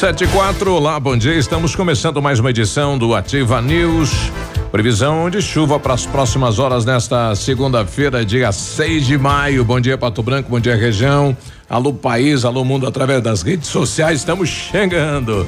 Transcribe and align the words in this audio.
Sete 0.00 0.24
e 0.24 0.28
quatro, 0.28 0.72
olá, 0.72 0.98
bom 0.98 1.14
dia. 1.14 1.34
Estamos 1.34 1.76
começando 1.76 2.22
mais 2.22 2.40
uma 2.40 2.48
edição 2.48 2.96
do 2.96 3.14
Ativa 3.14 3.60
News. 3.60 4.32
Previsão 4.72 5.28
de 5.28 5.42
chuva 5.42 5.78
para 5.78 5.92
as 5.92 6.06
próximas 6.06 6.58
horas 6.58 6.86
nesta 6.86 7.34
segunda-feira, 7.34 8.24
dia 8.24 8.50
6 8.50 9.06
de 9.06 9.18
maio. 9.18 9.62
Bom 9.62 9.78
dia, 9.78 9.98
Pato 9.98 10.22
Branco, 10.22 10.48
bom 10.48 10.58
dia, 10.58 10.74
região. 10.74 11.36
Alô, 11.68 11.92
país, 11.92 12.46
alô, 12.46 12.64
mundo, 12.64 12.86
através 12.86 13.22
das 13.22 13.42
redes 13.42 13.68
sociais. 13.68 14.20
Estamos 14.20 14.48
chegando. 14.48 15.46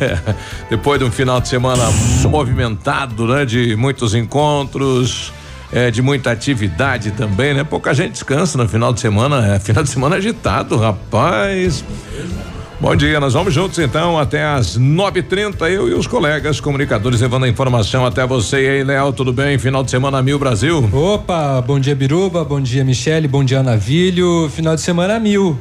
Depois 0.68 0.98
de 0.98 1.06
um 1.06 1.10
final 1.10 1.40
de 1.40 1.48
semana 1.48 1.84
movimentado, 2.28 3.26
né? 3.26 3.46
De 3.46 3.74
muitos 3.74 4.14
encontros. 4.14 5.32
É, 5.72 5.90
de 5.90 6.02
muita 6.02 6.30
atividade 6.30 7.10
também, 7.12 7.54
né? 7.54 7.64
Pouca 7.64 7.94
gente 7.94 8.12
descansa 8.12 8.56
no 8.58 8.68
final 8.68 8.92
de 8.92 9.00
semana, 9.00 9.54
é 9.54 9.58
final 9.58 9.82
de 9.82 9.90
semana 9.90 10.16
agitado, 10.16 10.76
rapaz. 10.76 11.84
Bom 12.80 12.94
dia, 12.94 13.18
nós 13.18 13.34
vamos 13.34 13.52
juntos 13.52 13.76
então 13.80 14.16
até 14.16 14.44
às 14.44 14.78
9:30 14.78 15.68
eu 15.68 15.88
e 15.88 15.94
os 15.94 16.06
colegas 16.06 16.60
comunicadores 16.60 17.20
levando 17.20 17.44
a 17.44 17.48
informação 17.48 18.06
até 18.06 18.24
você 18.24 18.64
e 18.64 18.68
aí, 18.68 18.84
Léo, 18.84 19.12
tudo 19.12 19.32
bem? 19.32 19.58
Final 19.58 19.82
de 19.82 19.90
semana 19.90 20.22
mil 20.22 20.38
Brasil. 20.38 20.88
Opa, 20.92 21.60
bom 21.60 21.80
dia 21.80 21.96
Biruba, 21.96 22.44
bom 22.44 22.60
dia 22.60 22.84
Michele, 22.84 23.26
bom 23.26 23.42
dia 23.42 23.64
Navilho. 23.64 24.48
Final 24.54 24.76
de 24.76 24.80
semana 24.80 25.18
mil. 25.18 25.58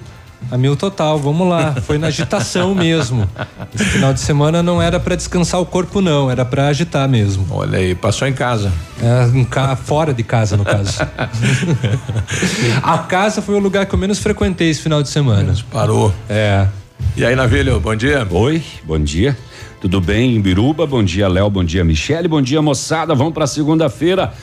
A 0.52 0.58
mil 0.60 0.76
total, 0.76 1.18
vamos 1.18 1.50
lá. 1.50 1.74
Foi 1.82 1.98
na 1.98 2.08
agitação 2.08 2.76
mesmo. 2.78 3.28
Esse 3.74 3.86
final 3.86 4.14
de 4.14 4.20
semana 4.20 4.62
não 4.62 4.80
era 4.80 5.00
para 5.00 5.16
descansar 5.16 5.60
o 5.60 5.66
corpo, 5.66 6.00
não, 6.00 6.30
era 6.30 6.46
para 6.46 6.68
agitar 6.68 7.10
mesmo. 7.10 7.48
Olha 7.50 7.80
aí, 7.80 7.96
passou 7.96 8.28
em 8.28 8.34
casa. 8.34 8.72
É, 9.02 9.36
em 9.36 9.44
ca... 9.44 9.76
fora 9.76 10.14
de 10.14 10.22
casa, 10.22 10.56
no 10.56 10.64
caso. 10.64 11.00
a 12.84 12.98
casa 13.00 13.42
foi 13.42 13.56
o 13.56 13.60
lugar 13.60 13.88
que 13.88 13.96
eu 13.96 13.98
menos 13.98 14.20
frequentei 14.20 14.70
esse 14.70 14.84
final 14.84 15.02
de 15.02 15.10
semana. 15.10 15.56
Parou. 15.72 16.14
É. 16.30 16.68
E 17.16 17.26
aí, 17.26 17.36
Navilho, 17.36 17.80
bom 17.80 17.96
dia. 17.96 18.28
Oi, 18.30 18.64
bom 18.84 19.00
dia. 19.00 19.38
Tudo 19.82 20.02
bem 20.02 20.36
em 20.36 20.42
Biruba? 20.42 20.86
Bom 20.86 21.04
dia, 21.04 21.28
Léo. 21.28 21.50
Bom 21.50 21.64
dia, 21.64 21.84
Michele. 21.84 22.28
Bom 22.28 22.42
dia, 22.42 22.62
moçada. 22.62 23.14
Vamos 23.14 23.34
para 23.34 23.46
segunda-feira. 23.48 24.34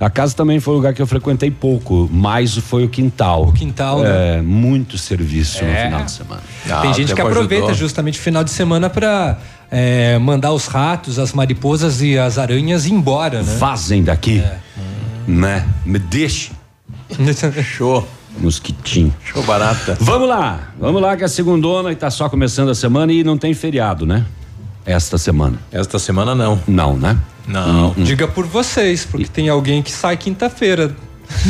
A 0.00 0.08
casa 0.08 0.34
também 0.34 0.58
foi 0.60 0.72
um 0.72 0.76
lugar 0.78 0.94
que 0.94 1.02
eu 1.02 1.06
frequentei 1.06 1.50
pouco, 1.50 2.08
mas 2.10 2.56
foi 2.56 2.84
o 2.84 2.88
quintal. 2.88 3.44
O 3.48 3.52
quintal, 3.52 4.00
né? 4.00 4.38
É, 4.38 4.42
muito 4.42 4.96
serviço 4.96 5.62
é. 5.62 5.66
no 5.66 5.76
final 5.76 6.04
de 6.04 6.10
semana. 6.10 6.42
Ah, 6.70 6.80
Tem 6.80 6.94
gente 6.94 7.14
que 7.14 7.20
aproveita 7.20 7.66
ajudou. 7.66 7.74
justamente 7.74 8.18
o 8.18 8.22
final 8.22 8.42
de 8.42 8.50
semana 8.50 8.88
para 8.88 9.38
é, 9.70 10.18
mandar 10.18 10.52
os 10.52 10.66
ratos, 10.66 11.18
as 11.18 11.32
mariposas 11.32 12.00
e 12.00 12.18
as 12.18 12.38
aranhas 12.38 12.86
embora, 12.86 13.42
né? 13.42 13.56
Fazem 13.58 14.02
daqui, 14.02 14.38
é. 14.38 14.58
né? 15.28 15.66
Me 15.84 15.98
deixe. 15.98 16.50
Show. 17.62 18.08
Mosquitinho. 18.40 19.14
Show 19.24 19.42
barata. 19.42 19.96
Vamos 20.00 20.28
lá, 20.28 20.72
vamos 20.78 21.00
lá 21.00 21.16
que 21.16 21.24
é 21.24 21.28
segundona 21.28 21.92
e 21.92 21.96
tá 21.96 22.10
só 22.10 22.28
começando 22.28 22.70
a 22.70 22.74
semana 22.74 23.12
e 23.12 23.22
não 23.22 23.36
tem 23.36 23.54
feriado, 23.54 24.06
né? 24.06 24.24
Esta 24.84 25.18
semana. 25.18 25.58
Esta 25.70 25.98
semana 25.98 26.34
não. 26.34 26.60
Não, 26.66 26.96
né? 26.96 27.18
Não. 27.46 27.88
Hum, 27.88 27.94
hum. 27.98 28.02
Diga 28.02 28.26
por 28.26 28.46
vocês, 28.46 29.04
porque 29.04 29.26
e... 29.26 29.28
tem 29.28 29.48
alguém 29.48 29.82
que 29.82 29.92
sai 29.92 30.16
quinta-feira. 30.16 30.94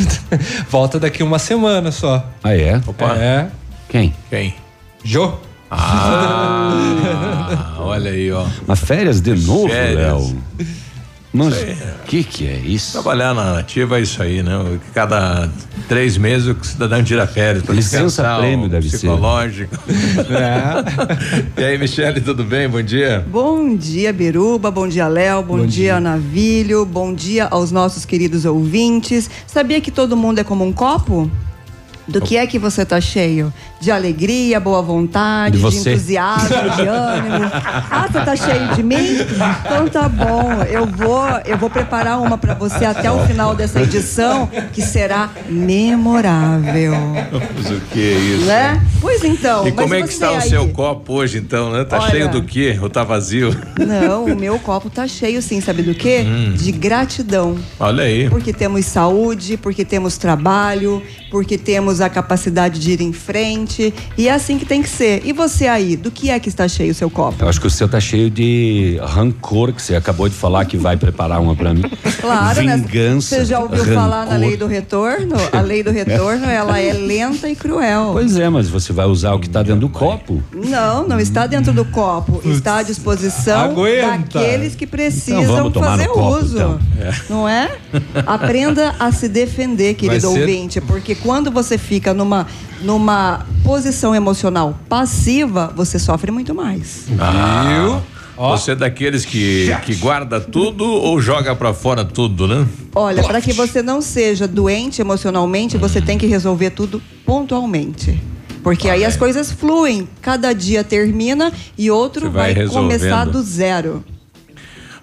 Volta 0.69 0.99
daqui 0.99 1.23
uma 1.23 1.39
semana 1.39 1.93
só. 1.93 2.29
Ah, 2.43 2.57
é? 2.57 2.81
Opa. 2.87 3.17
É. 3.17 3.49
Quem? 3.89 4.15
Quem? 4.29 4.55
Jô. 5.05 5.35
Ah, 5.71 7.77
olha 7.79 8.11
aí, 8.11 8.31
ó. 8.33 8.45
Mas 8.67 8.81
férias 8.81 9.21
de 9.21 9.35
novo, 9.35 9.69
Léo? 9.69 10.37
Mas 11.33 11.55
o 11.55 12.07
que 12.07 12.25
que 12.25 12.47
é 12.49 12.57
isso? 12.57 12.93
Trabalhar 12.93 13.33
na 13.33 13.59
ativa 13.61 13.99
é 13.99 14.03
isso 14.03 14.21
aí, 14.21 14.43
né? 14.43 14.81
Cada 14.93 15.49
três 15.89 16.17
meses 16.17 16.49
o 16.49 16.65
cidadão 16.65 17.05
tira 17.05 17.25
férias 17.25 17.63
para 17.63 17.75
Licença 17.75 18.37
prêmio 18.39 18.69
deve. 18.69 18.89
Psicológico. 18.89 19.77
É. 20.31 21.61
E 21.61 21.65
aí, 21.65 21.79
Michele, 21.79 22.21
tudo 22.21 22.45
bem? 22.45 22.69
Bom 22.69 22.83
dia. 22.83 23.25
Bom 23.29 23.75
dia, 23.77 24.13
Biruba. 24.13 24.71
Bom 24.71 24.89
dia, 24.89 25.09
Léo. 25.09 25.43
Bom, 25.43 25.59
bom 25.59 25.67
dia, 25.67 25.69
dia, 25.69 26.01
Navilho. 26.01 26.85
Bom 26.85 27.13
dia 27.13 27.47
aos 27.51 27.71
nossos 27.71 28.05
queridos 28.05 28.45
ouvintes. 28.45 29.31
Sabia 29.47 29.81
que 29.81 29.91
todo 29.91 30.17
mundo 30.17 30.39
é 30.39 30.45
como 30.45 30.65
um 30.65 30.73
copo? 30.73 31.31
Do 32.07 32.21
que 32.21 32.37
é 32.37 32.47
que 32.47 32.59
você 32.59 32.85
tá 32.85 33.01
cheio? 33.01 33.53
De 33.81 33.91
alegria, 33.91 34.61
boa 34.61 34.83
vontade, 34.83 35.59
de, 35.59 35.71
de 35.71 35.77
entusiasmo, 35.79 36.71
de 36.77 36.87
ânimo. 36.87 37.51
Ah, 37.93 38.07
você 38.07 38.21
tá 38.21 38.37
cheio 38.37 38.75
de 38.75 38.83
mim? 38.83 39.19
Então 39.65 39.89
tá 39.89 40.09
bom. 40.09 40.63
Eu 40.69 40.87
vou, 40.87 41.23
eu 41.45 41.59
vou 41.59 41.69
preparar 41.69 42.21
uma 42.21 42.39
para 42.39 42.55
você 42.55 42.85
até 42.85 43.11
o 43.11 43.27
final 43.27 43.55
dessa 43.55 43.81
edição 43.81 44.49
que 44.73 44.81
será 44.83 45.31
memorável. 45.49 46.95
Mas 47.57 47.71
o 47.71 47.81
que 47.93 48.01
é 48.01 48.19
isso? 48.19 48.45
Né? 48.45 48.83
Pois 49.01 49.25
então. 49.25 49.67
E 49.67 49.73
como 49.73 49.95
é 49.95 50.03
que 50.03 50.09
está 50.09 50.31
aí? 50.31 50.39
o 50.39 50.43
seu 50.43 50.69
copo 50.69 51.15
hoje 51.15 51.39
então, 51.39 51.73
né? 51.73 51.85
Tá 51.85 51.99
Olha, 51.99 52.11
cheio 52.11 52.31
do 52.31 52.43
quê? 52.43 52.79
Ou 52.81 52.89
tá 52.89 53.03
vazio? 53.03 53.55
Não, 53.79 54.27
o 54.27 54.37
meu 54.37 54.59
copo 54.59 54.89
tá 54.89 55.07
cheio 55.07 55.43
sim, 55.43 55.61
sabe 55.61 55.83
do 55.83 55.95
quê? 55.95 56.25
Hum. 56.25 56.53
De 56.53 56.71
gratidão. 56.71 57.57
Olha 57.79 58.05
aí. 58.05 58.29
Porque 58.29 58.53
temos 58.53 58.87
saúde, 58.87 59.57
porque 59.57 59.85
temos 59.85 60.17
trabalho, 60.17 61.03
porque 61.31 61.59
temos 61.59 62.01
a 62.01 62.09
capacidade 62.09 62.79
de 62.79 62.93
ir 62.93 63.01
em 63.01 63.13
frente 63.13 63.70
e 64.17 64.29
é 64.29 64.33
assim 64.33 64.59
que 64.59 64.65
tem 64.65 64.83
que 64.83 64.89
ser. 64.89 65.23
E 65.25 65.33
você 65.33 65.67
aí, 65.67 65.97
do 65.97 66.11
que 66.11 66.31
é 66.31 66.39
que 66.39 66.49
está 66.49 66.67
cheio 66.69 66.93
o 66.93 66.95
seu 66.95 67.11
copo? 67.11 67.43
Eu 67.43 67.49
acho 67.49 67.61
que 67.61 67.67
o 67.67 67.71
seu 67.71 67.87
está 67.87 68.01
cheio 68.01 68.31
de 68.31 68.99
rancor, 69.03 69.73
que 69.73 69.83
você 69.83 69.97
acabou 69.97 70.29
de 70.29 70.35
falar 70.35 70.65
que 70.65 70.77
vai 70.77 70.97
preparar 70.97 71.41
uma 71.41 71.55
para 71.55 71.73
mim. 71.75 71.83
Claro, 72.21 72.63
né? 72.63 72.77
Vingança. 72.77 73.37
Né? 73.37 73.43
Você 73.43 73.45
já 73.45 73.61
ouviu 73.61 73.79
rancor. 73.79 73.95
falar 73.95 74.27
na 74.27 74.37
lei 74.37 74.57
do 74.57 74.67
retorno? 74.67 75.37
A 75.53 75.61
lei 75.61 75.83
do 75.83 75.91
retorno, 75.91 76.47
ela 76.47 76.79
é 76.79 76.93
lenta 76.93 77.49
e 77.49 77.57
cruel. 77.57 78.11
Pois 78.13 78.37
é, 78.37 78.49
mas 78.49 78.69
você 78.69 78.93
vai 78.93 79.07
usar 79.07 79.33
o 79.35 79.39
que 79.39 79.47
está 79.47 79.63
dentro 79.63 79.81
do 79.81 79.89
copo? 79.89 80.43
Não, 80.53 81.07
não 81.07 81.19
está 81.19 81.47
dentro 81.47 81.73
do 81.73 81.85
copo. 81.85 82.41
Está 82.45 82.79
à 82.79 82.83
disposição 82.83 83.71
Aguenta. 83.71 84.19
daqueles 84.19 84.75
que 84.75 84.87
precisam 84.87 85.69
então 85.69 85.83
fazer 85.83 86.09
copo, 86.09 86.37
uso. 86.37 86.57
Então. 86.57 86.81
É. 87.01 87.15
Não 87.29 87.49
é? 87.49 87.71
Aprenda 88.27 88.95
a 88.99 89.11
se 89.13 89.29
defender, 89.29 89.95
querido 89.95 90.29
ouvinte, 90.31 90.81
porque 90.81 91.15
quando 91.15 91.51
você 91.51 91.79
fica 91.79 92.13
numa, 92.13 92.47
numa 92.83 93.47
posição 93.71 94.13
emocional 94.13 94.77
passiva, 94.89 95.73
você 95.77 95.97
sofre 95.97 96.33
muito 96.33 96.53
mais. 96.53 97.07
Ah. 97.21 98.01
Você 98.37 98.73
é 98.73 98.75
daqueles 98.75 99.25
que, 99.25 99.71
que 99.85 99.95
guarda 99.95 100.41
tudo 100.41 100.85
ou 100.85 101.21
joga 101.21 101.55
para 101.55 101.73
fora 101.73 102.05
tudo, 102.05 102.49
né? 102.49 102.67
Olha, 102.97 103.23
para 103.23 103.41
que 103.41 103.53
você 103.53 103.81
não 103.81 104.03
seja 104.03 104.49
doente 104.49 105.01
emocionalmente, 105.01 105.77
hum. 105.77 105.81
você 105.81 106.01
tem 106.01 106.19
que 106.19 106.27
resolver 106.27 106.71
tudo 106.71 107.01
pontualmente. 107.25 108.21
Porque 108.61 108.91
aí 108.91 109.05
as 109.05 109.17
coisas 109.17 109.53
fluem. 109.53 110.09
Cada 110.21 110.53
dia 110.53 110.83
termina 110.83 111.53
e 111.79 111.93
outro 111.93 112.29
vai, 112.29 112.55
vai 112.55 112.67
começar 112.67 113.25
do 113.25 113.41
zero. 113.41 114.05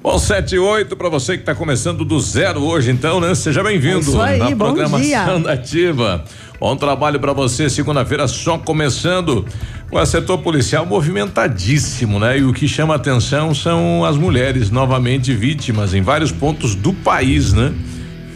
Bom, 0.08 0.18
7 0.18 0.56
e 0.56 0.60
8 0.60 0.96
para 0.96 1.10
você 1.10 1.34
que 1.34 1.42
está 1.42 1.54
começando 1.54 2.06
do 2.06 2.18
zero 2.20 2.64
hoje, 2.64 2.92
então, 2.92 3.20
né? 3.20 3.36
Seja 3.36 3.62
bem-vindo 3.62 4.22
é 4.22 4.38
na 4.38 4.56
programação 4.56 5.42
da 5.42 5.54
Ativa. 5.54 6.24
Bom 6.60 6.76
trabalho 6.76 7.20
para 7.20 7.34
você, 7.34 7.70
segunda-feira 7.70 8.28
só 8.28 8.58
começando. 8.58 9.46
O 9.92 10.06
setor 10.06 10.40
policial 10.40 10.88
movimentadíssimo, 10.88 12.20
né? 12.20 12.40
E 12.40 12.44
o 12.44 12.52
que 12.52 12.68
chama 12.68 12.96
atenção 12.96 13.54
são 13.54 14.04
as 14.04 14.18
mulheres 14.18 14.72
novamente 14.72 15.34
vítimas 15.34 15.94
em 15.94 16.02
vários 16.02 16.32
pontos 16.32 16.74
do 16.74 16.94
país, 16.94 17.54
né? 17.54 17.72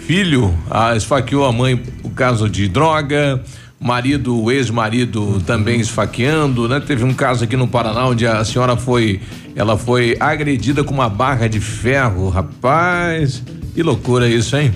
Filho 0.05 0.55
ah, 0.69 0.95
esfaqueou 0.95 1.45
a 1.45 1.51
mãe 1.51 1.75
por 1.75 2.11
causa 2.11 2.47
de 2.47 2.67
droga, 2.67 3.41
marido, 3.79 4.51
ex-marido 4.51 5.41
também 5.41 5.79
esfaqueando, 5.79 6.69
né? 6.69 6.79
Teve 6.79 7.03
um 7.03 7.15
caso 7.15 7.43
aqui 7.43 7.57
no 7.57 7.67
Paraná 7.67 8.05
onde 8.05 8.27
a 8.27 8.45
senhora 8.45 8.77
foi, 8.77 9.19
ela 9.55 9.79
foi 9.79 10.15
agredida 10.19 10.83
com 10.83 10.93
uma 10.93 11.09
barra 11.09 11.47
de 11.47 11.59
ferro, 11.59 12.29
rapaz. 12.29 13.41
Que 13.73 13.81
loucura 13.81 14.29
isso, 14.29 14.55
hein? 14.55 14.71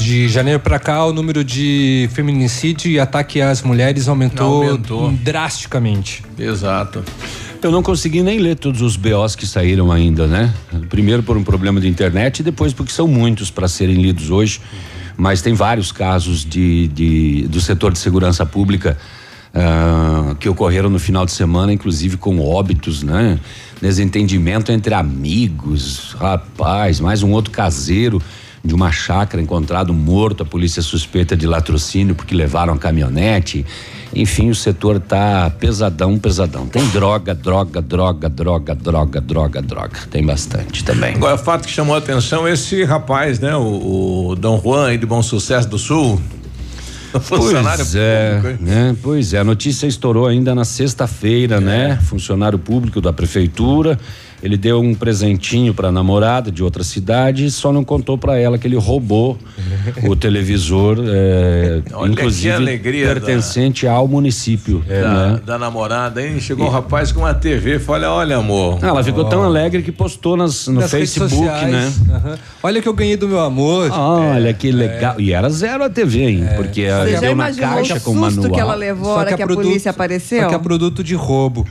De 0.00 0.28
janeiro 0.28 0.58
para 0.58 0.78
cá, 0.78 1.04
o 1.04 1.12
número 1.12 1.44
de 1.44 2.08
feminicídio 2.12 2.90
e 2.90 2.98
ataque 2.98 3.40
às 3.40 3.62
mulheres 3.62 4.08
aumentou, 4.08 4.64
aumentou. 4.64 5.12
drasticamente. 5.12 6.24
Exato. 6.38 7.04
Eu 7.62 7.70
não 7.70 7.82
consegui 7.82 8.22
nem 8.22 8.38
ler 8.38 8.56
todos 8.56 8.80
os 8.80 8.96
BOs 8.96 9.36
que 9.36 9.46
saíram 9.46 9.92
ainda, 9.92 10.26
né? 10.26 10.52
Primeiro 10.88 11.22
por 11.22 11.36
um 11.36 11.44
problema 11.44 11.78
de 11.80 11.86
internet 11.86 12.40
e 12.40 12.42
depois 12.42 12.72
porque 12.72 12.90
são 12.90 13.06
muitos 13.06 13.50
para 13.50 13.68
serem 13.68 14.00
lidos 14.00 14.30
hoje 14.30 14.60
mas 15.20 15.42
tem 15.42 15.52
vários 15.52 15.92
casos 15.92 16.46
de, 16.46 16.88
de 16.88 17.46
do 17.48 17.60
setor 17.60 17.92
de 17.92 17.98
segurança 17.98 18.46
pública 18.46 18.96
uh, 19.54 20.34
que 20.36 20.48
ocorreram 20.48 20.88
no 20.88 20.98
final 20.98 21.26
de 21.26 21.32
semana, 21.32 21.74
inclusive 21.74 22.16
com 22.16 22.40
óbitos, 22.40 23.02
né? 23.02 23.38
Desentendimento 23.82 24.72
entre 24.72 24.94
amigos, 24.94 26.16
rapaz, 26.18 27.00
mais 27.00 27.22
um 27.22 27.32
outro 27.32 27.50
caseiro 27.50 28.20
de 28.62 28.74
uma 28.74 28.92
chácara 28.92 29.42
encontrado 29.42 29.92
morto, 29.92 30.42
a 30.42 30.46
polícia 30.46 30.82
suspeita 30.82 31.36
de 31.36 31.46
latrocínio 31.46 32.14
porque 32.14 32.34
levaram 32.34 32.74
a 32.74 32.78
caminhonete. 32.78 33.64
Enfim, 34.14 34.50
o 34.50 34.54
setor 34.54 34.98
tá 34.98 35.50
pesadão, 35.50 36.18
pesadão. 36.18 36.66
Tem 36.66 36.84
droga, 36.88 37.34
droga, 37.34 37.80
droga, 37.80 38.28
droga, 38.28 38.74
droga, 38.74 39.20
droga, 39.20 39.62
droga. 39.62 39.98
Tem 40.10 40.24
bastante 40.24 40.84
também. 40.84 41.14
Agora, 41.14 41.36
o 41.36 41.38
fato 41.38 41.66
que 41.66 41.70
chamou 41.70 41.94
a 41.94 41.98
atenção 41.98 42.46
esse 42.46 42.82
rapaz, 42.82 43.38
né? 43.38 43.54
O, 43.54 44.30
o 44.30 44.36
Dom 44.36 44.60
Juan 44.60 44.88
aí 44.88 44.98
de 44.98 45.06
Bom 45.06 45.22
Sucesso 45.22 45.68
do 45.68 45.78
Sul. 45.78 46.20
Funcionário 47.20 47.84
pois 47.84 47.94
é, 47.94 48.40
público. 48.40 48.64
Né? 48.64 48.96
Pois 49.02 49.34
é, 49.34 49.38
a 49.38 49.44
notícia 49.44 49.86
estourou 49.86 50.26
ainda 50.26 50.54
na 50.54 50.64
sexta-feira, 50.64 51.56
é. 51.56 51.60
né? 51.60 51.98
Funcionário 52.02 52.58
público 52.58 53.00
da 53.00 53.12
prefeitura 53.12 53.98
ele 54.42 54.56
deu 54.56 54.80
um 54.80 54.94
presentinho 54.94 55.74
para 55.74 55.88
a 55.88 55.92
namorada 55.92 56.50
de 56.50 56.62
outra 56.62 56.82
cidade 56.82 57.44
e 57.44 57.50
só 57.50 57.72
não 57.72 57.84
contou 57.84 58.16
para 58.16 58.38
ela 58.38 58.56
que 58.56 58.66
ele 58.66 58.76
roubou 58.76 59.38
o 60.04 60.16
televisor, 60.16 60.98
é, 61.06 61.82
inclusive 62.08 62.78
pertencente 62.78 63.84
da, 63.84 63.92
ao 63.92 64.08
município. 64.08 64.82
É, 64.88 65.02
da, 65.02 65.28
né? 65.28 65.40
da, 65.44 65.58
namorada, 65.58 66.24
hein? 66.24 66.40
Chegou 66.40 66.66
e, 66.66 66.68
um 66.68 66.72
rapaz 66.72 67.12
com 67.12 67.20
uma 67.20 67.34
TV 67.34 67.76
e 67.76 67.78
falou: 67.78 68.10
Olha, 68.10 68.36
amor. 68.36 68.78
Ah, 68.82 68.88
ela 68.88 69.04
ficou 69.04 69.24
oh. 69.24 69.28
tão 69.28 69.42
alegre 69.42 69.82
que 69.82 69.92
postou 69.92 70.36
nas, 70.36 70.66
no 70.68 70.80
nas 70.80 70.90
Facebook, 70.90 71.44
né? 71.44 71.92
Uhum. 72.08 72.36
Olha 72.62 72.80
que 72.80 72.88
eu 72.88 72.94
ganhei 72.94 73.16
do 73.16 73.28
meu 73.28 73.40
amor. 73.40 73.90
olha 73.90 74.48
é, 74.48 74.52
que 74.52 74.72
legal. 74.72 75.16
É. 75.18 75.22
E 75.22 75.32
era 75.32 75.50
zero 75.50 75.84
a 75.84 75.90
TV, 75.90 76.30
hein? 76.30 76.46
É. 76.48 76.54
Porque 76.54 76.86
Você 76.86 77.20
deu 77.20 77.36
na 77.36 77.52
caixa 77.52 78.00
com 78.00 78.12
o 78.12 78.14
manual. 78.14 78.50
que 78.50 78.60
ela 78.60 78.74
levou, 78.74 79.12
a 79.12 79.16
hora 79.16 79.30
que, 79.30 79.36
que 79.36 79.42
a 79.42 79.46
produto, 79.46 79.66
polícia 79.66 79.90
apareceu? 79.90 80.42
Só 80.42 80.48
que 80.48 80.54
é 80.54 80.58
produto 80.58 81.04
de 81.04 81.14
roubo. 81.14 81.66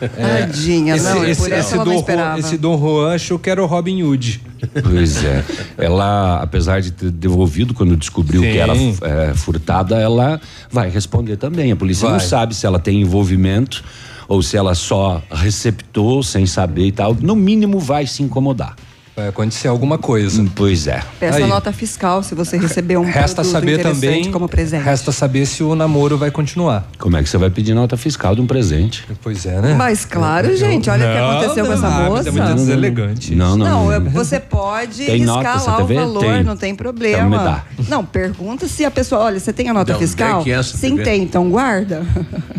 É. 0.00 0.46
Tadinha, 0.46 0.96
esse, 0.96 1.04
não, 1.04 1.24
esse, 1.24 1.52
esse, 1.52 1.76
Dom, 1.76 2.04
esse 2.38 2.56
Dom 2.56 2.78
Juan 2.78 3.14
achou 3.14 3.38
que 3.38 3.50
era 3.50 3.62
o 3.62 3.66
Robin 3.66 4.02
Hood. 4.02 4.40
Pois 4.82 5.22
é. 5.24 5.44
Ela, 5.76 6.40
apesar 6.42 6.80
de 6.80 6.90
ter 6.90 7.10
devolvido 7.10 7.74
quando 7.74 7.96
descobriu 7.96 8.42
Sim. 8.42 8.52
que 8.52 8.58
era 8.58 8.72
é, 8.74 9.34
furtada, 9.34 9.98
ela 9.98 10.40
vai 10.70 10.88
responder 10.88 11.36
também. 11.36 11.70
A 11.72 11.76
polícia 11.76 12.08
vai. 12.08 12.18
não 12.18 12.20
sabe 12.20 12.54
se 12.54 12.64
ela 12.64 12.78
tem 12.78 13.00
envolvimento 13.02 13.84
ou 14.26 14.42
se 14.42 14.56
ela 14.56 14.74
só 14.74 15.22
receptou 15.30 16.22
sem 16.22 16.46
saber 16.46 16.86
e 16.86 16.92
tal. 16.92 17.14
No 17.20 17.36
mínimo 17.36 17.78
vai 17.78 18.06
se 18.06 18.22
incomodar. 18.22 18.74
Vai 19.14 19.28
acontecer 19.28 19.68
alguma 19.68 19.98
coisa. 19.98 20.40
Hum, 20.40 20.48
pois 20.54 20.86
é. 20.86 21.02
Peça 21.20 21.38
Aí. 21.38 21.46
nota 21.46 21.70
fiscal 21.70 22.22
se 22.22 22.34
você 22.34 22.56
receber 22.56 22.96
um 22.96 23.04
resta 23.04 23.44
saber 23.44 23.82
também 23.82 24.30
como 24.30 24.48
presente. 24.48 24.82
Resta 24.82 25.12
saber 25.12 25.44
se 25.44 25.62
o 25.62 25.74
namoro 25.74 26.16
vai 26.16 26.30
continuar. 26.30 26.88
Como 26.98 27.14
é 27.18 27.22
que 27.22 27.28
você 27.28 27.36
vai 27.36 27.50
pedir 27.50 27.74
nota 27.74 27.94
fiscal 27.98 28.34
de 28.34 28.40
um 28.40 28.46
presente? 28.46 29.06
Pois 29.22 29.44
é, 29.44 29.60
né? 29.60 29.74
Mas 29.74 30.06
claro, 30.06 30.48
eu, 30.48 30.56
gente, 30.56 30.88
olha 30.88 31.06
o 31.06 31.12
que 31.12 31.18
aconteceu 31.18 31.64
não, 31.64 31.66
com 31.66 31.72
essa 31.72 31.90
não, 31.90 32.10
moça. 32.10 32.28
é 32.28 32.32
muito 32.32 32.54
deselegante. 32.54 33.34
Não, 33.34 33.56
não. 33.56 33.90
Não, 33.90 34.10
você 34.10 34.40
pode 34.40 35.04
tem 35.04 35.18
riscar 35.18 35.62
lá 35.62 35.82
o 35.82 35.86
valor, 35.86 36.24
tem. 36.24 36.44
não 36.44 36.56
tem 36.56 36.74
problema. 36.74 37.26
Então 37.26 37.30
me 37.30 37.36
dá. 37.36 37.64
Não, 37.90 38.04
pergunta 38.06 38.66
se 38.66 38.82
a 38.82 38.90
pessoa, 38.90 39.22
olha, 39.22 39.38
você 39.38 39.52
tem 39.52 39.68
a 39.68 39.74
nota 39.74 39.92
então, 39.92 40.00
fiscal? 40.00 40.42
É 40.46 40.62
Sim, 40.62 40.96
tem, 40.96 41.22
então 41.22 41.50
guarda. 41.50 42.02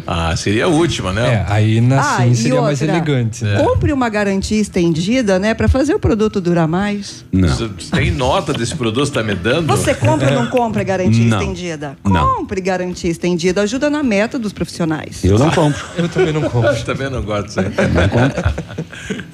Ah, 0.05 0.35
seria 0.35 0.65
a 0.65 0.67
última, 0.67 1.11
né? 1.11 1.33
É, 1.33 1.45
aí 1.47 1.81
na 1.81 2.00
ah, 2.00 2.17
sim 2.23 2.35
seria 2.35 2.55
outra, 2.55 2.67
mais 2.67 2.81
elegante. 2.81 3.44
Né? 3.44 3.63
Compre 3.63 3.94
uma 3.94 4.09
garantia 4.09 4.59
estendida, 4.59 5.39
né, 5.39 5.53
para 5.53 5.67
fazer 5.67 5.95
o 5.95 6.00
produto 6.00 6.42
durar 6.43 6.67
mais. 6.67 7.25
Não. 7.31 7.47
Você 7.47 7.69
tem 7.91 8.11
nota 8.11 8.53
desse 8.53 8.75
produto 8.75 9.03
que 9.03 9.17
está 9.17 9.23
me 9.23 9.33
dando? 9.33 9.65
Você 9.67 9.95
compra 9.95 10.29
ou 10.29 10.43
não 10.43 10.47
compra 10.47 10.83
garantia 10.83 11.25
não. 11.25 11.41
estendida? 11.41 11.97
Não. 12.03 12.35
Compre 12.35 12.61
garantia 12.61 13.09
estendida, 13.09 13.61
ajuda 13.61 13.89
na 13.89 14.03
meta 14.03 14.37
dos 14.37 14.53
profissionais. 14.53 15.23
Eu 15.23 15.39
não 15.39 15.49
compro. 15.49 15.83
Eu 15.97 16.09
também 16.09 16.33
não 16.33 16.41
compro. 16.41 16.69
Eu 16.73 16.83
também 16.83 17.09
não 17.09 17.21
gosto 17.23 17.47
disso 17.47 17.59
aí. 17.59 17.65
Não 17.65 18.09
compro. 18.09 18.43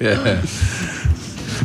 é. 0.00 0.40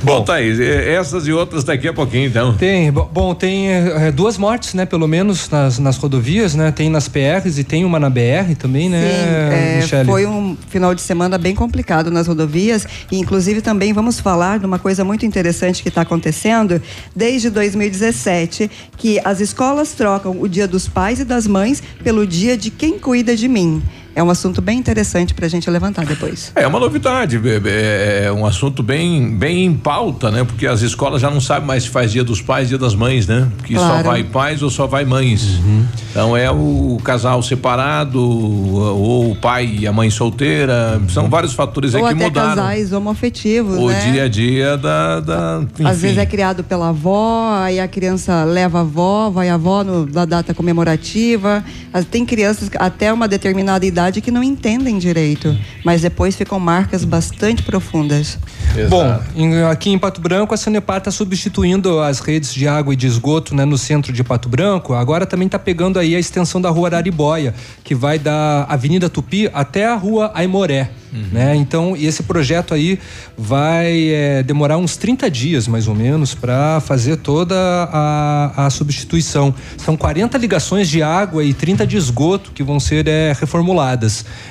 Bom, 0.04 0.24
Thaís, 0.24 0.60
essas 0.60 1.28
e 1.28 1.32
outras 1.32 1.64
daqui 1.64 1.88
a 1.88 1.94
pouquinho, 1.94 2.28
então. 2.28 2.56
Tem, 2.56 2.92
bom, 2.92 3.34
tem 3.34 3.72
é, 3.72 4.12
duas 4.12 4.38
mortes, 4.38 4.74
né, 4.74 4.86
pelo 4.86 5.08
menos 5.08 5.50
nas, 5.50 5.80
nas 5.80 5.98
rodovias, 5.98 6.56
né? 6.56 6.72
Tem 6.72 6.90
nas 6.90 7.08
PRs 7.08 7.58
e 7.58 7.64
tem 7.64 7.86
uma 7.86 8.00
na 8.00 8.10
BR 8.10 8.56
também, 8.58 8.90
né, 8.90 9.82
Sim, 9.82 9.96
é, 9.96 10.06
Foi 10.06 10.26
um 10.26 10.58
final 10.70 10.94
de 10.94 11.02
semana 11.02 11.38
bem 11.38 11.56
complicado 11.56 12.12
nas 12.12 12.28
rodovias 12.28 12.86
e 13.12 13.18
inclusive 13.18 13.62
também 13.62 13.94
vamos 13.94 14.20
falar 14.20 14.60
de 14.60 14.66
uma 14.66 14.80
coisa 14.80 15.04
muito 15.04 15.26
interessante 15.26 15.82
que 15.82 15.90
está 15.90 16.02
acontecendo 16.02 16.82
desde 17.16 17.50
2017, 17.50 18.70
que 18.98 19.20
as 19.24 19.40
escolas 19.40 19.94
trocam 19.94 20.40
o 20.40 20.48
dia 20.48 20.68
dos 20.68 20.88
pais 20.88 21.20
e 21.20 21.26
das 21.26 21.48
mães 21.48 21.82
pelo 22.04 22.26
dia 22.28 22.58
de 22.58 22.70
quem 22.70 23.00
cuida 23.00 23.36
de 23.36 23.48
mim 23.48 23.82
é 24.16 24.24
um 24.24 24.30
assunto 24.30 24.62
bem 24.62 24.80
interessante 24.80 25.34
para 25.34 25.46
a 25.46 25.50
gente 25.50 25.70
levantar 25.70 26.06
depois. 26.06 26.52
É 26.56 26.66
uma 26.66 26.80
novidade, 26.80 27.40
é, 27.46 28.24
é, 28.26 28.32
um 28.32 28.46
assunto 28.46 28.82
bem, 28.82 29.36
bem 29.36 29.66
em 29.66 29.74
pauta, 29.74 30.32
né? 30.32 30.46
Porque 30.46 30.66
as 30.66 30.82
escolas 30.82 31.22
já 31.22 31.30
não 31.30 31.42
sabem 31.42 31.68
mais 31.68 31.84
se 31.84 31.90
faz 31.90 32.14
dia 32.14 32.24
dos 32.24 32.42
pais, 32.42 32.70
dia 32.70 32.78
das 32.78 32.96
mães, 32.96 33.28
né? 33.28 33.50
Que 33.66 33.74
claro. 33.74 33.98
só 33.98 34.04
vai 34.04 34.24
pais 34.24 34.64
ou 34.64 34.70
só 34.70 34.88
vai 34.88 35.04
mães. 35.04 35.60
Uhum. 35.60 35.86
Então 36.12 36.38
é 36.38 36.50
o 36.50 36.98
casal 37.04 37.44
separado 37.44 38.22
ou 38.22 39.32
o 39.32 39.36
pai 39.36 39.80
e 39.80 39.88
a 39.88 39.92
mãe 39.92 40.10
solteira, 40.10 41.02
são 41.10 41.30
vários 41.30 41.54
fatores 41.54 41.94
ou 41.94 42.06
aí 42.06 42.14
que 42.14 42.24
até 42.24 42.26
mudaram. 42.30 42.56
casais 42.56 42.94
homoafetivos, 42.94 43.78
o 43.78 43.90
né? 43.90 44.00
dia 44.00 44.24
a 44.24 44.28
dia 44.30 44.78
da, 44.78 45.20
da 45.20 45.62
enfim. 45.62 45.86
Às 45.86 46.02
vezes 46.02 46.18
é 46.18 46.26
criado 46.26 46.64
pela 46.64 46.90
avó, 46.90 47.54
aí 47.58 47.82
a 47.82 47.88
criança 47.88 48.46
leva 48.46 48.78
a 48.78 48.82
avó, 48.82 49.30
vai 49.30 49.50
a 49.50 49.56
avó 49.56 49.84
no, 49.84 50.06
na 50.06 50.24
data 50.24 50.54
comemorativa. 50.54 51.66
Tem 52.10 52.26
crianças 52.26 52.70
até 52.80 53.12
uma 53.12 53.28
determinada 53.28 53.86
idade 53.86 54.05
que 54.12 54.32
não 54.32 54.44
entendem 54.44 54.98
direito, 54.98 55.58
mas 55.84 56.02
depois 56.02 56.36
ficam 56.36 56.60
marcas 56.60 57.04
bastante 57.04 57.64
profundas. 57.64 58.38
Exato. 58.76 58.90
Bom, 58.90 59.20
em, 59.36 59.64
aqui 59.64 59.90
em 59.90 59.98
Pato 59.98 60.22
Branco, 60.22 60.54
a 60.54 60.58
Sanepar 60.58 60.98
está 60.98 61.12
substituindo 61.12 62.00
as 62.00 62.20
redes 62.20 62.54
de 62.54 62.68
água 62.68 62.94
e 62.94 62.98
de 62.98 63.08
esgoto 63.08 63.56
né, 63.56 63.66
no 63.66 63.78
centro 63.78 64.12
de 64.12 64.24
Pato 64.24 64.50
Branco. 64.50 64.94
Agora 64.94 65.26
também 65.26 65.46
está 65.46 65.60
pegando 65.60 66.00
aí 66.00 66.16
a 66.16 66.20
extensão 66.20 66.62
da 66.62 66.70
rua 66.70 66.88
Araribóia, 66.90 67.54
que 67.84 67.96
vai 67.96 68.20
da 68.20 68.66
Avenida 68.70 69.10
Tupi 69.10 69.50
até 69.54 69.86
a 69.86 69.96
rua 69.96 70.32
Aimoré. 70.34 70.90
Uhum. 71.16 71.28
Né? 71.32 71.56
Então, 71.56 71.96
esse 71.96 72.24
projeto 72.24 72.74
aí 72.74 73.00
vai 73.38 74.10
é, 74.10 74.44
demorar 74.44 74.78
uns 74.78 74.98
30 74.98 75.32
dias, 75.32 75.68
mais 75.68 75.88
ou 75.88 75.96
menos, 75.96 76.36
para 76.36 76.82
fazer 76.82 77.18
toda 77.18 77.56
a, 77.56 78.66
a, 78.66 78.70
substituição. 78.70 79.56
São 79.78 79.96
40 79.96 80.38
ligações 80.38 80.90
de 80.90 81.02
água 81.02 81.44
e 81.44 81.54
30 81.54 81.88
de 81.88 81.96
esgoto 81.96 82.52
que 82.52 82.62
vão 82.62 82.80
ser 82.80 83.08
é, 83.08 83.34
reformuladas. 83.40 83.95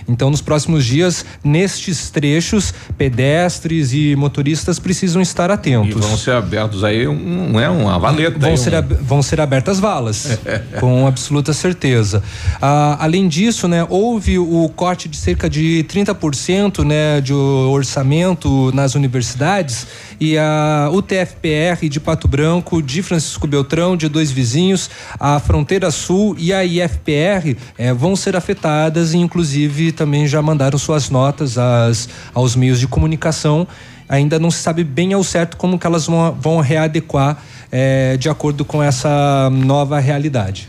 Então, 0.08 0.30
nos 0.30 0.40
próximos 0.40 0.84
dias, 0.84 1.24
nestes 1.42 2.10
trechos, 2.10 2.72
pedestres 2.96 3.92
e 3.92 4.14
motoristas 4.16 4.78
precisam 4.78 5.20
estar 5.20 5.50
atentos. 5.50 5.96
E 5.96 6.08
vão 6.08 6.16
ser 6.16 6.32
abertos 6.32 6.84
aí 6.84 7.06
um, 7.06 7.58
é 7.58 7.68
uma 7.68 7.98
valeta. 7.98 8.38
Vão, 8.38 8.56
ser, 8.56 8.74
ab, 8.74 8.94
vão 9.00 9.22
ser 9.22 9.40
abertas 9.40 9.78
valas, 9.78 10.38
com 10.80 11.06
absoluta 11.06 11.52
certeza. 11.52 12.22
Ah, 12.60 12.96
além 13.00 13.28
disso, 13.28 13.68
né, 13.68 13.86
houve 13.88 14.38
o 14.38 14.70
corte 14.74 15.08
de 15.08 15.16
cerca 15.16 15.48
de 15.48 15.84
30% 15.88 16.84
né, 16.84 17.20
de 17.20 17.32
orçamento 17.32 18.70
nas 18.74 18.94
universidades 18.94 19.86
e 20.20 20.36
a 20.38 20.88
UTFPR 20.92 21.88
de 21.88 22.00
Pato 22.00 22.28
Branco, 22.28 22.82
de 22.82 23.02
Francisco 23.02 23.46
Beltrão, 23.46 23.96
de 23.96 24.08
dois 24.08 24.30
vizinhos, 24.30 24.90
a 25.18 25.38
Fronteira 25.40 25.90
Sul 25.90 26.36
e 26.38 26.52
a 26.52 26.64
IFPR 26.64 27.56
eh, 27.78 27.92
vão 27.92 28.16
ser 28.16 28.36
afetadas 28.36 29.14
e 29.14 29.18
inclusive 29.18 29.92
também 29.92 30.26
já 30.26 30.40
mandaram 30.40 30.78
suas 30.78 31.10
notas 31.10 31.58
às, 31.58 32.08
aos 32.32 32.56
meios 32.56 32.80
de 32.80 32.86
comunicação. 32.86 33.66
Ainda 34.08 34.38
não 34.38 34.50
se 34.50 34.58
sabe 34.58 34.84
bem 34.84 35.12
ao 35.12 35.24
certo 35.24 35.56
como 35.56 35.78
que 35.78 35.86
elas 35.86 36.06
vão, 36.06 36.36
vão 36.38 36.60
readequar 36.60 37.38
eh, 37.72 38.16
de 38.18 38.28
acordo 38.28 38.64
com 38.64 38.82
essa 38.82 39.50
nova 39.50 39.98
realidade. 39.98 40.68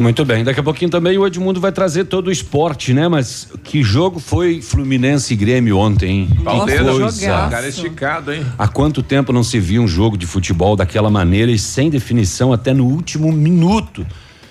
Muito 0.00 0.24
bem, 0.24 0.42
daqui 0.42 0.58
a 0.58 0.62
pouquinho 0.62 0.90
também 0.90 1.18
o 1.18 1.26
Edmundo 1.26 1.60
vai 1.60 1.70
trazer 1.70 2.04
todo 2.04 2.28
o 2.28 2.32
esporte, 2.32 2.94
né? 2.94 3.06
Mas 3.06 3.48
que 3.62 3.82
jogo 3.82 4.18
foi 4.18 4.62
Fluminense 4.62 5.34
e 5.34 5.36
Grêmio 5.36 5.76
ontem, 5.76 6.10
hein? 6.10 6.28
Palmeiras, 6.42 7.20
cara 7.20 7.68
esticado, 7.68 8.32
hein? 8.32 8.46
Há 8.58 8.66
quanto 8.66 9.02
tempo 9.02 9.30
não 9.30 9.44
se 9.44 9.60
viu 9.60 9.82
um 9.82 9.86
jogo 9.86 10.16
de 10.16 10.26
futebol 10.26 10.74
daquela 10.74 11.10
maneira 11.10 11.52
e 11.52 11.58
sem 11.58 11.90
definição 11.90 12.50
até 12.50 12.72
no 12.72 12.86
último 12.86 13.30
minuto 13.30 14.06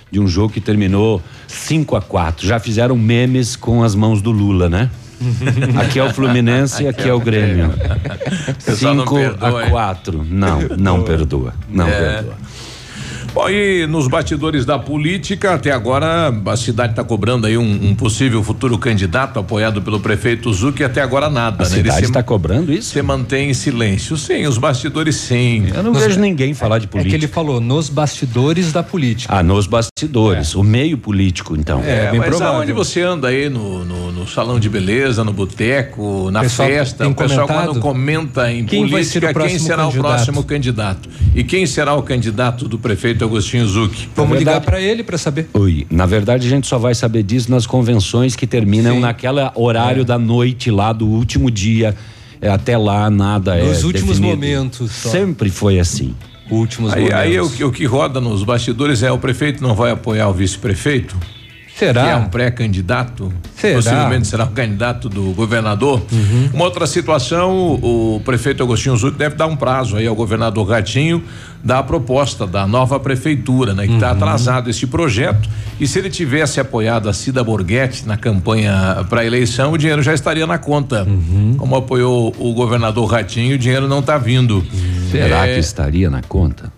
de 0.08 0.20
um 0.20 0.28
jogo 0.28 0.54
que 0.54 0.60
terminou 0.60 1.20
5 1.48 1.96
a 1.96 2.00
4 2.00 2.46
Já 2.46 2.60
fizeram 2.60 2.96
memes 2.96 3.56
com 3.56 3.82
as 3.82 3.96
mãos 3.96 4.22
do 4.22 4.30
Lula, 4.30 4.68
né? 4.68 4.88
aqui 5.82 5.98
é 5.98 6.04
o 6.04 6.14
Fluminense 6.14 6.84
e 6.84 6.86
aqui 6.86 7.08
é 7.08 7.12
o 7.12 7.18
Grêmio. 7.18 7.74
5 8.60 9.16
a 9.44 9.68
4 9.68 10.24
Não, 10.30 10.60
não 10.78 11.02
perdoa. 11.02 11.52
Não 11.68 11.88
é. 11.88 11.90
perdoa. 11.90 12.36
Bom, 13.32 13.48
e 13.48 13.86
nos 13.86 14.08
bastidores 14.08 14.64
da 14.64 14.76
política, 14.76 15.54
até 15.54 15.70
agora 15.70 16.34
a 16.46 16.56
cidade 16.56 16.92
está 16.92 17.04
cobrando 17.04 17.46
aí 17.46 17.56
um, 17.56 17.90
um, 17.90 17.94
possível 17.94 18.42
futuro 18.42 18.76
candidato 18.76 19.38
apoiado 19.38 19.80
pelo 19.80 20.00
prefeito 20.00 20.52
Zuc 20.52 20.80
e 20.80 20.84
até 20.84 21.00
agora 21.00 21.30
nada. 21.30 21.64
A 21.64 21.68
né? 21.68 21.76
cidade 21.76 22.04
está 22.06 22.24
cobrando 22.24 22.72
isso? 22.72 22.90
Você 22.90 23.02
mantém 23.02 23.50
em 23.50 23.54
silêncio. 23.54 24.16
Sim, 24.16 24.46
os 24.48 24.58
bastidores 24.58 25.14
sim. 25.14 25.68
Eu 25.72 25.82
não 25.84 25.92
nos, 25.92 26.02
vejo 26.02 26.18
ninguém 26.18 26.54
falar 26.54 26.78
de 26.80 26.88
política. 26.88 27.14
É 27.14 27.18
que 27.18 27.24
ele 27.24 27.32
falou 27.32 27.60
nos 27.60 27.88
bastidores 27.88 28.72
da 28.72 28.82
política. 28.82 29.32
Ah, 29.32 29.44
nos 29.44 29.68
bastidores. 29.68 30.54
É. 30.54 30.58
O 30.58 30.64
meio 30.64 30.98
político, 30.98 31.56
então. 31.56 31.80
É, 31.84 32.06
é 32.06 32.10
bem 32.10 32.18
mas 32.18 32.30
provável. 32.30 32.58
aonde 32.58 32.72
você 32.72 33.00
anda 33.00 33.28
aí 33.28 33.48
no, 33.48 33.84
no, 33.84 34.10
no 34.10 34.26
salão 34.26 34.58
de 34.58 34.68
beleza, 34.68 35.22
no 35.22 35.32
boteco, 35.32 36.32
na 36.32 36.40
pessoal 36.40 36.68
festa, 36.68 37.06
o 37.06 37.14
pessoal 37.14 37.46
quando 37.46 37.78
comenta 37.78 38.50
em 38.52 38.64
quem 38.64 38.88
política, 38.88 39.32
quem 39.32 39.56
será 39.56 39.84
candidato? 39.84 39.98
o 39.98 40.00
próximo 40.00 40.42
candidato? 40.42 41.08
E 41.32 41.44
quem 41.44 41.64
será 41.64 41.94
o 41.94 42.02
candidato 42.02 42.66
do 42.66 42.76
prefeito 42.76 43.19
prefeito 43.20 43.24
Agostinho 43.24 43.66
Zucchi. 43.66 44.08
Vamos 44.14 44.32
verdade, 44.36 44.56
ligar 44.56 44.60
para 44.64 44.80
ele 44.80 45.02
para 45.02 45.18
saber. 45.18 45.48
Oi, 45.54 45.86
na 45.90 46.06
verdade 46.06 46.46
a 46.46 46.50
gente 46.50 46.66
só 46.66 46.78
vai 46.78 46.94
saber 46.94 47.22
disso 47.22 47.50
nas 47.50 47.66
convenções 47.66 48.34
que 48.36 48.46
terminam 48.46 48.94
Sim. 48.94 49.00
naquele 49.00 49.40
horário 49.54 50.02
é. 50.02 50.04
da 50.04 50.18
noite 50.18 50.70
lá 50.70 50.92
do 50.92 51.06
último 51.06 51.50
dia. 51.50 51.94
É, 52.42 52.48
até 52.48 52.76
lá 52.78 53.10
nada 53.10 53.54
Nos 53.56 53.64
é 53.64 53.68
Nos 53.68 53.84
últimos 53.84 54.18
definido. 54.18 54.34
momentos. 54.36 54.90
Só. 54.92 55.10
Sempre 55.10 55.50
foi 55.50 55.78
assim. 55.78 56.14
últimos 56.50 56.92
aí, 56.92 57.02
momentos. 57.02 57.20
aí 57.20 57.40
o, 57.40 57.50
que- 57.50 57.64
o 57.64 57.70
que 57.70 57.84
roda 57.84 58.18
nos 58.20 58.42
bastidores 58.42 59.02
é 59.02 59.12
o 59.12 59.18
prefeito 59.18 59.62
não 59.62 59.74
vai 59.74 59.90
apoiar 59.90 60.28
o 60.28 60.32
vice-prefeito? 60.32 61.16
Será? 61.80 62.02
Que 62.04 62.08
é 62.10 62.16
um 62.16 62.28
pré-candidato? 62.28 63.32
Será? 63.56 63.74
Possivelmente 63.76 64.26
será 64.28 64.44
um 64.44 64.48
candidato 64.52 65.08
do 65.08 65.32
governador. 65.32 66.00
Uhum. 66.12 66.50
Uma 66.54 66.64
outra 66.64 66.86
situação, 66.86 67.50
o, 67.82 68.16
o 68.16 68.20
prefeito 68.20 68.62
Agostinho 68.62 68.96
Zuc 68.96 69.16
deve 69.16 69.34
dar 69.34 69.46
um 69.46 69.56
prazo 69.56 69.96
aí 69.96 70.06
ao 70.06 70.14
governador 70.14 70.68
Ratinho 70.68 71.22
da 71.64 71.82
proposta 71.82 72.46
da 72.46 72.66
nova 72.66 72.98
prefeitura, 73.00 73.74
né? 73.74 73.84
Que 73.84 73.88
Uhum. 73.90 73.94
está 73.96 74.10
atrasado 74.12 74.70
esse 74.70 74.86
projeto. 74.86 75.48
E 75.80 75.86
se 75.86 75.98
ele 75.98 76.08
tivesse 76.10 76.60
apoiado 76.60 77.08
a 77.08 77.12
Cida 77.12 77.42
Borghetti 77.42 78.06
na 78.06 78.16
campanha 78.16 79.04
para 79.08 79.22
a 79.22 79.24
eleição, 79.26 79.72
o 79.72 79.78
dinheiro 79.78 80.02
já 80.02 80.14
estaria 80.14 80.46
na 80.46 80.58
conta. 80.58 81.04
Uhum. 81.04 81.54
Como 81.58 81.74
apoiou 81.76 82.34
o 82.38 82.52
governador 82.54 83.10
Ratinho, 83.10 83.54
o 83.56 83.58
dinheiro 83.58 83.88
não 83.88 84.00
está 84.00 84.16
vindo. 84.18 84.64
Será 85.10 85.46
É, 85.46 85.54
que 85.54 85.60
estaria 85.60 86.08
na 86.10 86.22
conta? 86.22 86.70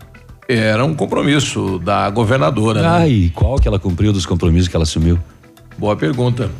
Era 0.48 0.84
um 0.84 0.94
compromisso 0.94 1.78
da 1.78 2.10
governadora. 2.10 2.82
né? 2.82 2.88
Ai, 2.88 3.32
qual 3.34 3.56
que 3.56 3.68
ela 3.68 3.78
cumpriu 3.78 4.12
dos 4.12 4.26
compromissos 4.26 4.68
que 4.68 4.76
ela 4.76 4.82
assumiu? 4.82 5.18
Boa 5.78 5.96
pergunta. 5.96 6.50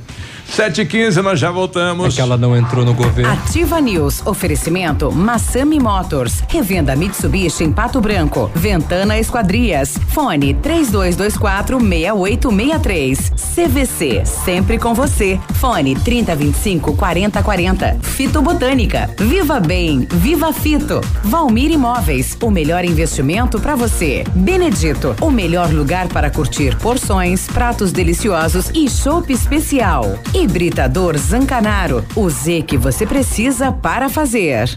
7 0.53 0.83
e 0.83 0.87
15 0.87 1.23
nós 1.23 1.41
já 1.41 1.49
É 1.49 1.53
voltamos. 1.53 2.15
que 2.15 2.21
ela 2.21 2.37
não 2.37 2.55
entrou 2.57 2.85
no 2.85 2.93
governo. 2.93 3.33
Ativa 3.33 3.81
News. 3.81 4.21
Oferecimento 4.27 5.11
Massami 5.11 5.81
Motors. 5.81 6.43
Revenda 6.47 6.95
Mitsubishi 6.95 7.65
em 7.65 7.73
Pato 7.73 8.01
Branco. 8.03 8.51
Ventana 8.55 9.19
Esquadrias. 9.19 9.97
Fone 10.09 10.53
3224 10.55 11.79
6863. 11.81 13.31
CVC. 13.55 14.23
Sempre 14.27 14.79
com 14.79 14.93
você. 14.93 15.41
Fone 15.55 15.95
3025 15.97 16.97
4040. 16.97 17.97
Fito 18.03 18.43
Botânica. 18.43 19.09
Viva 19.19 19.59
Bem. 19.59 20.07
Viva 20.11 20.53
Fito. 20.53 21.01
Valmir 21.25 21.71
Imóveis. 21.71 22.37
O 22.43 22.51
melhor 22.51 22.85
investimento 22.85 23.59
para 23.59 23.75
você. 23.75 24.23
Benedito. 24.35 25.17
O 25.23 25.31
melhor 25.31 25.71
lugar 25.73 26.09
para 26.09 26.29
curtir 26.31 26.77
porções, 26.77 27.47
pratos 27.47 27.91
deliciosos 27.91 28.71
e 28.75 28.89
chopp 28.91 29.33
especial. 29.33 30.19
Hibridador 30.43 31.17
Zancanaro. 31.19 32.05
O 32.17 32.29
Z 32.29 32.63
que 32.63 32.77
você 32.77 33.07
precisa 33.07 33.71
para 33.71 34.09
fazer. 34.09 34.77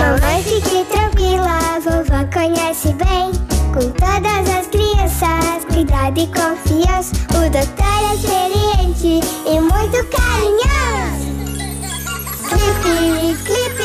Mamãe, 0.00 0.42
fique 0.42 0.84
tranquila, 0.90 1.78
vovó 1.80 2.24
conhece 2.32 2.92
bem. 2.94 3.43
Com 3.74 3.90
todas 3.90 4.48
as 4.56 4.66
crianças, 4.68 5.64
cuidado 5.66 6.20
e 6.20 6.28
confiança. 6.28 7.12
O 7.30 7.50
doutor 7.50 8.04
é 8.08 8.14
experiente 8.14 9.20
e 9.44 9.58
muito 9.58 10.06
carinhoso. 10.14 11.34
Clipe, 12.48 13.34
clipe, 13.42 13.84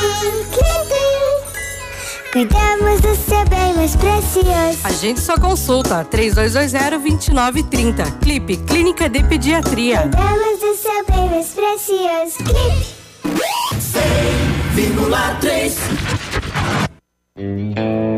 clipe. 0.52 1.04
Cuidamos 2.32 3.02
do 3.02 3.16
seu 3.16 3.44
bem 3.50 3.74
mais 3.74 3.96
precioso. 3.96 4.78
Agende 4.84 5.22
sua 5.22 5.40
consulta 5.40 6.06
3220-2930. 6.06 8.20
Clipe 8.20 8.58
Clínica 8.58 9.10
de 9.10 9.24
Pediatria. 9.24 10.02
Cuidamos 10.02 10.60
do 10.60 10.76
seu 10.76 11.04
bem 11.08 11.32
mais 11.32 11.48
precioso. 11.48 12.38
Clipe. 12.38 13.00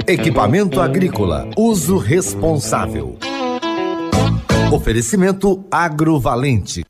Equipamento 0.07 0.81
agrícola, 0.81 1.47
uso 1.55 1.97
responsável. 1.97 3.19
Oferecimento 4.71 5.63
agrovalente. 5.69 6.83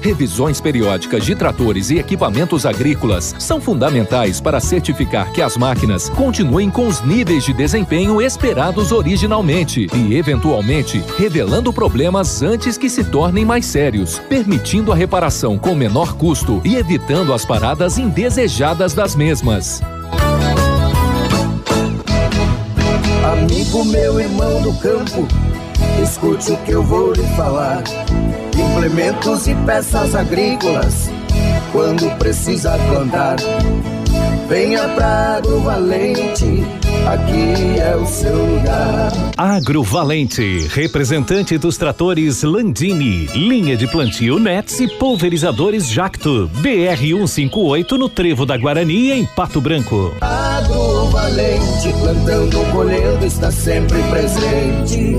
Revisões 0.00 0.60
periódicas 0.60 1.24
de 1.24 1.34
tratores 1.34 1.90
e 1.90 1.98
equipamentos 1.98 2.64
agrícolas 2.64 3.34
são 3.36 3.60
fundamentais 3.60 4.40
para 4.40 4.60
certificar 4.60 5.32
que 5.32 5.42
as 5.42 5.56
máquinas 5.56 6.08
continuem 6.10 6.70
com 6.70 6.86
os 6.86 7.00
níveis 7.00 7.42
de 7.42 7.52
desempenho 7.52 8.22
esperados 8.22 8.92
originalmente 8.92 9.88
e, 9.92 10.14
eventualmente, 10.14 11.02
revelando 11.18 11.72
problemas 11.72 12.42
antes 12.42 12.78
que 12.78 12.88
se 12.88 13.02
tornem 13.02 13.44
mais 13.44 13.66
sérios, 13.66 14.20
permitindo 14.28 14.92
a 14.92 14.94
reparação 14.94 15.58
com 15.58 15.74
menor 15.74 16.14
custo 16.16 16.60
e 16.64 16.76
evitando 16.76 17.32
as 17.32 17.44
paradas 17.44 17.98
indesejadas 17.98 18.94
das 18.94 19.16
mesmas. 19.16 19.82
Amigo 23.32 23.86
meu 23.86 24.20
irmão 24.20 24.60
do 24.60 24.74
campo, 24.74 25.26
escute 26.02 26.52
o 26.52 26.56
que 26.58 26.72
eu 26.72 26.82
vou 26.82 27.10
lhe 27.10 27.22
falar. 27.34 27.82
Implementos 28.54 29.46
e 29.46 29.54
peças 29.64 30.14
agrícolas, 30.14 31.08
quando 31.72 32.14
precisa 32.18 32.76
plantar. 32.90 33.36
Venha 34.48 34.86
pra 34.88 35.36
Agrovalente, 35.36 36.62
aqui 37.06 37.80
é 37.80 37.96
o 37.96 38.06
seu 38.06 38.36
lugar. 38.36 39.10
Agrovalente, 39.36 40.68
representante 40.68 41.56
dos 41.56 41.78
tratores 41.78 42.42
Landini, 42.42 43.26
linha 43.26 43.76
de 43.76 43.86
plantio 43.86 44.38
Nets 44.38 44.80
e 44.80 44.88
pulverizadores 44.88 45.88
Jacto, 45.88 46.50
BR 46.60 47.26
158 47.26 47.96
no 47.96 48.08
Trevo 48.08 48.44
da 48.44 48.56
Guarani, 48.58 49.12
em 49.12 49.24
Pato 49.24 49.60
Branco. 49.60 50.14
Agrovalente, 50.20 51.92
plantando, 52.00 52.70
colhendo, 52.70 53.24
está 53.24 53.50
sempre 53.50 53.98
presente. 54.10 55.16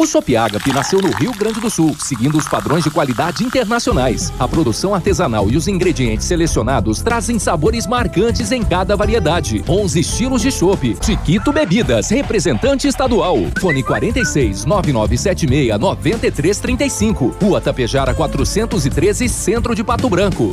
O 0.00 0.06
Chopp 0.06 0.34
Agape 0.34 0.72
nasceu 0.72 0.98
no 0.98 1.10
Rio 1.10 1.30
Grande 1.32 1.60
do 1.60 1.68
Sul, 1.68 1.94
seguindo 1.98 2.38
os 2.38 2.48
padrões 2.48 2.82
de 2.82 2.90
qualidade 2.90 3.44
internacionais. 3.44 4.32
A 4.38 4.48
produção 4.48 4.94
artesanal 4.94 5.50
e 5.50 5.58
os 5.58 5.68
ingredientes 5.68 6.24
selecionados 6.26 7.02
trazem 7.02 7.38
sabores 7.38 7.86
marcantes 7.86 8.50
em 8.50 8.62
cada 8.62 8.96
variedade. 8.96 9.62
11 9.68 10.00
estilos 10.00 10.40
de 10.40 10.50
chopp. 10.50 10.96
Chiquito 11.04 11.52
Bebidas, 11.52 12.08
representante 12.08 12.88
estadual. 12.88 13.36
Fone 13.60 13.82
46 13.82 14.64
9976 14.64 15.78
9335. 15.78 17.36
Rua 17.38 17.60
Tapejara 17.60 18.14
413, 18.14 19.28
Centro 19.28 19.74
de 19.74 19.84
Pato 19.84 20.08
Branco. 20.08 20.48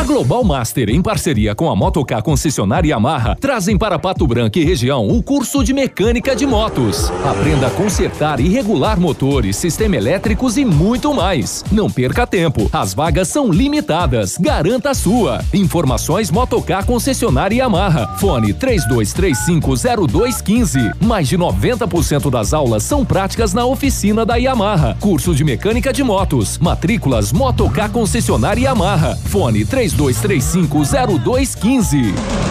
A 0.00 0.02
Global 0.02 0.42
Master, 0.42 0.88
em 0.88 1.02
parceria 1.02 1.54
com 1.54 1.70
a 1.70 1.76
Motocar 1.76 2.22
concessionária 2.22 2.88
Yamaha, 2.88 3.36
trazem 3.38 3.76
para 3.76 3.98
Pato 3.98 4.26
Branco 4.26 4.58
e 4.58 4.64
região 4.64 5.06
o 5.06 5.22
curso 5.22 5.62
de 5.62 5.74
mecânica 5.74 6.34
de 6.34 6.46
motos. 6.46 7.12
Aprenda 7.22 7.66
a 7.66 7.70
consertar 7.70 8.40
e 8.40 8.48
regular 8.48 8.98
motores, 8.98 9.56
sistema 9.56 9.96
elétricos 9.96 10.56
e 10.56 10.64
muito 10.64 11.12
mais. 11.12 11.62
Não 11.70 11.90
perca 11.90 12.26
tempo, 12.26 12.66
as 12.72 12.94
vagas 12.94 13.28
são 13.28 13.52
limitadas. 13.52 14.38
Garanta 14.38 14.88
a 14.88 14.94
sua. 14.94 15.44
Informações 15.52 16.30
Motocar 16.30 16.86
concessionária 16.86 17.58
Yamaha. 17.58 18.16
Fone 18.16 18.54
32350215. 18.54 20.94
Mais 21.04 21.28
de 21.28 21.36
90% 21.36 22.30
das 22.30 22.54
aulas 22.54 22.84
são 22.84 23.04
práticas 23.04 23.52
na 23.52 23.66
oficina 23.66 24.24
da 24.24 24.36
Yamaha. 24.36 24.96
Curso 24.98 25.34
de 25.34 25.44
mecânica 25.44 25.92
de 25.92 26.02
motos. 26.02 26.56
Matrículas 26.56 27.34
Motocar 27.34 27.90
concessionária 27.90 28.62
Yamaha. 28.62 29.14
Fone 29.26 29.66
32350215. 29.66 29.89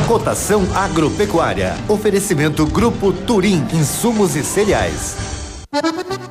Cotação 0.07 0.67
agropecuária. 0.75 1.75
Oferecimento 1.87 2.65
Grupo 2.65 3.13
Turim, 3.13 3.65
insumos 3.73 4.35
e 4.35 4.43
cereais. 4.43 5.15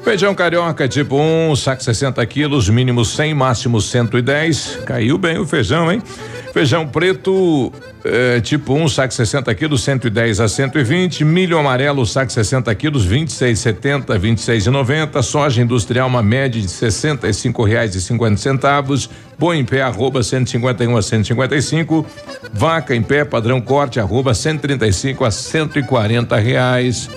Feijão 0.02 0.34
carioca 0.34 0.88
tipo 0.88 1.16
1, 1.16 1.50
um, 1.50 1.56
saco 1.56 1.82
60 1.82 2.24
quilos, 2.26 2.68
mínimo 2.68 3.04
100, 3.04 3.34
máximo 3.34 3.80
110. 3.80 4.80
Caiu 4.84 5.16
bem 5.16 5.38
o 5.38 5.46
feijão, 5.46 5.90
hein? 5.90 6.02
Feijão 6.52 6.86
preto, 6.86 7.72
eh, 8.04 8.40
tipo 8.40 8.72
1, 8.72 8.82
um, 8.82 8.88
saco 8.88 9.12
60 9.12 9.54
quilos, 9.54 9.82
110 9.82 10.40
a 10.40 10.48
120. 10.48 11.24
Milho 11.24 11.58
amarelo, 11.58 12.04
saco 12.06 12.32
60 12.32 12.74
quilos, 12.74 13.06
26,70, 13.06 14.18
26,90. 14.18 15.22
Soja 15.22 15.62
industrial, 15.62 16.08
uma 16.08 16.22
média 16.22 16.60
de 16.60 16.68
65 16.68 17.62
reais 17.64 17.94
e 17.94 18.00
50 18.00 18.36
centavos. 18.38 19.10
Boi 19.38 19.56
em 19.56 19.64
pé, 19.64 19.82
arroba 19.82 20.20
151 20.20 20.96
a 20.96 21.02
155. 21.02 22.04
Vaca 22.52 22.94
em 22.94 23.02
pé, 23.02 23.24
padrão 23.24 23.60
corte, 23.60 24.00
arroba 24.00 24.34
135 24.34 25.24
a 25.24 25.30
140 25.30 26.36
reais. 26.36 27.08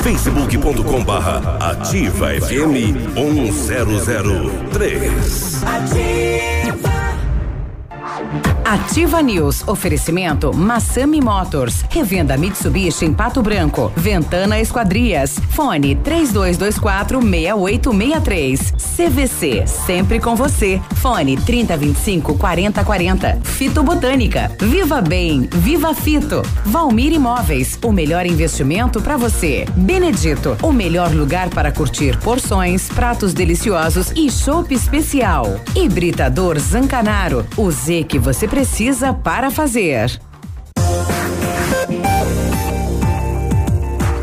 facebook.com 0.03 1.05
barra 1.05 1.59
ativa 1.61 2.29
FM 2.41 2.75
1003. 3.15 5.63
Ativa 5.67 6.99
News. 9.25 9.67
Oferecimento 9.67 10.53
Massami 10.55 11.23
Motors. 11.23 11.85
Revenda 11.89 12.37
Mitsubishi 12.37 13.07
em 13.07 13.15
Pato 13.15 13.41
Branco. 13.41 13.91
Ventana 13.97 14.61
Esquadrias. 14.61 15.39
Fone 15.51 15.95
3224 15.97 17.23
6863. 17.23 18.75
CVC. 18.97 19.67
Sempre 19.67 20.21
com 20.21 20.37
você. 20.37 20.83
Fone 20.97 21.39
3025 21.39 22.37
4040. 22.37 23.41
Fito 23.43 23.83
Botânica. 23.83 24.53
Viva 24.61 25.01
Bem. 25.01 25.49
Viva 25.51 25.95
Fito. 25.95 26.43
Valmir 26.67 27.15
Imóveis. 27.15 27.79
O 27.83 27.91
melhor 27.91 28.27
investimento 28.27 29.01
para 29.01 29.17
você. 29.17 29.65
Benedito. 29.77 30.59
O 30.63 30.73
melhor 30.73 31.11
lugar 31.15 31.49
para 31.49 31.73
curtir 31.73 32.19
porções, 32.19 32.89
pratos 32.89 33.33
deliciosos 33.33 34.13
e 34.15 34.31
chopp 34.31 34.75
especial. 34.75 35.59
Hibridador 35.75 36.59
Zancanaro. 36.59 37.47
O 37.57 37.71
Z 37.71 38.05
que 38.05 38.19
você 38.19 38.47
precisa 38.47 38.58
para 39.23 39.53
fazer. 39.53 40.21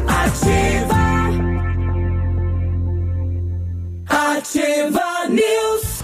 Ativa. 0.06 0.96
Ativa 4.10 5.30
News. 5.30 6.04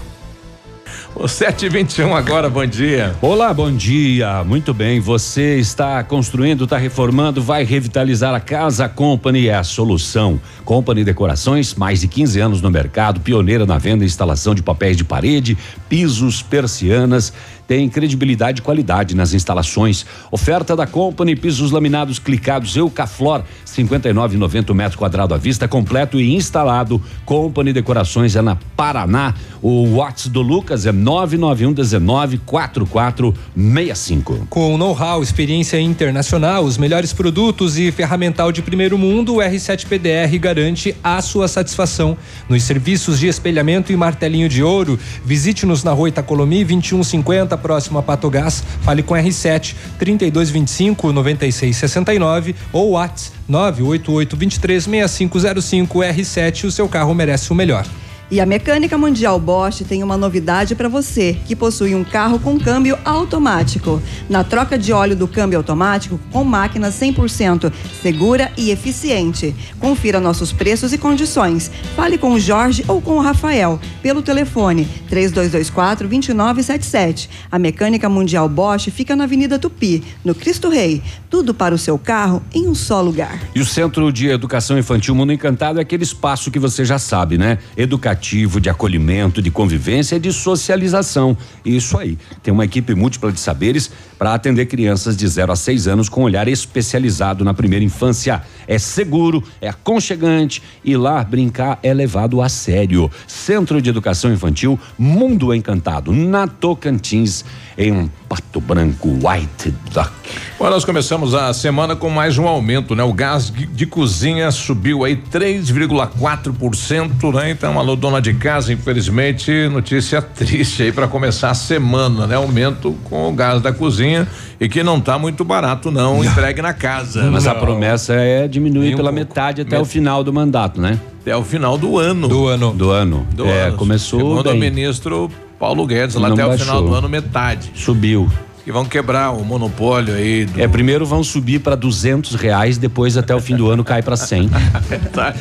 O 1.14 1.28
721 1.28 2.16
agora, 2.16 2.48
bom 2.48 2.64
dia. 2.64 3.14
Olá, 3.20 3.52
bom 3.52 3.70
dia. 3.70 4.42
Muito 4.44 4.72
bem. 4.72 4.98
Você 4.98 5.58
está 5.58 6.02
construindo, 6.02 6.64
está 6.64 6.78
reformando, 6.78 7.42
vai 7.42 7.64
revitalizar 7.64 8.34
a 8.34 8.40
casa. 8.40 8.86
A 8.86 8.88
Company 8.88 9.48
é 9.48 9.54
a 9.54 9.62
solução. 9.62 10.40
Company 10.64 11.04
Decorações, 11.04 11.74
mais 11.74 12.00
de 12.00 12.08
15 12.08 12.40
anos 12.40 12.62
no 12.62 12.70
mercado, 12.70 13.20
pioneira 13.20 13.66
na 13.66 13.76
venda 13.76 14.04
e 14.04 14.06
instalação 14.06 14.54
de 14.54 14.62
papéis 14.62 14.96
de 14.96 15.04
parede, 15.04 15.56
pisos, 15.86 16.40
persianas. 16.40 17.30
Tem 17.66 17.88
credibilidade 17.88 18.60
e 18.60 18.62
qualidade 18.62 19.14
nas 19.14 19.34
instalações. 19.34 20.06
Oferta 20.30 20.76
da 20.76 20.86
Company, 20.86 21.36
pisos 21.36 21.70
laminados 21.70 22.18
clicados 22.18 22.76
Eucaflor, 22.76 23.42
59,90 23.66 24.74
metros 24.74 24.96
quadrado 24.96 25.34
à 25.34 25.38
vista, 25.38 25.66
completo 25.66 26.20
e 26.20 26.34
instalado. 26.34 27.02
Company 27.24 27.72
Decorações 27.72 28.36
é 28.36 28.42
na 28.42 28.56
Paraná. 28.76 29.34
O 29.60 29.96
WhatsApp 29.96 30.30
do 30.30 30.42
Lucas 30.42 30.86
é 30.86 30.92
991 30.92 31.72
19 31.72 32.38
4465. 32.38 34.46
Com 34.50 34.76
know-how, 34.76 35.22
experiência 35.22 35.80
internacional, 35.80 36.64
os 36.64 36.76
melhores 36.76 37.12
produtos 37.12 37.78
e 37.78 37.92
ferramental 37.92 38.50
de 38.50 38.62
primeiro 38.62 38.98
mundo, 38.98 39.36
o 39.36 39.38
R7 39.38 39.86
PDR 39.86 40.36
garante 40.38 40.96
a 41.02 41.22
sua 41.22 41.48
satisfação. 41.48 42.16
Nos 42.48 42.64
serviços 42.64 43.20
de 43.20 43.28
espelhamento 43.28 43.92
e 43.92 43.96
martelinho 43.96 44.48
de 44.48 44.62
ouro, 44.62 44.98
visite-nos 45.24 45.84
na 45.84 45.92
rua 45.92 46.08
Itacolomi 46.08 46.64
2150, 46.64 47.51
próximo 47.56 47.98
a 47.98 48.02
Patogás. 48.02 48.62
Fale 48.82 49.02
com 49.02 49.14
R7 49.14 49.74
3225 49.98 51.12
9669 51.12 52.54
ou 52.72 52.90
WhatsApp 52.90 53.36
988 53.48 54.36
23 54.36 54.84
6505 54.84 55.98
R7. 55.98 56.64
O 56.64 56.70
seu 56.70 56.88
carro 56.88 57.14
merece 57.14 57.52
o 57.52 57.54
melhor. 57.54 57.86
E 58.30 58.40
a 58.40 58.46
Mecânica 58.46 58.96
Mundial 58.96 59.38
Bosch 59.38 59.82
tem 59.86 60.02
uma 60.02 60.16
novidade 60.16 60.74
para 60.74 60.88
você 60.88 61.36
que 61.46 61.54
possui 61.54 61.94
um 61.94 62.02
carro 62.02 62.38
com 62.38 62.58
câmbio 62.58 62.98
automático. 63.04 64.00
Na 64.28 64.42
troca 64.42 64.78
de 64.78 64.92
óleo 64.92 65.14
do 65.14 65.28
câmbio 65.28 65.58
automático 65.58 66.18
com 66.30 66.42
máquina 66.44 66.88
100% 66.88 67.72
segura 68.00 68.50
e 68.56 68.70
eficiente. 68.70 69.54
Confira 69.78 70.18
nossos 70.18 70.52
preços 70.52 70.92
e 70.92 70.98
condições. 70.98 71.70
Fale 71.94 72.16
com 72.16 72.32
o 72.32 72.40
Jorge 72.40 72.84
ou 72.88 73.00
com 73.00 73.16
o 73.16 73.20
Rafael 73.20 73.78
pelo 74.02 74.22
telefone 74.22 74.88
3224 75.08 76.08
2977. 76.08 77.28
A 77.50 77.58
Mecânica 77.58 78.08
Mundial 78.08 78.48
Bosch 78.48 78.88
fica 78.90 79.14
na 79.14 79.24
Avenida 79.24 79.58
Tupi, 79.58 80.02
no 80.24 80.34
Cristo 80.34 80.68
Rei. 80.68 81.02
Tudo 81.28 81.54
para 81.54 81.74
o 81.74 81.78
seu 81.78 81.98
carro 81.98 82.42
em 82.54 82.66
um 82.68 82.74
só 82.74 83.00
lugar. 83.00 83.38
E 83.54 83.60
o 83.60 83.64
Centro 83.64 84.12
de 84.12 84.28
Educação 84.28 84.78
Infantil 84.78 85.14
Mundo 85.14 85.32
Encantado 85.32 85.78
é 85.78 85.82
aquele 85.82 86.02
espaço 86.02 86.50
que 86.50 86.58
você 86.58 86.84
já 86.84 86.98
sabe, 86.98 87.38
né? 87.38 87.58
Educativo, 87.76 88.21
de 88.22 88.70
acolhimento, 88.70 89.42
de 89.42 89.50
convivência 89.50 90.16
e 90.16 90.20
de 90.20 90.32
socialização. 90.32 91.36
Isso 91.64 91.98
aí. 91.98 92.16
Tem 92.42 92.54
uma 92.54 92.64
equipe 92.64 92.94
múltipla 92.94 93.32
de 93.32 93.40
saberes 93.40 93.90
para 94.18 94.34
atender 94.34 94.66
crianças 94.66 95.16
de 95.16 95.26
0 95.26 95.50
a 95.50 95.56
6 95.56 95.88
anos 95.88 96.08
com 96.08 96.22
olhar 96.22 96.46
especializado 96.46 97.44
na 97.44 97.52
primeira 97.52 97.84
infância. 97.84 98.42
É 98.68 98.78
seguro, 98.78 99.42
é 99.60 99.68
aconchegante 99.68 100.62
e 100.84 100.96
lá 100.96 101.24
brincar 101.24 101.80
é 101.82 101.92
levado 101.92 102.40
a 102.40 102.48
sério. 102.48 103.10
Centro 103.26 103.82
de 103.82 103.90
Educação 103.90 104.32
Infantil 104.32 104.78
Mundo 104.96 105.52
Encantado, 105.52 106.12
na 106.12 106.46
Tocantins, 106.46 107.44
em 107.76 108.08
Pato 108.28 108.60
Branco, 108.60 109.08
White 109.08 109.74
Duck. 109.92 110.12
Bom, 110.58 110.68
nós 110.70 110.84
começamos 110.84 111.34
a 111.34 111.52
semana 111.52 111.96
com 111.96 112.08
mais 112.08 112.38
um 112.38 112.46
aumento, 112.46 112.94
né? 112.94 113.02
O 113.02 113.12
gás 113.12 113.50
de, 113.50 113.66
de 113.66 113.84
cozinha 113.86 114.52
subiu 114.52 115.04
aí 115.04 115.16
3,4%, 115.16 117.34
né? 117.34 117.50
Então, 117.50 117.76
alô, 117.78 117.96
dona 118.02 118.20
de 118.20 118.34
casa, 118.34 118.72
infelizmente, 118.72 119.68
notícia 119.68 120.20
triste 120.34 120.82
aí 120.82 120.90
para 120.90 121.06
começar 121.06 121.50
a 121.50 121.54
semana, 121.54 122.26
né? 122.26 122.34
Aumento 122.34 122.96
com 123.04 123.28
o 123.28 123.32
gás 123.32 123.62
da 123.62 123.72
cozinha 123.72 124.26
e 124.60 124.68
que 124.68 124.82
não 124.82 125.00
tá 125.00 125.16
muito 125.16 125.44
barato 125.44 125.88
não, 125.92 126.16
não. 126.16 126.24
entregue 126.24 126.60
na 126.60 126.74
casa. 126.74 127.30
Mas 127.30 127.44
não. 127.44 127.52
a 127.52 127.54
promessa 127.54 128.14
é 128.14 128.48
diminuir 128.48 128.96
pela 128.96 129.12
um 129.12 129.14
metade 129.14 129.62
até 129.62 129.76
Met... 129.76 129.82
o 129.82 129.84
final 129.84 130.24
do 130.24 130.32
mandato, 130.32 130.80
né? 130.80 130.98
Até 131.20 131.36
o 131.36 131.44
final 131.44 131.78
do 131.78 131.96
ano. 131.96 132.26
Do 132.26 132.48
ano. 132.48 132.72
Do 132.72 132.90
ano. 132.90 133.24
Do 133.32 133.46
é, 133.46 133.68
ano. 133.68 133.76
começou 133.76 134.18
Segundo 134.18 134.42
bem. 134.42 134.54
o 134.54 134.60
ministro 134.60 135.30
Paulo 135.56 135.86
Guedes, 135.86 136.16
lá 136.16 136.26
Não 136.26 136.34
até 136.34 136.44
o 136.44 136.48
baixou. 136.48 136.66
final 136.66 136.82
do 136.82 136.94
ano, 136.94 137.08
metade. 137.08 137.70
Subiu. 137.76 138.28
E 138.64 138.70
vão 138.70 138.84
quebrar 138.84 139.32
o 139.32 139.44
monopólio 139.44 140.14
aí. 140.14 140.44
Do... 140.44 140.60
É, 140.60 140.68
primeiro 140.68 141.04
vão 141.04 141.24
subir 141.24 141.58
para 141.58 141.74
duzentos 141.74 142.36
reais, 142.36 142.78
depois 142.78 143.16
até 143.16 143.34
o 143.34 143.40
fim 143.40 143.56
do 143.56 143.68
ano 143.68 143.82
cai 143.82 144.02
para 144.02 144.16
cem. 144.16 144.48
Verdade. 144.88 145.40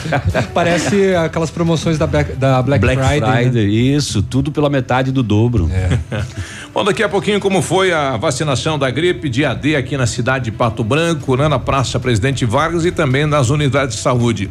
Parece 0.54 1.14
aquelas 1.14 1.50
promoções 1.50 1.98
da 1.98 2.06
Black, 2.06 2.32
da 2.32 2.62
Black, 2.62 2.80
Black 2.80 3.02
Friday. 3.02 3.20
né? 3.20 3.42
Friday, 3.42 3.94
isso, 3.94 4.22
tudo 4.22 4.50
pela 4.50 4.70
metade 4.70 5.12
do 5.12 5.22
dobro. 5.22 5.70
É. 5.70 5.98
Bom, 6.72 6.82
daqui 6.82 7.02
a 7.02 7.08
pouquinho 7.10 7.38
como 7.38 7.60
foi 7.60 7.92
a 7.92 8.16
vacinação 8.16 8.78
da 8.78 8.90
gripe 8.90 9.28
de 9.28 9.44
AD 9.44 9.76
aqui 9.76 9.96
na 9.98 10.06
cidade 10.06 10.46
de 10.46 10.52
Pato 10.52 10.82
Branco, 10.82 11.36
né, 11.36 11.48
na 11.48 11.58
Praça 11.58 12.00
Presidente 12.00 12.46
Vargas 12.46 12.86
e 12.86 12.90
também 12.90 13.26
nas 13.26 13.50
unidades 13.50 13.96
de 13.96 14.00
saúde. 14.00 14.50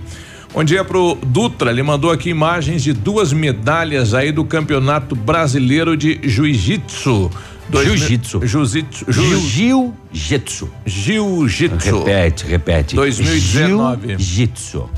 Bom 0.54 0.66
dia 0.66 0.84
pro 0.84 1.18
Dutra, 1.26 1.72
ele 1.72 1.82
mandou 1.82 2.12
aqui 2.12 2.30
imagens 2.30 2.84
de 2.84 2.92
duas 2.92 3.32
medalhas 3.32 4.14
aí 4.14 4.34
do 4.34 4.44
Campeonato 4.44 5.16
Brasileiro 5.16 5.96
de 5.96 6.20
Jiu-Jitsu. 6.22 7.32
Jiu-jitsu. 7.70 8.42
Jiu-jitsu. 8.46 9.06
Jiu-jitsu. 9.12 10.70
Jiu-jitsu. 10.86 12.00
Repete, 12.00 12.46
repete. 12.46 12.96
2019. 12.96 14.08
Jiu-jitsu. 14.10 14.90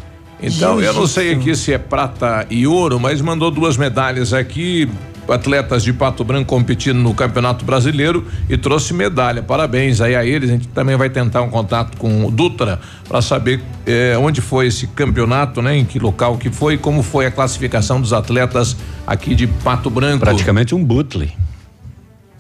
Então, 0.41 0.81
eu 0.81 0.93
não 0.93 1.07
sei 1.07 1.31
aqui 1.33 1.55
se 1.55 1.71
é 1.71 1.77
prata 1.77 2.45
e 2.49 2.67
ouro, 2.67 2.99
mas 2.99 3.21
mandou 3.21 3.49
duas 3.49 3.77
medalhas 3.77 4.33
aqui. 4.33 4.89
atletas 5.25 5.83
de 5.83 5.93
Pato 5.93 6.21
Branco 6.25 6.47
competindo 6.47 6.97
no 6.97 7.13
Campeonato 7.13 7.63
Brasileiro 7.63 8.27
e 8.49 8.57
trouxe 8.57 8.93
medalha. 8.93 9.41
Parabéns 9.41 10.01
aí 10.01 10.17
a 10.17 10.25
eles. 10.25 10.49
A 10.49 10.53
gente 10.53 10.67
também 10.67 10.97
vai 10.97 11.09
tentar 11.09 11.41
um 11.43 11.49
contato 11.49 11.97
com 11.97 12.25
o 12.25 12.31
Dutra 12.31 12.81
para 13.07 13.21
saber 13.21 13.61
eh, 13.85 14.17
onde 14.19 14.41
foi 14.41 14.67
esse 14.67 14.87
campeonato, 14.87 15.61
né? 15.61 15.77
Em 15.77 15.85
que 15.85 15.97
local 15.97 16.37
que 16.37 16.49
foi, 16.49 16.77
como 16.77 17.01
foi 17.01 17.25
a 17.25 17.31
classificação 17.31 18.01
dos 18.01 18.11
atletas 18.11 18.75
aqui 19.07 19.33
de 19.33 19.47
Pato 19.47 19.89
Branco. 19.89 20.19
Praticamente 20.19 20.75
um 20.75 20.83
butle. 20.83 21.29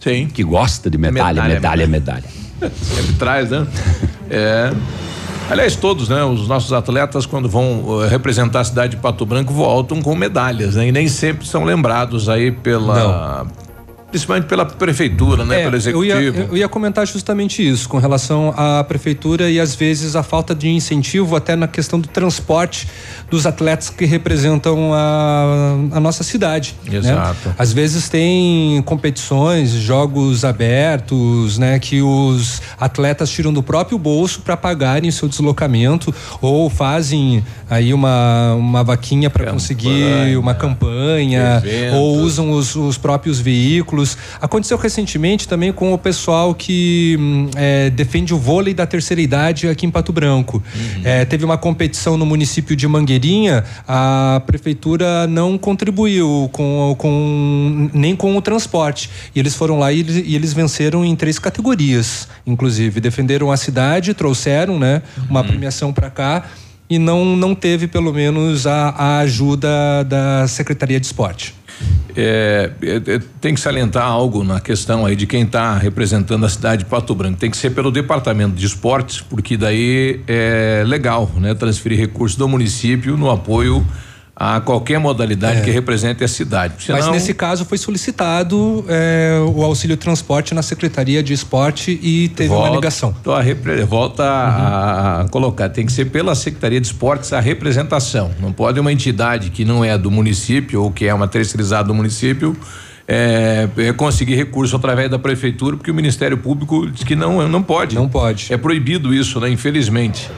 Sim. 0.03 0.27
Que 0.27 0.43
gosta 0.43 0.89
de 0.89 0.97
medalha, 0.97 1.43
medalha, 1.43 1.87
medalha. 1.87 1.87
medalha. 1.87 2.23
Sempre 2.75 3.13
traz, 3.13 3.49
né? 3.49 3.65
é. 4.29 4.73
Aliás, 5.49 5.75
todos, 5.75 6.07
né? 6.07 6.23
Os 6.23 6.47
nossos 6.47 6.71
atletas, 6.71 7.25
quando 7.25 7.49
vão 7.49 7.83
uh, 7.83 8.07
representar 8.07 8.61
a 8.61 8.63
cidade 8.63 8.95
de 8.95 9.01
Pato 9.01 9.25
Branco, 9.25 9.53
voltam 9.53 10.01
com 10.01 10.15
medalhas, 10.15 10.75
né? 10.75 10.87
E 10.87 10.91
nem 10.91 11.07
sempre 11.07 11.45
são 11.45 11.63
lembrados 11.63 12.29
aí 12.29 12.51
pela. 12.51 13.43
Não 13.43 13.72
principalmente 14.13 14.45
pela 14.45 14.63
prefeitura, 14.63 15.43
né? 15.43 15.61
É, 15.61 15.63
pelo 15.63 15.75
executivo. 15.75 16.19
Eu 16.19 16.21
ia, 16.21 16.47
eu 16.51 16.57
ia, 16.57 16.69
comentar 16.69 17.07
justamente 17.07 17.67
isso, 17.67 17.89
com 17.89 17.97
relação 17.97 18.53
à 18.55 18.83
prefeitura 18.83 19.49
e 19.49 19.59
às 19.59 19.73
vezes 19.73 20.15
a 20.15 20.21
falta 20.21 20.53
de 20.53 20.69
incentivo 20.69 21.35
até 21.35 21.55
na 21.55 21.67
questão 21.67 21.99
do 21.99 22.07
transporte 22.07 22.87
dos 23.27 23.47
atletas 23.47 23.89
que 23.89 24.05
representam 24.05 24.93
a, 24.93 25.75
a 25.93 25.99
nossa 25.99 26.23
cidade. 26.23 26.75
Né? 26.85 26.97
Exato. 26.97 27.49
Né? 27.49 27.55
Às 27.57 27.73
vezes 27.73 28.07
tem 28.07 28.83
competições, 28.85 29.71
jogos 29.71 30.45
abertos, 30.45 31.57
né? 31.57 31.79
Que 31.79 32.03
os 32.03 32.61
atletas 32.79 33.31
tiram 33.31 33.51
do 33.51 33.63
próprio 33.63 33.97
bolso 33.97 34.41
para 34.41 34.55
pagarem 34.55 35.09
seu 35.09 35.27
deslocamento 35.27 36.13
ou 36.39 36.69
fazem 36.69 37.43
aí 37.67 37.91
uma, 37.95 38.53
uma 38.53 38.83
vaquinha 38.83 39.27
para 39.31 39.51
conseguir 39.51 40.37
uma 40.37 40.53
campanha 40.53 41.63
ou 41.95 42.17
usam 42.19 42.51
os, 42.51 42.75
os 42.75 42.95
próprios 42.95 43.39
veículos 43.39 44.02
Aconteceu 44.41 44.77
recentemente 44.77 45.47
também 45.47 45.71
com 45.71 45.93
o 45.93 45.97
pessoal 45.97 46.53
que 46.53 47.17
hum, 47.19 47.49
é, 47.55 47.89
defende 47.89 48.33
o 48.33 48.37
vôlei 48.37 48.73
da 48.73 48.85
terceira 48.85 49.21
idade 49.21 49.67
aqui 49.67 49.85
em 49.85 49.91
Pato 49.91 50.11
Branco. 50.11 50.63
Uhum. 50.75 51.01
É, 51.03 51.25
teve 51.25 51.45
uma 51.45 51.57
competição 51.57 52.17
no 52.17 52.25
município 52.25 52.75
de 52.75 52.87
Mangueirinha, 52.87 53.63
a 53.87 54.41
prefeitura 54.45 55.27
não 55.27 55.57
contribuiu 55.57 56.49
com, 56.51 56.95
com 56.97 57.89
nem 57.93 58.15
com 58.15 58.35
o 58.35 58.41
transporte. 58.41 59.09
E 59.35 59.39
eles 59.39 59.55
foram 59.55 59.79
lá 59.79 59.91
e, 59.91 60.01
e 60.01 60.35
eles 60.35 60.53
venceram 60.53 61.03
em 61.05 61.15
três 61.15 61.39
categorias, 61.39 62.27
inclusive. 62.45 62.99
Defenderam 62.99 63.51
a 63.51 63.57
cidade, 63.57 64.13
trouxeram 64.13 64.77
né, 64.77 65.01
uma 65.29 65.41
uhum. 65.41 65.47
premiação 65.47 65.93
para 65.93 66.09
cá 66.09 66.43
e 66.89 66.99
não, 66.99 67.25
não 67.35 67.55
teve, 67.55 67.87
pelo 67.87 68.13
menos, 68.13 68.67
a, 68.67 68.89
a 68.89 69.17
ajuda 69.19 70.03
da 70.03 70.47
Secretaria 70.47 70.99
de 70.99 71.05
Esporte. 71.05 71.55
É, 72.15 72.71
é, 72.81 73.15
é, 73.15 73.19
tem 73.41 73.55
que 73.55 73.59
salientar 73.59 74.05
algo 74.05 74.43
na 74.43 74.59
questão 74.59 75.05
aí 75.05 75.15
de 75.15 75.25
quem 75.25 75.43
está 75.43 75.75
representando 75.77 76.45
a 76.45 76.49
cidade 76.49 76.83
de 76.83 76.89
Pato 76.89 77.15
Branco. 77.15 77.37
Tem 77.37 77.49
que 77.49 77.57
ser 77.57 77.71
pelo 77.71 77.91
departamento 77.91 78.55
de 78.55 78.65
esportes, 78.65 79.21
porque 79.21 79.57
daí 79.57 80.21
é 80.27 80.83
legal, 80.85 81.31
né? 81.37 81.55
Transferir 81.55 81.97
recursos 81.99 82.37
do 82.37 82.47
município 82.47 83.17
no 83.17 83.31
apoio 83.31 83.85
a 84.45 84.59
qualquer 84.59 84.99
modalidade 84.99 85.59
é. 85.59 85.61
que 85.61 85.71
represente 85.71 86.21
a 86.21 86.27
cidade. 86.27 86.73
Senão... 86.83 86.99
Mas 86.99 87.07
nesse 87.09 87.33
caso 87.33 87.63
foi 87.63 87.77
solicitado 87.77 88.83
é, 88.89 89.39
o 89.55 89.63
auxílio 89.63 89.95
transporte 89.95 90.53
na 90.53 90.61
Secretaria 90.61 91.23
de 91.23 91.31
Esporte 91.31 91.97
e 92.03 92.27
teve 92.27 92.49
volta, 92.49 92.69
uma 92.69 92.75
negação. 92.75 93.15
A 93.25 93.41
repre... 93.41 93.83
Volta 93.83 94.23
uhum. 94.23 94.29
a 94.29 95.27
colocar, 95.31 95.69
tem 95.69 95.85
que 95.85 95.93
ser 95.93 96.05
pela 96.05 96.35
Secretaria 96.35 96.81
de 96.81 96.87
Esportes 96.87 97.31
a 97.31 97.39
representação. 97.39 98.31
Não 98.41 98.51
pode 98.51 98.77
uma 98.81 98.91
entidade 98.91 99.49
que 99.49 99.63
não 99.63 99.83
é 99.83 99.97
do 99.97 100.11
município 100.11 100.83
ou 100.83 100.91
que 100.91 101.05
é 101.05 101.13
uma 101.13 101.27
terceirizada 101.27 101.87
do 101.87 101.93
município 101.93 102.53
é, 103.07 103.69
é, 103.77 103.93
conseguir 103.93 104.35
recurso 104.35 104.75
através 104.75 105.09
da 105.09 105.19
prefeitura, 105.19 105.77
porque 105.77 105.91
o 105.91 105.93
Ministério 105.93 106.37
Público 106.37 106.89
diz 106.89 107.03
que 107.03 107.15
não, 107.15 107.47
não 107.47 107.63
pode. 107.63 107.95
Não 107.95 108.09
pode. 108.09 108.51
É 108.51 108.57
proibido 108.57 109.13
isso, 109.13 109.39
né? 109.39 109.49
Infelizmente. 109.49 110.29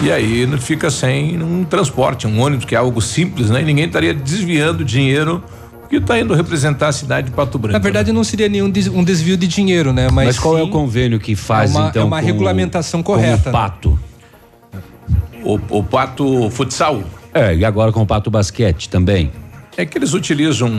E 0.00 0.12
aí 0.12 0.46
fica 0.58 0.90
sem 0.90 1.42
um 1.42 1.64
transporte, 1.64 2.26
um 2.26 2.40
ônibus, 2.40 2.66
que 2.66 2.74
é 2.74 2.78
algo 2.78 3.00
simples, 3.00 3.48
né? 3.48 3.62
E 3.62 3.64
ninguém 3.64 3.86
estaria 3.86 4.12
desviando 4.12 4.84
dinheiro 4.84 5.42
que 5.88 5.96
está 5.96 6.18
indo 6.18 6.34
representar 6.34 6.88
a 6.88 6.92
cidade 6.92 7.30
de 7.30 7.34
Pato 7.34 7.58
Branco. 7.58 7.72
Na 7.72 7.78
verdade, 7.78 8.12
não 8.12 8.24
seria 8.24 8.48
nenhum 8.48 8.68
des, 8.68 8.88
um 8.88 9.02
desvio 9.02 9.36
de 9.36 9.46
dinheiro, 9.46 9.92
né? 9.92 10.08
Mas, 10.10 10.26
Mas 10.26 10.38
qual 10.38 10.58
é 10.58 10.62
o 10.62 10.68
convênio 10.68 11.18
que 11.18 11.34
faz, 11.34 11.74
é 11.74 11.78
uma, 11.78 11.88
então? 11.88 12.02
É 12.02 12.04
uma 12.04 12.20
regulamentação 12.20 13.02
correta. 13.02 13.48
o 13.48 13.52
pato. 13.52 13.98
O, 15.42 15.78
o 15.78 15.84
pato 15.84 16.50
futsal. 16.50 17.02
É, 17.32 17.54
e 17.54 17.64
agora 17.64 17.92
com 17.92 18.02
o 18.02 18.06
pato 18.06 18.30
basquete 18.30 18.88
também. 18.88 19.30
É 19.76 19.84
que 19.84 19.96
eles 19.96 20.14
utilizam. 20.14 20.70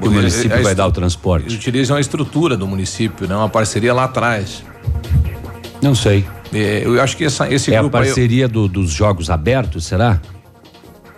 Que 0.00 0.08
o 0.08 0.10
município 0.10 0.62
vai 0.62 0.74
dar 0.74 0.86
o 0.86 0.92
transporte. 0.92 1.44
Eles 1.44 1.54
utilizam 1.54 1.96
a 1.96 2.00
estrutura 2.00 2.56
do 2.56 2.66
município, 2.66 3.28
né? 3.28 3.36
Uma 3.36 3.48
parceria 3.48 3.94
lá 3.94 4.04
atrás. 4.04 4.62
Não 5.82 5.94
sei. 5.94 6.24
É, 6.52 6.82
eu 6.84 7.00
acho 7.00 7.16
que 7.16 7.24
essa, 7.24 7.52
esse 7.52 7.72
é 7.72 7.78
grupo. 7.78 7.96
É 7.96 8.00
a 8.00 8.02
parceria 8.04 8.46
aí, 8.46 8.50
do, 8.50 8.68
dos 8.68 8.90
jogos 8.90 9.30
abertos, 9.30 9.84
será? 9.84 10.20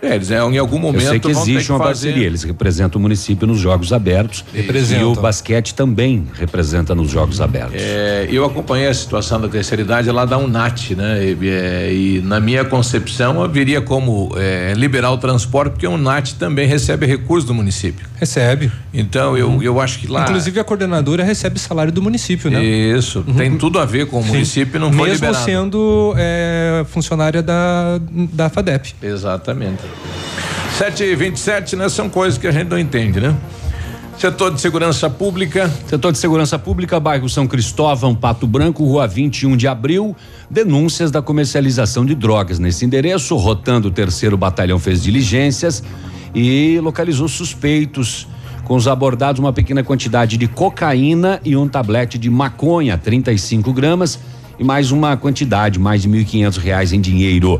É, 0.01 0.15
eles 0.15 0.31
em 0.31 0.57
algum 0.57 0.79
momento. 0.79 1.03
Eu 1.03 1.09
sei 1.09 1.19
que 1.19 1.29
existe 1.29 1.71
uma 1.71 1.77
fazer... 1.77 2.07
parceria, 2.07 2.25
eles 2.25 2.43
representam 2.43 2.97
o 2.97 3.01
município 3.01 3.45
nos 3.45 3.59
Jogos 3.59 3.93
Abertos. 3.93 4.43
Representam. 4.53 5.09
E 5.09 5.17
o 5.17 5.21
basquete 5.21 5.75
também 5.75 6.27
representa 6.33 6.95
nos 6.95 7.11
Jogos 7.11 7.39
Abertos. 7.39 7.75
É, 7.79 8.27
eu 8.31 8.43
acompanhei 8.43 8.87
a 8.87 8.93
situação 8.93 9.39
da 9.39 9.47
terceira 9.47 9.83
idade 9.83 10.09
lá 10.09 10.25
da 10.25 10.37
UNAT, 10.37 10.95
né? 10.95 11.23
E, 11.23 11.49
é, 11.49 11.93
e 11.93 12.21
na 12.21 12.39
minha 12.39 12.65
concepção 12.65 13.43
haveria 13.43 13.81
como 13.81 14.31
é, 14.37 14.73
liberar 14.75 15.11
o 15.11 15.17
transporte, 15.17 15.73
porque 15.73 15.85
a 15.85 15.89
UNAT 15.89 16.33
também 16.33 16.67
recebe 16.67 17.05
recursos 17.05 17.45
do 17.45 17.53
município. 17.53 18.07
Recebe. 18.17 18.71
Então 18.93 19.37
eu, 19.37 19.49
uhum. 19.49 19.61
eu 19.61 19.79
acho 19.79 19.99
que 19.99 20.07
lá. 20.07 20.23
Inclusive 20.23 20.59
a 20.59 20.63
coordenadora 20.63 21.23
recebe 21.23 21.59
salário 21.59 21.91
do 21.91 22.01
município, 22.01 22.49
né? 22.49 22.63
Isso, 22.63 23.23
uhum. 23.27 23.35
tem 23.35 23.57
tudo 23.57 23.77
a 23.77 23.85
ver 23.85 24.07
com 24.07 24.19
o 24.19 24.23
Sim. 24.23 24.29
município 24.29 24.79
não 24.79 24.91
foi 24.91 25.09
Mesmo 25.09 25.25
liberado. 25.27 25.45
sendo 25.45 26.13
é, 26.17 26.83
funcionária 26.87 27.41
da, 27.41 27.99
da 28.33 28.49
FADEP. 28.49 28.95
Exatamente. 29.01 29.90
7 30.77 31.03
e 31.03 31.15
27 31.15 31.75
né? 31.75 31.89
São 31.89 32.09
coisas 32.09 32.39
que 32.39 32.47
a 32.47 32.51
gente 32.51 32.67
não 32.67 32.79
entende, 32.79 33.19
né? 33.19 33.35
Setor 34.17 34.53
de 34.53 34.61
Segurança 34.61 35.09
Pública. 35.09 35.67
Setor 35.87 36.11
de 36.11 36.17
Segurança 36.19 36.59
Pública, 36.59 36.99
bairro 36.99 37.27
São 37.27 37.47
Cristóvão, 37.47 38.13
Pato 38.13 38.45
Branco, 38.45 38.85
rua 38.85 39.07
21 39.07 39.57
de 39.57 39.67
abril. 39.67 40.15
Denúncias 40.49 41.09
da 41.09 41.21
comercialização 41.23 42.05
de 42.05 42.13
drogas 42.13 42.59
nesse 42.59 42.85
endereço. 42.85 43.35
Rotando 43.35 43.87
o 43.87 43.91
terceiro 43.91 44.37
batalhão 44.37 44.77
fez 44.77 45.01
diligências 45.01 45.83
e 46.35 46.79
localizou 46.81 47.27
suspeitos. 47.27 48.27
Com 48.63 48.75
os 48.75 48.87
abordados, 48.87 49.39
uma 49.39 49.51
pequena 49.51 49.83
quantidade 49.83 50.37
de 50.37 50.47
cocaína 50.47 51.41
e 51.43 51.57
um 51.57 51.67
tablete 51.67 52.17
de 52.17 52.29
maconha, 52.29 52.97
35 52.97 53.73
gramas, 53.73 54.19
e 54.59 54.63
mais 54.63 54.91
uma 54.91 55.17
quantidade, 55.17 55.79
mais 55.79 56.03
de 56.03 56.09
1.500 56.09 56.57
reais 56.57 56.93
em 56.93 57.01
dinheiro. 57.01 57.59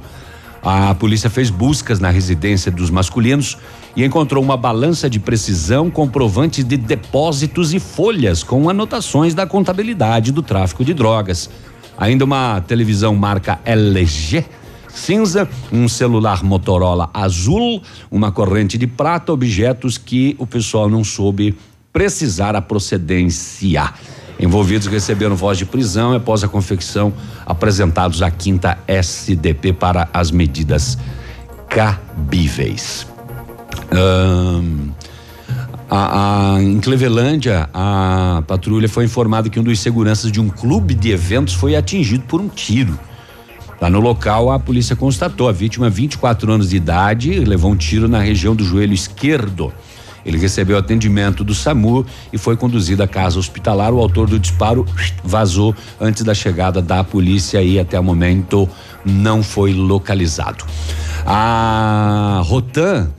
A 0.64 0.94
polícia 0.94 1.30
fez 1.30 1.50
buscas 1.50 2.00
na 2.00 2.10
residência 2.10 2.72
dos 2.72 2.90
masculinos 2.90 3.58
e 3.96 4.04
encontrou 4.04 4.44
uma 4.44 4.56
balança 4.56 5.10
de 5.10 5.20
precisão, 5.20 5.90
comprovantes 5.90 6.64
de 6.64 6.78
depósitos 6.78 7.74
e 7.74 7.80
folhas 7.80 8.44
com 8.44 8.70
anotações 8.70 9.34
da 9.34 9.48
contabilidade 9.48 10.32
do 10.32 10.44
tráfico 10.44 10.86
de 10.86 10.94
drogas. 10.94 11.50
Ainda 11.98 12.26
uma 12.26 12.62
televisão 12.62 13.16
marca 13.16 13.60
LG 13.66 14.46
cinza, 14.94 15.48
um 15.72 15.88
celular 15.88 16.44
Motorola 16.44 17.10
azul, 17.14 17.82
uma 18.10 18.32
corrente 18.32 18.78
de 18.78 18.88
prata, 18.88 19.32
objetos 19.32 19.98
que 19.98 20.36
o 20.38 20.46
pessoal 20.46 20.90
não 20.90 21.04
soube 21.04 21.58
precisar 21.92 22.56
a 22.56 22.62
procedência. 22.62 23.94
Envolvidos 24.42 24.88
receberam 24.88 25.36
voz 25.36 25.58
de 25.58 25.66
prisão 25.66 26.14
e 26.14 26.18
após 26.18 26.44
a 26.44 26.48
confecção 26.48 27.14
apresentados 27.46 28.24
à 28.24 28.32
quinta 28.32 28.78
SDP 28.88 29.72
para 29.72 30.10
as 30.12 30.32
medidas 30.32 30.98
cabíveis. 31.70 33.06
Um, 33.94 34.90
a, 35.88 36.56
a, 36.56 36.64
em 36.64 36.80
Clevelândia, 36.80 37.70
a 37.72 38.42
patrulha 38.48 38.90
foi 38.90 39.06
informada 39.06 39.48
que 39.48 39.60
um 39.60 39.64
dos 39.64 39.80
seguranças 39.80 40.32
de 40.32 40.42
um 40.42 40.50
clube 40.50 40.96
de 40.96 41.12
eventos 41.12 41.54
foi 41.54 41.76
atingido 41.76 42.24
por 42.24 42.42
um 42.42 42.48
tiro. 42.48 42.98
Lá 43.80 43.90
no 43.90 44.00
local, 44.00 44.52
a 44.52 44.60
polícia 44.60 44.96
constatou 44.96 45.50
a 45.50 45.52
vítima, 45.52 45.90
24 45.90 46.52
anos 46.52 46.70
de 46.70 46.78
idade, 46.78 47.40
levou 47.40 47.72
um 47.72 47.76
tiro 47.76 48.08
na 48.08 48.20
região 48.20 48.56
do 48.56 48.64
joelho 48.64 48.94
esquerdo. 48.94 49.74
Ele 50.26 50.38
recebeu 50.38 50.78
atendimento 50.78 51.44
do 51.44 51.54
SAMU 51.54 52.06
e 52.32 52.38
foi 52.38 52.56
conduzido 52.56 53.02
à 53.04 53.08
casa 53.08 53.40
hospitalar. 53.40 53.94
O 53.94 54.00
autor 54.00 54.28
do 54.28 54.40
disparo 54.40 54.86
vazou 55.24 55.76
antes 56.00 56.24
da 56.24 56.34
chegada 56.34 56.82
da 56.82 57.04
polícia 57.04 57.62
e 57.62 57.80
até 57.80 58.00
o 58.00 58.04
momento 58.04 58.70
não 59.06 59.42
foi 59.42 59.74
localizado. 59.74 60.66
A 61.26 62.42
Rotan 62.44 63.10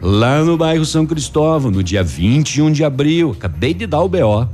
lá 0.00 0.42
no 0.44 0.56
bairro 0.56 0.84
São 0.84 1.06
Cristóvão, 1.06 1.70
no 1.70 1.82
dia 1.82 2.02
21 2.02 2.70
de 2.72 2.84
abril, 2.84 3.32
acabei 3.32 3.74
de 3.74 3.86
dar 3.86 4.02
o 4.02 4.08
BO 4.08 4.48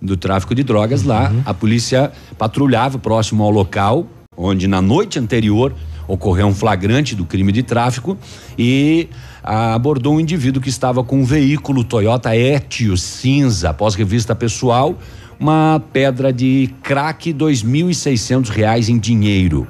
do 0.00 0.16
tráfico 0.16 0.54
de 0.54 0.62
drogas 0.62 1.02
uhum. 1.02 1.08
lá. 1.08 1.32
A 1.44 1.54
polícia 1.54 2.12
patrulhava 2.38 2.98
próximo 2.98 3.42
ao 3.42 3.50
local, 3.50 4.06
onde 4.36 4.66
na 4.66 4.80
noite 4.82 5.18
anterior 5.18 5.72
ocorreu 6.08 6.46
um 6.46 6.54
flagrante 6.54 7.14
do 7.14 7.24
crime 7.24 7.50
de 7.50 7.62
tráfico 7.62 8.16
e 8.56 9.08
abordou 9.46 10.16
um 10.16 10.20
indivíduo 10.20 10.60
que 10.60 10.68
estava 10.68 11.04
com 11.04 11.20
um 11.20 11.24
veículo 11.24 11.84
Toyota 11.84 12.36
Etios 12.36 13.00
cinza. 13.00 13.70
Após 13.70 13.94
revista 13.94 14.34
pessoal, 14.34 14.98
uma 15.38 15.80
pedra 15.92 16.32
de 16.32 16.68
crack, 16.82 17.32
dois 17.32 17.62
mil 17.62 17.88
e 17.88 17.94
seiscentos 17.94 18.50
reais 18.50 18.88
em 18.88 18.98
dinheiro. 18.98 19.66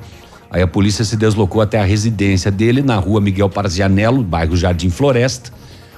Aí 0.51 0.63
a 0.63 0.67
polícia 0.67 1.05
se 1.05 1.17
deslocou 1.17 1.61
até 1.61 1.79
a 1.79 1.85
residência 1.85 2.51
dele 2.51 2.81
na 2.81 2.97
rua 2.97 3.21
Miguel 3.21 3.51
Parzianello, 3.51 4.23
bairro 4.23 4.57
Jardim 4.57 4.89
Floresta. 4.89 5.53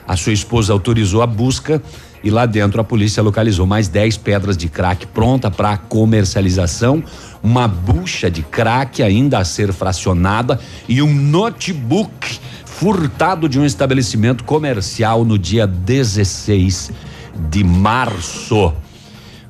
A 0.07 0.17
sua 0.17 0.33
esposa 0.33 0.73
autorizou 0.73 1.23
a 1.23 1.27
busca 1.27 1.81
e 2.25 2.31
lá 2.31 2.47
dentro 2.47 2.81
a 2.81 2.85
polícia 2.85 3.23
localizou 3.23 3.65
mais 3.65 3.87
10 3.87 4.17
pedras 4.17 4.57
de 4.57 4.69
crack 4.69 5.07
pronta 5.07 5.53
para 5.53 5.77
comercialização, 5.77 7.05
uma 7.43 7.69
bucha 7.69 8.29
de 8.29 8.43
crack 8.43 9.03
ainda 9.03 9.39
a 9.39 9.45
ser 9.45 9.73
fracionada 9.73 10.59
e 10.89 11.01
um 11.01 11.15
notebook 11.15 12.41
furtado 12.79 13.49
de 13.49 13.59
um 13.59 13.65
estabelecimento 13.65 14.45
comercial 14.45 15.25
no 15.25 15.37
dia 15.37 15.67
16 15.67 16.93
de 17.51 17.65
março. 17.65 18.73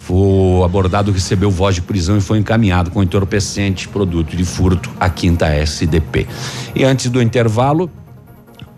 O 0.09 0.63
abordado 0.65 1.13
recebeu 1.13 1.51
voz 1.51 1.75
de 1.75 1.83
prisão 1.83 2.17
e 2.17 2.23
foi 2.23 2.39
encaminhado 2.39 2.91
com 2.91 3.03
entorpecente 3.03 3.87
produto 3.87 4.35
de 4.35 4.47
furto 4.47 4.91
à 4.99 5.11
quinta 5.11 5.47
SDP. 5.47 6.27
E 6.75 6.85
antes 6.85 7.11
do 7.11 7.21
intervalo, 7.21 7.91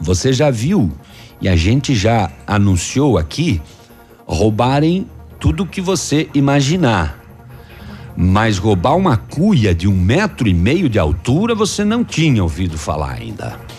você 0.00 0.32
já 0.32 0.50
viu 0.50 0.90
e 1.40 1.48
a 1.48 1.54
gente 1.54 1.94
já 1.94 2.28
anunciou 2.44 3.18
aqui 3.18 3.62
roubarem 4.26 5.06
tudo 5.38 5.64
que 5.64 5.80
você 5.80 6.28
imaginar. 6.34 7.20
Mas 8.16 8.58
roubar 8.58 8.96
uma 8.96 9.16
cuia 9.16 9.72
de 9.72 9.86
um 9.86 9.94
metro 9.94 10.48
e 10.48 10.54
meio 10.54 10.88
de 10.88 10.98
altura 10.98 11.54
você 11.54 11.84
não 11.84 12.02
tinha 12.02 12.42
ouvido 12.42 12.76
falar 12.76 13.12
ainda. 13.12 13.69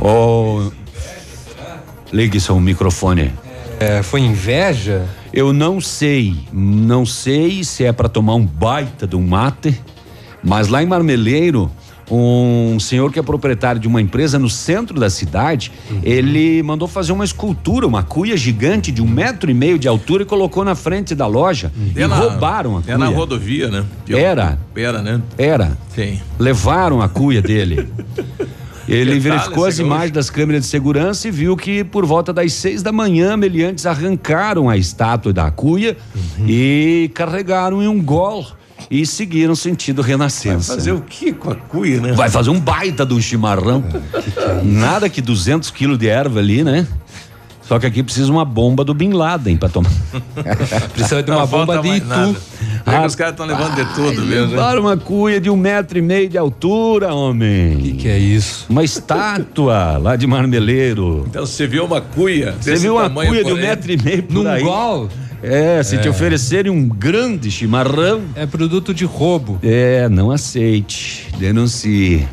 Oh, 0.00 0.70
ligue 2.12 2.40
seu 2.40 2.58
microfone. 2.60 3.32
É, 3.80 4.02
foi 4.02 4.20
inveja? 4.20 5.06
Eu 5.32 5.52
não 5.52 5.80
sei, 5.80 6.36
não 6.52 7.04
sei 7.04 7.62
se 7.64 7.84
é 7.84 7.92
para 7.92 8.08
tomar 8.08 8.34
um 8.34 8.44
baita 8.44 9.06
de 9.06 9.16
um 9.16 9.26
mate, 9.26 9.78
mas 10.42 10.68
lá 10.68 10.82
em 10.82 10.86
Marmeleiro, 10.86 11.70
um 12.10 12.78
senhor 12.80 13.12
que 13.12 13.18
é 13.18 13.22
proprietário 13.22 13.80
de 13.80 13.86
uma 13.86 14.00
empresa 14.00 14.38
no 14.38 14.48
centro 14.48 14.98
da 14.98 15.10
cidade, 15.10 15.70
uhum. 15.90 16.00
ele 16.02 16.62
mandou 16.62 16.88
fazer 16.88 17.12
uma 17.12 17.24
escultura, 17.24 17.86
uma 17.86 18.02
cuia 18.02 18.36
gigante 18.36 18.90
de 18.90 19.02
um 19.02 19.06
metro 19.06 19.50
e 19.50 19.54
meio 19.54 19.78
de 19.78 19.86
altura 19.86 20.22
e 20.22 20.26
colocou 20.26 20.64
na 20.64 20.74
frente 20.74 21.14
da 21.14 21.26
loja 21.26 21.70
uhum. 21.76 21.92
e 21.94 22.06
na, 22.06 22.16
roubaram 22.16 22.78
a 22.78 22.82
cuia. 22.82 22.94
É 22.94 22.96
na 22.96 23.08
rodovia, 23.08 23.68
né? 23.68 23.84
Era. 24.08 24.58
Era, 24.74 25.02
né? 25.02 25.20
Era. 25.36 25.76
Sim. 25.94 26.20
Levaram 26.38 27.02
a 27.02 27.08
cuia 27.08 27.42
dele. 27.42 27.88
Ele 28.88 29.18
verificou 29.18 29.66
as 29.66 29.78
imagens 29.78 30.12
das 30.12 30.30
câmeras 30.30 30.62
de 30.62 30.68
segurança 30.68 31.28
e 31.28 31.30
viu 31.30 31.56
que 31.56 31.84
por 31.84 32.06
volta 32.06 32.32
das 32.32 32.52
seis 32.54 32.82
da 32.82 32.90
manhã, 32.90 33.36
meliantes 33.36 33.86
arrancaram 33.86 34.68
a 34.68 34.76
estátua 34.76 35.32
da 35.32 35.50
cuia 35.50 35.96
uhum. 36.14 36.46
e 36.48 37.10
carregaram 37.14 37.82
em 37.82 37.88
um 37.88 38.02
gol 38.02 38.46
e 38.90 39.04
seguiram 39.04 39.54
sentido 39.54 40.00
renascença. 40.00 40.68
Vai 40.68 40.76
fazer 40.76 40.92
o 40.92 41.00
que 41.00 41.32
com 41.32 41.50
a 41.50 41.54
cuia, 41.54 42.00
né? 42.00 42.12
Vai 42.12 42.30
fazer 42.30 42.50
um 42.50 42.58
baita 42.58 43.04
de 43.04 43.12
um 43.12 43.20
chimarrão. 43.20 43.84
É. 44.14 44.62
Nada 44.62 45.08
que 45.08 45.20
200 45.20 45.70
quilos 45.70 45.98
de 45.98 46.08
erva 46.08 46.38
ali, 46.38 46.64
né? 46.64 46.86
Só 47.68 47.78
que 47.78 47.84
aqui 47.84 48.02
precisa 48.02 48.32
uma 48.32 48.46
bomba 48.46 48.82
do 48.82 48.94
Bin 48.94 49.10
Laden 49.12 49.58
para 49.58 49.68
tomar. 49.68 49.90
precisa 50.94 51.22
de 51.22 51.30
uma 51.30 51.40
Não 51.40 51.46
bomba 51.46 51.78
de 51.78 51.88
Itu. 51.96 52.36
Ah, 52.86 53.04
os 53.04 53.14
caras 53.14 53.34
estão 53.34 53.44
levando 53.44 53.74
de 53.74 53.84
tudo 53.94 54.22
mesmo. 54.22 54.52
Levaram 54.52 54.80
uma 54.80 54.96
cuia 54.96 55.38
de 55.38 55.50
um 55.50 55.56
metro 55.56 55.98
e 55.98 56.02
meio 56.02 56.30
de 56.30 56.38
altura, 56.38 57.12
homem. 57.12 57.76
O 57.76 57.78
que, 57.78 57.92
que, 57.92 58.08
é 58.08 58.18
isso? 58.18 58.64
Uma 58.70 58.82
estátua 58.82 59.98
lá 59.98 60.16
de 60.16 60.26
marmeleiro. 60.26 61.26
Então 61.28 61.44
você 61.44 61.66
viu 61.66 61.84
uma 61.84 62.00
cuia? 62.00 62.54
Você 62.58 62.76
viu 62.76 62.96
uma 62.96 63.10
cuia 63.10 63.44
de 63.44 63.52
um 63.52 63.56
metro 63.56 63.92
e 63.92 64.02
meio 64.02 64.22
por 64.22 64.32
Num 64.32 64.48
aí. 64.48 64.62
gol? 64.62 65.10
É, 65.42 65.82
se 65.82 65.96
é. 65.96 65.98
te 65.98 66.08
oferecerem 66.08 66.72
um 66.72 66.88
grande 66.88 67.50
chimarrão. 67.50 68.22
É 68.34 68.46
produto 68.46 68.94
de 68.94 69.04
roubo. 69.04 69.58
É, 69.62 70.08
não 70.08 70.30
aceite. 70.30 71.28
Denuncie. 71.38 72.26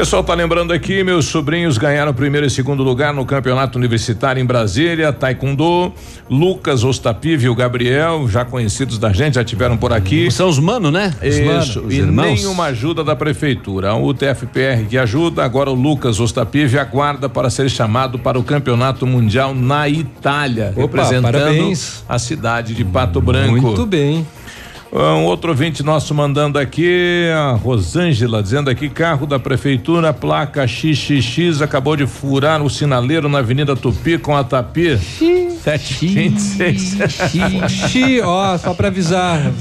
Pessoal, 0.00 0.24
tá 0.24 0.32
lembrando 0.32 0.72
aqui, 0.72 1.04
meus 1.04 1.26
sobrinhos 1.26 1.76
ganharam 1.76 2.14
primeiro 2.14 2.46
e 2.46 2.50
segundo 2.50 2.82
lugar 2.82 3.12
no 3.12 3.26
campeonato 3.26 3.76
universitário 3.76 4.40
em 4.40 4.46
Brasília, 4.46 5.12
Taekwondo, 5.12 5.92
Lucas 6.30 6.82
Ostapive 6.84 7.44
e 7.44 7.48
o 7.50 7.54
Gabriel, 7.54 8.26
já 8.26 8.42
conhecidos 8.42 8.96
da 8.96 9.12
gente, 9.12 9.34
já 9.34 9.44
tiveram 9.44 9.76
por 9.76 9.92
aqui. 9.92 10.30
São 10.30 10.48
os 10.48 10.58
mano, 10.58 10.90
né? 10.90 11.14
Os 11.20 11.36
Isso, 11.36 11.80
mano, 11.82 11.92
e 11.92 11.98
irmãos. 11.98 12.40
nenhuma 12.40 12.64
ajuda 12.64 13.04
da 13.04 13.14
prefeitura. 13.14 13.94
O 13.94 14.14
TFPR 14.14 14.86
que 14.88 14.96
ajuda, 14.96 15.44
agora 15.44 15.68
o 15.68 15.74
Lucas 15.74 16.18
Ostapive 16.18 16.78
aguarda 16.78 17.28
para 17.28 17.50
ser 17.50 17.68
chamado 17.68 18.18
para 18.18 18.38
o 18.38 18.42
campeonato 18.42 19.06
mundial 19.06 19.54
na 19.54 19.86
Itália, 19.86 20.70
Opa, 20.70 20.80
representando 20.80 21.32
parabéns. 21.32 22.04
a 22.08 22.18
cidade 22.18 22.72
de 22.72 22.86
Pato 22.86 23.20
Branco. 23.20 23.60
Muito 23.60 23.84
bem. 23.84 24.26
Um 24.92 25.24
outro 25.24 25.50
ouvinte 25.50 25.84
nosso 25.84 26.12
mandando 26.12 26.58
aqui, 26.58 27.28
a 27.32 27.52
Rosângela, 27.52 28.42
dizendo 28.42 28.68
aqui: 28.68 28.88
carro 28.88 29.24
da 29.24 29.38
prefeitura, 29.38 30.12
placa 30.12 30.66
XXX, 30.66 31.62
acabou 31.62 31.94
de 31.94 32.08
furar 32.08 32.60
o 32.60 32.68
sinaleiro 32.68 33.28
na 33.28 33.38
Avenida 33.38 33.76
Tupi 33.76 34.18
com 34.18 34.36
a 34.36 34.42
Tapi. 34.42 34.98
726. 34.98 36.96
Xixi, 37.08 38.20
ó, 38.20 38.58
só 38.58 38.74
pra 38.74 38.88
avisar. 38.88 39.52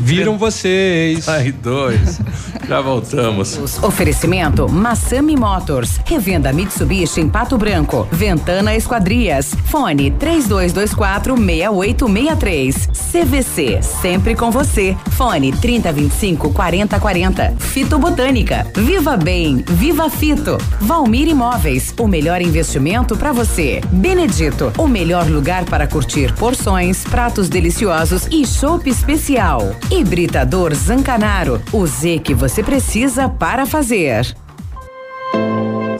Viram 0.00 0.36
vocês. 0.36 1.28
Aí, 1.28 1.52
dois. 1.52 2.20
Já 2.66 2.80
voltamos. 2.80 3.78
Oferecimento 3.82 4.68
Massami 4.68 5.36
Motors. 5.36 6.00
Revenda 6.04 6.52
Mitsubishi 6.52 7.20
em 7.20 7.28
Pato 7.28 7.56
Branco. 7.56 8.08
Ventana 8.10 8.74
Esquadrias. 8.74 9.54
Fone 9.66 10.10
3224 10.12 11.36
6863. 11.36 12.88
CVC, 13.12 13.82
sempre 13.82 14.34
com 14.34 14.50
você 14.50 14.63
você. 14.64 14.96
Fone 15.12 15.52
3025 15.52 16.52
4040. 16.52 17.54
Fito 17.58 17.98
Botânica. 17.98 18.66
Viva 18.74 19.16
Bem. 19.16 19.64
Viva 19.68 20.08
Fito. 20.08 20.58
Valmir 20.80 21.28
Imóveis. 21.28 21.94
O 21.98 22.08
melhor 22.08 22.40
investimento 22.40 23.16
para 23.16 23.32
você. 23.32 23.80
Benedito. 23.92 24.72
O 24.78 24.88
melhor 24.88 25.28
lugar 25.28 25.64
para 25.64 25.86
curtir 25.86 26.32
porções, 26.34 27.04
pratos 27.04 27.48
deliciosos 27.48 28.26
e 28.30 28.46
chopp 28.46 28.88
especial. 28.88 29.60
Hibridador 29.90 30.74
Zancanaro. 30.74 31.60
O 31.72 31.86
Z 31.86 32.20
que 32.20 32.34
você 32.34 32.62
precisa 32.62 33.28
para 33.28 33.66
fazer. 33.66 34.43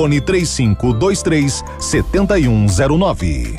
Fone 0.00 0.18
3523 0.22 1.62
7109. 1.78 3.56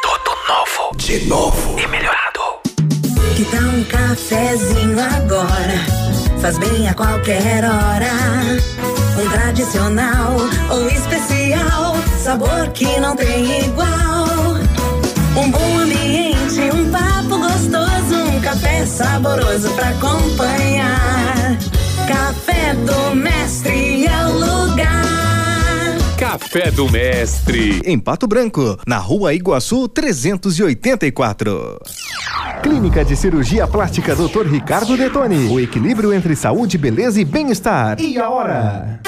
Tudo 0.00 0.30
novo. 0.48 0.96
De 0.96 1.26
novo. 1.26 1.76
E 1.80 1.88
melhorado. 1.88 2.40
Que 3.34 3.44
tal 3.46 3.62
um 3.62 3.82
cafezinho 3.82 4.96
agora? 5.00 6.40
Faz 6.40 6.56
bem 6.58 6.86
a 6.86 6.94
qualquer 6.94 7.64
hora. 7.64 8.12
Um 9.20 9.28
tradicional 9.28 10.36
ou 10.70 10.88
especial. 10.88 11.96
Sabor 12.22 12.68
que 12.72 13.00
não 13.00 13.16
tem 13.16 13.64
igual. 13.64 14.54
Um 15.36 15.50
bom 15.50 15.78
ambiente, 15.80 16.60
um 16.72 16.88
papo 16.92 17.40
gostoso. 17.40 18.36
Um 18.36 18.40
café 18.40 18.86
saboroso 18.86 19.68
pra 19.70 19.88
acompanhar. 19.88 21.39
Café 22.10 22.74
do 22.74 23.14
Mestre 23.14 24.04
é 24.04 24.26
o 24.26 24.32
lugar. 24.32 25.04
Café 26.18 26.68
do 26.72 26.90
Mestre. 26.90 27.80
Em 27.84 28.00
Pato 28.00 28.26
Branco, 28.26 28.76
na 28.84 28.98
rua 28.98 29.32
Iguaçu 29.32 29.86
384. 29.86 31.80
Clínica 32.64 33.04
de 33.04 33.14
Cirurgia 33.14 33.64
Plástica 33.68 34.16
Dr. 34.16 34.48
Ricardo 34.48 34.96
Detoni. 34.96 35.46
O 35.52 35.60
equilíbrio 35.60 36.12
entre 36.12 36.34
saúde, 36.34 36.76
beleza 36.76 37.20
e 37.20 37.24
bem-estar. 37.24 38.00
E 38.00 38.18
a 38.18 38.28
hora? 38.28 38.98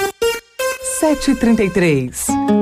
7h33. 1.02 2.61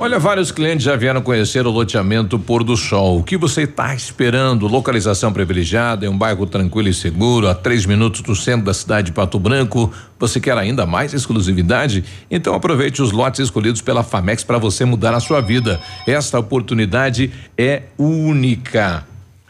Olha, 0.00 0.16
vários 0.16 0.52
clientes 0.52 0.84
já 0.84 0.94
vieram 0.94 1.20
conhecer 1.20 1.66
o 1.66 1.72
loteamento 1.72 2.38
Pôr 2.38 2.62
do 2.62 2.76
Sol. 2.76 3.18
O 3.18 3.24
que 3.24 3.36
você 3.36 3.62
está 3.62 3.92
esperando? 3.92 4.68
Localização 4.68 5.32
privilegiada, 5.32 6.06
em 6.06 6.08
um 6.08 6.16
bairro 6.16 6.46
tranquilo 6.46 6.88
e 6.88 6.94
seguro, 6.94 7.48
a 7.48 7.54
três 7.54 7.84
minutos 7.84 8.20
do 8.20 8.36
centro 8.36 8.64
da 8.66 8.72
cidade 8.72 9.06
de 9.06 9.12
Pato 9.12 9.40
Branco. 9.40 9.92
Você 10.16 10.38
quer 10.38 10.56
ainda 10.56 10.86
mais 10.86 11.12
exclusividade? 11.12 12.04
Então 12.30 12.54
aproveite 12.54 13.02
os 13.02 13.10
lotes 13.10 13.40
escolhidos 13.40 13.82
pela 13.82 14.04
Famex 14.04 14.44
para 14.44 14.56
você 14.56 14.84
mudar 14.84 15.14
a 15.14 15.20
sua 15.20 15.40
vida. 15.40 15.80
Esta 16.06 16.38
oportunidade 16.38 17.32
é 17.56 17.82
única. 17.98 19.04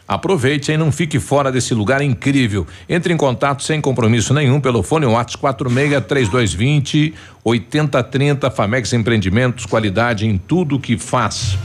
Aproveite 0.09 0.71
e 0.71 0.77
não 0.77 0.91
fique 0.91 1.19
fora 1.19 1.51
desse 1.51 1.75
lugar 1.75 2.01
incrível. 2.01 2.65
Entre 2.89 3.13
em 3.13 3.17
contato 3.17 3.61
sem 3.61 3.79
compromisso 3.79 4.33
nenhum 4.33 4.59
pelo 4.59 4.81
fone 4.81 5.05
WhatsApp 5.05 5.37
46 5.37 6.03
3220 6.07 7.13
8030 7.49 8.51
Famex 8.51 8.93
Empreendimentos, 8.93 9.65
qualidade 9.65 10.27
em 10.27 10.37
tudo 10.37 10.79
que 10.79 10.97
faz. 10.97 11.57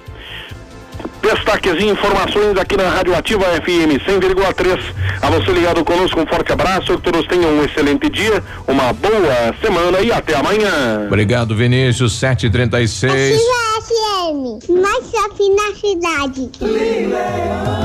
Destaques 1.24 1.82
e 1.82 1.86
informações 1.86 2.58
aqui 2.58 2.76
na 2.76 2.90
Rádio 2.90 3.16
Ativa 3.16 3.46
FM 3.46 3.96
100,3. 4.06 4.78
A 5.22 5.30
você 5.30 5.52
ligado 5.54 5.82
conosco, 5.86 6.20
um 6.20 6.28
forte 6.28 6.52
abraço, 6.52 6.98
que 6.98 7.02
todos 7.02 7.26
tenham 7.28 7.50
um 7.50 7.64
excelente 7.64 8.10
dia, 8.10 8.44
uma 8.68 8.92
boa 8.92 9.56
semana 9.64 10.02
e 10.02 10.12
até 10.12 10.36
amanhã. 10.36 11.06
Obrigado, 11.08 11.56
Vinícius, 11.56 12.20
736. 12.20 13.40
FM, 13.84 14.72
mais 14.82 15.04
shopping 15.12 15.56
na 15.56 15.76
cidade. 15.76 16.50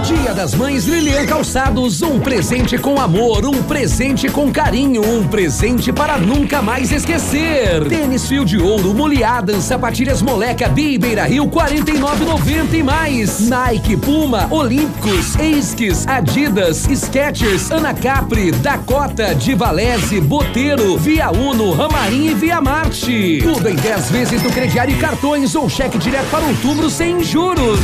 Dia 0.07 0.33
das 0.33 0.55
Mães 0.55 0.87
Lilian 0.87 1.27
Calçados, 1.27 2.03
um 2.03 2.21
presente 2.21 2.79
com 2.79 3.01
amor, 3.01 3.45
um 3.45 3.63
presente 3.65 4.29
com 4.29 4.53
carinho, 4.53 5.03
um 5.03 5.27
presente 5.27 5.93
para 5.93 6.17
nunca 6.17 6.63
mais 6.63 6.93
esquecer. 6.93 7.85
Tênis 7.89 8.29
fio 8.29 8.45
de 8.45 8.59
ouro, 8.59 8.95
Muliadan, 8.95 9.61
sapatilhas 9.61 10.23
moleca, 10.23 10.69
Beira 10.69 11.25
Rio, 11.25 11.49
49,90 11.49 12.75
e 12.75 12.83
mais. 12.83 13.41
Nike, 13.49 13.97
Puma, 13.97 14.47
Olímpicos, 14.51 15.35
Esquis, 15.37 16.07
Adidas, 16.07 16.87
Skechers, 16.89 17.71
Ana 17.73 17.93
Capri, 17.93 18.53
Dakota, 18.53 19.35
Divalese, 19.35 20.21
Boteiro, 20.21 20.97
Via 20.97 21.31
Uno, 21.31 21.73
Ramarim 21.73 22.29
e 22.29 22.35
Via 22.35 22.61
Marte. 22.61 23.41
Tudo 23.43 23.69
em 23.69 23.75
10 23.75 24.11
vezes 24.11 24.43
no 24.43 24.51
crediário 24.51 24.95
e 24.95 24.99
cartões 24.99 25.55
ou 25.57 25.69
cheque 25.69 25.88
direto 25.96 26.29
para 26.31 26.44
outubro 26.44 26.90
sem 26.90 27.22
juros. 27.22 27.81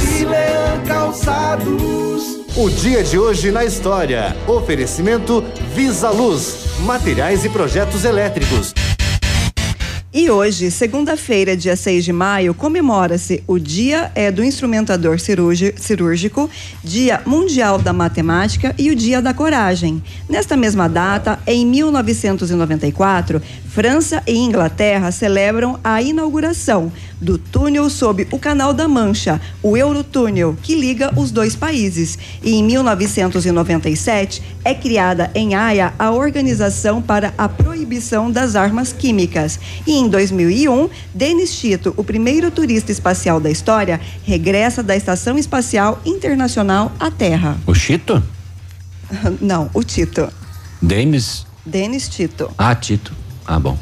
Calçados. 0.87 2.45
O 2.57 2.69
dia 2.69 3.03
de 3.03 3.19
hoje 3.19 3.51
na 3.51 3.65
história. 3.65 4.37
Oferecimento 4.47 5.43
Visa 5.75 6.11
Luz. 6.11 6.79
Materiais 6.81 7.45
e 7.45 7.49
projetos 7.49 8.05
elétricos. 8.05 8.75
E 10.17 10.31
hoje, 10.31 10.71
segunda-feira, 10.71 11.57
dia 11.57 11.75
6 11.75 12.05
de 12.05 12.13
maio, 12.13 12.55
comemora-se 12.55 13.43
o 13.49 13.59
Dia 13.59 14.13
é, 14.15 14.31
do 14.31 14.45
Instrumentador 14.45 15.19
Cirúrgi- 15.19 15.75
Cirúrgico, 15.77 16.49
Dia 16.85 17.21
Mundial 17.27 17.81
da 17.81 17.93
Matemática 17.93 18.73
e 18.79 18.93
o 18.93 18.95
Dia 18.95 19.21
da 19.21 19.35
Coragem. 19.35 20.01
Nesta 20.29 20.57
mesma 20.57 20.89
data, 20.89 21.41
em 21.45 21.67
1994, 21.67 23.43
França 23.67 24.23
e 24.25 24.37
Inglaterra 24.37 25.11
celebram 25.11 25.81
a 25.83 26.01
inauguração 26.01 26.93
do 27.21 27.37
túnel 27.37 27.91
sob 27.91 28.29
o 28.31 28.39
Canal 28.39 28.73
da 28.73 28.87
Mancha, 28.87 29.41
o 29.61 29.77
Eurotúnel, 29.77 30.57
que 30.63 30.77
liga 30.77 31.11
os 31.19 31.33
dois 31.33 31.57
países. 31.57 32.17
E 32.41 32.55
em 32.55 32.63
1997 32.63 34.41
é 34.65 34.75
criada 34.75 35.29
em 35.35 35.57
Haia 35.57 35.93
a 35.99 36.13
Organização 36.13 37.03
para 37.03 37.35
a 37.37 37.49
Proibição 37.49 38.31
das 38.31 38.55
Armas 38.55 38.93
Químicas. 38.93 39.59
E 39.85 39.95
em 39.95 40.04
2001, 40.09 40.89
Denis 41.15 41.57
Tito, 41.57 41.95
o 41.97 42.05
primeiro 42.05 42.51
turista 42.51 42.93
espacial 42.93 43.41
da 43.41 43.51
história, 43.51 44.01
regressa 44.25 44.83
da 44.83 44.97
Estação 44.97 45.39
Espacial 45.39 46.01
Internacional 46.05 46.93
à 46.99 47.11
Terra. 47.11 47.57
O 47.67 47.75
Chito? 47.75 48.23
Não, 49.41 49.71
o 49.75 49.83
Tito. 49.83 50.29
Denis? 50.81 51.47
Denis 51.65 52.09
Tito. 52.09 52.51
Ah, 52.59 52.75
Tito. 52.75 53.13
Ah, 53.47 53.59
bom. 53.59 53.79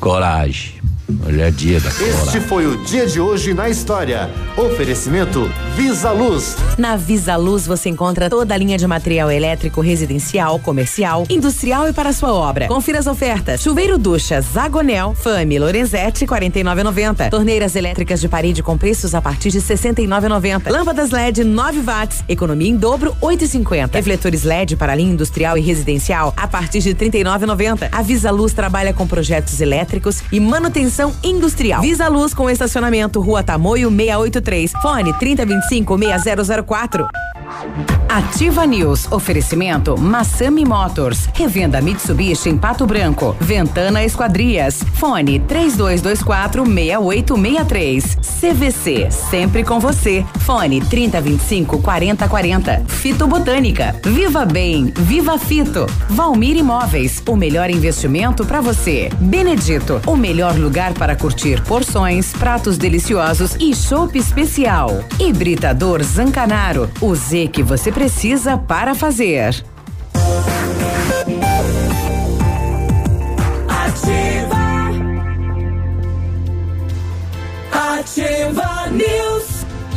Coragem. 0.00 0.75
Hoje 1.24 1.40
é 1.40 1.50
dia 1.52 1.78
da 1.78 1.88
Este 1.88 2.04
coragem. 2.04 2.40
foi 2.40 2.66
o 2.66 2.76
dia 2.84 3.06
de 3.06 3.20
hoje 3.20 3.54
na 3.54 3.68
história. 3.68 4.28
Oferecimento 4.56 5.48
Visa 5.76 6.10
Luz. 6.10 6.56
Na 6.76 6.96
Visa 6.96 7.36
Luz 7.36 7.64
você 7.64 7.88
encontra 7.88 8.28
toda 8.28 8.52
a 8.52 8.56
linha 8.56 8.76
de 8.76 8.84
material 8.88 9.30
elétrico 9.30 9.80
residencial, 9.80 10.58
comercial, 10.58 11.24
industrial 11.30 11.88
e 11.88 11.92
para 11.92 12.12
sua 12.12 12.32
obra. 12.32 12.66
Confira 12.66 12.98
as 12.98 13.06
ofertas. 13.06 13.62
Chuveiro 13.62 13.96
ducha 13.98 14.40
Zagonel, 14.40 15.14
Fame, 15.14 15.60
Lorenzetti, 15.60 16.26
49,90. 16.26 17.30
Torneiras 17.30 17.76
elétricas 17.76 18.20
de 18.20 18.28
parede 18.28 18.60
com 18.60 18.76
preços 18.76 19.14
a 19.14 19.22
partir 19.22 19.50
de 19.52 19.60
69,90. 19.60 20.68
Lâmpadas 20.68 21.10
LED 21.12 21.44
9 21.44 21.82
watts, 21.82 22.24
economia 22.28 22.68
em 22.68 22.76
dobro 22.76 23.16
8,50. 23.22 23.94
Refletores 23.94 24.42
LED 24.42 24.74
para 24.74 24.92
linha 24.96 25.12
industrial 25.12 25.56
e 25.56 25.60
residencial 25.60 26.34
a 26.36 26.48
partir 26.48 26.80
de 26.80 26.96
39,90. 26.96 27.90
A 27.92 28.02
Visa 28.02 28.32
Luz 28.32 28.52
trabalha 28.52 28.92
com 28.92 29.06
projetos 29.06 29.60
elétricos 29.60 30.20
e 30.32 30.40
manutenção 30.40 30.95
industrial. 31.22 31.82
Visa 31.82 32.08
Luz 32.08 32.32
com 32.32 32.48
estacionamento 32.48 33.20
Rua 33.20 33.42
Tamoio 33.42 33.90
683. 33.90 34.72
Fone 34.82 35.12
3025 35.18 35.98
6004. 36.22 37.08
Ativa 38.08 38.66
News. 38.66 39.10
Oferecimento 39.12 39.96
Massami 39.98 40.64
Motors. 40.64 41.28
Revenda 41.34 41.80
Mitsubishi 41.80 42.48
em 42.48 42.56
Pato 42.56 42.86
Branco. 42.86 43.36
Ventana 43.40 44.02
Esquadrias. 44.02 44.82
Fone 44.94 45.40
3224 45.40 46.64
6863. 46.64 48.16
CVC. 48.40 49.10
Sempre 49.10 49.64
com 49.64 49.78
você. 49.78 50.24
Fone 50.40 50.80
3025 50.80 51.80
4040. 51.82 52.84
Fito 52.86 53.26
Botânica. 53.26 53.94
Viva 54.02 54.44
Bem. 54.44 54.92
Viva 54.96 55.38
Fito. 55.38 55.86
Valmir 56.08 56.56
Imóveis. 56.56 57.22
O 57.28 57.36
melhor 57.36 57.70
investimento 57.70 58.44
para 58.44 58.60
você. 58.60 59.10
Benedito. 59.20 60.00
O 60.06 60.16
melhor 60.16 60.56
lugar 60.56 60.94
para 60.94 61.14
curtir 61.14 61.62
porções, 61.62 62.32
pratos 62.32 62.78
deliciosos 62.78 63.56
e 63.60 63.74
chopp 63.74 64.18
especial. 64.18 65.04
Hibridador 65.20 66.02
Zancanaro. 66.02 66.88
O 67.00 67.14
Z 67.14 67.35
que 67.44 67.62
você 67.62 67.92
precisa 67.92 68.56
para 68.56 68.94
fazer. 68.94 69.62
Ativa. 73.68 74.56
Ativa 77.70 78.86
News. 78.90 79.35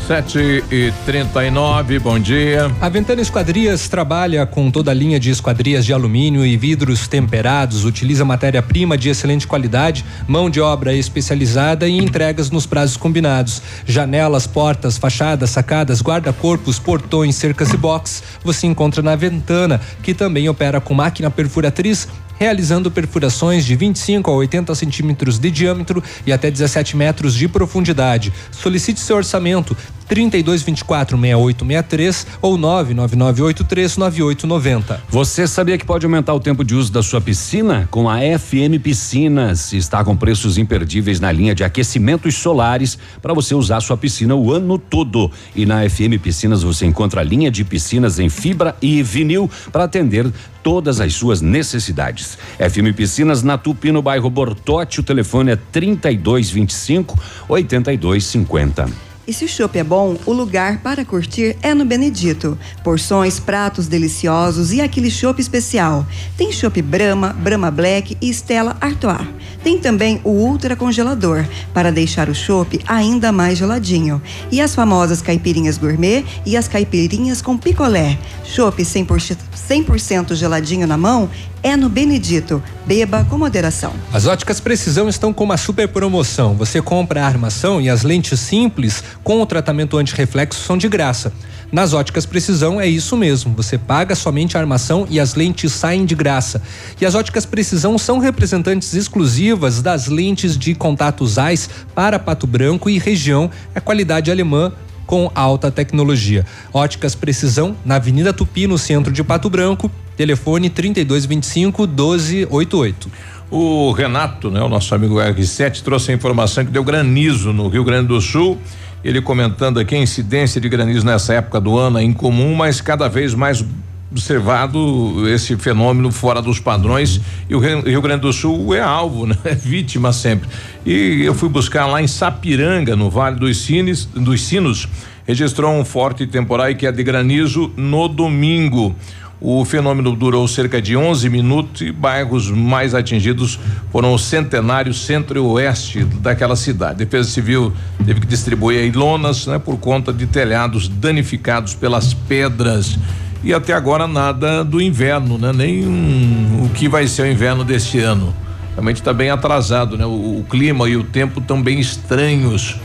Sete 0.10 0.64
e 0.72 0.92
trinta 1.06 1.46
e 1.46 1.52
nove, 1.52 2.00
bom 2.00 2.18
dia. 2.18 2.72
A 2.82 2.90
Ventana 2.90 3.22
Esquadrias 3.22 3.88
trabalha 3.88 4.44
com 4.44 4.72
toda 4.72 4.90
a 4.90 4.94
linha 4.94 5.20
de 5.20 5.30
esquadrias 5.30 5.86
de 5.86 5.94
alumínio 5.94 6.44
e 6.44 6.58
vidros 6.58 7.08
temperados, 7.08 7.86
utiliza 7.86 8.26
matéria-prima 8.26 8.98
de 8.98 9.08
excelente 9.10 9.46
qualidade, 9.46 10.04
mão 10.28 10.50
de 10.50 10.60
obra 10.60 10.96
especializada 10.96 11.88
e 11.88 11.96
entregas 11.96 12.50
nos 12.50 12.66
prazos 12.66 12.98
combinados. 12.98 13.62
Janelas, 13.86 14.48
portas, 14.48 14.98
fachadas, 14.98 15.52
sacadas, 15.52 16.02
guarda-corpos, 16.02 16.80
portões, 16.80 17.36
cercas 17.36 17.72
e 17.72 17.78
box, 17.78 18.24
você 18.44 18.66
encontra 18.66 19.04
na 19.04 19.16
Ventana, 19.16 19.80
que 20.02 20.16
também 20.16 20.50
opera 20.50 20.82
com 20.82 20.96
máquina 20.96 21.30
perfuratriz 21.30 22.08
realizando 22.40 22.90
perfurações 22.90 23.66
de 23.66 23.76
25 23.76 24.32
a 24.32 24.34
80 24.34 24.74
centímetros 24.74 25.38
de 25.38 25.52
diâmetro 25.52 26.02
e 26.26 26.32
até 26.32 26.50
17 26.50 26.96
metros 26.96 27.36
de 27.36 27.50
profundidade. 27.50 28.32
Solicite 28.50 29.02
seu 29.02 29.18
orçamento 29.18 29.76
3224 30.10 31.16
6863 31.16 32.28
ou 32.42 32.58
99983 32.58 33.98
9890. 33.98 35.04
Você 35.08 35.48
sabia 35.48 35.78
que 35.78 35.86
pode 35.86 36.06
aumentar 36.06 36.34
o 36.34 36.40
tempo 36.40 36.64
de 36.64 36.74
uso 36.74 36.92
da 36.92 37.04
sua 37.04 37.22
piscina? 37.22 37.88
Com 37.92 38.10
a 38.10 38.18
FM 38.18 38.82
Piscinas, 38.82 39.72
está 39.72 40.04
com 40.04 40.18
preços 40.18 40.58
imperdíveis 40.58 41.20
na 41.20 41.32
linha 41.32 41.54
de 41.54 41.64
aquecimentos 41.64 42.36
solares 42.36 42.98
para 43.22 43.36
você 43.36 43.54
usar 43.54 43.80
sua 43.82 43.96
piscina 43.96 44.34
o 44.34 44.52
ano 44.52 44.80
todo. 44.80 45.32
E 45.56 45.64
na 45.64 45.88
FM 45.88 46.20
Piscinas 46.22 46.64
você 46.64 46.88
encontra 46.88 47.22
a 47.22 47.24
linha 47.24 47.52
de 47.52 47.64
piscinas 47.64 48.18
em 48.18 48.30
fibra 48.30 48.76
e 48.82 49.04
vinil 49.04 49.50
para 49.72 49.84
atender 49.84 50.32
todas 50.64 51.00
as 51.00 51.14
suas 51.14 51.40
necessidades. 51.40 52.38
FM 52.58 52.96
Piscinas 52.96 53.44
na 53.44 53.60
Tupi, 53.60 53.92
no 53.92 54.02
bairro 54.02 54.30
Bortote, 54.30 55.00
o 55.00 55.04
telefone 55.04 55.52
é 55.52 55.56
3225 55.56 57.18
8250. 57.48 59.09
E 59.30 59.34
se 59.34 59.46
o 59.46 59.48
chopp 59.48 59.78
é 59.78 59.84
bom, 59.84 60.18
o 60.26 60.34
lugar 60.34 60.80
para 60.80 61.06
curtir 61.06 61.56
é 61.62 61.76
no 61.76 61.86
Benedito. 61.86 62.58
Porções, 62.84 63.40
pratos 63.40 63.86
deliciosos 63.86 64.74
e 64.74 64.82
aquele 64.82 65.12
chopp 65.12 65.40
especial. 65.40 66.04
Tem 66.36 66.52
chopp 66.52 66.82
Brahma, 66.82 67.32
Brahma 67.32 67.70
Black 67.70 68.18
e 68.20 68.28
Stella 68.32 68.76
Artois. 68.82 69.28
Tem 69.64 69.78
também 69.78 70.20
o 70.24 70.32
ultra 70.32 70.76
congelador 70.76 71.46
para 71.76 71.92
deixar 71.92 72.28
o 72.28 72.34
chopp 72.34 72.80
ainda 72.88 73.32
mais 73.32 73.60
geladinho. 73.60 74.20
E 74.52 74.60
as 74.60 74.74
famosas 74.74 75.22
caipirinhas 75.22 75.78
gourmet 75.78 76.26
e 76.44 76.58
as 76.58 76.68
caipirinhas 76.68 77.40
com 77.40 77.56
picolé. 77.56 78.18
Chopp 78.44 78.82
100%, 78.82 79.38
100 79.54 80.36
geladinho 80.36 80.88
na 80.88 80.98
mão 80.98 81.30
é 81.62 81.76
no 81.76 81.90
Benedito. 81.90 82.62
Beba 82.86 83.26
com 83.30 83.38
moderação. 83.38 83.94
As 84.12 84.26
óticas 84.26 84.60
Precisão 84.60 85.08
estão 85.08 85.34
com 85.34 85.44
uma 85.44 85.58
super 85.58 85.88
promoção. 85.88 86.56
Você 86.56 86.82
compra 86.82 87.22
a 87.24 87.26
armação 87.26 87.80
e 87.82 87.90
as 87.90 88.04
lentes 88.04 88.40
simples 88.40 89.04
com 89.24 89.42
o 89.42 89.46
tratamento 89.46 89.98
antirreflexo 89.98 90.64
são 90.64 90.78
de 90.78 90.88
graça. 90.88 91.32
Nas 91.72 91.94
óticas 91.94 92.26
Precisão 92.26 92.82
é 92.82 92.88
isso 92.88 93.16
mesmo. 93.16 93.54
Você 93.56 93.78
paga 93.78 94.16
somente 94.16 94.58
a 94.58 94.60
armação 94.60 95.06
e 95.10 95.20
as 95.20 95.36
lentes 95.36 95.72
saem 95.72 96.04
de 96.04 96.16
graça. 96.16 96.62
E 97.00 97.06
as 97.06 97.14
óticas 97.14 97.46
Precisão 97.46 97.98
são 97.98 98.18
representantes 98.18 98.94
exclusivas 98.94 99.82
das 99.82 100.08
lentes 100.08 100.58
de 100.58 100.74
contato 100.74 101.26
ZEISS 101.28 101.70
para 101.94 102.18
Pato 102.18 102.48
Branco 102.48 102.90
e 102.90 102.98
região. 102.98 103.52
É 103.76 103.80
qualidade 103.80 104.32
alemã 104.32 104.72
com 105.06 105.32
alta 105.36 105.72
tecnologia. 105.72 106.46
Óticas 106.74 107.14
Precisão 107.14 107.76
na 107.86 107.96
Avenida 107.96 108.34
Tupi, 108.34 108.66
no 108.66 108.78
centro 108.78 109.12
de 109.12 109.24
Pato 109.24 109.50
Branco. 109.50 109.92
Telefone 110.20 110.70
3225 110.70 111.88
1288. 111.88 113.10
O 113.50 113.94
Renato, 113.94 114.52
né, 114.52 114.62
o 114.62 114.68
nosso 114.68 114.94
amigo 114.94 115.16
R7, 115.16 115.82
trouxe 115.82 116.12
a 116.12 116.14
informação 116.14 116.66
que 116.66 116.72
deu 116.72 116.84
granizo 116.84 117.54
no 117.54 117.70
Rio 117.70 117.86
Grande 117.86 118.10
do 118.10 118.20
Sul. 118.20 118.58
Ele 119.02 119.22
comentando 119.22 119.80
aqui 119.80 119.96
a 119.96 119.98
incidência 119.98 120.60
de 120.60 120.68
granizo 120.68 121.06
nessa 121.06 121.36
época 121.36 121.62
do 121.62 121.78
ano 121.78 122.00
é 122.00 122.04
incomum, 122.04 122.54
mas 122.54 122.82
cada 122.82 123.08
vez 123.08 123.34
mais 123.34 123.64
observado 124.12 125.26
esse 125.30 125.56
fenômeno 125.56 126.12
fora 126.12 126.42
dos 126.42 126.60
padrões 126.60 127.22
e 127.50 127.56
o 127.56 127.60
Rio 127.60 128.02
Grande 128.02 128.24
do 128.24 128.34
Sul 128.34 128.76
é 128.76 128.82
alvo, 128.82 129.24
né? 129.26 129.38
É 129.46 129.56
vítima 129.56 130.12
sempre. 130.12 130.50
E 130.86 131.22
eu 131.24 131.34
fui 131.34 131.48
buscar 131.48 131.86
lá 131.86 132.02
em 132.02 132.08
Sapiranga, 132.08 132.94
no 132.94 133.10
Vale 133.10 133.40
dos 133.40 133.60
Sinos, 133.60 134.04
dos 134.04 134.42
Sinos, 134.42 134.86
registrou 135.26 135.72
um 135.72 135.86
forte 135.86 136.28
temporal 136.28 136.76
que 136.76 136.86
é 136.86 136.92
de 136.92 137.04
granizo 137.04 137.72
no 137.78 138.10
domingo. 138.10 138.94
O 139.42 139.64
fenômeno 139.64 140.14
durou 140.16 140.46
cerca 140.50 140.82
de 140.82 140.98
11 140.98 141.30
minutos 141.30 141.82
e 141.82 141.92
bairros 141.92 142.52
mais 142.52 142.94
atingidos 142.94 143.58
foram 143.90 144.14
o 144.14 144.20
Centenário, 144.20 144.94
Centro 144.94 145.38
e 145.38 145.42
Oeste 145.42 146.04
daquela 146.04 146.58
cidade. 146.58 147.00
Defesa 147.00 147.30
Civil 147.30 147.72
teve 148.06 148.20
que 148.20 148.28
distribuir 148.28 148.82
aí 148.82 148.92
lonas, 148.92 149.48
né, 149.48 149.58
por 149.58 149.78
conta 149.78 150.12
de 150.12 150.28
telhados 150.28 150.90
danificados 150.90 151.74
pelas 151.74 152.14
pedras. 152.14 153.00
E 153.42 153.54
até 153.54 153.72
agora 153.72 154.06
nada 154.06 154.66
do 154.66 154.82
inverno, 154.82 155.38
né? 155.38 155.54
Nem 155.54 155.88
um, 155.88 156.66
o 156.66 156.70
que 156.74 156.90
vai 156.90 157.08
ser 157.08 157.22
o 157.22 157.32
inverno 157.32 157.64
deste 157.64 157.98
ano. 158.00 158.36
Realmente 158.74 158.98
está 158.98 159.14
bem 159.14 159.30
atrasado, 159.30 159.98
né? 159.98 160.06
O, 160.06 160.40
o 160.40 160.46
clima 160.50 160.90
e 160.90 160.98
o 160.98 161.04
tempo 161.06 161.40
estão 161.40 161.62
bem 161.62 161.80
estranhos. 161.80 162.76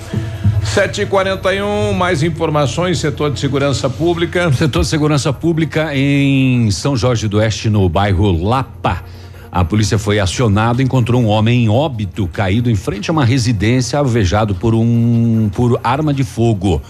7h41, 0.75 1.93
mais 1.93 2.25
informações, 2.25 2.99
setor 2.99 3.31
de 3.31 3.39
segurança 3.39 3.89
pública. 3.89 4.53
Setor 4.53 4.83
de 4.83 4.89
segurança 4.89 5.33
pública 5.33 5.95
em 5.95 6.69
São 6.73 6.97
Jorge 6.97 7.29
do 7.29 7.37
Oeste, 7.37 7.71
no 7.71 7.89
bairro 7.89 8.33
Lapa. 8.45 9.05
A 9.53 9.65
polícia 9.65 9.99
foi 9.99 10.19
acionada 10.19 10.83
e 10.83 10.85
encontrou 10.85 11.23
um 11.23 11.29
homem 11.29 11.63
em 11.63 11.69
óbito 11.69 12.27
caído 12.27 12.69
em 12.69 12.75
frente 12.75 13.09
a 13.09 13.13
uma 13.13 13.25
residência 13.25 14.01
alvejado 14.01 14.53
por 14.57 14.75
um 14.75 15.49
por 15.55 15.79
arma 15.85 16.13
de 16.13 16.25
fogo. 16.25 16.83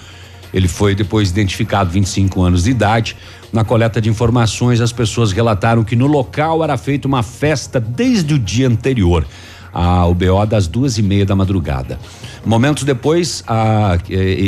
Ele 0.54 0.66
foi 0.66 0.94
depois 0.94 1.28
identificado 1.28 1.90
25 1.90 2.40
anos 2.40 2.64
de 2.64 2.70
idade. 2.70 3.14
Na 3.52 3.64
coleta 3.64 4.00
de 4.00 4.08
informações, 4.08 4.80
as 4.80 4.92
pessoas 4.92 5.30
relataram 5.30 5.84
que 5.84 5.94
no 5.94 6.06
local 6.06 6.64
era 6.64 6.78
feita 6.78 7.06
uma 7.06 7.22
festa 7.22 7.78
desde 7.78 8.32
o 8.32 8.38
dia 8.38 8.66
anterior. 8.66 9.26
A 9.74 10.06
UBO 10.06 10.46
das 10.46 10.68
duas 10.68 10.96
e 10.98 11.02
meia 11.02 11.26
da 11.26 11.34
madrugada. 11.34 11.98
Momentos 12.46 12.84
depois, 12.84 13.42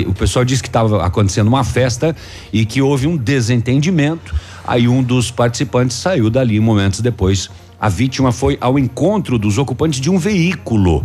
o 0.07 0.14
pessoal 0.14 0.45
disse 0.45 0.62
que 0.62 0.68
estava 0.68 1.05
acontecendo 1.05 1.49
uma 1.49 1.64
festa 1.64 2.14
e 2.53 2.64
que 2.64 2.81
houve 2.81 3.09
um 3.09 3.16
desentendimento. 3.16 4.33
Aí 4.64 4.87
um 4.87 5.03
dos 5.03 5.33
participantes 5.33 5.97
saiu 5.97 6.31
dali 6.31 6.61
momentos 6.61 7.01
depois. 7.01 7.51
A 7.81 7.89
vítima 7.89 8.31
foi 8.31 8.57
ao 8.61 8.79
encontro 8.79 9.37
dos 9.39 9.59
ocupantes 9.59 10.01
de 10.01 10.09
um 10.09 10.16
veículo 10.16 11.05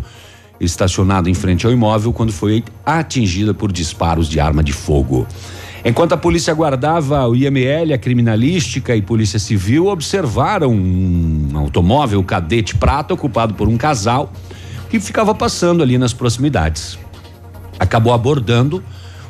estacionado 0.60 1.28
em 1.28 1.34
frente 1.34 1.66
ao 1.66 1.72
imóvel 1.72 2.14
quando 2.14 2.32
foi 2.32 2.64
atingida 2.86 3.54
por 3.54 3.72
disparos 3.72 4.30
de 4.30 4.40
arma 4.40 4.64
de 4.64 4.72
fogo. 4.72 5.26
Enquanto 5.84 6.14
a 6.14 6.18
polícia 6.18 6.54
aguardava 6.54 7.28
o 7.28 7.36
IML, 7.36 7.94
a 7.94 7.98
criminalística 7.98 8.96
e 8.96 9.02
polícia 9.02 9.40
civil 9.40 9.88
observaram 9.88 10.72
um 10.72 11.50
automóvel 11.56 12.24
cadete 12.24 12.76
prata 12.76 13.16
ocupado 13.16 13.56
por 13.56 13.68
um 13.68 13.78
casal 13.78 14.32
que 14.90 15.00
ficava 15.00 15.34
passando 15.34 15.82
ali 15.82 15.98
nas 15.98 16.14
proximidades. 16.14 17.00
Acabou 17.80 18.14
abordando. 18.14 18.84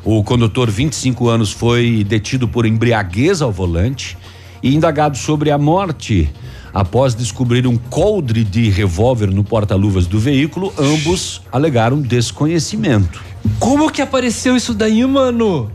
O 0.04 0.22
condutor, 0.22 0.68
25 0.68 1.28
anos, 1.28 1.52
foi 1.52 2.04
detido 2.06 2.46
por 2.46 2.66
embriaguez 2.66 3.40
ao 3.40 3.52
volante 3.52 4.18
e 4.62 4.74
indagado 4.74 5.16
sobre 5.16 5.50
a 5.50 5.56
morte 5.56 6.28
após 6.74 7.14
descobrir 7.14 7.66
um 7.66 7.76
coldre 7.76 8.44
de 8.44 8.68
revólver 8.68 9.30
no 9.30 9.44
porta-luvas 9.44 10.06
do 10.06 10.18
veículo. 10.18 10.72
Ambos 10.76 11.40
alegaram 11.50 12.00
desconhecimento. 12.00 13.22
Como 13.58 13.90
que 13.90 14.02
apareceu 14.02 14.56
isso 14.56 14.74
daí, 14.74 15.06
mano? 15.06 15.70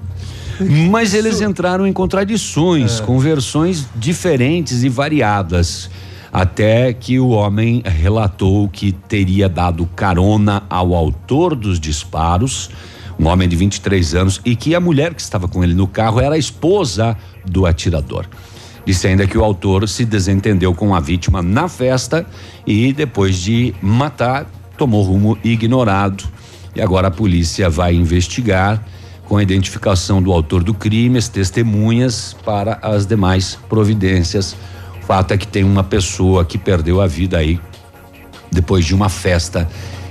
Mas 0.90 1.14
eles 1.14 1.42
entraram 1.42 1.86
em 1.86 1.94
contradições, 1.94 3.00
É. 3.00 3.04
com 3.04 3.20
versões 3.20 3.86
diferentes 3.96 4.84
e 4.84 4.90
variadas. 4.90 5.90
Até 6.32 6.94
que 6.94 7.20
o 7.20 7.30
homem 7.30 7.82
relatou 7.86 8.68
que 8.68 8.92
teria 8.92 9.48
dado 9.48 9.86
carona 9.96 10.64
ao 10.70 10.94
autor 10.94 11.56
dos 11.56 11.80
disparos. 11.80 12.70
um 13.20 13.26
homem 13.26 13.50
de 13.50 13.56
23 13.56 14.14
anos, 14.14 14.40
e 14.46 14.56
que 14.56 14.76
a 14.76 14.80
mulher 14.80 15.12
que 15.16 15.20
estava 15.22 15.48
com 15.48 15.64
ele 15.64 15.74
no 15.74 15.88
carro 15.88 16.20
era 16.20 16.36
a 16.36 16.38
esposa 16.38 17.18
do 17.44 17.66
atirador. 17.66 18.28
Disse 18.86 19.08
ainda 19.08 19.26
que 19.26 19.36
o 19.36 19.44
autor 19.44 19.90
se 19.90 20.06
desentendeu 20.06 20.72
com 20.76 20.94
a 20.94 21.00
vítima 21.00 21.42
na 21.42 21.68
festa 21.68 22.28
e, 22.64 22.94
depois 22.94 23.38
de 23.38 23.74
matar, 23.82 24.46
tomou 24.78 25.02
rumo 25.02 25.36
ignorado. 25.44 26.26
E 26.76 26.80
agora 26.80 27.08
a 27.08 27.12
polícia 27.12 27.72
vai 27.72 27.96
investigar 27.96 28.86
com 29.28 29.38
a 29.38 29.44
identificação 29.44 30.22
do 30.22 30.32
autor 30.32 30.64
do 30.64 30.74
crime, 30.74 31.18
as 31.18 31.28
testemunhas 31.28 32.36
para 32.46 32.80
as 32.82 33.06
demais 33.06 33.60
providências. 33.68 34.56
O 35.02 35.06
fato 35.06 35.34
é 35.34 35.38
que 35.38 35.48
tem 35.48 35.64
uma 35.64 35.84
pessoa 35.84 36.46
que 36.46 36.58
perdeu 36.58 37.02
a 37.02 37.08
vida 37.08 37.38
aí 37.38 37.60
depois 38.52 38.86
de 38.86 38.96
uma 38.96 39.10
festa 39.10 39.68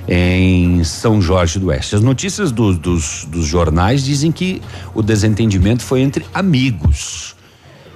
em 0.06 0.84
São 0.84 1.20
Jorge 1.20 1.58
do 1.58 1.68
Oeste. 1.68 1.96
As 1.96 2.02
notícias 2.02 2.52
do, 2.52 2.74
dos, 2.74 3.24
dos 3.24 3.46
jornais 3.46 4.04
dizem 4.04 4.30
que 4.30 4.62
o 4.94 5.02
desentendimento 5.02 5.82
foi 5.82 6.02
entre 6.02 6.24
amigos 6.32 7.34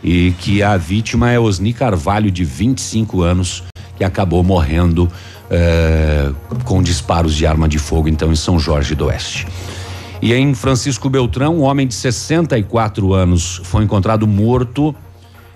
e 0.03 0.33
que 0.39 0.62
a 0.62 0.77
vítima 0.77 1.31
é 1.31 1.39
Osni 1.39 1.75
Carvalho, 1.75 2.31
de 2.31 2.43
25 2.43 3.21
anos, 3.21 3.62
que 3.97 4.03
acabou 4.03 4.43
morrendo 4.43 5.11
eh, 5.51 6.33
com 6.64 6.83
disparos 6.83 7.35
de 7.35 7.47
arma 7.47 7.68
de 7.68 7.79
fogo, 7.79 8.09
então, 8.09 8.33
em 8.33 8.37
São 8.37 8.59
Jorge 8.59 8.95
do 8.95 9.07
Oeste. 9.07 9.47
E 10.23 10.35
em 10.35 10.55
Francisco 10.55 11.09
Beltrão, 11.09 11.57
um 11.57 11.62
homem 11.62 11.87
de 11.87 11.95
64 11.95 13.14
anos 13.14 13.61
foi 13.64 13.85
encontrado 13.85 14.27
morto 14.27 14.95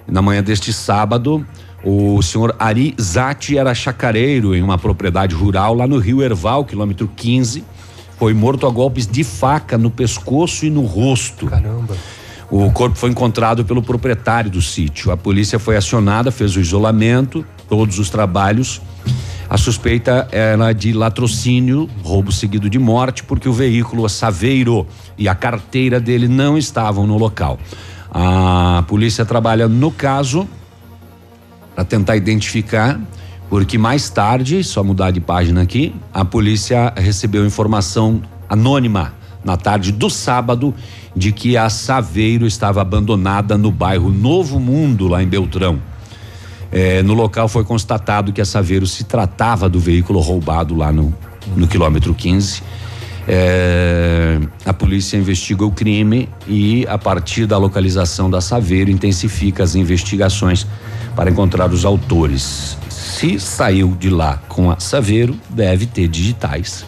na 0.07 0.23
manhã 0.23 0.43
deste 0.43 0.73
sábado. 0.73 1.47
O 1.85 2.23
senhor 2.23 2.57
Ari 2.59 2.95
Zatti 3.01 3.59
era 3.59 3.75
chacareiro 3.75 4.55
em 4.55 4.63
uma 4.63 4.79
propriedade 4.79 5.35
rural 5.35 5.75
lá 5.75 5.87
no 5.87 5.99
Rio 5.99 6.23
Erval, 6.23 6.65
quilômetro 6.65 7.11
15. 7.15 7.63
Foi 8.19 8.33
morto 8.33 8.67
a 8.67 8.71
golpes 8.71 9.07
de 9.07 9.23
faca 9.23 9.77
no 9.77 9.91
pescoço 9.91 10.65
e 10.65 10.71
no 10.71 10.83
rosto. 10.83 11.47
Caramba. 11.47 11.95
O 12.51 12.71
corpo 12.71 12.97
foi 12.97 13.11
encontrado 13.11 13.65
pelo 13.65 13.83
proprietário 13.83 14.51
do 14.51 14.63
sítio. 14.63 15.11
A 15.11 15.17
polícia 15.17 15.59
foi 15.59 15.77
acionada, 15.77 16.31
fez 16.31 16.57
o 16.57 16.61
isolamento, 16.61 17.45
todos 17.69 17.99
os 17.99 18.09
trabalhos. 18.09 18.81
A 19.49 19.59
suspeita 19.59 20.27
era 20.33 20.73
de 20.73 20.93
latrocínio, 20.93 21.89
roubo 22.03 22.33
seguido 22.33 22.71
de 22.71 22.79
morte, 22.79 23.23
porque 23.23 23.49
o 23.49 23.53
veículo, 23.53 24.09
Saveiro 24.09 24.87
e 25.19 25.29
a 25.29 25.35
carteira 25.35 26.01
dele 26.01 26.27
não 26.27 26.57
estavam 26.57 27.07
no 27.07 27.19
local. 27.19 27.59
A 28.11 28.85
polícia 28.89 29.25
trabalha 29.25 29.69
no 29.69 29.91
caso 29.91 30.49
para 31.75 31.85
tentar 31.85 32.17
identificar, 32.17 32.99
porque 33.51 33.77
mais 33.77 34.09
tarde, 34.09 34.65
só 34.65 34.83
mudar 34.83 35.11
de 35.11 35.21
página 35.21 35.63
aqui, 35.63 35.95
a 36.13 36.25
polícia 36.25 36.93
recebeu 36.97 37.45
informação 37.45 38.23
anônima 38.49 39.13
na 39.45 39.57
tarde 39.57 39.93
do 39.93 40.09
sábado 40.09 40.75
de 41.15 41.31
que 41.33 41.57
a 41.57 41.69
Saveiro 41.69 42.47
estava 42.47 42.81
abandonada 42.81 43.59
no 43.59 43.71
bairro 43.71 44.11
Novo 44.11 44.59
Mundo, 44.59 45.07
lá 45.07 45.23
em 45.23 45.27
Beltrão. 45.27 45.81
É, 46.75 47.05
no 47.05 47.15
local 47.15 47.47
foi 47.47 47.63
constatado 47.63 48.33
que 48.33 48.41
a 48.41 48.45
Saveiro 48.45 48.85
se 48.85 49.05
tratava 49.05 49.69
do 49.69 49.79
veículo 49.79 50.19
roubado 50.19 50.75
lá 50.75 50.91
no, 50.91 51.15
no 51.57 51.69
quilômetro 51.69 52.13
15. 52.13 52.63
É, 53.29 54.41
a 54.67 54.73
polícia 54.73 55.17
investiga 55.17 55.65
o 55.65 55.71
crime 55.71 56.29
e, 56.49 56.85
a 56.89 56.99
partir 56.99 57.47
da 57.47 57.57
localização 57.57 58.29
da 58.29 58.41
Saveiro, 58.41 58.91
intensifica 58.91 59.63
as 59.63 59.77
investigações 59.77 60.67
para 61.15 61.31
encontrar 61.31 61.71
os 61.71 61.85
autores. 61.85 62.77
Se 62.89 63.39
saiu 63.39 63.95
de 63.95 64.11
lá 64.11 64.43
com 64.49 64.69
a 64.69 64.81
Saveiro, 64.81 65.39
deve 65.49 65.87
ter 65.87 66.09
digitais. 66.09 66.85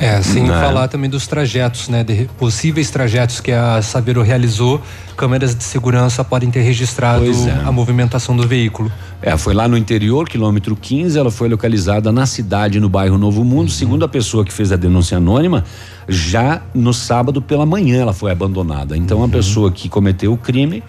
É, 0.00 0.22
sem 0.22 0.44
Né? 0.44 0.58
falar 0.58 0.88
também 0.88 1.10
dos 1.10 1.26
trajetos, 1.26 1.90
né? 1.90 2.02
De 2.02 2.24
possíveis 2.38 2.90
trajetos 2.90 3.38
que 3.38 3.52
a 3.52 3.82
Saveiro 3.82 4.22
realizou, 4.22 4.80
câmeras 5.14 5.54
de 5.54 5.62
segurança 5.62 6.24
podem 6.24 6.50
ter 6.50 6.62
registrado 6.62 7.26
é. 7.26 7.62
a 7.66 7.70
movimentação 7.70 8.34
do 8.34 8.48
veículo. 8.48 8.90
É, 9.20 9.36
foi 9.36 9.52
lá 9.52 9.68
no 9.68 9.76
interior, 9.76 10.26
quilômetro 10.26 10.74
15, 10.74 11.18
ela 11.18 11.30
foi 11.30 11.50
localizada 11.50 12.10
na 12.10 12.24
cidade, 12.24 12.80
no 12.80 12.88
bairro 12.88 13.18
Novo 13.18 13.44
Mundo. 13.44 13.70
Segundo 13.70 14.02
a 14.02 14.08
pessoa 14.08 14.42
que 14.42 14.52
fez 14.52 14.72
a 14.72 14.76
denúncia 14.76 15.18
anônima, 15.18 15.64
já 16.08 16.62
no 16.74 16.94
sábado 16.94 17.42
pela 17.42 17.66
manhã 17.66 18.00
ela 18.00 18.14
foi 18.14 18.32
abandonada. 18.32 18.96
Então 18.96 19.22
a 19.22 19.28
pessoa 19.28 19.70
que 19.70 19.86
cometeu 19.86 20.32
o 20.32 20.38
crime, 20.38 20.82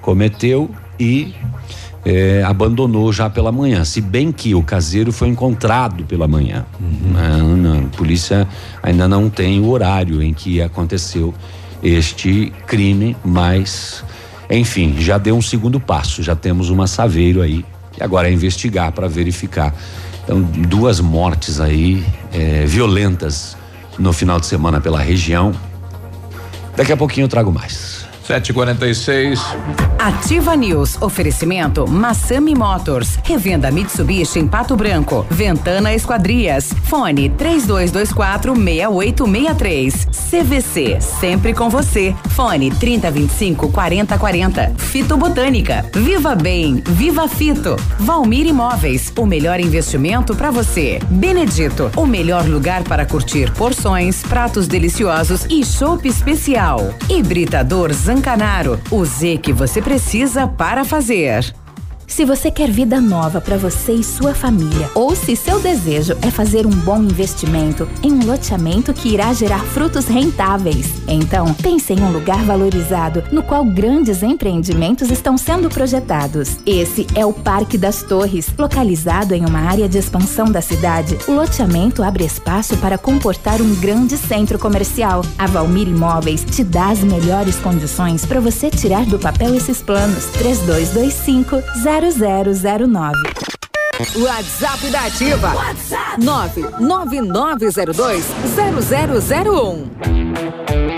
cometeu 0.00 0.70
e 1.00 1.34
eh, 2.04 2.42
abandonou 2.44 3.12
já 3.12 3.30
pela 3.30 3.52
manhã. 3.52 3.84
Se 3.84 4.00
bem 4.00 4.32
que 4.32 4.54
o 4.54 4.62
caseiro 4.62 5.12
foi 5.12 5.28
encontrado 5.28 6.04
pela 6.04 6.26
manhã. 6.26 6.64
Ah, 7.16 7.38
não, 7.38 7.80
a 7.80 7.96
polícia 7.96 8.46
ainda 8.82 9.06
não 9.08 9.30
tem 9.30 9.60
o 9.60 9.68
horário 9.68 10.22
em 10.22 10.32
que 10.32 10.60
aconteceu 10.60 11.34
este 11.82 12.52
crime, 12.66 13.16
mas 13.24 14.04
enfim, 14.50 14.96
já 14.98 15.18
deu 15.18 15.36
um 15.36 15.42
segundo 15.42 15.80
passo, 15.80 16.22
já 16.22 16.36
temos 16.36 16.70
uma 16.70 16.86
saveiro 16.86 17.40
aí 17.40 17.64
e 17.98 18.02
agora 18.02 18.28
é 18.28 18.32
investigar 18.32 18.92
para 18.92 19.08
verificar. 19.08 19.74
Então, 20.24 20.40
duas 20.40 21.00
mortes 21.00 21.60
aí 21.60 22.04
eh, 22.32 22.64
violentas 22.66 23.56
no 23.98 24.12
final 24.12 24.38
de 24.38 24.46
semana 24.46 24.80
pela 24.80 25.00
região. 25.00 25.52
Daqui 26.76 26.92
a 26.92 26.96
pouquinho 26.96 27.24
eu 27.24 27.28
trago 27.28 27.52
mais. 27.52 27.91
746. 28.40 29.40
Ativa 30.02 30.56
News. 30.56 31.00
Oferecimento 31.00 31.86
Massami 31.86 32.56
Motors. 32.56 33.18
Revenda 33.22 33.70
Mitsubishi 33.70 34.40
em 34.40 34.48
Pato 34.48 34.74
Branco. 34.74 35.24
Ventana 35.30 35.94
Esquadrias. 35.94 36.72
Fone 36.84 37.28
3224 37.30 38.54
6863. 38.54 40.08
CVC. 40.30 41.00
Sempre 41.00 41.54
com 41.54 41.68
você. 41.70 42.16
Fone 42.30 42.70
3025 42.72 43.68
4040. 43.70 44.72
Fito 44.76 45.16
Botânica. 45.16 45.84
Viva 45.94 46.34
Bem. 46.34 46.82
Viva 46.84 47.28
Fito. 47.28 47.76
Valmir 48.00 48.46
Imóveis. 48.46 49.12
O 49.16 49.24
melhor 49.24 49.60
investimento 49.60 50.34
para 50.34 50.50
você. 50.50 50.98
Benedito. 51.10 51.92
O 51.94 52.06
melhor 52.06 52.44
lugar 52.48 52.82
para 52.82 53.06
curtir 53.06 53.52
porções, 53.52 54.22
pratos 54.22 54.66
deliciosos 54.66 55.46
e 55.48 55.64
chopp 55.64 56.08
especial. 56.08 56.92
Hibridador 57.08 57.92
Zancanaro. 57.92 58.21
O 58.90 59.04
Z 59.04 59.38
que 59.38 59.52
você 59.52 59.82
precisa 59.82 60.46
para 60.46 60.84
fazer. 60.84 61.52
Se 62.12 62.26
você 62.26 62.50
quer 62.50 62.70
vida 62.70 63.00
nova 63.00 63.40
para 63.40 63.56
você 63.56 63.94
e 63.94 64.04
sua 64.04 64.34
família, 64.34 64.90
ou 64.94 65.16
se 65.16 65.34
seu 65.34 65.58
desejo 65.58 66.14
é 66.20 66.30
fazer 66.30 66.66
um 66.66 66.70
bom 66.70 66.98
investimento 66.98 67.88
em 68.02 68.12
um 68.12 68.26
loteamento 68.26 68.92
que 68.92 69.08
irá 69.08 69.32
gerar 69.32 69.64
frutos 69.64 70.04
rentáveis, 70.08 70.88
então 71.08 71.54
pense 71.54 71.90
em 71.90 72.02
um 72.02 72.12
lugar 72.12 72.44
valorizado 72.44 73.24
no 73.32 73.42
qual 73.42 73.64
grandes 73.64 74.22
empreendimentos 74.22 75.10
estão 75.10 75.38
sendo 75.38 75.70
projetados. 75.70 76.58
Esse 76.66 77.06
é 77.14 77.24
o 77.24 77.32
Parque 77.32 77.78
das 77.78 78.02
Torres, 78.02 78.52
localizado 78.58 79.34
em 79.34 79.46
uma 79.46 79.60
área 79.60 79.88
de 79.88 79.96
expansão 79.96 80.52
da 80.52 80.60
cidade. 80.60 81.16
O 81.26 81.32
loteamento 81.32 82.02
abre 82.02 82.26
espaço 82.26 82.76
para 82.76 82.98
comportar 82.98 83.62
um 83.62 83.74
grande 83.76 84.18
centro 84.18 84.58
comercial. 84.58 85.22
A 85.38 85.46
Valmir 85.46 85.88
Imóveis 85.88 86.44
te 86.44 86.62
dá 86.62 86.90
as 86.90 86.98
melhores 86.98 87.56
condições 87.56 88.26
para 88.26 88.38
você 88.38 88.68
tirar 88.68 89.06
do 89.06 89.18
papel 89.18 89.54
esses 89.54 89.80
planos. 89.80 90.26
3225 90.34 91.56
0009. 92.10 93.12
WhatsApp 94.16 94.90
da 94.90 95.02
Ativa. 95.02 95.54
WhatsApp 95.54 96.20
99902 96.20 98.24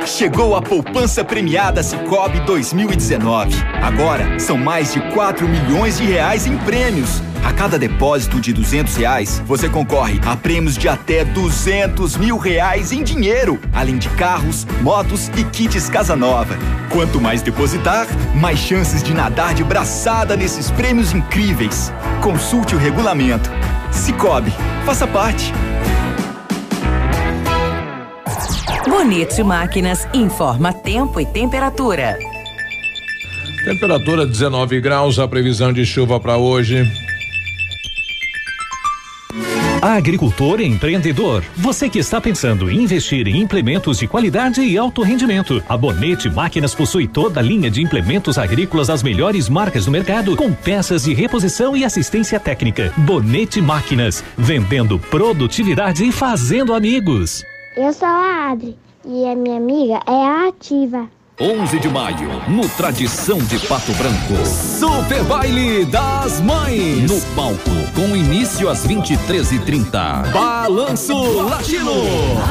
0001. 0.00 0.06
Chegou 0.06 0.54
a 0.54 0.62
poupança 0.62 1.24
premiada 1.24 1.82
Cicobi 1.82 2.38
2019. 2.40 3.56
Agora 3.82 4.38
são 4.38 4.56
mais 4.56 4.92
de 4.92 5.00
4 5.12 5.48
milhões 5.48 5.98
de 5.98 6.04
reais 6.04 6.46
em 6.46 6.56
prêmios. 6.58 7.20
A 7.44 7.52
cada 7.52 7.78
depósito 7.78 8.40
de 8.40 8.54
200 8.54 8.96
reais, 8.96 9.42
você 9.46 9.68
concorre 9.68 10.18
a 10.24 10.34
prêmios 10.34 10.78
de 10.78 10.88
até 10.88 11.26
200 11.26 12.16
mil 12.16 12.38
reais 12.38 12.90
em 12.90 13.04
dinheiro, 13.04 13.60
além 13.70 13.98
de 13.98 14.08
carros, 14.08 14.66
motos 14.80 15.28
e 15.36 15.44
kits 15.44 15.90
Casa 15.90 16.16
Nova. 16.16 16.56
Quanto 16.90 17.20
mais 17.20 17.42
depositar, 17.42 18.06
mais 18.34 18.58
chances 18.58 19.02
de 19.02 19.12
nadar 19.12 19.52
de 19.54 19.62
braçada 19.62 20.34
nesses 20.36 20.70
prêmios 20.70 21.12
incríveis. 21.12 21.92
Consulte 22.22 22.74
o 22.74 22.78
regulamento. 22.78 23.50
Cicobi, 23.92 24.50
faça 24.86 25.06
parte. 25.06 25.52
Bonito 28.88 29.44
Máquinas 29.44 30.08
informa 30.14 30.72
tempo 30.72 31.20
e 31.20 31.26
temperatura. 31.26 32.18
Temperatura 33.66 34.26
19 34.26 34.80
graus, 34.80 35.18
a 35.18 35.28
previsão 35.28 35.74
de 35.74 35.84
chuva 35.84 36.18
para 36.18 36.38
hoje. 36.38 37.03
Agricultor 39.84 40.62
e 40.62 40.64
empreendedor, 40.64 41.44
você 41.54 41.90
que 41.90 41.98
está 41.98 42.18
pensando 42.18 42.70
em 42.70 42.84
investir 42.84 43.28
em 43.28 43.42
implementos 43.42 43.98
de 43.98 44.08
qualidade 44.08 44.62
e 44.62 44.78
alto 44.78 45.02
rendimento, 45.02 45.62
a 45.68 45.76
Bonete 45.76 46.30
Máquinas 46.30 46.74
possui 46.74 47.06
toda 47.06 47.38
a 47.38 47.42
linha 47.42 47.70
de 47.70 47.82
implementos 47.82 48.38
agrícolas 48.38 48.86
das 48.86 49.02
melhores 49.02 49.46
marcas 49.46 49.84
do 49.84 49.90
mercado, 49.90 50.38
com 50.38 50.50
peças 50.54 51.04
de 51.04 51.12
reposição 51.12 51.76
e 51.76 51.84
assistência 51.84 52.40
técnica. 52.40 52.94
Bonete 52.96 53.60
Máquinas, 53.60 54.24
vendendo 54.38 54.98
produtividade 54.98 56.02
e 56.02 56.10
fazendo 56.10 56.72
amigos. 56.72 57.44
Eu 57.76 57.92
sou 57.92 58.08
a 58.08 58.52
Adri. 58.52 58.78
E 59.04 59.26
a 59.26 59.36
minha 59.36 59.58
amiga 59.58 60.00
é 60.06 60.12
a 60.12 60.48
ativa. 60.48 61.10
11 61.40 61.80
de 61.80 61.88
maio, 61.88 62.28
no 62.48 62.68
Tradição 62.68 63.38
de 63.38 63.58
Pato 63.66 63.92
Branco. 63.94 64.46
Super 64.78 65.24
Baile 65.24 65.84
das 65.84 66.40
Mães. 66.40 67.10
No 67.10 67.20
palco, 67.34 67.58
com 67.92 68.14
início 68.14 68.68
às 68.68 68.86
23h30. 68.86 70.30
Balanço 70.30 71.16
Latino. 71.42 71.90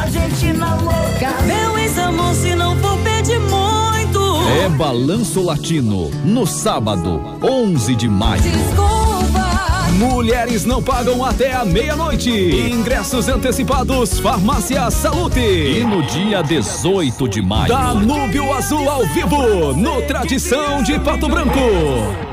Argentina 0.02 0.76
louca. 0.76 1.42
Meu 1.46 1.80
ex-amor, 1.80 2.36
se 2.36 2.54
não 2.56 2.76
for 2.80 2.98
pedir 3.00 3.40
muito. 3.40 4.50
É 4.62 4.68
Balanço 4.68 5.42
Latino, 5.42 6.10
no 6.26 6.46
sábado, 6.46 7.22
11 7.42 7.96
de 7.96 8.10
maio. 8.10 8.44
Mulheres 10.04 10.66
não 10.66 10.84
pagam 10.84 11.24
até 11.24 11.54
a 11.54 11.64
meia-noite. 11.64 12.30
Ingressos 12.30 13.30
antecipados, 13.30 14.20
Farmácia 14.20 14.92
Salute. 14.92 15.40
E 15.40 15.82
no 15.86 16.04
dia 16.04 16.42
18 16.42 17.30
de 17.30 17.42
maio, 17.42 17.70
Danúbio 17.70 18.54
Azul 18.54 18.90
ao 18.90 19.06
vivo, 19.08 19.74
no 19.74 20.02
Tradição 20.02 20.84
de 20.84 21.00
Pato 21.00 21.30
Branco. 21.30 22.33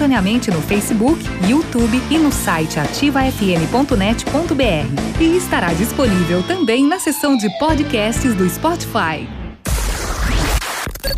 simultaneamente 0.00 0.50
no 0.50 0.62
Facebook, 0.62 1.22
YouTube 1.46 2.02
e 2.10 2.18
no 2.18 2.32
site 2.32 2.80
ativafm.net.br. 2.80 5.20
E 5.20 5.36
estará 5.36 5.74
disponível 5.74 6.42
também 6.42 6.88
na 6.88 6.98
seção 6.98 7.36
de 7.36 7.50
podcasts 7.58 8.34
do 8.34 8.48
Spotify. 8.48 9.28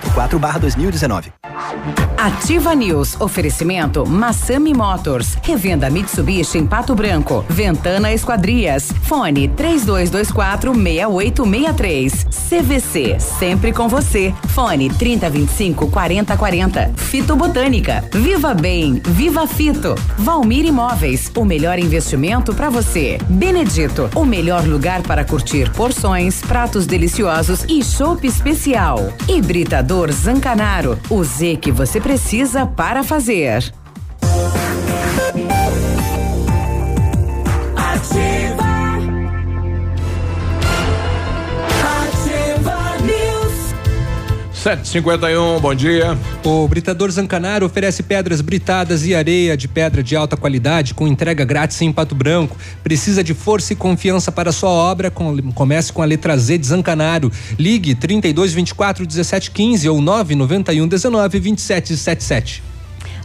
04001244/2019. 0.00 1.32
Ativa 2.16 2.74
News. 2.74 3.20
Oferecimento 3.20 4.06
Massami 4.06 4.72
Motors. 4.72 5.36
Revenda 5.42 5.90
Mitsubishi 5.90 6.58
em 6.58 6.66
Pato 6.66 6.94
Branco. 6.94 7.44
Ventana 7.48 8.12
Esquadrias. 8.12 8.90
Fone 9.02 9.48
3224 9.48 10.72
6863. 10.72 12.26
CVC. 12.48 13.20
Sempre 13.20 13.72
com 13.72 13.88
você. 13.88 14.34
Fone 14.48 14.88
3025 14.90 15.90
4040. 15.90 16.92
Fito 16.96 17.36
Botânica. 17.36 18.04
Viva 18.12 18.54
Bem. 18.54 19.02
Viva 19.04 19.46
Fito. 19.46 19.94
Valmir 20.18 20.64
Imóveis. 20.64 21.30
O 21.36 21.44
melhor 21.44 21.78
investimento 21.78 22.54
para 22.54 22.70
você. 22.70 23.18
Benedito. 23.28 24.08
O 24.14 24.24
melhor 24.24 24.64
lugar 24.66 25.02
para 25.02 25.24
curtir 25.24 25.70
porções, 25.72 26.40
pratos 26.40 26.86
deliciosos 26.86 27.64
e 27.68 27.82
chopp 27.84 28.26
especial. 28.26 29.12
Hibridador 29.84 30.10
Zancanaro. 30.12 30.98
O 31.10 31.22
Z 31.22 31.56
que 31.56 31.70
você 31.70 32.00
precisa 32.00 32.64
para 32.66 33.04
fazer. 33.04 33.70
Ativa 37.76 38.43
751, 44.64 45.60
bom 45.60 45.74
dia. 45.74 46.16
O 46.42 46.66
Britador 46.66 47.10
Zancanaro 47.10 47.66
oferece 47.66 48.02
pedras 48.02 48.40
britadas 48.40 49.04
e 49.04 49.14
areia 49.14 49.58
de 49.58 49.68
pedra 49.68 50.02
de 50.02 50.16
alta 50.16 50.38
qualidade 50.38 50.94
com 50.94 51.06
entrega 51.06 51.44
grátis 51.44 51.82
em 51.82 51.92
Pato 51.92 52.14
Branco. 52.14 52.56
Precisa 52.82 53.22
de 53.22 53.34
força 53.34 53.74
e 53.74 53.76
confiança 53.76 54.32
para 54.32 54.50
sua 54.52 54.70
obra? 54.70 55.10
Com- 55.10 55.52
Comece 55.52 55.92
com 55.92 56.00
a 56.00 56.06
letra 56.06 56.34
Z 56.38 56.56
de 56.56 56.66
Zancanaro. 56.66 57.30
Ligue 57.58 57.94
32 57.94 58.54
24 58.54 59.04
17 59.06 59.50
15 59.50 59.86
ou 59.86 60.00
991 60.00 60.88
19 60.88 61.38
27 61.40 61.94
77. 61.94 62.62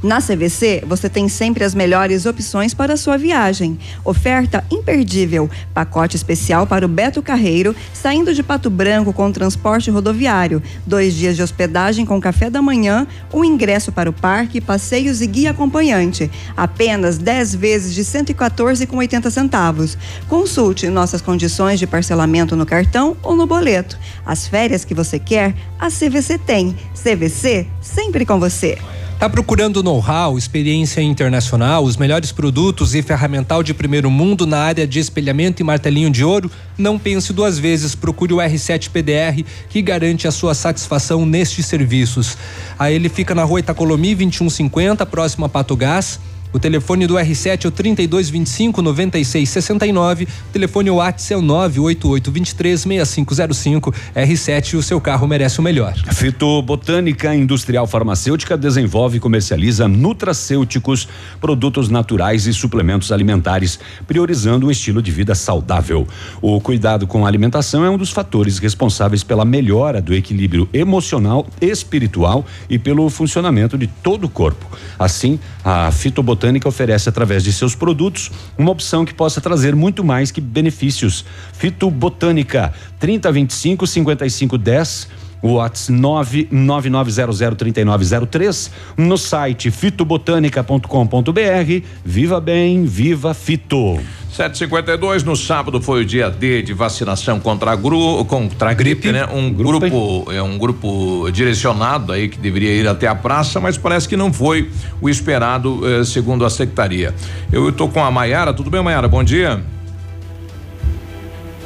Na 0.01 0.21
CVC, 0.21 0.83
você 0.87 1.09
tem 1.09 1.27
sempre 1.27 1.63
as 1.63 1.75
melhores 1.75 2.25
opções 2.25 2.73
para 2.73 2.93
a 2.93 2.97
sua 2.97 3.17
viagem. 3.17 3.77
Oferta 4.05 4.63
imperdível. 4.71 5.49
Pacote 5.73 6.15
especial 6.15 6.65
para 6.65 6.85
o 6.85 6.89
Beto 6.89 7.21
Carreiro, 7.21 7.75
saindo 7.93 8.33
de 8.33 8.41
Pato 8.41 8.69
Branco 8.69 9.11
com 9.11 9.29
transporte 9.29 9.91
rodoviário. 9.91 10.63
Dois 10.85 11.13
dias 11.13 11.35
de 11.35 11.43
hospedagem 11.43 12.05
com 12.05 12.21
café 12.21 12.49
da 12.49 12.61
manhã, 12.61 13.05
um 13.33 13.43
ingresso 13.43 13.91
para 13.91 14.09
o 14.09 14.13
parque, 14.13 14.61
passeios 14.61 15.21
e 15.21 15.27
guia 15.27 15.51
acompanhante. 15.51 16.31
Apenas 16.55 17.17
10 17.17 17.55
vezes 17.55 17.93
de 17.93 18.01
R$ 18.01 18.23
114,80 18.23 19.29
centavos. 19.29 19.97
Consulte 20.29 20.87
nossas 20.87 21.21
condições 21.21 21.77
de 21.77 21.85
parcelamento 21.85 22.55
no 22.55 22.65
cartão 22.65 23.17
ou 23.21 23.35
no 23.35 23.45
boleto. 23.45 23.99
As 24.25 24.47
férias 24.47 24.85
que 24.85 24.93
você 24.93 25.19
quer, 25.19 25.53
a 25.77 25.87
CVC 25.87 26.37
tem. 26.37 26.73
CVC, 26.93 27.67
sempre 27.81 28.25
com 28.25 28.39
você. 28.39 28.77
Tá 29.19 29.27
procurando 29.27 29.83
know-how, 29.83 30.37
experiência 30.37 31.01
internacional, 31.01 31.83
os 31.83 31.97
melhores 31.97 32.31
produtos 32.31 32.95
e 32.95 33.01
ferramental 33.01 33.61
de 33.61 33.73
primeiro 33.73 34.09
mundo 34.09 34.47
na 34.47 34.59
área 34.59 34.87
de 34.87 34.97
espelhamento 34.97 35.61
e 35.61 35.65
martelinho 35.65 36.09
de 36.09 36.23
ouro? 36.23 36.49
Não 36.77 36.97
pense 36.97 37.33
duas 37.33 37.59
vezes, 37.59 37.93
procure 37.93 38.33
o 38.33 38.37
R7 38.37 38.89
PDR 38.89 39.43
que 39.67 39.81
garante 39.81 40.25
a 40.25 40.31
sua 40.31 40.53
satisfação 40.53 41.25
nestes 41.25 41.65
serviços. 41.65 42.37
Aí 42.79 42.95
ele 42.95 43.09
fica 43.09 43.35
na 43.35 43.43
rua 43.43 43.59
Itacolomi 43.59 44.15
2150, 44.15 45.05
próximo 45.05 45.43
a 45.43 45.49
Pato 45.49 45.75
Gás. 45.75 46.17
O 46.51 46.57
telefone 46.57 47.05
do 47.05 47.13
R7 47.13 47.65
é 47.65 47.67
o 47.67 47.71
3225 47.71 48.81
9669. 48.81 50.23
O 50.23 50.27
telefone 50.51 50.89
WhatsApp 50.89 51.33
é 51.33 51.37
o 51.37 51.41
98823 51.43 52.81
6505. 52.81 53.93
R7, 54.15 54.73
o 54.73 54.81
seu 54.81 54.99
carro 54.99 55.27
merece 55.27 55.59
o 55.59 55.61
melhor. 55.61 55.93
Fitobotânica 56.11 57.35
Industrial 57.35 57.85
Farmacêutica 57.85 58.57
desenvolve 58.57 59.17
e 59.17 59.19
comercializa 59.19 59.87
nutracêuticos, 59.87 61.07
produtos 61.39 61.87
naturais 61.87 62.47
e 62.47 62.53
suplementos 62.53 63.11
alimentares, 63.11 63.79
priorizando 64.07 64.65
um 64.67 64.71
estilo 64.71 65.03
de 65.03 65.11
vida 65.11 65.35
saudável. 65.35 66.07
O 66.41 66.59
cuidado 66.59 67.05
com 67.05 67.25
a 67.25 67.27
alimentação 67.27 67.85
é 67.85 67.89
um 67.91 67.97
dos 67.97 68.09
fatores 68.09 68.57
responsáveis 68.57 69.23
pela 69.23 69.45
melhora 69.45 70.01
do 70.01 70.15
equilíbrio 70.15 70.67
emocional, 70.73 71.45
espiritual 71.61 72.43
e 72.67 72.79
pelo 72.79 73.07
funcionamento 73.11 73.77
de 73.77 73.85
todo 73.85 74.23
o 74.23 74.29
corpo. 74.29 74.65
Assim, 74.97 75.39
a 75.63 75.91
Fitobotânica 75.91 76.38
oferece 76.67 77.09
através 77.09 77.43
de 77.43 77.51
seus 77.51 77.75
produtos 77.75 78.31
uma 78.57 78.71
opção 78.71 79.05
que 79.05 79.13
possa 79.13 79.41
trazer 79.41 79.75
muito 79.75 80.03
mais 80.03 80.31
que 80.31 80.41
benefícios. 80.41 81.25
Fitobotânica 81.53 82.73
3025 82.99 83.85
5510 83.85 85.28
Whats 85.41 85.89
999003903 85.89 88.69
no 88.97 89.17
site 89.17 89.71
fitobotânica.com.br. 89.71 91.85
Viva 92.03 92.39
bem, 92.39 92.85
viva 92.85 93.33
Fito. 93.33 93.99
752 94.31 95.23
no 95.23 95.35
sábado 95.35 95.81
foi 95.81 96.03
o 96.03 96.05
dia 96.05 96.29
D 96.29 96.61
de 96.61 96.71
vacinação 96.71 97.39
contra 97.39 97.71
a, 97.71 97.75
gru, 97.75 98.23
contra 98.25 98.69
a 98.69 98.73
gripe, 98.73 99.11
né? 99.11 99.25
Um 99.25 99.51
grupo, 99.51 100.31
é 100.31 100.41
um 100.41 100.57
grupo 100.57 101.29
direcionado 101.31 102.13
aí 102.13 102.29
que 102.29 102.37
deveria 102.37 102.73
ir 102.73 102.87
até 102.87 103.07
a 103.07 103.15
praça, 103.15 103.59
mas 103.59 103.77
parece 103.77 104.07
que 104.07 104.15
não 104.15 104.31
foi 104.31 104.69
o 105.01 105.09
esperado, 105.09 105.81
eh, 105.85 106.05
segundo 106.05 106.45
a 106.45 106.49
secretaria. 106.49 107.13
Eu 107.51 107.69
estou 107.69 107.89
com 107.89 108.03
a 108.03 108.11
Maiara, 108.11 108.53
tudo 108.53 108.69
bem, 108.69 108.81
Maiara? 108.81 109.07
Bom 109.07 109.23
dia. 109.23 109.61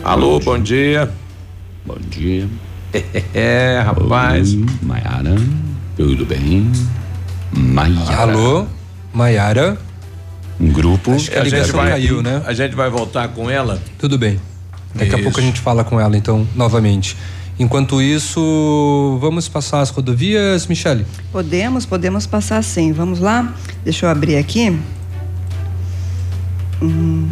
Alô, 0.04 0.40
bom 0.40 0.58
dia. 0.58 1.12
Bom 1.86 1.98
dia. 2.10 2.48
É, 3.34 3.82
rapaz. 3.84 4.54
Oi, 4.54 4.66
Maiara, 4.82 5.36
tudo 5.98 6.26
bem? 6.26 6.72
Maiara. 7.52 8.18
Alô, 8.18 8.66
Maiara. 9.14 9.78
Um 10.60 10.72
grupo. 10.72 11.12
Acho 11.14 11.32
que 11.32 11.38
a 11.38 11.42
a 11.42 11.44
gente 11.44 11.54
ligação 11.54 11.80
vai, 11.80 11.90
caiu, 11.90 12.22
né? 12.22 12.42
A 12.46 12.54
gente 12.54 12.76
vai 12.76 12.90
voltar 12.90 13.28
com 13.30 13.50
ela. 13.50 13.82
Tudo 13.98 14.18
bem. 14.18 14.40
Daqui 14.94 15.12
a 15.12 15.16
Isso. 15.16 15.24
pouco 15.24 15.40
a 15.40 15.44
gente 15.44 15.60
fala 15.60 15.84
com 15.84 16.00
ela, 16.00 16.16
então, 16.16 16.48
novamente. 16.56 17.18
Enquanto 17.60 18.02
isso, 18.02 19.18
vamos 19.22 19.48
passar 19.48 19.82
as 19.82 19.90
rodovias, 19.90 20.68
Michele? 20.68 21.06
Podemos, 21.32 21.86
podemos 21.86 22.26
passar 22.26 22.64
sim. 22.64 22.92
Vamos 22.92 23.20
lá? 23.20 23.54
Deixa 23.84 24.06
eu 24.06 24.10
abrir 24.10 24.38
aqui. 24.38 24.78
Hum. 26.82 27.30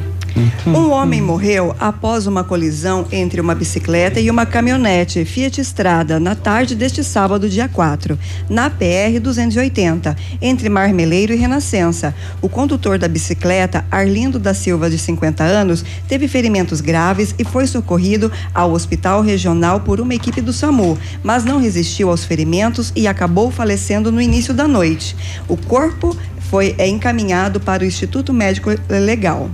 Um 0.66 0.92
homem 0.92 1.22
morreu 1.22 1.76
após 1.80 2.28
uma 2.28 2.44
colisão 2.44 3.06
entre 3.12 3.42
uma 3.42 3.54
bicicleta 3.56 4.20
e 4.20 4.30
uma 4.30 4.46
caminhonete 4.46 5.26
Fiat 5.26 5.60
Estrada 5.60 6.20
na 6.20 6.36
tarde 6.36 6.76
deste 6.76 7.04
sábado, 7.04 7.50
dia 7.50 7.68
4, 7.68 8.18
na 8.50 8.70
PR 8.70 9.20
280, 9.22 10.16
entre 10.42 10.70
Marmeleiro 10.70 11.34
e 11.34 11.36
Renascença. 11.36 12.14
O 12.42 12.48
condutor 12.48 12.98
da 12.98 13.08
bicicleta, 13.08 13.84
Arlindo 13.92 14.40
da 14.40 14.54
Silva, 14.54 14.90
de 14.90 14.98
50 14.98 15.44
anos, 15.44 15.84
teve 16.08 16.28
ferimentos 16.28 16.80
graves 16.80 17.36
e 17.38 17.44
foi 17.44 17.68
socorrido 17.68 18.32
ao 18.54 18.72
Hospital 18.72 19.22
Regional 19.22 19.82
por 19.82 20.00
uma 20.00 20.14
equipe 20.14 20.42
do 20.42 20.54
SAMU, 20.54 20.98
mas 21.24 21.44
não 21.44 21.60
resistiu 21.60 22.10
aos 22.10 22.24
ferimentos 22.24 22.94
e 22.96 23.08
acabou 23.08 23.52
falecendo 23.52 24.12
no 24.12 24.22
início 24.22 24.54
da 24.54 24.68
noite. 24.68 25.16
O 25.48 25.58
corpo 25.58 26.16
foi 26.50 26.76
encaminhado 26.80 27.60
para 27.60 27.84
o 27.84 27.86
Instituto 27.86 28.32
Médico 28.34 28.70
Legal. 28.90 29.50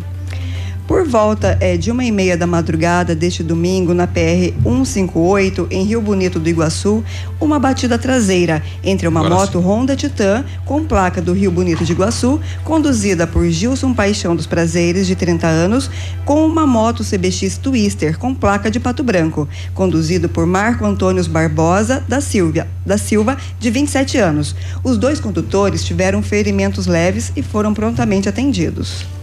Por 0.88 1.06
volta 1.06 1.58
é, 1.60 1.76
de 1.76 1.92
uma 1.92 2.06
e 2.06 2.12
meia 2.14 2.38
da 2.38 2.48
madrugada 2.48 3.14
deste 3.14 3.44
domingo, 3.44 3.94
na 3.94 4.08
PR 4.08 4.54
158, 4.64 5.68
em 5.70 5.84
Rio 5.84 6.02
Bonito 6.02 6.40
do 6.40 6.48
Iguaçu, 6.48 7.04
uma 7.42 7.60
batida 7.60 7.98
traseira 7.98 8.64
entre 8.82 9.06
uma 9.06 9.20
Agora 9.20 9.36
moto 9.36 9.60
Honda 9.60 9.98
Titan 9.98 10.46
com 10.66 10.86
placa 10.86 11.22
do 11.22 11.34
Rio 11.34 11.52
Bonito 11.52 11.84
de 11.84 11.92
Iguaçu, 11.92 12.40
conduzida 12.64 13.28
por 13.28 13.46
Gilson 13.50 13.94
Paixão 13.94 14.34
dos 14.34 14.48
Prazeres, 14.48 15.08
de 15.08 15.16
30 15.16 15.46
anos, 15.46 15.92
com 16.24 16.46
uma 16.46 16.66
moto 16.66 17.04
CBX 17.04 17.58
Twister 17.58 18.18
com 18.18 18.34
placa 18.34 18.72
de 18.72 18.80
Pato 18.80 19.04
Branco, 19.04 19.46
conduzido 19.74 20.30
por 20.30 20.46
Marco 20.46 20.86
Antônio 20.86 21.28
Barbosa 21.28 22.02
da 22.08 22.22
Silva, 22.22 22.66
da 22.86 22.98
Silva, 22.98 23.36
de 23.60 23.70
27 23.70 24.18
anos. 24.20 24.56
Os 24.86 24.98
dois 24.98 25.20
condutores 25.20 25.84
tiveram 25.84 26.24
ferimentos 26.24 26.88
leves 26.88 27.34
e 27.36 27.44
foram 27.44 27.74
prontamente 27.74 28.30
atendidos. 28.30 29.17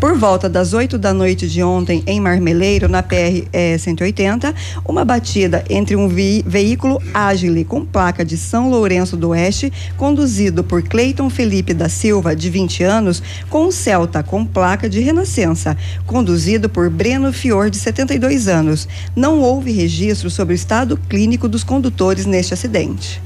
Por 0.00 0.18
volta 0.18 0.48
das 0.48 0.74
8 0.74 0.98
da 0.98 1.14
noite 1.14 1.48
de 1.48 1.62
ontem, 1.62 2.02
em 2.06 2.20
Marmeleiro, 2.20 2.88
na 2.88 3.02
PR 3.02 3.46
eh, 3.52 3.78
180, 3.78 4.54
uma 4.84 5.04
batida 5.04 5.64
entre 5.70 5.96
um 5.96 6.08
veículo 6.08 7.00
Agile 7.14 7.64
com 7.64 7.84
placa 7.84 8.24
de 8.24 8.36
São 8.36 8.68
Lourenço 8.68 9.16
do 9.16 9.30
Oeste, 9.30 9.72
conduzido 9.96 10.62
por 10.62 10.82
Cleiton 10.82 11.30
Felipe 11.30 11.72
da 11.72 11.88
Silva, 11.88 12.36
de 12.36 12.50
20 12.50 12.82
anos, 12.82 13.22
com 13.48 13.66
um 13.66 13.70
Celta 13.70 14.22
com 14.22 14.44
placa 14.44 14.88
de 14.90 15.00
Renascença, 15.00 15.76
conduzido 16.06 16.68
por 16.68 16.90
Breno 16.90 17.32
Fior, 17.32 17.70
de 17.70 17.78
72 17.78 18.46
anos. 18.46 18.86
Não 19.16 19.40
houve 19.40 19.72
registro 19.72 20.28
sobre 20.28 20.54
o 20.54 20.56
estado 20.56 20.98
clínico 21.08 21.48
dos 21.48 21.64
condutores 21.64 22.26
neste 22.26 22.52
acidente. 22.52 23.22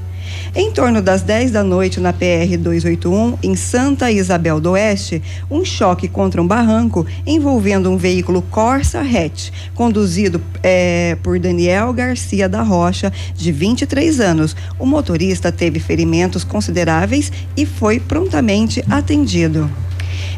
Em 0.55 0.71
torno 0.71 0.99
das 0.99 1.21
10 1.21 1.51
da 1.51 1.63
noite 1.63 1.99
na 1.99 2.11
PR 2.11 2.57
281, 2.57 3.37
em 3.43 3.55
Santa 3.55 4.11
Isabel 4.11 4.59
do 4.59 4.71
Oeste, 4.71 5.21
um 5.49 5.63
choque 5.63 6.07
contra 6.07 6.41
um 6.41 6.47
barranco 6.47 7.05
envolvendo 7.25 7.89
um 7.89 7.97
veículo 7.97 8.41
Corsa 8.41 9.01
hatch, 9.01 9.51
conduzido 9.75 10.41
eh, 10.63 11.17
por 11.21 11.37
Daniel 11.39 11.93
Garcia 11.93 12.49
da 12.49 12.63
Rocha, 12.63 13.13
de 13.35 13.51
23 13.51 14.19
anos. 14.19 14.55
O 14.79 14.87
motorista 14.87 15.51
teve 15.51 15.79
ferimentos 15.79 16.43
consideráveis 16.43 17.31
e 17.55 17.65
foi 17.65 17.99
prontamente 17.99 18.83
atendido. 18.89 19.69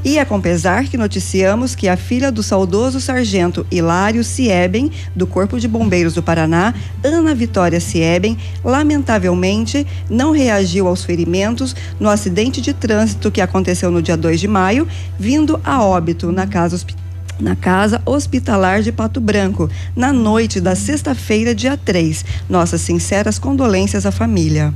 E 0.03 0.17
é 0.17 0.25
com 0.25 0.41
pesar 0.41 0.85
que 0.85 0.97
noticiamos 0.97 1.75
que 1.75 1.87
a 1.87 1.97
filha 1.97 2.31
do 2.31 2.41
saudoso 2.41 2.99
sargento 2.99 3.65
Hilário 3.71 4.23
Sieben, 4.23 4.91
do 5.15 5.27
Corpo 5.27 5.59
de 5.59 5.67
Bombeiros 5.67 6.13
do 6.13 6.23
Paraná, 6.23 6.73
Ana 7.03 7.35
Vitória 7.35 7.79
Sieben, 7.79 8.37
lamentavelmente 8.63 9.85
não 10.09 10.31
reagiu 10.31 10.87
aos 10.87 11.03
ferimentos 11.03 11.75
no 11.99 12.09
acidente 12.09 12.61
de 12.61 12.73
trânsito 12.73 13.31
que 13.31 13.41
aconteceu 13.41 13.91
no 13.91 14.01
dia 14.01 14.17
2 14.17 14.39
de 14.39 14.47
maio, 14.47 14.87
vindo 15.19 15.59
a 15.63 15.83
óbito 15.83 16.31
na 16.31 16.47
casa 16.47 16.75
hospitalar 16.75 17.01
na 17.39 17.55
Casa 17.55 18.01
Hospitalar 18.05 18.83
de 18.83 18.91
Pato 18.91 19.19
Branco, 19.19 19.67
na 19.95 20.13
noite 20.13 20.61
da 20.61 20.75
sexta-feira, 20.75 21.55
dia 21.55 21.75
3. 21.75 22.23
Nossas 22.47 22.81
sinceras 22.81 23.39
condolências 23.39 24.05
à 24.05 24.11
família. 24.11 24.71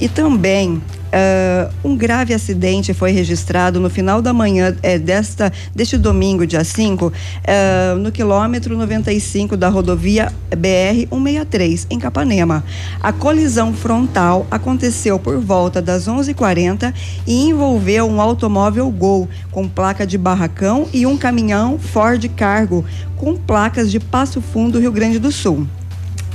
E 0.00 0.08
também 0.08 0.80
ah, 1.12 1.70
um 1.82 1.96
grave 1.96 2.34
acidente 2.34 2.92
foi 2.92 3.12
registrado 3.12 3.80
no 3.80 3.88
final 3.88 4.20
da 4.20 4.32
manhã 4.32 4.76
eh, 4.82 4.98
desta, 4.98 5.52
deste 5.74 5.96
domingo, 5.96 6.46
dia 6.46 6.64
5, 6.64 7.12
ah, 7.46 7.94
no 7.96 8.12
quilômetro 8.12 8.76
95 8.76 9.56
da 9.56 9.68
rodovia 9.68 10.32
BR-163, 10.50 11.86
em 11.90 11.98
Capanema. 11.98 12.64
A 13.00 13.12
colisão 13.12 13.72
frontal 13.72 14.46
aconteceu 14.50 15.18
por 15.18 15.38
volta 15.38 15.80
das 15.80 16.06
11h40 16.06 16.92
e 17.26 17.48
envolveu 17.48 18.06
um 18.06 18.20
automóvel 18.20 18.90
Gol 18.90 19.28
com 19.50 19.68
placa 19.68 20.06
de 20.06 20.18
barracão 20.18 20.88
e 20.92 21.06
um 21.06 21.16
caminhão 21.16 21.78
Ford 21.78 22.26
Cargo 22.36 22.84
com 23.16 23.36
placas 23.36 23.90
de 23.90 23.98
Passo 23.98 24.40
Fundo, 24.40 24.78
Rio 24.78 24.92
Grande 24.92 25.18
do 25.18 25.32
Sul. 25.32 25.66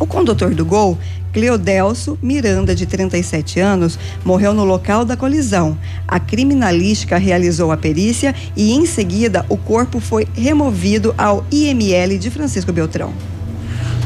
O 0.04 0.06
condutor 0.06 0.54
do 0.54 0.66
Gol, 0.66 0.98
Cleodelso 1.32 2.20
Miranda, 2.22 2.76
de 2.76 2.86
37 2.86 3.62
anos, 3.62 3.98
morreu 4.26 4.54
no 4.54 4.66
local 4.66 5.06
da 5.06 5.16
colisão. 5.16 5.78
A 6.06 6.20
criminalística 6.20 7.18
realizou 7.18 7.72
a 7.72 7.78
perícia 7.78 8.36
e, 8.54 8.74
em 8.74 8.86
seguida, 8.86 9.46
o 9.48 9.56
corpo 9.56 10.02
foi 10.02 10.28
removido 10.36 11.16
ao 11.18 11.46
IML 11.50 12.18
de 12.20 12.30
Francisco 12.30 12.74
Beltrão. 12.74 13.14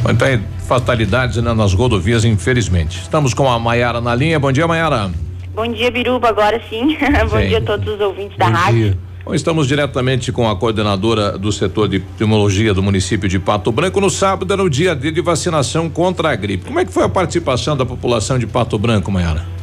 Então, 0.07 0.39
fatalidades 0.67 1.37
né, 1.37 1.51
nas 1.51 1.73
rodovias, 1.73 2.23
infelizmente. 2.23 3.01
Estamos 3.01 3.33
com 3.33 3.49
a 3.49 3.57
Maiara 3.57 3.99
na 3.99 4.13
linha. 4.13 4.39
Bom 4.39 4.51
dia, 4.51 4.67
Maiara. 4.67 5.09
Bom 5.55 5.67
dia, 5.67 5.89
Biruba, 5.89 6.29
agora 6.29 6.61
sim. 6.69 6.95
Bom 7.27 7.39
Sim. 7.39 7.47
dia 7.47 7.57
a 7.57 7.61
todos 7.61 7.95
os 7.95 7.99
ouvintes 7.99 8.37
da 8.37 8.49
rádio. 8.49 8.95
Bom, 9.28 9.36
estamos 9.36 9.67
diretamente 9.67 10.32
com 10.32 10.49
a 10.49 10.55
coordenadora 10.55 11.38
do 11.38 11.51
setor 11.51 11.89
de 11.89 11.97
epidemiologia 11.97 12.73
do 12.73 12.82
município 12.82 13.28
de 13.28 13.38
Pato 13.38 13.73
Branco. 13.73 13.99
No 13.99 14.09
sábado 14.09 14.53
era 14.53 14.63
o 14.63 14.69
dia 14.69 14.95
D 14.95 15.11
de 15.11 15.19
vacinação 15.19 15.89
contra 15.89 16.32
a 16.32 16.36
gripe. 16.38 16.63
Como 16.63 16.80
é 16.80 16.86
que 16.86 16.93
foi 16.93 17.03
a 17.03 17.09
participação 17.09 17.75
da 17.75 17.86
população 17.86 18.39
de 18.39 18.47
Pato 18.47 18.80
Branco, 18.80 19.11
Maiara? 19.11 19.56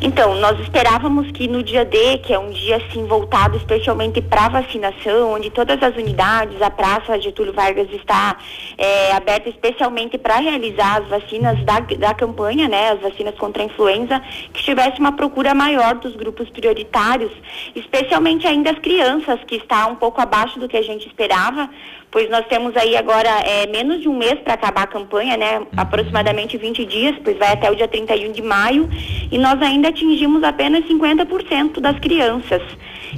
Então, 0.00 0.36
nós 0.36 0.58
esperávamos 0.60 1.28
que 1.32 1.48
no 1.48 1.60
dia 1.60 1.84
D, 1.84 2.18
que 2.18 2.32
é 2.32 2.38
um 2.38 2.50
dia 2.50 2.76
assim 2.76 3.04
voltado 3.04 3.56
especialmente 3.56 4.22
para 4.22 4.48
vacinação, 4.48 5.32
onde 5.32 5.50
todas 5.50 5.82
as 5.82 5.96
unidades, 5.96 6.62
a 6.62 6.70
Praça 6.70 7.20
Getúlio 7.20 7.52
Vargas 7.52 7.88
está 7.90 8.36
é, 8.76 9.12
aberta 9.12 9.48
especialmente 9.48 10.16
para 10.16 10.36
realizar 10.36 11.02
as 11.02 11.08
vacinas 11.08 11.60
da, 11.64 11.80
da 11.80 12.14
campanha, 12.14 12.68
né, 12.68 12.92
as 12.92 13.00
vacinas 13.00 13.34
contra 13.34 13.60
a 13.60 13.66
influenza, 13.66 14.22
que 14.52 14.62
tivesse 14.62 15.00
uma 15.00 15.12
procura 15.12 15.52
maior 15.52 15.96
dos 15.96 16.14
grupos 16.14 16.48
prioritários, 16.50 17.32
especialmente 17.74 18.46
ainda 18.46 18.70
as 18.70 18.78
crianças, 18.78 19.40
que 19.48 19.56
está 19.56 19.88
um 19.88 19.96
pouco 19.96 20.20
abaixo 20.20 20.60
do 20.60 20.68
que 20.68 20.76
a 20.76 20.82
gente 20.82 21.08
esperava, 21.08 21.68
pois 22.10 22.30
nós 22.30 22.46
temos 22.46 22.76
aí 22.76 22.96
agora 22.96 23.28
é, 23.28 23.66
menos 23.66 24.00
de 24.00 24.08
um 24.08 24.16
mês 24.16 24.38
para 24.40 24.54
acabar 24.54 24.82
a 24.82 24.86
campanha, 24.86 25.36
né? 25.36 25.66
Aproximadamente 25.76 26.56
20 26.56 26.84
dias, 26.84 27.16
pois 27.22 27.36
vai 27.36 27.52
até 27.52 27.70
o 27.70 27.76
dia 27.76 27.88
31 27.88 28.32
de 28.32 28.42
maio, 28.42 28.88
e 29.30 29.38
nós 29.38 29.60
ainda 29.60 29.88
atingimos 29.88 30.42
apenas 30.42 30.84
50% 30.84 31.80
das 31.80 31.98
crianças. 31.98 32.62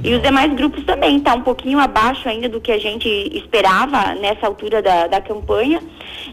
E 0.03 0.13
os 0.13 0.21
demais 0.21 0.51
grupos 0.53 0.83
também, 0.83 1.17
está 1.17 1.33
um 1.33 1.41
pouquinho 1.41 1.79
abaixo 1.79 2.27
ainda 2.27 2.47
do 2.47 2.61
que 2.61 2.71
a 2.71 2.79
gente 2.79 3.07
esperava 3.33 4.15
nessa 4.15 4.47
altura 4.47 4.81
da, 4.81 5.07
da 5.07 5.21
campanha. 5.21 5.81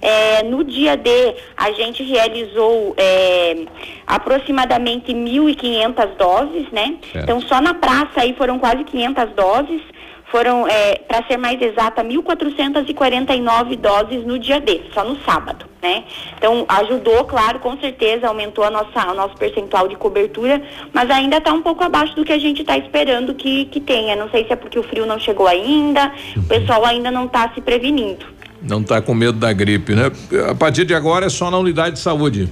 É, 0.01 0.43
no 0.45 0.63
dia 0.63 0.97
D, 0.97 1.35
a 1.57 1.73
gente 1.73 2.03
realizou 2.05 2.95
é, 2.97 3.65
aproximadamente 4.07 5.13
1.500 5.13 6.17
doses, 6.17 6.71
né? 6.71 6.97
Certo. 7.13 7.25
Então, 7.25 7.41
só 7.41 7.61
na 7.61 7.75
praça 7.75 8.21
aí 8.21 8.33
foram 8.35 8.59
quase 8.59 8.85
500 8.85 9.31
doses. 9.35 9.83
Foram, 10.31 10.69
é, 10.69 10.97
para 10.97 11.27
ser 11.27 11.39
mais 11.39 11.61
exata, 11.61 12.05
1.449 12.05 13.77
doses 13.77 14.27
no 14.27 14.39
dia 14.39 14.61
D, 14.61 14.83
só 14.93 15.03
no 15.03 15.17
sábado, 15.25 15.65
né? 15.81 16.05
Então, 16.37 16.67
ajudou, 16.69 17.25
claro, 17.25 17.59
com 17.61 17.79
certeza, 17.79 18.29
aumentou 18.29 18.63
a 18.63 18.71
nossa, 18.71 19.11
o 19.11 19.15
nosso 19.15 19.37
percentual 19.37 19.89
de 19.89 19.97
cobertura, 19.97 20.61
mas 20.93 21.11
ainda 21.11 21.39
está 21.39 21.53
um 21.53 21.63
pouco 21.63 21.83
abaixo 21.83 22.15
do 22.15 22.25
que 22.25 22.33
a 22.33 22.39
gente 22.39 22.61
está 22.61 22.77
esperando 22.77 23.35
que, 23.35 23.65
que 23.67 23.81
tenha. 23.81 24.15
Não 24.17 24.29
sei 24.29 24.45
se 24.45 24.53
é 24.53 24.57
porque 24.57 24.79
o 24.79 24.83
frio 24.83 25.07
não 25.07 25.19
chegou 25.19 25.47
ainda, 25.47 26.13
o 26.37 26.43
pessoal 26.43 26.85
ainda 26.85 27.11
não 27.11 27.25
está 27.25 27.51
se 27.55 27.63
prevenindo. 27.63 28.27
Não 28.61 28.81
está 28.81 29.01
com 29.01 29.15
medo 29.15 29.39
da 29.39 29.53
gripe, 29.53 29.95
né? 29.95 30.11
A 30.51 30.55
partir 30.55 30.85
de 30.85 30.95
agora 30.95 31.27
é 31.27 31.31
só 31.31 31.51
na 31.51 31.57
unidade 31.59 31.95
de 31.95 32.01
saúde. 32.01 32.49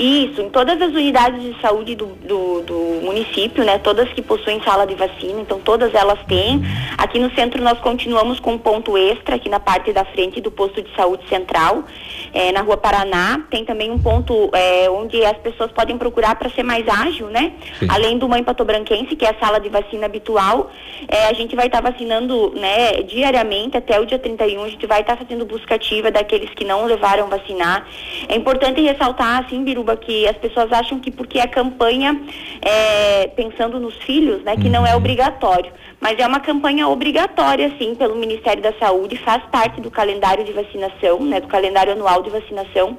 Isso, 0.00 0.40
em 0.40 0.48
todas 0.48 0.80
as 0.80 0.92
unidades 0.92 1.42
de 1.42 1.60
saúde 1.60 1.94
do, 1.94 2.06
do, 2.06 2.62
do, 2.62 2.74
município, 3.02 3.62
né? 3.62 3.76
Todas 3.76 4.08
que 4.14 4.22
possuem 4.22 4.58
sala 4.62 4.86
de 4.86 4.94
vacina, 4.94 5.42
então 5.42 5.60
todas 5.60 5.92
elas 5.92 6.18
têm. 6.26 6.62
Aqui 6.96 7.18
no 7.18 7.30
centro 7.34 7.62
nós 7.62 7.78
continuamos 7.80 8.40
com 8.40 8.54
um 8.54 8.58
ponto 8.58 8.96
extra, 8.96 9.36
aqui 9.36 9.50
na 9.50 9.60
parte 9.60 9.92
da 9.92 10.02
frente 10.06 10.40
do 10.40 10.50
posto 10.50 10.80
de 10.80 10.88
saúde 10.96 11.28
central, 11.28 11.84
é, 12.32 12.50
na 12.50 12.62
rua 12.62 12.78
Paraná. 12.78 13.42
Tem 13.50 13.62
também 13.62 13.90
um 13.90 13.98
ponto 13.98 14.50
é, 14.54 14.88
onde 14.88 15.22
as 15.22 15.36
pessoas 15.36 15.70
podem 15.70 15.98
procurar 15.98 16.34
para 16.36 16.48
ser 16.48 16.62
mais 16.62 16.88
ágil, 16.88 17.26
né? 17.26 17.52
Sim. 17.78 17.86
Além 17.90 18.16
do 18.16 18.26
Mãe 18.26 18.42
Patobranquense, 18.42 19.14
que 19.14 19.26
é 19.26 19.30
a 19.30 19.38
sala 19.38 19.60
de 19.60 19.68
vacina 19.68 20.06
habitual, 20.06 20.70
é, 21.08 21.26
a 21.26 21.34
gente 21.34 21.54
vai 21.54 21.66
estar 21.66 21.82
tá 21.82 21.90
vacinando 21.90 22.54
né, 22.56 23.02
diariamente 23.02 23.76
até 23.76 24.00
o 24.00 24.06
dia 24.06 24.18
31, 24.18 24.64
a 24.64 24.68
gente 24.70 24.86
vai 24.86 25.02
estar 25.02 25.16
tá 25.16 25.24
fazendo 25.24 25.44
busca 25.44 25.74
ativa 25.74 26.10
daqueles 26.10 26.48
que 26.54 26.64
não 26.64 26.86
levaram 26.86 27.28
vacinar. 27.28 27.86
É 28.28 28.34
importante 28.34 28.80
ressaltar, 28.80 29.44
assim, 29.44 29.62
Biruba, 29.62 29.89
que 29.96 30.26
as 30.26 30.36
pessoas 30.36 30.72
acham 30.72 30.98
que 31.00 31.10
porque 31.10 31.38
é 31.38 31.46
campanha 31.46 32.20
é, 32.62 33.26
pensando 33.28 33.78
nos 33.78 33.96
filhos, 34.02 34.42
né, 34.42 34.56
que 34.56 34.68
não 34.68 34.86
é 34.86 34.90
uhum. 34.90 34.98
obrigatório. 34.98 35.72
Mas 36.00 36.18
é 36.18 36.26
uma 36.26 36.40
campanha 36.40 36.88
obrigatória, 36.88 37.70
sim, 37.78 37.94
pelo 37.94 38.16
Ministério 38.16 38.62
da 38.62 38.72
Saúde, 38.74 39.16
faz 39.16 39.42
parte 39.52 39.80
do 39.80 39.90
calendário 39.90 40.44
de 40.44 40.52
vacinação, 40.52 41.20
né, 41.20 41.40
do 41.40 41.46
calendário 41.46 41.92
anual 41.92 42.22
de 42.22 42.30
vacinação. 42.30 42.96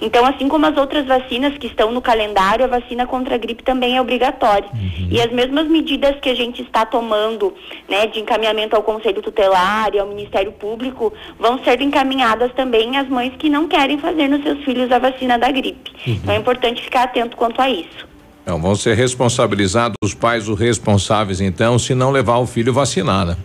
Então, 0.00 0.26
assim 0.26 0.48
como 0.48 0.66
as 0.66 0.76
outras 0.76 1.06
vacinas 1.06 1.56
que 1.56 1.66
estão 1.66 1.90
no 1.90 2.02
calendário, 2.02 2.64
a 2.64 2.68
vacina 2.68 3.06
contra 3.06 3.36
a 3.36 3.38
gripe 3.38 3.62
também 3.62 3.96
é 3.96 4.00
obrigatória. 4.00 4.68
Uhum. 4.72 5.08
E 5.10 5.20
as 5.20 5.32
mesmas 5.32 5.66
medidas 5.66 6.20
que 6.20 6.28
a 6.28 6.34
gente 6.34 6.60
está 6.60 6.84
tomando, 6.84 7.54
né, 7.88 8.06
de 8.06 8.20
encaminhamento 8.20 8.76
ao 8.76 8.82
Conselho 8.82 9.22
Tutelar 9.22 9.94
e 9.94 9.98
ao 9.98 10.06
Ministério 10.06 10.52
Público, 10.52 11.12
vão 11.38 11.58
ser 11.64 11.80
encaminhadas 11.80 12.52
também 12.52 12.98
às 12.98 13.08
mães 13.08 13.32
que 13.38 13.48
não 13.48 13.66
querem 13.66 13.96
fazer 13.96 14.28
nos 14.28 14.42
seus 14.42 14.62
filhos 14.62 14.92
a 14.92 14.98
vacina 14.98 15.38
da 15.38 15.50
gripe. 15.50 15.90
Uhum. 16.06 16.14
Então, 16.22 16.34
é 16.34 16.36
importante 16.36 16.82
ficar 16.82 17.04
atento 17.04 17.34
quanto 17.34 17.62
a 17.62 17.70
isso. 17.70 18.11
Então, 18.42 18.60
vão 18.60 18.74
ser 18.74 18.94
responsabilizados 18.94 19.94
os 20.02 20.14
pais, 20.14 20.48
os 20.48 20.58
responsáveis, 20.58 21.40
então, 21.40 21.78
se 21.78 21.94
não 21.94 22.10
levar 22.10 22.38
o 22.38 22.46
filho 22.46 22.72
vacinar, 22.72 23.24
né? 23.24 23.36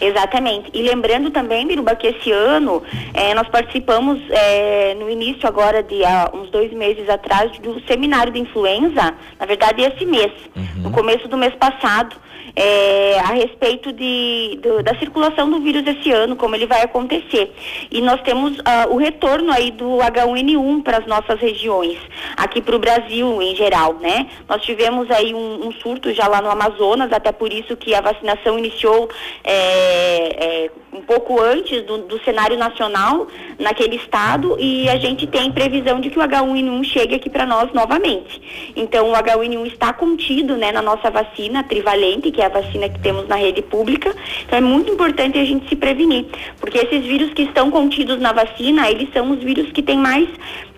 Exatamente. 0.00 0.70
E 0.74 0.82
lembrando 0.82 1.30
também, 1.30 1.66
Biruba, 1.66 1.94
que 1.96 2.06
esse 2.06 2.30
ano 2.30 2.82
eh, 3.14 3.34
nós 3.34 3.48
participamos 3.48 4.20
eh, 4.30 4.94
no 4.98 5.08
início 5.08 5.48
agora 5.48 5.82
de 5.82 6.04
há 6.04 6.30
uns 6.34 6.50
dois 6.50 6.72
meses 6.72 7.08
atrás 7.08 7.58
do 7.60 7.80
seminário 7.86 8.32
de 8.32 8.38
influenza, 8.38 9.14
na 9.38 9.46
verdade 9.46 9.82
esse 9.82 10.04
mês, 10.04 10.32
uhum. 10.54 10.82
no 10.82 10.90
começo 10.90 11.26
do 11.28 11.36
mês 11.36 11.54
passado 11.54 12.16
é, 12.56 13.18
a 13.20 13.34
respeito 13.34 13.92
de, 13.92 14.58
do, 14.62 14.82
da 14.82 14.98
circulação 14.98 15.50
do 15.50 15.60
vírus 15.60 15.86
esse 15.86 16.10
ano, 16.10 16.34
como 16.34 16.56
ele 16.56 16.66
vai 16.66 16.82
acontecer. 16.82 17.52
E 17.90 18.00
nós 18.00 18.20
temos 18.22 18.58
uh, 18.58 18.88
o 18.90 18.96
retorno 18.96 19.52
aí 19.52 19.70
do 19.70 19.98
H1N1 19.98 20.82
para 20.82 20.98
as 20.98 21.06
nossas 21.06 21.38
regiões, 21.38 21.98
aqui 22.34 22.62
para 22.62 22.74
o 22.74 22.78
Brasil 22.78 23.42
em 23.42 23.54
geral, 23.54 23.94
né? 23.94 24.28
Nós 24.48 24.62
tivemos 24.62 25.10
aí 25.10 25.34
um, 25.34 25.68
um, 25.68 25.72
surto 25.72 26.12
já 26.14 26.26
lá 26.26 26.40
no 26.40 26.50
Amazonas, 26.50 27.12
até 27.12 27.30
por 27.30 27.52
isso 27.52 27.76
que 27.76 27.94
a 27.94 28.00
vacinação 28.00 28.58
iniciou 28.58 29.10
é, 29.44 30.64
é, 30.64 30.70
um 30.96 31.02
pouco 31.02 31.40
antes 31.40 31.82
do, 31.84 31.98
do, 31.98 32.18
cenário 32.24 32.56
nacional 32.56 33.26
naquele 33.58 33.96
estado 33.96 34.56
e 34.58 34.88
a 34.88 34.96
gente 34.96 35.26
tem 35.26 35.52
previsão 35.52 36.00
de 36.00 36.08
que 36.08 36.18
o 36.18 36.22
H1N1 36.22 36.84
chegue 36.84 37.14
aqui 37.14 37.28
para 37.28 37.44
nós 37.44 37.70
novamente. 37.72 38.72
Então 38.74 39.10
o 39.10 39.14
H1N1 39.14 39.66
está 39.66 39.92
contido 39.92 40.56
né, 40.56 40.72
na 40.72 40.80
nossa 40.80 41.10
vacina 41.10 41.62
trivalente, 41.62 42.30
que 42.30 42.40
é 42.40 42.46
a 42.46 42.48
vacina 42.48 42.88
que 42.88 42.98
temos 43.00 43.28
na 43.28 43.36
rede 43.36 43.60
pública. 43.60 44.14
Então 44.46 44.58
é 44.58 44.62
muito 44.62 44.90
importante 44.90 45.38
a 45.38 45.44
gente 45.44 45.68
se 45.68 45.76
prevenir, 45.76 46.24
porque 46.58 46.78
esses 46.78 47.04
vírus 47.04 47.32
que 47.34 47.42
estão 47.42 47.70
contidos 47.70 48.18
na 48.18 48.32
vacina, 48.32 48.90
eles 48.90 49.12
são 49.12 49.30
os 49.30 49.42
vírus 49.42 49.70
que 49.72 49.82
têm 49.82 49.98
mais 49.98 50.28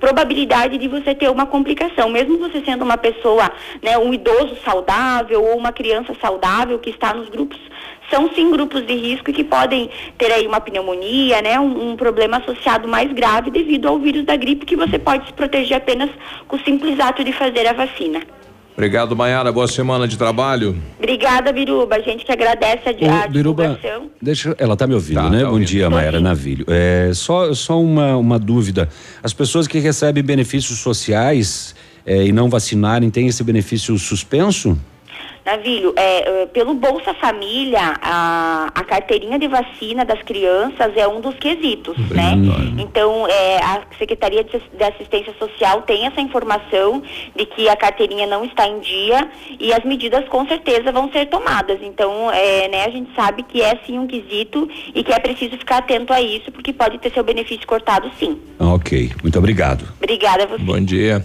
probabilidade 0.01 0.79
de 0.79 0.89
você 0.89 1.15
ter 1.15 1.31
uma 1.31 1.47
complicação, 1.47 2.09
mesmo 2.09 2.39
você 2.39 2.61
sendo 2.65 2.83
uma 2.83 2.97
pessoa, 2.97 3.51
né, 3.83 3.97
um 3.99 4.13
idoso 4.13 4.57
saudável 4.65 5.45
ou 5.45 5.57
uma 5.57 5.73
criança 5.73 6.13
saudável 6.21 6.79
que 6.79 6.91
está 6.91 7.15
nos 7.15 7.29
grupos 7.29 7.59
são 8.11 8.31
sim 8.35 8.51
grupos 8.51 8.87
de 8.87 8.95
risco 8.95 9.33
que 9.33 9.45
podem 9.45 9.91
ter 10.17 10.33
aí 10.33 10.47
uma 10.47 10.61
pneumonia, 10.61 11.43
né, 11.43 11.59
um, 11.61 11.91
um, 11.91 11.97
problema 11.97 12.39
associado 12.39 12.89
mais 12.89 13.13
grave 13.13 13.51
devido 13.51 13.87
ao 13.87 13.99
vírus 13.99 14.25
da 14.25 14.37
gripe 14.37 14.67
que 14.67 14.77
você 14.77 14.99
pode 14.99 15.27
se 15.27 15.33
proteger 15.33 15.77
apenas 15.77 16.11
com 16.47 16.57
o 16.57 16.61
simples 16.61 16.99
ato 16.99 17.23
de 17.23 17.33
fazer 17.33 17.67
a 17.67 17.73
vacina. 17.73 18.21
Obrigado, 18.79 19.17
Maiara. 19.17 19.51
Boa 19.51 19.67
semana 19.67 20.07
de 20.07 20.17
trabalho. 20.17 20.81
Obrigada, 20.99 21.53
Biruba. 21.53 21.97
A 21.97 22.01
gente 22.01 22.25
que 22.25 22.31
agradece 22.31 22.85
a, 22.87 23.25
a 23.25 23.27
Biruba. 23.27 23.77
Deixa, 24.23 24.55
ela 24.57 24.75
está 24.75 24.87
me 24.87 24.95
ouvindo, 24.95 25.17
tá, 25.17 25.29
né? 25.29 25.41
Tá 25.41 25.47
Bom 25.47 25.51
ouvindo. 25.55 25.67
dia, 25.67 25.91
Maiara 25.91 26.21
Navilho. 26.21 26.65
É, 26.69 27.11
só 27.13 27.53
só 27.53 27.83
uma, 27.83 28.17
uma 28.17 28.39
dúvida. 28.39 28.89
As 29.21 29.33
pessoas 29.33 29.67
que 29.67 29.81
recebem 29.81 30.23
benefícios 30.23 30.79
sociais 30.79 31.75
é, 32.07 32.25
e 32.25 32.31
não 32.31 32.49
vacinarem 32.49 33.11
têm 33.11 33.27
esse 33.27 33.43
benefício 33.43 33.99
suspenso? 33.99 34.79
Navilho, 35.49 35.95
é, 35.97 36.43
é, 36.43 36.47
pelo 36.47 36.75
Bolsa 36.75 37.15
Família, 37.15 37.95
a, 38.03 38.71
a 38.75 38.85
carteirinha 38.85 39.39
de 39.39 39.49
vacina 39.49 40.05
das 40.05 40.21
crianças 40.23 40.95
é 40.95 41.09
um 41.09 41.23
dos 41.23 41.37
quesitos, 41.37 41.97
né? 42.11 42.35
Então, 42.79 43.27
é, 43.27 43.57
a 43.57 43.81
Secretaria 43.99 44.45
de, 44.45 44.51
de, 44.51 44.85
Assistência 44.85 45.35
Social 45.39 45.83
tem 45.83 46.07
essa 46.07 46.21
informação 46.21 47.03
de 47.35 47.47
que 47.47 47.67
a 47.67 47.75
carteirinha 47.77 48.27
não 48.27 48.45
está 48.45 48.69
em 48.69 48.79
dia 48.81 49.27
e 49.59 49.73
as 49.73 49.83
medidas 49.85 50.29
com 50.29 50.47
certeza 50.47 50.93
vão 50.93 51.11
ser 51.11 51.27
tomadas. 51.27 51.79
Então, 51.83 52.31
é, 52.31 52.69
né, 52.69 52.85
a 52.85 52.91
gente 52.91 53.11
sabe 53.15 53.43
que 53.43 53.63
é 53.63 53.79
sim 53.87 53.99
um 53.99 54.07
quesito 54.07 54.69
e 54.95 55.03
que 55.03 55.15
é 55.15 55.19
preciso 55.19 55.57
ficar 55.57 55.79
atento 55.79 56.13
a 56.13 56.21
isso, 56.21 56.53
porque 56.53 56.75
pode 56.75 56.99
ter 56.99 57.11
seu 57.11 57.25
benefício 57.25 57.67
cortado 57.67 58.11
sim. 58.19 58.39
Ok, 58.59 59.13
muito 59.23 59.39
obrigado. 59.39 59.89
Obrigada 59.97 60.45
a 60.45 60.47
você. 60.47 60.63
Bom 60.63 60.81
dia. 60.81 61.25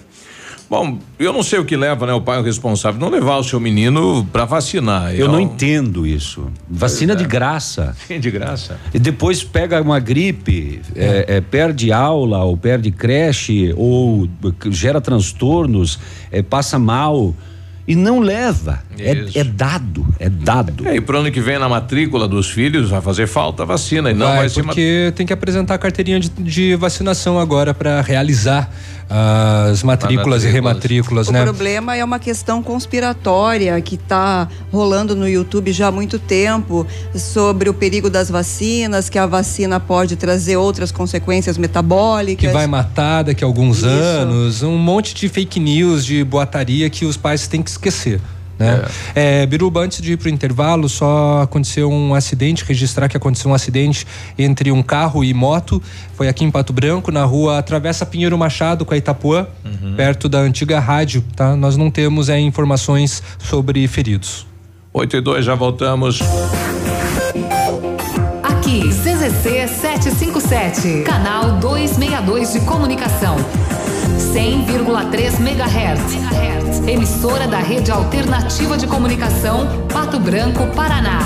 Bom, 0.73 0.97
eu 1.19 1.31
não 1.31 1.43
sei 1.43 1.59
o 1.59 1.65
que 1.65 1.77
leva, 1.77 2.07
né, 2.07 2.13
o 2.13 2.21
pai 2.21 2.39
o 2.39 2.41
responsável 2.41 2.99
não 2.99 3.07
levar 3.07 3.37
o 3.37 3.43
seu 3.43 3.59
menino 3.59 4.27
para 4.33 4.43
vacinar. 4.43 5.13
Eu, 5.13 5.27
não 5.27 5.39
entendo 5.39 6.07
isso. 6.07 6.47
Vacina 6.67 7.13
é. 7.13 7.15
de 7.15 7.25
graça. 7.25 7.95
Sim, 8.07 8.19
de 8.19 8.31
graça. 8.31 8.79
E 8.91 8.97
depois 8.97 9.43
pega 9.43 9.79
uma 9.79 9.99
gripe, 9.99 10.81
é. 10.95 11.25
É, 11.27 11.37
é 11.37 11.41
perde 11.41 11.91
aula, 11.91 12.43
ou 12.43 12.57
perde 12.57 12.89
creche, 12.89 13.71
ou 13.77 14.27
gera 14.71 14.99
transtornos, 14.99 15.99
é, 16.31 16.41
passa 16.41 16.79
mal 16.79 17.35
e 17.87 17.95
não 17.95 18.19
leva. 18.19 18.81
É, 18.97 19.39
é, 19.39 19.43
dado, 19.43 20.07
é 20.19 20.29
dado. 20.29 20.87
É, 20.87 20.95
e 20.95 21.01
pro 21.01 21.19
ano 21.19 21.31
que 21.31 21.41
vem 21.41 21.59
na 21.59 21.67
matrícula 21.67 22.27
dos 22.27 22.49
filhos 22.49 22.89
vai 22.89 23.01
fazer 23.01 23.27
falta 23.27 23.63
a 23.63 23.65
vacina 23.65 24.09
e 24.09 24.13
não 24.13 24.27
vai, 24.27 24.37
vai 24.37 24.49
ser 24.49 24.63
porque 24.63 25.03
mat... 25.05 25.15
tem 25.15 25.25
que 25.25 25.33
apresentar 25.33 25.75
a 25.75 25.77
carteirinha 25.77 26.19
de, 26.19 26.29
de 26.29 26.75
vacinação 26.75 27.37
agora 27.37 27.73
para 27.73 28.01
realizar 28.01 28.73
as 29.09 29.83
matrículas, 29.83 30.43
e 30.43 30.47
rematrículas, 30.47 31.27
o 31.27 31.31
né? 31.31 31.41
O 31.41 31.43
problema 31.43 31.95
é 31.95 32.03
uma 32.03 32.19
questão 32.19 32.63
conspiratória 32.63 33.79
que 33.81 33.95
está 33.95 34.47
rolando 34.71 35.15
no 35.15 35.27
YouTube 35.27 35.71
já 35.71 35.87
há 35.87 35.91
muito 35.91 36.17
tempo 36.17 36.85
sobre 37.15 37.69
o 37.69 37.73
perigo 37.73 38.09
das 38.09 38.29
vacinas, 38.29 39.09
que 39.09 39.19
a 39.19 39.25
vacina 39.25 39.79
pode 39.79 40.15
trazer 40.15 40.57
outras 40.57 40.91
consequências 40.91 41.57
metabólicas. 41.57 42.47
Que 42.47 42.53
vai 42.53 42.67
matar 42.67 43.23
daqui 43.23 43.43
a 43.43 43.47
alguns 43.47 43.77
Isso. 43.77 43.87
anos, 43.87 44.63
um 44.63 44.77
monte 44.77 45.13
de 45.13 45.29
fake 45.29 45.59
news, 45.59 46.05
de 46.05 46.23
boataria 46.23 46.89
que 46.89 47.05
os 47.05 47.17
pais 47.17 47.47
têm 47.47 47.61
que 47.61 47.69
esquecer. 47.69 48.19
Né? 48.57 48.85
É. 49.15 49.41
É, 49.41 49.45
Biruba, 49.45 49.81
antes 49.81 50.01
de 50.01 50.13
ir 50.13 50.17
para 50.17 50.27
o 50.27 50.29
intervalo, 50.29 50.87
só 50.87 51.41
aconteceu 51.41 51.91
um 51.91 52.13
acidente, 52.13 52.63
registrar 52.65 53.07
que 53.07 53.17
aconteceu 53.17 53.49
um 53.51 53.53
acidente 53.53 54.05
entre 54.37 54.71
um 54.71 54.83
carro 54.83 55.23
e 55.23 55.33
moto. 55.33 55.81
Foi 56.13 56.27
aqui 56.27 56.43
em 56.43 56.51
Pato 56.51 56.71
Branco, 56.73 57.11
na 57.11 57.23
rua 57.23 57.61
Travessa 57.63 58.05
Pinheiro 58.05 58.37
Machado 58.37 58.85
com 58.85 58.93
a 58.93 58.97
Itapuã, 58.97 59.47
uhum. 59.65 59.95
perto 59.95 60.29
da 60.29 60.39
antiga 60.39 60.79
rádio. 60.79 61.23
Tá? 61.35 61.55
Nós 61.55 61.77
não 61.77 61.89
temos 61.89 62.29
é, 62.29 62.39
informações 62.39 63.23
sobre 63.39 63.87
feridos. 63.87 64.45
8 64.93 65.17
e 65.17 65.21
2, 65.21 65.45
já 65.45 65.55
voltamos. 65.55 66.19
Aqui, 68.43 68.89
CZC 68.89 69.67
757, 69.67 71.03
canal 71.03 71.57
262 71.59 72.53
de 72.53 72.59
comunicação. 72.61 73.35
100,3 74.31 75.39
MHz. 75.39 76.87
Emissora 76.87 77.47
da 77.47 77.59
Rede 77.59 77.91
Alternativa 77.91 78.77
de 78.77 78.87
Comunicação, 78.87 79.67
Pato 79.91 80.19
Branco, 80.19 80.65
Paraná. 80.75 81.19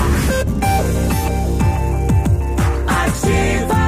Ativa. 2.86 3.87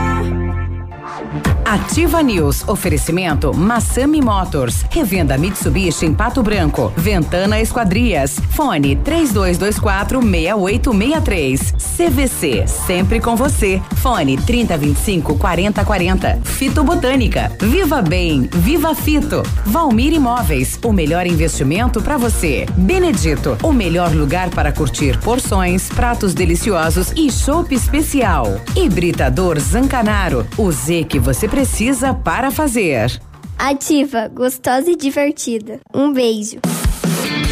Ativa 1.71 2.21
News. 2.21 2.69
Oferecimento 2.69 3.55
Massami 3.55 4.21
Motors. 4.21 4.85
Revenda 4.91 5.39
Mitsubishi 5.39 6.05
em 6.05 6.13
Pato 6.13 6.43
Branco. 6.43 6.93
Ventana 6.97 7.61
Esquadrias. 7.61 8.41
Fone 8.51 8.97
3224 8.97 10.21
6863. 10.21 11.75
CVC. 11.97 12.67
Sempre 12.67 13.21
com 13.21 13.37
você. 13.37 13.81
Fone 13.99 14.37
3025 14.37 15.39
4040. 15.39 16.41
Fito 16.43 16.83
Botânica. 16.83 17.53
Viva 17.61 18.03
Bem. 18.03 18.51
Viva 18.53 18.93
Fito. 18.93 19.45
Valmir 19.65 20.13
Imóveis. 20.13 20.77
O 20.85 20.93
melhor 20.93 21.25
investimento 21.25 22.03
para 22.03 22.17
você. 22.17 22.67
Benedito. 22.77 23.57
O 23.63 23.73
melhor 23.73 24.13
lugar 24.13 24.51
para 24.51 24.73
curtir 24.73 25.17
porções, 25.21 25.89
pratos 25.89 26.35
deliciosos 26.35 27.13
e 27.15 27.31
chopp 27.31 27.73
especial. 27.73 28.61
Hibridador 28.75 29.61
Zancanaro. 29.61 30.45
O 30.59 30.73
Z 30.73 31.05
que 31.05 31.21
você 31.21 31.47
precisa 31.47 31.60
precisa 31.61 32.15
para 32.15 32.51
fazer. 32.51 33.21
Ativa, 33.59 34.29
gostosa 34.29 34.91
e 34.91 34.97
divertida. 34.97 35.79
Um 35.95 36.11
beijo. 36.11 36.57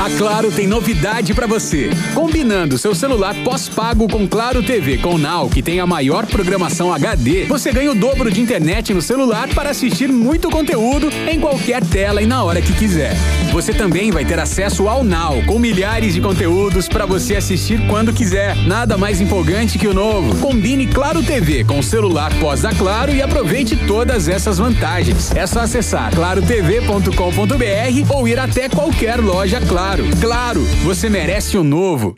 A 0.01 0.09
Claro 0.11 0.53
tem 0.53 0.64
novidade 0.64 1.34
para 1.34 1.49
você. 1.49 1.90
Combinando 2.14 2.78
seu 2.78 2.94
celular 2.94 3.34
pós-pago 3.42 4.09
com 4.09 4.28
Claro 4.28 4.62
TV 4.62 4.99
com 4.99 5.18
Now, 5.18 5.51
que 5.51 5.61
tem 5.61 5.80
a 5.80 5.86
maior 5.88 6.24
programação 6.24 6.94
HD, 6.94 7.46
você 7.46 7.72
ganha 7.72 7.90
o 7.90 7.96
dobro 7.96 8.30
de 8.30 8.40
internet 8.40 8.94
no 8.94 9.03
celular 9.03 9.49
para 9.49 9.70
assistir 9.70 10.09
muito 10.09 10.49
conteúdo 10.51 11.11
em 11.28 11.40
qualquer 11.40 11.84
tela 11.84 12.22
e 12.22 12.26
na 12.26 12.44
hora 12.44 12.62
que 12.62 12.72
quiser. 12.74 13.16
Você 13.51 13.74
também 13.74 14.12
vai 14.12 14.24
ter 14.24 14.38
acesso 14.38 14.88
ao 14.88 15.03
Now, 15.03 15.42
com 15.46 15.59
milhares 15.59 16.14
de 16.14 16.20
conteúdos 16.20 16.86
para 16.86 17.05
você 17.05 17.34
assistir 17.34 17.84
quando 17.88 18.12
quiser. 18.12 18.55
Nada 18.68 18.96
mais 18.96 19.20
empolgante 19.20 19.80
que 19.80 19.88
o 19.88 19.94
novo. 19.94 20.38
Combine 20.38 20.86
Claro 20.86 21.24
TV 21.24 21.64
com 21.64 21.80
o 21.80 21.82
celular 21.82 22.32
pós 22.38 22.62
da 22.62 22.72
Claro 22.72 23.12
e 23.12 23.20
aproveite 23.20 23.74
todas 23.74 24.28
essas 24.28 24.59
vantagens. 24.59 25.34
É 25.34 25.44
só 25.44 25.61
acessar 25.61 26.14
clarotv.com.br 26.14 28.14
ou 28.14 28.28
ir 28.28 28.38
até 28.38 28.68
qualquer 28.68 29.18
loja 29.18 29.61
Claro. 29.61 29.88
Claro, 29.89 30.61
você 30.84 31.09
merece 31.09 31.57
o 31.57 31.62
um 31.62 31.64
novo. 31.64 32.14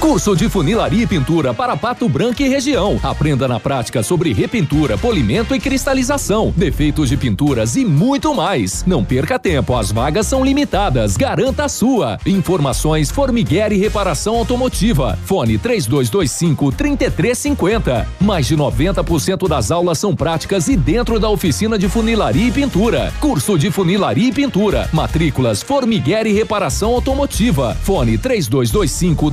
Curso 0.00 0.36
de 0.36 0.48
funilaria 0.48 1.02
e 1.02 1.06
pintura 1.08 1.52
para 1.52 1.76
Pato 1.76 2.08
Branco 2.08 2.40
e 2.40 2.48
região. 2.48 3.00
Aprenda 3.02 3.48
na 3.48 3.58
prática 3.58 4.00
sobre 4.00 4.32
repintura, 4.32 4.96
polimento 4.96 5.56
e 5.56 5.60
cristalização, 5.60 6.54
defeitos 6.56 7.08
de 7.08 7.16
pinturas 7.16 7.74
e 7.74 7.84
muito 7.84 8.32
mais. 8.32 8.84
Não 8.86 9.04
perca 9.04 9.40
tempo, 9.40 9.74
as 9.74 9.90
vagas 9.90 10.28
são 10.28 10.44
limitadas. 10.44 11.16
Garanta 11.16 11.64
a 11.64 11.68
sua. 11.68 12.16
Informações 12.24 13.10
Formiguer 13.10 13.72
e 13.72 13.76
Reparação 13.76 14.36
Automotiva. 14.36 15.18
Fone 15.24 15.58
3225 15.58 16.70
3350. 16.70 18.06
Mais 18.20 18.46
de 18.46 18.56
90% 18.56 19.48
das 19.48 19.72
aulas 19.72 19.98
são 19.98 20.14
práticas 20.14 20.68
e 20.68 20.76
dentro 20.76 21.18
da 21.18 21.28
oficina 21.28 21.76
de 21.76 21.88
funilaria 21.88 22.46
e 22.46 22.52
pintura. 22.52 23.12
Curso 23.20 23.58
de 23.58 23.68
funilaria 23.68 24.28
e 24.28 24.32
pintura. 24.32 24.88
Matrículas 24.92 25.60
Formiguer 25.60 26.24
e 26.24 26.32
Reparação 26.32 26.92
Automotiva. 26.92 27.76
Fone 27.82 28.16
3225 28.16 29.32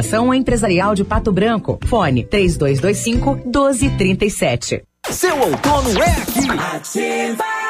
Empresarial 0.33 0.95
de 0.95 1.03
Pato 1.03 1.31
Branco. 1.31 1.79
Fone 1.85 2.23
3225 2.23 3.35
1237. 3.45 4.83
Seu 5.09 5.37
outono 5.39 6.01
é 6.01 6.11
aqui. 6.21 6.49
Ativa. 6.75 7.60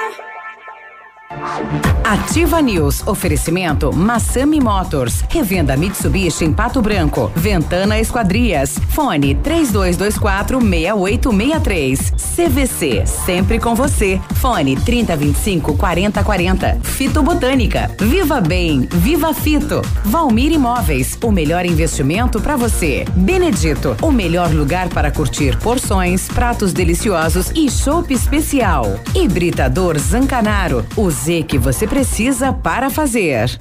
Ativa 2.04 2.62
News. 2.62 3.08
Oferecimento 3.08 3.96
Massami 3.96 4.60
Motors. 4.60 5.24
Revenda 5.30 5.78
Mitsubishi 5.78 6.44
em 6.44 6.52
Pato 6.52 6.82
Branco. 6.82 7.32
Ventana 7.36 8.00
Esquadrias. 8.00 8.78
Fone 8.90 9.36
3224 9.36 10.60
6863. 10.60 12.14
CVC. 12.36 13.06
Sempre 13.06 13.60
com 13.60 13.76
você. 13.76 14.20
Fone 14.36 14.76
3025 14.76 15.78
4040. 15.78 16.80
Fito 16.82 17.24
Botânica. 17.24 17.90
Viva 18.00 18.42
Bem. 18.42 18.88
Viva 18.92 19.34
Fito. 19.34 19.82
Valmir 20.04 20.52
Imóveis. 20.52 21.18
O 21.24 21.32
melhor 21.32 21.66
investimento 21.66 22.42
para 22.42 22.58
você. 22.58 23.06
Benedito. 23.16 23.96
O 24.02 24.12
melhor 24.12 24.52
lugar 24.52 24.90
para 24.90 25.12
curtir 25.12 25.58
porções, 25.58 26.28
pratos 26.28 26.74
deliciosos 26.74 27.52
e 27.56 27.70
chopp 27.70 28.14
especial. 28.14 29.00
Hibridador 29.16 29.98
Zancanaro. 29.98 30.86
O 30.98 31.10
Z 31.24 31.44
que 31.44 31.58
você 31.60 31.86
precisa 31.86 32.52
para 32.52 32.90
fazer. 32.90 33.60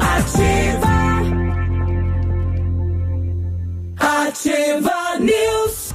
Ativa. 0.00 0.88
Ativa 3.96 5.18
News. 5.20 5.94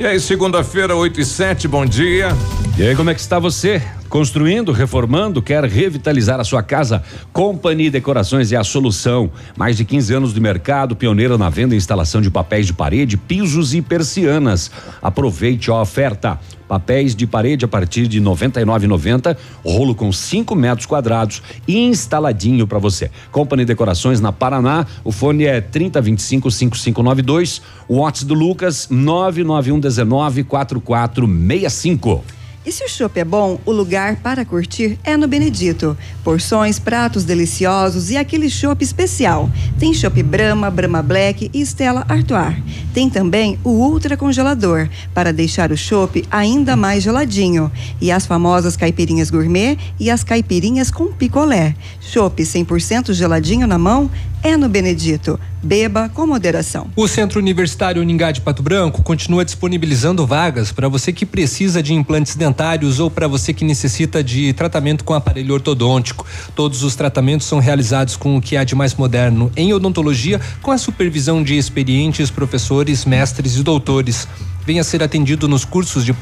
E 0.00 0.04
aí, 0.04 0.18
segunda-feira, 0.18 0.96
8 0.96 1.20
e 1.20 1.24
7, 1.24 1.68
bom 1.68 1.86
dia. 1.86 2.30
E 2.76 2.82
aí, 2.82 2.96
como 2.96 3.08
é 3.08 3.14
que 3.14 3.20
está 3.20 3.38
você? 3.38 3.80
Construindo, 4.14 4.70
reformando, 4.70 5.42
quer 5.42 5.64
revitalizar 5.64 6.38
a 6.38 6.44
sua 6.44 6.62
casa? 6.62 7.02
Company 7.32 7.90
Decorações 7.90 8.52
é 8.52 8.56
a 8.56 8.62
solução. 8.62 9.28
Mais 9.56 9.76
de 9.76 9.84
15 9.84 10.14
anos 10.14 10.32
de 10.32 10.38
mercado, 10.38 10.94
pioneira 10.94 11.36
na 11.36 11.50
venda 11.50 11.74
e 11.74 11.76
instalação 11.76 12.20
de 12.20 12.30
papéis 12.30 12.64
de 12.64 12.72
parede, 12.72 13.16
pisos 13.16 13.74
e 13.74 13.82
persianas. 13.82 14.70
Aproveite 15.02 15.68
a 15.68 15.80
oferta. 15.80 16.38
Papéis 16.68 17.16
de 17.16 17.26
parede 17.26 17.64
a 17.64 17.68
partir 17.68 18.06
de 18.06 18.20
R$ 18.20 18.24
99,90, 18.26 19.36
rolo 19.64 19.96
com 19.96 20.12
5 20.12 20.54
metros 20.54 20.86
quadrados, 20.86 21.42
instaladinho 21.66 22.68
para 22.68 22.78
você. 22.78 23.10
Company 23.32 23.64
Decorações 23.64 24.20
na 24.20 24.30
Paraná, 24.30 24.86
o 25.02 25.10
fone 25.10 25.44
é 25.44 25.60
3025 25.60 26.52
5592, 26.52 27.60
o 27.88 27.96
WhatsApp 27.96 28.28
do 28.28 28.34
Lucas 28.34 28.86
99119 28.88 30.44
4465. 30.44 32.43
E 32.66 32.72
se 32.72 32.82
o 32.82 32.88
chopp 32.88 33.20
é 33.20 33.24
bom, 33.26 33.60
o 33.66 33.72
lugar 33.72 34.16
para 34.16 34.42
curtir 34.42 34.98
é 35.04 35.18
no 35.18 35.28
Benedito. 35.28 35.94
Porções, 36.22 36.78
pratos 36.78 37.22
deliciosos 37.22 38.10
e 38.10 38.16
aquele 38.16 38.48
chopp 38.48 38.82
especial. 38.82 39.50
Tem 39.78 39.92
chopp 39.92 40.22
Brahma, 40.22 40.70
Brahma 40.70 41.02
Black 41.02 41.50
e 41.52 41.60
Stella 41.60 42.06
Artois. 42.08 42.56
Tem 42.94 43.10
também 43.10 43.58
o 43.62 43.68
ultra 43.68 44.16
congelador 44.16 44.88
para 45.12 45.30
deixar 45.30 45.70
o 45.72 45.76
chopp 45.76 46.24
ainda 46.30 46.74
mais 46.74 47.02
geladinho. 47.02 47.70
E 48.00 48.10
as 48.10 48.24
famosas 48.24 48.78
caipirinhas 48.78 49.28
gourmet 49.28 49.76
e 50.00 50.10
as 50.10 50.24
caipirinhas 50.24 50.90
com 50.90 51.08
picolé. 51.12 51.74
Chopp 52.00 52.42
100% 52.42 53.12
geladinho 53.12 53.66
na 53.66 53.76
mão 53.76 54.10
é 54.44 54.58
no 54.58 54.68
Benedito. 54.68 55.40
Beba 55.62 56.10
com 56.10 56.26
moderação. 56.26 56.88
O 56.94 57.08
Centro 57.08 57.40
Universitário 57.40 58.02
Uningá 58.02 58.30
de 58.30 58.42
Pato 58.42 58.62
Branco 58.62 59.02
continua 59.02 59.42
disponibilizando 59.42 60.26
vagas 60.26 60.70
para 60.70 60.86
você 60.86 61.10
que 61.10 61.24
precisa 61.24 61.82
de 61.82 61.94
implantes 61.94 62.36
dentários 62.36 63.00
ou 63.00 63.10
para 63.10 63.26
você 63.26 63.54
que 63.54 63.64
necessita 63.64 64.22
de 64.22 64.52
tratamento 64.52 65.02
com 65.02 65.14
aparelho 65.14 65.54
ortodôntico. 65.54 66.26
Todos 66.54 66.82
os 66.82 66.94
tratamentos 66.94 67.46
são 67.46 67.58
realizados 67.58 68.16
com 68.16 68.36
o 68.36 68.42
que 68.42 68.58
há 68.58 68.64
de 68.64 68.74
mais 68.74 68.94
moderno 68.94 69.50
em 69.56 69.72
odontologia, 69.72 70.38
com 70.60 70.70
a 70.70 70.76
supervisão 70.76 71.42
de 71.42 71.56
experientes 71.56 72.30
professores, 72.30 73.06
mestres 73.06 73.56
e 73.56 73.62
doutores 73.62 74.28
venha 74.66 74.82
ser 74.82 75.02
atendido 75.02 75.46
nos 75.46 75.64
cursos 75.64 76.04
de 76.04 76.14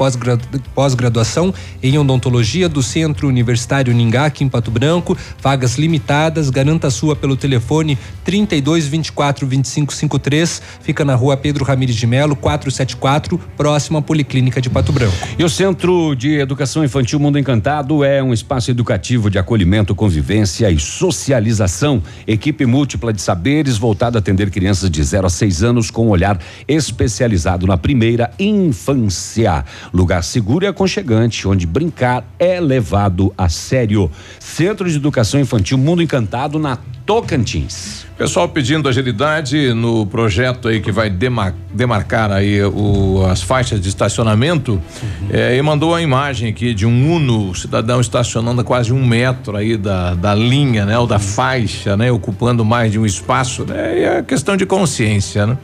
pós-graduação 0.74 1.54
em 1.82 1.96
odontologia 1.98 2.68
do 2.68 2.82
Centro 2.82 3.28
Universitário 3.28 3.92
Ningá, 3.92 4.26
aqui 4.26 4.44
em 4.44 4.48
Pato 4.48 4.70
Branco. 4.70 5.16
Vagas 5.40 5.78
limitadas, 5.78 6.50
garanta 6.50 6.88
a 6.88 6.90
sua 6.90 7.14
pelo 7.14 7.36
telefone 7.36 7.98
32 8.24 8.86
24 8.86 9.46
25 9.46 9.94
53. 9.94 10.62
Fica 10.80 11.04
na 11.04 11.14
rua 11.14 11.36
Pedro 11.36 11.64
Ramires 11.64 11.96
de 11.96 12.06
Melo, 12.06 12.34
474, 12.34 13.38
próxima 13.56 14.00
à 14.00 14.02
Policlínica 14.02 14.60
de 14.60 14.68
Pato 14.68 14.92
Branco. 14.92 15.16
E 15.38 15.44
o 15.44 15.48
Centro 15.48 16.14
de 16.14 16.34
Educação 16.34 16.84
Infantil 16.84 17.20
Mundo 17.20 17.38
Encantado 17.38 18.04
é 18.04 18.22
um 18.22 18.32
espaço 18.32 18.70
educativo 18.70 19.30
de 19.30 19.38
acolhimento, 19.38 19.94
convivência 19.94 20.70
e 20.70 20.78
socialização. 20.78 22.02
Equipe 22.26 22.66
múltipla 22.66 23.12
de 23.12 23.20
saberes 23.20 23.76
voltada 23.76 24.18
a 24.18 24.20
atender 24.20 24.50
crianças 24.50 24.90
de 24.90 25.02
0 25.02 25.26
a 25.26 25.30
6 25.30 25.62
anos 25.62 25.90
com 25.90 26.06
um 26.06 26.10
olhar 26.10 26.38
especializado 26.66 27.66
na 27.66 27.76
primeira 27.76 28.31
infância. 28.38 29.64
Lugar 29.92 30.22
seguro 30.22 30.64
e 30.64 30.68
aconchegante, 30.68 31.46
onde 31.46 31.66
brincar 31.66 32.24
é 32.38 32.60
levado 32.60 33.32
a 33.36 33.48
sério. 33.48 34.10
Centro 34.38 34.88
de 34.88 34.96
Educação 34.96 35.40
Infantil 35.40 35.78
Mundo 35.78 36.02
Encantado 36.02 36.58
na 36.58 36.78
Tocantins. 37.04 38.06
Pessoal 38.16 38.48
pedindo 38.48 38.88
agilidade 38.88 39.74
no 39.74 40.06
projeto 40.06 40.68
aí 40.68 40.80
que 40.80 40.92
vai 40.92 41.10
demar, 41.10 41.52
demarcar 41.74 42.30
aí 42.30 42.62
o, 42.62 43.26
as 43.28 43.42
faixas 43.42 43.80
de 43.80 43.88
estacionamento 43.88 44.72
uhum. 44.72 45.28
é, 45.30 45.56
e 45.56 45.62
mandou 45.62 45.94
a 45.94 46.00
imagem 46.00 46.48
aqui 46.48 46.72
de 46.72 46.86
um 46.86 47.12
Uno, 47.12 47.52
cidadão 47.54 48.00
estacionando 48.00 48.60
a 48.60 48.64
quase 48.64 48.92
um 48.92 49.04
metro 49.04 49.56
aí 49.56 49.76
da, 49.76 50.14
da 50.14 50.34
linha, 50.34 50.86
né? 50.86 50.96
Ou 50.96 51.06
da 51.06 51.18
faixa, 51.18 51.96
né? 51.96 52.12
Ocupando 52.12 52.64
mais 52.64 52.92
de 52.92 52.98
um 52.98 53.04
espaço, 53.04 53.64
né? 53.64 53.98
E 53.98 54.04
é 54.04 54.22
questão 54.22 54.56
de 54.56 54.64
consciência, 54.64 55.46
né? 55.46 55.58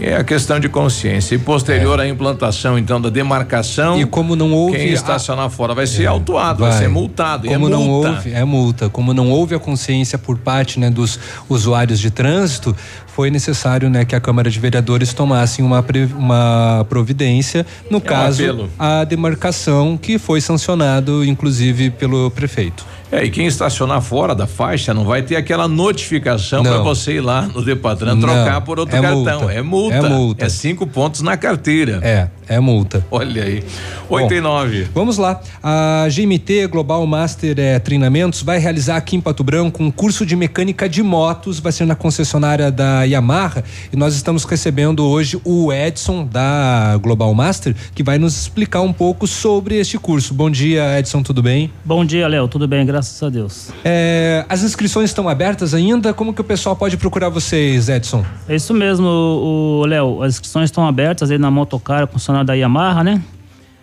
É 0.00 0.16
a 0.16 0.24
questão 0.24 0.58
de 0.58 0.68
consciência. 0.68 1.36
E 1.36 1.38
posterior 1.38 2.00
é. 2.00 2.02
à 2.02 2.08
implantação, 2.08 2.76
então, 2.76 3.00
da 3.00 3.08
demarcação. 3.08 4.00
E 4.00 4.04
como 4.04 4.34
não 4.34 4.52
houve. 4.52 4.76
Quem 4.76 4.88
estacionar 4.88 5.46
a... 5.46 5.50
fora 5.50 5.74
vai 5.74 5.86
ser 5.86 6.04
é. 6.04 6.06
autuado, 6.06 6.60
vai. 6.60 6.70
vai. 6.70 6.78
ser 6.80 6.88
multado. 6.88 7.46
Como 7.46 7.66
é 7.68 7.70
não 7.70 7.84
multa. 7.84 8.10
houve, 8.10 8.32
é 8.32 8.44
multa. 8.44 8.88
Como 8.88 9.14
não 9.14 9.30
houve 9.30 9.54
a 9.54 9.60
consciência 9.60 10.18
por 10.18 10.38
parte 10.38 10.80
né, 10.80 10.90
dos 10.90 11.20
usuários 11.48 12.00
de 12.00 12.10
trânsito, 12.10 12.74
foi 13.06 13.30
necessário 13.30 13.88
né, 13.88 14.04
que 14.04 14.16
a 14.16 14.20
Câmara 14.20 14.50
de 14.50 14.58
Vereadores 14.58 15.12
tomasse 15.12 15.62
uma, 15.62 15.84
uma 16.16 16.86
providência, 16.88 17.64
no 17.90 17.98
é 17.98 18.00
caso, 18.00 18.42
um 18.42 18.68
a 18.78 19.04
demarcação 19.04 19.96
que 19.96 20.18
foi 20.18 20.40
sancionado, 20.40 21.24
inclusive, 21.24 21.90
pelo 21.90 22.30
prefeito. 22.30 22.84
É, 23.12 23.24
e 23.24 23.30
quem 23.30 23.46
estacionar 23.46 24.00
fora 24.00 24.34
da 24.34 24.46
faixa 24.46 24.94
não 24.94 25.04
vai 25.04 25.20
ter 25.20 25.36
aquela 25.36 25.68
notificação 25.68 26.62
para 26.62 26.78
você 26.78 27.16
ir 27.16 27.20
lá 27.20 27.42
no 27.42 27.62
Depatran 27.62 28.18
trocar 28.18 28.62
por 28.62 28.78
outro 28.78 28.96
é 28.96 29.02
cartão. 29.02 29.18
Multa. 29.18 29.52
É 29.52 29.60
multa. 29.62 29.96
É 29.96 30.00
multa. 30.00 30.44
É 30.46 30.48
cinco 30.48 30.86
pontos 30.86 31.20
na 31.20 31.36
carteira. 31.36 32.00
É, 32.02 32.28
é 32.48 32.58
multa. 32.58 33.04
Olha 33.10 33.44
aí. 33.44 33.62
Oito 34.08 34.32
e 34.32 34.40
nove. 34.40 34.88
Vamos 34.94 35.18
lá. 35.18 35.38
A 35.62 36.06
GMT 36.08 36.68
Global 36.68 37.06
Master 37.06 37.54
é, 37.58 37.78
Treinamentos 37.78 38.42
vai 38.42 38.58
realizar 38.58 38.96
aqui 38.96 39.16
em 39.16 39.20
Pato 39.20 39.44
Branco 39.44 39.82
um 39.82 39.90
curso 39.90 40.24
de 40.24 40.34
mecânica 40.34 40.88
de 40.88 41.02
motos, 41.02 41.60
vai 41.60 41.70
ser 41.70 41.84
na 41.84 41.94
concessionária 41.94 42.72
da 42.72 43.02
Yamaha 43.02 43.62
e 43.92 43.96
nós 43.96 44.14
estamos 44.14 44.44
recebendo 44.44 45.06
hoje 45.06 45.38
o 45.44 45.70
Edson 45.70 46.24
da 46.24 46.98
Global 47.02 47.34
Master 47.34 47.76
que 47.94 48.02
vai 48.02 48.16
nos 48.16 48.40
explicar 48.40 48.80
um 48.80 48.92
pouco 48.92 49.26
sobre 49.26 49.78
este 49.78 49.98
curso. 49.98 50.32
Bom 50.32 50.48
dia, 50.48 50.98
Edson, 50.98 51.22
tudo 51.22 51.42
bem? 51.42 51.70
Bom 51.84 52.06
dia, 52.06 52.26
Léo, 52.26 52.48
tudo 52.48 52.66
bem, 52.66 52.86
graças 52.86 53.01
graças 53.02 53.22
a 53.22 53.28
Deus. 53.28 53.70
É, 53.84 54.46
as 54.48 54.62
inscrições 54.62 55.10
estão 55.10 55.28
abertas 55.28 55.74
ainda? 55.74 56.14
Como 56.14 56.32
que 56.32 56.40
o 56.40 56.44
pessoal 56.44 56.76
pode 56.76 56.96
procurar 56.96 57.28
vocês, 57.28 57.88
Edson? 57.88 58.24
É 58.48 58.54
isso 58.54 58.72
mesmo, 58.72 59.08
o 59.08 59.84
Léo. 59.86 60.22
As 60.22 60.34
inscrições 60.34 60.66
estão 60.66 60.86
abertas 60.86 61.30
aí 61.30 61.38
na 61.38 61.50
Motocar, 61.50 62.06
funcionário 62.06 62.46
da 62.46 62.54
Yamaha, 62.54 63.02
né? 63.02 63.22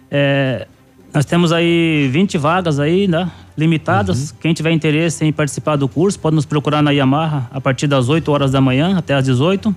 É, 0.09 0.65
nós 1.13 1.25
temos 1.25 1.51
aí 1.51 2.07
20 2.11 2.37
vagas 2.37 2.79
aí, 2.79 3.07
né? 3.07 3.29
Limitadas. 3.57 4.31
Uhum. 4.31 4.37
Quem 4.41 4.53
tiver 4.53 4.71
interesse 4.71 5.25
em 5.25 5.33
participar 5.33 5.75
do 5.75 5.89
curso 5.89 6.17
pode 6.17 6.35
nos 6.35 6.45
procurar 6.45 6.81
na 6.81 6.91
Yamaha 6.91 7.49
a 7.51 7.59
partir 7.59 7.87
das 7.87 8.07
8 8.07 8.31
horas 8.31 8.51
da 8.51 8.61
manhã 8.61 8.97
até 8.97 9.13
as 9.13 9.25
18 9.25 9.75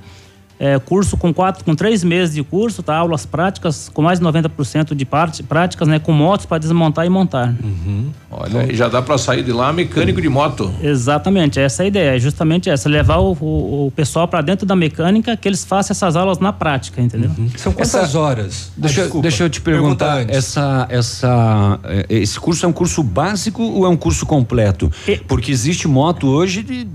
é, 0.62 0.78
curso 0.78 1.16
com 1.16 1.34
quatro, 1.34 1.64
com 1.64 1.74
três 1.74 2.04
meses 2.04 2.36
de 2.36 2.44
curso, 2.44 2.84
tá? 2.84 2.94
Aulas 2.94 3.26
práticas 3.26 3.90
com 3.92 4.00
mais 4.00 4.20
de 4.20 4.24
90% 4.24 4.94
de 4.94 5.04
parte, 5.04 5.42
práticas, 5.42 5.88
né? 5.88 5.98
Com 5.98 6.12
motos 6.12 6.46
para 6.46 6.58
desmontar 6.58 7.04
e 7.04 7.08
montar. 7.08 7.52
Uhum. 7.60 8.10
Olha, 8.30 8.72
e 8.72 8.76
já 8.76 8.86
dá 8.86 9.02
para 9.02 9.18
sair 9.18 9.42
de 9.42 9.50
lá 9.50 9.72
mecânico 9.72 10.22
de 10.22 10.28
moto. 10.28 10.72
Exatamente, 10.80 11.58
essa 11.58 11.82
é 11.82 11.84
a 11.84 11.88
ideia, 11.88 12.16
é 12.16 12.18
justamente 12.20 12.70
essa, 12.70 12.88
levar 12.88 13.16
o, 13.16 13.36
o, 13.40 13.86
o 13.88 13.90
pessoal 13.90 14.28
para 14.28 14.40
dentro 14.40 14.64
da 14.64 14.76
mecânica, 14.76 15.36
que 15.36 15.48
eles 15.48 15.64
façam 15.64 15.94
essas 15.94 16.14
aulas 16.14 16.38
na 16.38 16.52
prática, 16.52 17.02
entendeu? 17.02 17.32
Uhum. 17.36 17.50
São 17.56 17.72
quantas 17.72 17.94
essa, 17.96 18.18
horas? 18.20 18.70
Deixa, 18.76 19.06
ah, 19.06 19.20
deixa 19.20 19.42
eu 19.42 19.50
te 19.50 19.60
perguntar, 19.60 20.30
essa, 20.30 20.86
essa, 20.88 21.80
é, 21.82 22.06
esse 22.08 22.38
curso 22.38 22.64
é 22.64 22.68
um 22.68 22.72
curso 22.72 23.02
básico 23.02 23.64
ou 23.64 23.84
é 23.84 23.88
um 23.88 23.96
curso 23.96 24.24
completo? 24.24 24.92
E... 25.08 25.16
Porque 25.16 25.50
existe 25.50 25.88
moto 25.88 26.28
hoje 26.28 26.62
de 26.62 26.86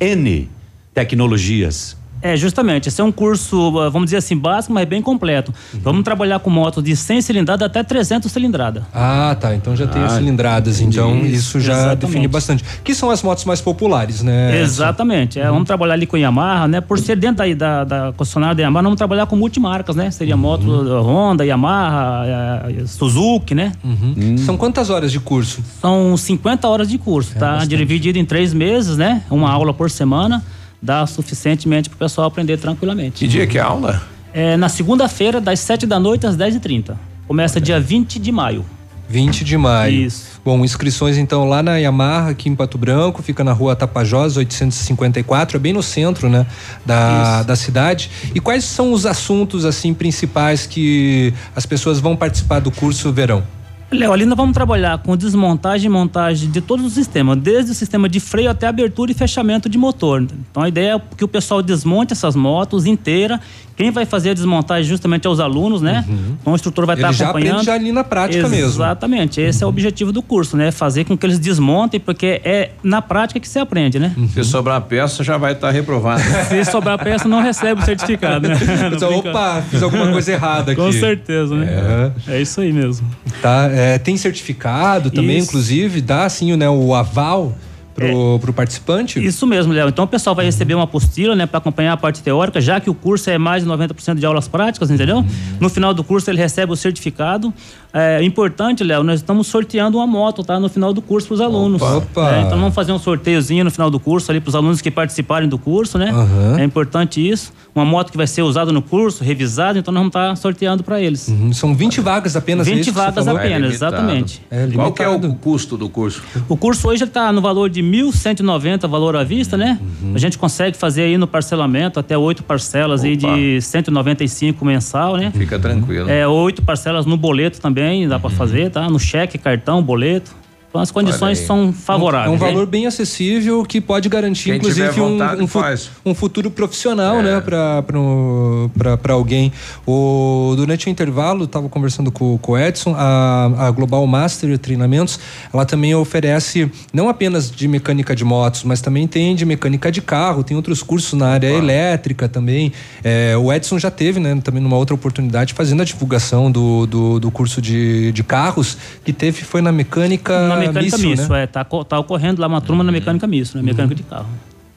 N 0.00 0.48
tecnologias. 0.92 1.96
É, 2.22 2.36
justamente. 2.36 2.88
Esse 2.88 3.00
é 3.00 3.04
um 3.04 3.12
curso, 3.12 3.78
ah, 3.78 3.88
vamos 3.88 4.06
dizer 4.06 4.18
assim, 4.18 4.36
básico, 4.36 4.72
mas 4.72 4.86
bem 4.88 5.02
completo. 5.02 5.52
Uhum. 5.72 5.80
Vamos 5.82 6.04
trabalhar 6.04 6.38
com 6.38 6.50
motos 6.50 6.82
de 6.82 6.96
100 6.96 7.20
cilindrada 7.22 7.66
até 7.66 7.82
300 7.82 8.30
cilindrada. 8.30 8.86
Ah, 8.92 9.36
tá. 9.38 9.54
Então 9.54 9.76
já 9.76 9.86
tem 9.86 10.02
ah, 10.02 10.06
as 10.06 10.12
cilindradas. 10.12 10.80
Então 10.80 11.24
isso, 11.24 11.60
já 11.60 11.72
exatamente. 11.72 12.06
define 12.06 12.28
bastante. 12.28 12.64
Que 12.82 12.94
são 12.94 13.10
as 13.10 13.22
motos 13.22 13.44
mais 13.44 13.60
populares, 13.60 14.22
né? 14.22 14.60
Exatamente. 14.60 15.38
É, 15.38 15.46
uhum. 15.46 15.52
Vamos 15.52 15.66
trabalhar 15.66 15.94
ali 15.94 16.06
com 16.06 16.16
Yamaha, 16.16 16.66
né? 16.68 16.80
Por 16.80 16.98
ser 16.98 17.16
dentro 17.16 17.42
aí 17.42 17.54
da, 17.54 17.84
da 17.84 18.12
concessionária 18.16 18.54
da 18.54 18.62
Yamaha, 18.62 18.82
vamos 18.82 18.98
trabalhar 18.98 19.26
com 19.26 19.36
multimarcas, 19.36 19.94
né? 19.94 20.10
Seria 20.10 20.36
moto 20.36 20.66
uhum. 20.66 21.02
Honda, 21.02 21.44
Yamaha, 21.44 22.24
eh, 22.68 22.86
Suzuki, 22.86 23.54
né? 23.54 23.72
Uhum. 23.84 24.14
Hum. 24.16 24.38
São 24.38 24.56
quantas 24.56 24.90
horas 24.90 25.12
de 25.12 25.20
curso? 25.20 25.62
São 25.80 26.16
50 26.16 26.68
horas 26.68 26.88
de 26.88 26.98
curso, 26.98 27.32
é 27.36 27.38
tá? 27.38 27.52
Bastante. 27.52 27.76
Dividido 27.76 28.18
em 28.18 28.24
três 28.24 28.52
meses, 28.52 28.96
né? 28.96 29.22
Uma 29.30 29.50
aula 29.50 29.72
por 29.72 29.90
semana 29.90 30.42
dá 30.80 31.06
suficientemente 31.06 31.88
para 31.88 31.96
o 31.96 31.98
pessoal 31.98 32.28
aprender 32.28 32.58
tranquilamente. 32.58 33.18
Que 33.18 33.28
dia 33.28 33.46
que 33.46 33.58
é 33.58 33.60
a 33.60 33.66
aula? 33.66 34.02
É 34.32 34.56
na 34.56 34.68
segunda-feira, 34.68 35.40
das 35.40 35.60
7 35.60 35.86
da 35.86 35.98
noite 35.98 36.26
às 36.26 36.36
10h30. 36.36 36.96
Começa 37.26 37.60
dia 37.60 37.80
20 37.80 38.18
de 38.18 38.30
maio. 38.30 38.64
20 39.08 39.44
de 39.44 39.56
maio. 39.56 40.06
Isso. 40.06 40.40
Bom, 40.44 40.64
inscrições 40.64 41.16
então 41.16 41.48
lá 41.48 41.62
na 41.62 41.76
Yamaha, 41.76 42.30
aqui 42.30 42.48
em 42.48 42.54
Pato 42.54 42.76
Branco, 42.76 43.22
fica 43.22 43.42
na 43.42 43.52
rua 43.52 43.74
Tapajós, 43.74 44.36
854, 44.36 45.56
é 45.56 45.60
bem 45.60 45.72
no 45.72 45.82
centro, 45.82 46.28
né, 46.28 46.46
da, 46.84 47.42
da 47.42 47.56
cidade. 47.56 48.10
E 48.34 48.40
quais 48.40 48.64
são 48.64 48.92
os 48.92 49.06
assuntos, 49.06 49.64
assim, 49.64 49.94
principais 49.94 50.66
que 50.66 51.32
as 51.54 51.66
pessoas 51.66 51.98
vão 51.98 52.16
participar 52.16 52.60
do 52.60 52.70
curso 52.70 53.12
verão? 53.12 53.42
Léo, 53.90 54.12
ali 54.12 54.26
nós 54.26 54.36
vamos 54.36 54.52
trabalhar 54.52 54.98
com 54.98 55.16
desmontagem 55.16 55.86
e 55.86 55.88
montagem 55.88 56.50
de 56.50 56.60
todos 56.60 56.84
os 56.84 56.92
sistemas, 56.92 57.36
desde 57.38 57.70
o 57.70 57.74
sistema 57.74 58.08
de 58.08 58.18
freio 58.18 58.50
até 58.50 58.66
abertura 58.66 59.12
e 59.12 59.14
fechamento 59.14 59.68
de 59.68 59.78
motor. 59.78 60.26
Então 60.50 60.62
a 60.62 60.68
ideia 60.68 60.96
é 60.96 61.00
que 61.16 61.24
o 61.24 61.28
pessoal 61.28 61.62
desmonte 61.62 62.12
essas 62.12 62.34
motos 62.34 62.84
inteira. 62.84 63.40
Quem 63.76 63.90
vai 63.90 64.06
fazer 64.06 64.30
a 64.30 64.34
desmontagem 64.34 64.88
justamente 64.88 65.26
é 65.26 65.30
os 65.30 65.38
alunos, 65.38 65.82
né? 65.82 66.02
Uhum. 66.08 66.36
Então 66.40 66.52
o 66.54 66.56
instrutor 66.56 66.86
vai 66.86 66.96
estar 66.96 67.14
tá 67.14 67.24
acompanhando. 67.24 67.62
Já 67.62 67.74
ali 67.74 67.92
na 67.92 68.02
prática 68.02 68.38
Exatamente. 68.38 68.62
mesmo. 68.62 68.82
Exatamente. 68.82 69.40
Esse 69.40 69.58
uhum. 69.62 69.64
é 69.64 69.66
o 69.66 69.68
objetivo 69.68 70.12
do 70.12 70.22
curso, 70.22 70.56
né? 70.56 70.72
Fazer 70.72 71.04
com 71.04 71.16
que 71.16 71.26
eles 71.26 71.38
desmontem, 71.38 72.00
porque 72.00 72.40
é 72.42 72.70
na 72.82 73.02
prática 73.02 73.38
que 73.38 73.46
se 73.46 73.58
aprende, 73.58 73.98
né? 73.98 74.14
Uhum. 74.16 74.28
Se 74.30 74.42
sobrar 74.44 74.80
peça, 74.80 75.22
já 75.22 75.36
vai 75.36 75.52
estar 75.52 75.68
tá 75.68 75.72
reprovado. 75.72 76.22
Se 76.48 76.64
sobrar 76.64 76.98
peça, 76.98 77.28
não 77.28 77.42
recebe 77.42 77.80
o 77.82 77.84
certificado, 77.84 78.48
né? 78.48 78.56
Então, 78.96 79.18
opa, 79.18 79.62
fiz 79.70 79.82
alguma 79.82 80.10
coisa 80.10 80.32
errada 80.32 80.72
aqui. 80.72 80.80
Com 80.80 80.90
certeza, 80.90 81.54
né? 81.54 82.12
É, 82.26 82.36
é 82.36 82.40
isso 82.40 82.60
aí 82.60 82.72
mesmo. 82.72 83.06
Tá. 83.42 83.68
É, 83.76 83.98
tem 83.98 84.16
certificado 84.16 85.10
também, 85.10 85.36
Isso. 85.36 85.48
inclusive, 85.48 86.00
dá 86.00 86.24
assim 86.24 86.56
né, 86.56 86.66
o 86.66 86.94
aval 86.94 87.54
pro, 87.96 88.38
pro 88.38 88.52
participante? 88.52 89.24
Isso 89.24 89.46
mesmo, 89.46 89.72
Léo. 89.72 89.88
Então 89.88 90.04
o 90.04 90.08
pessoal 90.08 90.36
vai 90.36 90.44
receber 90.44 90.74
uma 90.74 90.84
apostila, 90.84 91.34
né, 91.34 91.46
para 91.46 91.58
acompanhar 91.58 91.94
a 91.94 91.96
parte 91.96 92.22
teórica, 92.22 92.60
já 92.60 92.78
que 92.78 92.88
o 92.90 92.94
curso 92.94 93.30
é 93.30 93.38
mais 93.38 93.64
de 93.64 93.68
90% 93.68 94.16
de 94.16 94.26
aulas 94.26 94.46
práticas, 94.46 94.90
entendeu? 94.90 95.24
No 95.58 95.68
final 95.68 95.94
do 95.94 96.04
curso 96.04 96.30
ele 96.30 96.38
recebe 96.38 96.70
o 96.72 96.76
certificado. 96.76 97.52
É 97.92 98.22
importante, 98.22 98.84
Léo, 98.84 99.02
nós 99.02 99.20
estamos 99.20 99.46
sorteando 99.46 99.96
uma 99.96 100.06
moto, 100.06 100.44
tá? 100.44 100.60
No 100.60 100.68
final 100.68 100.92
do 100.92 101.00
curso 101.00 101.28
para 101.28 101.34
os 101.34 101.40
alunos. 101.40 101.80
Opa. 101.80 102.36
É, 102.36 102.42
então 102.42 102.58
vamos 102.58 102.74
fazer 102.74 102.92
um 102.92 102.98
sorteiozinho 102.98 103.64
no 103.64 103.70
final 103.70 103.90
do 103.90 103.98
curso 103.98 104.30
ali 104.30 104.38
para 104.38 104.50
os 104.50 104.54
alunos 104.54 104.82
que 104.82 104.90
participarem 104.90 105.48
do 105.48 105.58
curso, 105.58 105.96
né? 105.96 106.10
Aham. 106.10 106.60
É 106.60 106.64
importante 106.64 107.26
isso. 107.26 107.52
Uma 107.74 107.84
moto 107.86 108.10
que 108.10 108.16
vai 108.16 108.26
ser 108.26 108.42
usada 108.42 108.70
no 108.72 108.82
curso, 108.82 109.24
revisada, 109.24 109.78
então 109.78 109.92
nós 109.92 110.00
vamos 110.00 110.10
estar 110.10 110.36
sorteando 110.36 110.82
para 110.82 111.00
eles. 111.00 111.28
Uhum, 111.28 111.52
São 111.52 111.74
20 111.74 112.00
vagas 112.00 112.36
apenas. 112.36 112.66
é 112.66 112.70
20 112.70 112.80
isso 112.80 112.90
que 112.90 112.94
você 112.94 113.04
vagas 113.06 113.28
apenas, 113.28 113.74
exatamente. 113.74 114.42
É 114.50 114.66
Qual 114.74 114.92
que 114.92 115.02
é 115.02 115.08
o 115.08 115.34
custo 115.34 115.76
do 115.76 115.88
curso? 115.88 116.22
O 116.48 116.56
curso 116.56 116.88
hoje 116.88 117.04
está 117.04 117.32
no 117.32 117.40
valor 117.40 117.70
de 117.70 117.82
1.190 117.86 118.88
valor 118.88 119.16
à 119.16 119.24
vista, 119.24 119.56
né? 119.56 119.78
Uhum. 120.02 120.12
A 120.14 120.18
gente 120.18 120.36
consegue 120.38 120.76
fazer 120.76 121.02
aí 121.02 121.16
no 121.16 121.26
parcelamento 121.26 122.00
até 122.00 122.16
oito 122.16 122.42
parcelas 122.42 123.04
aí 123.04 123.16
de 123.16 123.60
195 123.60 124.64
mensal, 124.64 125.16
né? 125.16 125.32
Fica 125.34 125.58
tranquilo. 125.58 126.08
É, 126.08 126.26
oito 126.26 126.62
parcelas 126.62 127.06
no 127.06 127.16
boleto 127.16 127.60
também 127.60 128.08
dá 128.08 128.18
para 128.18 128.30
fazer, 128.30 128.70
tá? 128.70 128.88
No 128.88 128.98
cheque, 128.98 129.38
cartão, 129.38 129.82
boleto. 129.82 130.34
Então 130.76 130.82
as 130.82 130.90
condições 130.90 131.38
são 131.38 131.72
favoráveis. 131.72 132.30
É 132.32 132.36
um 132.36 132.38
né? 132.38 132.52
valor 132.52 132.66
bem 132.66 132.86
acessível 132.86 133.64
que 133.64 133.80
pode 133.80 134.08
garantir, 134.10 134.50
Quem 134.50 134.56
inclusive, 134.56 135.00
um, 135.00 135.18
um, 135.42 135.46
fu- 135.46 135.60
um 136.04 136.14
futuro 136.14 136.50
profissional, 136.50 137.22
né, 137.22 137.40
para 137.40 139.12
alguém. 139.14 139.52
O, 139.86 140.52
durante 140.54 140.86
o 140.86 140.90
intervalo, 140.90 141.44
estava 141.44 141.68
conversando 141.68 142.12
com, 142.12 142.36
com 142.38 142.52
o 142.52 142.58
Edson, 142.58 142.94
a, 142.96 143.68
a 143.68 143.70
Global 143.70 144.06
Master 144.06 144.58
Treinamentos, 144.58 145.18
ela 145.52 145.64
também 145.64 145.94
oferece 145.94 146.70
não 146.92 147.08
apenas 147.08 147.50
de 147.50 147.66
mecânica 147.66 148.14
de 148.14 148.24
motos, 148.24 148.62
mas 148.62 148.80
também 148.82 149.06
tem 149.06 149.34
de 149.34 149.46
mecânica 149.46 149.90
de 149.90 150.02
carro, 150.02 150.44
tem 150.44 150.56
outros 150.56 150.82
cursos 150.82 151.14
na 151.18 151.28
área 151.28 151.48
elétrica 151.48 152.28
também. 152.28 152.72
É, 153.02 153.34
o 153.36 153.50
Edson 153.52 153.78
já 153.78 153.90
teve, 153.90 154.20
né, 154.20 154.38
também 154.42 154.62
numa 154.62 154.76
outra 154.76 154.94
oportunidade, 154.94 155.54
fazendo 155.54 155.80
a 155.80 155.84
divulgação 155.84 156.50
do, 156.50 156.86
do, 156.86 157.20
do 157.20 157.30
curso 157.30 157.62
de, 157.62 158.12
de 158.12 158.22
carros, 158.22 158.76
que 159.04 159.12
teve, 159.12 159.42
foi 159.42 159.62
na 159.62 159.72
mecânica, 159.72 160.48
Na 160.48 160.56
mecânica 160.68 160.96
míssil, 160.96 161.10
misto, 161.10 161.32
né? 161.32 161.42
é. 161.42 161.46
Tá, 161.46 161.64
tá 161.64 161.98
ocorrendo 161.98 162.40
lá 162.40 162.46
uma 162.46 162.60
turma 162.60 162.84
na 162.84 162.92
mecânica 162.92 163.26
misto, 163.26 163.56
né? 163.56 163.62
Mecânica 163.62 163.94
de 163.94 164.02
carro. 164.02 164.28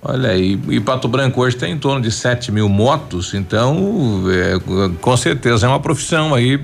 Olha 0.01 0.29
aí, 0.29 0.57
e 0.69 0.79
Pato 0.79 1.07
Branco 1.09 1.41
hoje 1.41 1.57
tem 1.57 1.73
em 1.73 1.77
torno 1.77 2.01
de 2.01 2.09
7 2.09 2.53
mil 2.53 2.69
motos, 2.69 3.33
então 3.33 4.23
é, 4.31 4.93
com 5.01 5.17
certeza 5.17 5.65
é 5.65 5.69
uma 5.69 5.79
profissão 5.79 6.33
aí. 6.33 6.59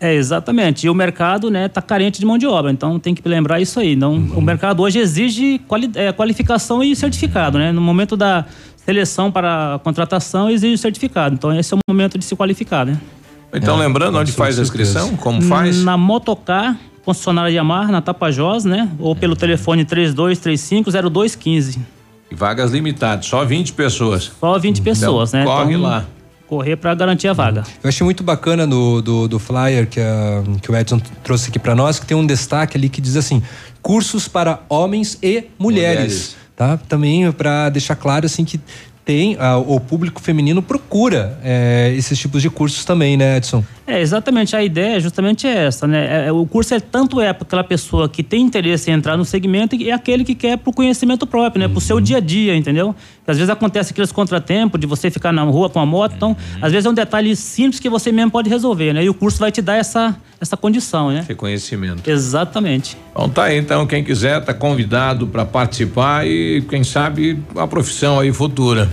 É, 0.00 0.12
exatamente. 0.12 0.86
E 0.86 0.90
o 0.90 0.94
mercado, 0.94 1.50
né, 1.50 1.68
tá 1.68 1.80
carente 1.80 2.18
de 2.18 2.26
mão 2.26 2.36
de 2.36 2.46
obra. 2.46 2.70
Então 2.70 2.98
tem 2.98 3.14
que 3.14 3.26
lembrar 3.26 3.60
isso 3.60 3.78
aí. 3.78 3.94
Não, 3.94 4.16
O 4.16 4.42
mercado 4.42 4.82
hoje 4.82 4.98
exige 4.98 5.60
quali 5.66 5.90
é, 5.94 6.12
qualificação 6.12 6.82
e 6.82 6.94
certificado, 6.96 7.58
né? 7.58 7.72
No 7.72 7.80
momento 7.80 8.16
da 8.16 8.44
seleção 8.76 9.30
para 9.30 9.76
a 9.76 9.78
contratação, 9.78 10.50
exige 10.50 10.76
certificado. 10.76 11.34
Então 11.34 11.58
esse 11.58 11.72
é 11.72 11.76
o 11.76 11.80
momento 11.88 12.18
de 12.18 12.24
se 12.24 12.36
qualificar, 12.36 12.84
né? 12.84 13.00
Então, 13.54 13.78
lembrando 13.78 14.18
onde 14.18 14.32
faz 14.32 14.58
a 14.58 14.62
inscrição, 14.62 15.16
como 15.16 15.40
faz? 15.42 15.82
Na 15.84 15.96
Motocar, 15.96 16.76
concessionária 17.04 17.50
Yamaha, 17.54 17.92
na 17.92 18.00
Tapajós, 18.00 18.64
né? 18.64 18.90
Ou 18.98 19.14
pelo 19.14 19.36
telefone 19.36 19.84
32350215. 19.84 21.78
E 22.30 22.34
vagas 22.34 22.70
limitadas, 22.72 23.26
só 23.26 23.44
20 23.44 23.72
pessoas. 23.74 24.32
Só 24.40 24.58
20 24.58 24.82
pessoas, 24.82 25.34
Então, 25.34 25.40
né? 25.40 25.46
Corre 25.46 25.74
Então, 25.74 25.82
lá. 25.82 26.04
Correr 26.46 26.76
para 26.76 26.94
garantir 26.94 27.28
a 27.28 27.32
vaga. 27.32 27.64
Eu 27.82 27.88
achei 27.88 28.04
muito 28.04 28.22
bacana 28.22 28.66
do, 28.66 29.00
do, 29.00 29.28
do 29.28 29.38
flyer 29.38 29.86
que, 29.88 29.98
a, 29.98 30.42
que 30.60 30.70
o 30.70 30.76
Edson 30.76 31.00
trouxe 31.22 31.48
aqui 31.48 31.58
para 31.58 31.74
nós, 31.74 31.98
que 31.98 32.06
tem 32.06 32.16
um 32.16 32.26
destaque 32.26 32.76
ali 32.76 32.88
que 32.88 33.00
diz 33.00 33.16
assim: 33.16 33.42
cursos 33.80 34.28
para 34.28 34.60
homens 34.68 35.18
e 35.22 35.44
mulheres. 35.58 35.98
Mulheres. 35.98 36.36
Tá? 36.54 36.76
Também 36.76 37.32
para 37.32 37.70
deixar 37.70 37.96
claro 37.96 38.26
assim 38.26 38.44
que 38.44 38.60
tem 39.04 39.36
ah, 39.38 39.56
o 39.58 39.80
público 39.80 40.20
feminino 40.20 40.62
procura 40.62 41.38
eh, 41.42 41.92
esses 41.96 42.18
tipos 42.18 42.40
de 42.40 42.48
cursos 42.48 42.84
também, 42.84 43.16
né, 43.16 43.36
Edson? 43.36 43.62
É, 43.86 44.00
exatamente. 44.00 44.56
A 44.56 44.62
ideia 44.62 44.96
é 44.96 45.00
justamente 45.00 45.46
essa, 45.46 45.86
né? 45.86 46.26
É, 46.26 46.32
o 46.32 46.46
curso 46.46 46.74
é 46.74 46.80
tanto 46.80 47.20
é 47.20 47.32
para 47.32 47.44
aquela 47.44 47.64
pessoa 47.64 48.08
que 48.08 48.22
tem 48.22 48.42
interesse 48.42 48.90
em 48.90 48.94
entrar 48.94 49.16
no 49.16 49.24
segmento 49.24 49.76
e 49.76 49.90
é 49.90 49.92
aquele 49.92 50.24
que 50.24 50.34
quer 50.34 50.56
pro 50.56 50.72
conhecimento 50.72 51.26
próprio, 51.26 51.60
né? 51.60 51.68
Pro 51.68 51.80
seu 51.80 52.00
dia 52.00 52.16
a 52.16 52.20
dia, 52.20 52.56
entendeu? 52.56 52.94
Porque 53.16 53.30
às 53.30 53.36
vezes 53.36 53.50
acontece 53.50 53.92
aqueles 53.92 54.10
contratempos 54.10 54.80
de 54.80 54.86
você 54.86 55.10
ficar 55.10 55.32
na 55.32 55.42
rua 55.42 55.68
com 55.68 55.80
a 55.80 55.86
moto, 55.86 56.14
então, 56.16 56.36
às 56.60 56.72
vezes 56.72 56.86
é 56.86 56.90
um 56.90 56.94
detalhe 56.94 57.34
simples 57.36 57.78
que 57.78 57.88
você 57.88 58.10
mesmo 58.10 58.30
pode 58.30 58.48
resolver, 58.48 58.92
né? 58.92 59.04
E 59.04 59.08
o 59.08 59.14
curso 59.14 59.38
vai 59.38 59.52
te 59.52 59.60
dar 59.60 59.76
essa, 59.76 60.16
essa 60.40 60.56
condição, 60.56 61.10
né? 61.10 61.20
Esse 61.20 61.34
conhecimento. 61.34 62.08
Exatamente. 62.08 62.96
Bom, 63.14 63.28
tá 63.28 63.44
aí 63.44 63.58
então, 63.58 63.86
quem 63.86 64.02
quiser 64.02 64.42
tá 64.42 64.54
convidado 64.54 65.26
para 65.26 65.44
participar 65.44 66.26
e 66.26 66.62
quem 66.68 66.82
sabe 66.82 67.38
a 67.56 67.66
profissão 67.66 68.18
aí 68.18 68.32
futura. 68.32 68.90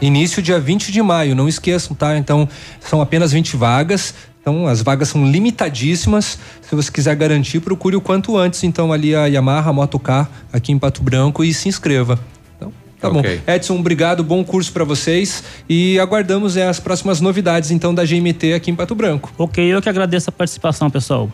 Início 0.00 0.42
dia 0.42 0.60
20 0.60 0.92
de 0.92 1.00
maio, 1.02 1.34
não 1.34 1.48
esqueçam, 1.48 1.96
tá? 1.96 2.16
Então, 2.18 2.48
são 2.80 3.00
apenas 3.00 3.32
20 3.32 3.56
vagas. 3.56 4.14
Então, 4.40 4.66
as 4.66 4.80
vagas 4.82 5.08
são 5.08 5.28
limitadíssimas. 5.28 6.38
Se 6.62 6.74
você 6.76 6.90
quiser 6.92 7.16
garantir, 7.16 7.60
procure 7.60 7.96
o 7.96 8.00
quanto 8.00 8.36
antes, 8.36 8.62
então, 8.62 8.92
ali 8.92 9.14
a 9.14 9.26
Yamaha 9.26 9.72
Motocar 9.72 10.30
aqui 10.52 10.70
em 10.70 10.78
Pato 10.78 11.02
Branco 11.02 11.42
e 11.42 11.52
se 11.52 11.68
inscreva. 11.68 12.18
Então, 12.56 12.72
tá 13.00 13.08
Ok. 13.08 13.40
bom. 13.44 13.52
Edson, 13.52 13.78
obrigado, 13.78 14.22
bom 14.22 14.44
curso 14.44 14.70
para 14.72 14.84
vocês 14.84 15.42
e 15.68 15.98
aguardamos 15.98 16.56
é, 16.56 16.68
as 16.68 16.78
próximas 16.78 17.20
novidades, 17.20 17.70
então, 17.70 17.92
da 17.94 18.04
GMT 18.04 18.52
aqui 18.54 18.70
em 18.70 18.74
Pato 18.76 18.94
Branco. 18.94 19.32
Ok, 19.36 19.64
eu 19.64 19.80
que 19.82 19.88
agradeço 19.88 20.30
a 20.30 20.32
participação, 20.32 20.90
pessoal. 20.90 21.28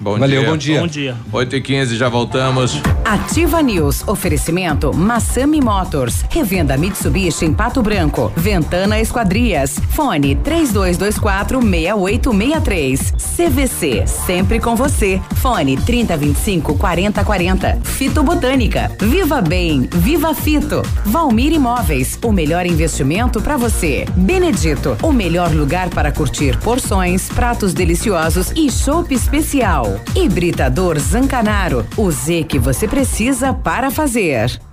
Bom 0.00 0.16
Valeu, 0.16 0.40
dia. 0.40 0.50
bom 0.50 0.56
dia. 0.56 0.80
Bom 0.80 0.86
dia. 0.86 1.16
8 1.32 1.56
e 1.56 1.60
15 1.60 1.96
já 1.96 2.08
voltamos. 2.08 2.80
Ativa 3.04 3.60
News. 3.60 4.06
Oferecimento 4.06 4.94
Massami 4.94 5.60
Motors. 5.60 6.22
Revenda 6.30 6.76
Mitsubishi 6.76 7.44
em 7.44 7.52
Pato 7.52 7.82
Branco. 7.82 8.32
Ventana 8.36 9.00
Esquadrias. 9.00 9.76
Fone 9.90 10.36
3224 10.36 11.60
6863. 11.60 13.12
CVC. 13.36 14.06
Sempre 14.06 14.60
com 14.60 14.76
você. 14.76 15.20
Fone 15.36 15.76
3025 15.76 16.76
4040. 16.76 17.80
Fito 17.82 18.22
Botânica. 18.22 18.92
Viva 19.00 19.40
Bem. 19.40 19.88
Viva 19.92 20.32
Fito. 20.32 20.82
Valmir 21.06 21.52
Imóveis. 21.52 22.18
O 22.22 22.30
melhor 22.30 22.66
investimento 22.66 23.40
para 23.40 23.56
você. 23.56 24.06
Benedito. 24.14 24.96
O 25.02 25.12
melhor 25.12 25.52
lugar 25.52 25.88
para 25.88 26.12
curtir 26.12 26.56
porções, 26.58 27.28
pratos 27.28 27.72
deliciosos 27.74 28.52
e 28.54 28.70
chopp 28.70 29.12
especial. 29.12 29.87
Hibridador 30.14 30.98
Zancanaro. 30.98 31.86
O 31.96 32.10
Z 32.10 32.44
que 32.44 32.58
você 32.58 32.86
precisa 32.88 33.52
para 33.54 33.90
fazer. 33.90 34.67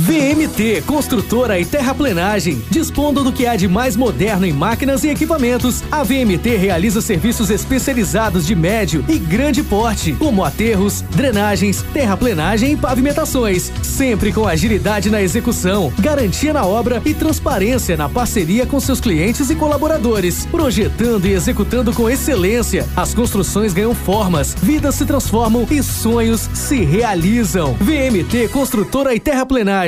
VMT 0.00 0.82
Construtora 0.86 1.58
e 1.58 1.64
Terraplenagem. 1.64 2.62
Dispondo 2.70 3.24
do 3.24 3.32
que 3.32 3.46
há 3.46 3.56
de 3.56 3.66
mais 3.66 3.96
moderno 3.96 4.46
em 4.46 4.52
máquinas 4.52 5.02
e 5.02 5.08
equipamentos, 5.08 5.82
a 5.90 6.04
VMT 6.04 6.56
realiza 6.56 7.00
serviços 7.02 7.50
especializados 7.50 8.46
de 8.46 8.54
médio 8.54 9.04
e 9.08 9.18
grande 9.18 9.60
porte, 9.60 10.12
como 10.12 10.44
aterros, 10.44 11.00
drenagens, 11.00 11.82
terraplenagem 11.92 12.72
e 12.72 12.76
pavimentações, 12.76 13.72
sempre 13.82 14.32
com 14.32 14.46
agilidade 14.46 15.10
na 15.10 15.20
execução, 15.20 15.92
garantia 15.98 16.52
na 16.52 16.64
obra 16.64 17.02
e 17.04 17.12
transparência 17.12 17.96
na 17.96 18.08
parceria 18.08 18.64
com 18.64 18.78
seus 18.78 19.00
clientes 19.00 19.50
e 19.50 19.56
colaboradores, 19.56 20.46
projetando 20.46 21.26
e 21.26 21.32
executando 21.32 21.92
com 21.92 22.08
excelência. 22.08 22.86
As 22.96 23.12
construções 23.14 23.72
ganham 23.72 23.94
formas, 23.96 24.54
vidas 24.54 24.94
se 24.94 25.04
transformam 25.04 25.66
e 25.68 25.82
sonhos 25.82 26.48
se 26.54 26.84
realizam. 26.84 27.74
VMT 27.80 28.48
Construtora 28.52 29.12
e 29.12 29.18
Terraplenagem. 29.18 29.87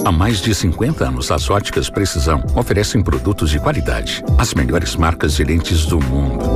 Há 0.09 0.13
mais 0.13 0.41
de 0.41 0.55
50 0.55 1.07
anos, 1.07 1.31
as 1.31 1.51
óticas 1.51 1.91
Precisão 1.91 2.43
oferecem 2.57 3.03
produtos 3.03 3.51
de 3.51 3.61
qualidade, 3.61 4.25
as 4.39 4.55
melhores 4.55 4.97
marcas 4.97 5.35
de 5.35 5.45
lentes 5.45 5.85
do 5.85 6.01
mundo. 6.01 6.47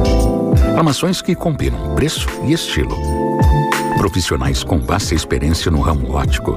Armações 0.74 1.20
que 1.20 1.34
combinam 1.34 1.94
preço 1.94 2.26
e 2.46 2.54
estilo. 2.54 2.96
Profissionais 3.98 4.64
com 4.64 4.78
vasta 4.78 5.14
experiência 5.14 5.70
no 5.70 5.82
ramo 5.82 6.14
óptico. 6.14 6.56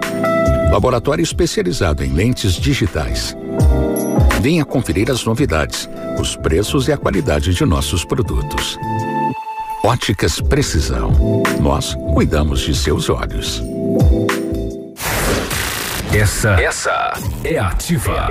Laboratório 0.72 1.22
especializado 1.22 2.02
em 2.02 2.14
lentes 2.14 2.54
digitais. 2.54 3.36
Venha 4.40 4.64
conferir 4.64 5.12
as 5.12 5.26
novidades, 5.26 5.90
os 6.18 6.38
preços 6.38 6.88
e 6.88 6.94
a 6.94 6.98
qualidade 6.98 7.54
de 7.54 7.66
nossos 7.66 8.06
produtos. 8.06 8.78
Óticas 9.84 10.40
Precisão. 10.40 11.12
Nós 11.60 11.94
cuidamos 12.14 12.62
de 12.62 12.74
seus 12.74 13.10
olhos. 13.10 13.62
Essa, 16.16 16.52
essa 16.52 17.14
é 17.44 17.58
ativa. 17.58 18.30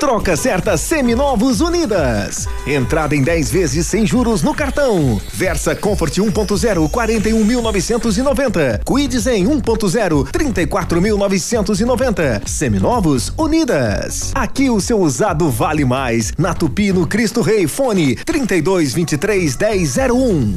Troca 0.00 0.34
certa 0.38 0.78
Seminovos 0.78 1.60
Unidas. 1.60 2.48
Entrada 2.66 3.14
em 3.14 3.22
10 3.22 3.50
vezes 3.50 3.86
sem 3.86 4.06
juros 4.06 4.42
no 4.42 4.54
cartão. 4.54 5.20
Versa 5.34 5.76
Comfort 5.76 6.16
1.0 6.16 6.90
41.990. 6.90 8.84
Quid 8.86 9.18
Zen 9.18 9.44
1.0 9.44 10.32
34.990. 10.32 12.48
Seminovos 12.48 13.30
Unidas. 13.36 14.32
Aqui 14.34 14.70
o 14.70 14.80
seu 14.80 14.98
usado 14.98 15.50
vale 15.50 15.84
mais. 15.84 16.32
Na 16.38 16.54
Tupi 16.54 16.90
no 16.90 17.06
Cristo 17.06 17.42
Rei 17.42 17.68
Fone 17.68 18.16
32 18.16 18.94
23 18.94 19.58
1001. 19.58 20.56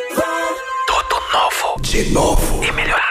De 1.81 2.09
novo. 2.11 2.63
E 2.63 2.71
melhorado. 2.71 3.10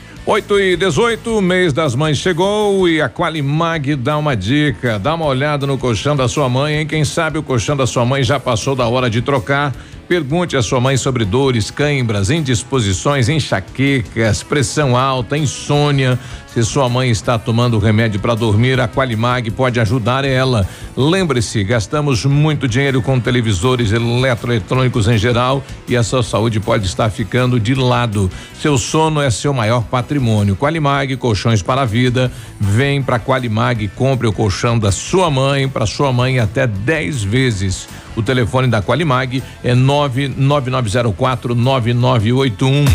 8 0.23 0.59
e 0.59 0.77
18, 0.77 1.41
mês 1.41 1.73
das 1.73 1.95
mães 1.95 2.17
chegou 2.17 2.87
e 2.87 3.01
a 3.01 3.09
Qualimag 3.09 3.95
dá 3.95 4.17
uma 4.17 4.35
dica. 4.35 4.99
Dá 4.99 5.15
uma 5.15 5.25
olhada 5.25 5.65
no 5.65 5.79
colchão 5.79 6.15
da 6.15 6.27
sua 6.27 6.47
mãe, 6.47 6.75
hein? 6.75 6.85
Quem 6.85 7.03
sabe 7.03 7.39
o 7.39 7.43
colchão 7.43 7.75
da 7.75 7.87
sua 7.87 8.05
mãe 8.05 8.23
já 8.23 8.39
passou 8.39 8.75
da 8.75 8.87
hora 8.87 9.09
de 9.09 9.21
trocar. 9.21 9.73
Pergunte 10.11 10.57
à 10.57 10.61
sua 10.61 10.81
mãe 10.81 10.97
sobre 10.97 11.23
dores, 11.23 11.71
cãibras, 11.71 12.29
indisposições, 12.29 13.29
enxaquecas, 13.29 14.43
pressão 14.43 14.97
alta, 14.97 15.37
insônia. 15.37 16.19
Se 16.47 16.61
sua 16.65 16.89
mãe 16.89 17.09
está 17.09 17.39
tomando 17.39 17.79
remédio 17.79 18.19
para 18.19 18.35
dormir, 18.35 18.77
a 18.81 18.89
Qualimag 18.89 19.49
pode 19.51 19.79
ajudar 19.79 20.25
ela. 20.25 20.67
Lembre-se, 20.97 21.63
gastamos 21.63 22.25
muito 22.25 22.67
dinheiro 22.67 23.01
com 23.01 23.21
televisores 23.21 23.93
eletroeletrônicos 23.93 25.07
em 25.07 25.17
geral 25.17 25.63
e 25.87 25.95
a 25.95 26.03
sua 26.03 26.23
saúde 26.23 26.59
pode 26.59 26.87
estar 26.87 27.09
ficando 27.09 27.57
de 27.57 27.73
lado. 27.73 28.29
Seu 28.61 28.77
sono 28.77 29.21
é 29.21 29.29
seu 29.29 29.53
maior 29.53 29.83
patrimônio. 29.83 30.57
Qualimag, 30.57 31.15
colchões 31.15 31.61
para 31.61 31.83
a 31.83 31.85
vida. 31.85 32.29
Vem 32.59 33.01
para 33.01 33.17
Qualimag, 33.17 33.87
compre 33.95 34.27
o 34.27 34.33
colchão 34.33 34.77
da 34.77 34.91
sua 34.91 35.31
mãe 35.31 35.69
para 35.69 35.85
sua 35.85 36.11
mãe 36.11 36.37
até 36.37 36.67
10 36.67 37.23
vezes. 37.23 37.87
O 38.15 38.21
telefone 38.21 38.67
da 38.67 38.81
Qualimag 38.81 39.43
é 39.63 39.73
99904 39.73 41.55
9981. 41.55 42.85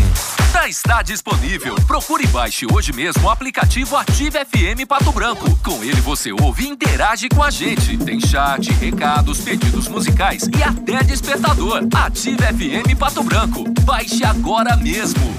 Já 0.53 0.67
está 0.67 1.01
disponível. 1.01 1.75
Procure 1.87 2.25
e 2.25 2.27
baixe 2.27 2.65
hoje 2.71 2.91
mesmo 2.91 3.25
o 3.25 3.29
aplicativo 3.29 3.95
Ative 3.95 4.39
FM 4.43 4.85
Pato 4.87 5.11
Branco. 5.11 5.57
Com 5.63 5.83
ele 5.83 6.01
você 6.01 6.31
ouve 6.31 6.65
e 6.65 6.67
interage 6.67 7.29
com 7.29 7.41
a 7.41 7.49
gente. 7.49 7.97
Tem 7.97 8.19
chat, 8.19 8.69
recados, 8.73 9.39
pedidos 9.39 9.87
musicais 9.87 10.49
e 10.57 10.63
até 10.63 11.03
despertador. 11.03 11.87
Ative 11.95 12.37
FM 12.37 12.97
Pato 12.99 13.23
Branco. 13.23 13.63
Baixe 13.83 14.25
agora 14.25 14.75
mesmo. 14.75 15.33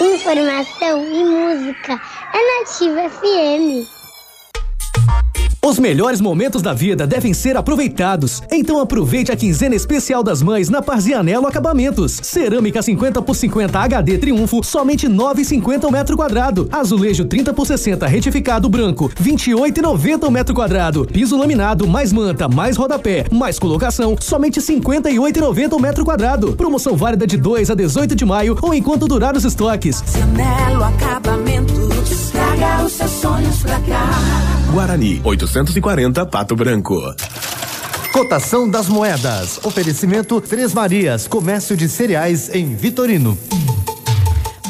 Informação 0.00 1.04
e 1.04 1.24
música 1.24 2.00
é 2.32 2.60
Nativa 2.60 3.10
FM. 3.10 4.01
Os 5.64 5.78
melhores 5.78 6.20
momentos 6.20 6.60
da 6.60 6.74
vida 6.74 7.06
devem 7.06 7.32
ser 7.32 7.56
aproveitados. 7.56 8.42
Então 8.50 8.80
aproveite 8.80 9.30
a 9.30 9.36
quinzena 9.36 9.76
especial 9.76 10.20
das 10.20 10.42
mães 10.42 10.68
na 10.68 10.82
Parzianello 10.82 11.46
Acabamentos. 11.46 12.18
Cerâmica 12.20 12.82
50 12.82 13.22
por 13.22 13.36
50 13.36 13.78
HD 13.78 14.18
Triunfo, 14.18 14.64
somente 14.64 15.08
9,50 15.08 15.84
o 15.84 15.92
metro 15.92 16.16
quadrado. 16.16 16.68
Azulejo 16.72 17.26
30 17.26 17.54
por 17.54 17.64
60 17.64 18.08
retificado 18.08 18.68
branco, 18.68 19.08
28,90 19.22 20.26
o 20.26 20.30
metro 20.32 20.52
quadrado. 20.52 21.06
Piso 21.06 21.38
laminado 21.38 21.86
mais 21.86 22.12
manta, 22.12 22.48
mais 22.48 22.76
rodapé, 22.76 23.26
mais 23.30 23.56
colocação, 23.56 24.16
somente 24.18 24.60
58,90 24.60 25.74
o 25.74 25.80
metro 25.80 26.04
quadrado. 26.04 26.56
Promoção 26.56 26.96
válida 26.96 27.24
de 27.24 27.36
2 27.36 27.70
a 27.70 27.76
18 27.76 28.16
de 28.16 28.24
maio 28.24 28.58
ou 28.60 28.74
enquanto 28.74 29.06
durar 29.06 29.36
os 29.36 29.44
estoques. 29.44 30.02
Nelo 30.34 30.82
Acabamentos, 30.82 32.32
traga 32.32 32.84
os 32.84 32.92
seus 32.94 33.10
sonhos 33.12 33.62
pra 33.62 33.78
cá. 33.82 34.51
Guarani, 34.72 35.20
840 35.22 36.24
Pato 36.24 36.56
Branco. 36.56 36.98
Cotação 38.10 38.66
das 38.66 38.88
moedas. 38.88 39.60
Oferecimento 39.62 40.40
Três 40.40 40.72
Marias, 40.72 41.28
comércio 41.28 41.76
de 41.76 41.86
cereais 41.90 42.48
em 42.54 42.74
Vitorino. 42.74 43.36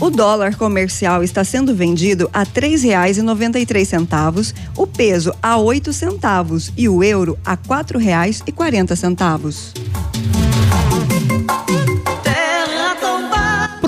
O 0.00 0.10
dólar 0.10 0.56
comercial 0.56 1.22
está 1.22 1.44
sendo 1.44 1.72
vendido 1.72 2.28
a 2.32 2.44
três 2.44 2.82
reais 2.82 3.16
e 3.16 3.22
noventa 3.22 3.60
e 3.60 3.64
três 3.64 3.86
centavos, 3.86 4.52
o 4.76 4.88
peso 4.88 5.32
a 5.40 5.56
oito 5.56 5.92
centavos 5.92 6.72
e 6.76 6.88
o 6.88 7.04
euro 7.04 7.38
a 7.44 7.56
quatro 7.56 7.96
reais 7.96 8.42
e 8.44 8.50
quarenta 8.50 8.96
centavos. 8.96 9.72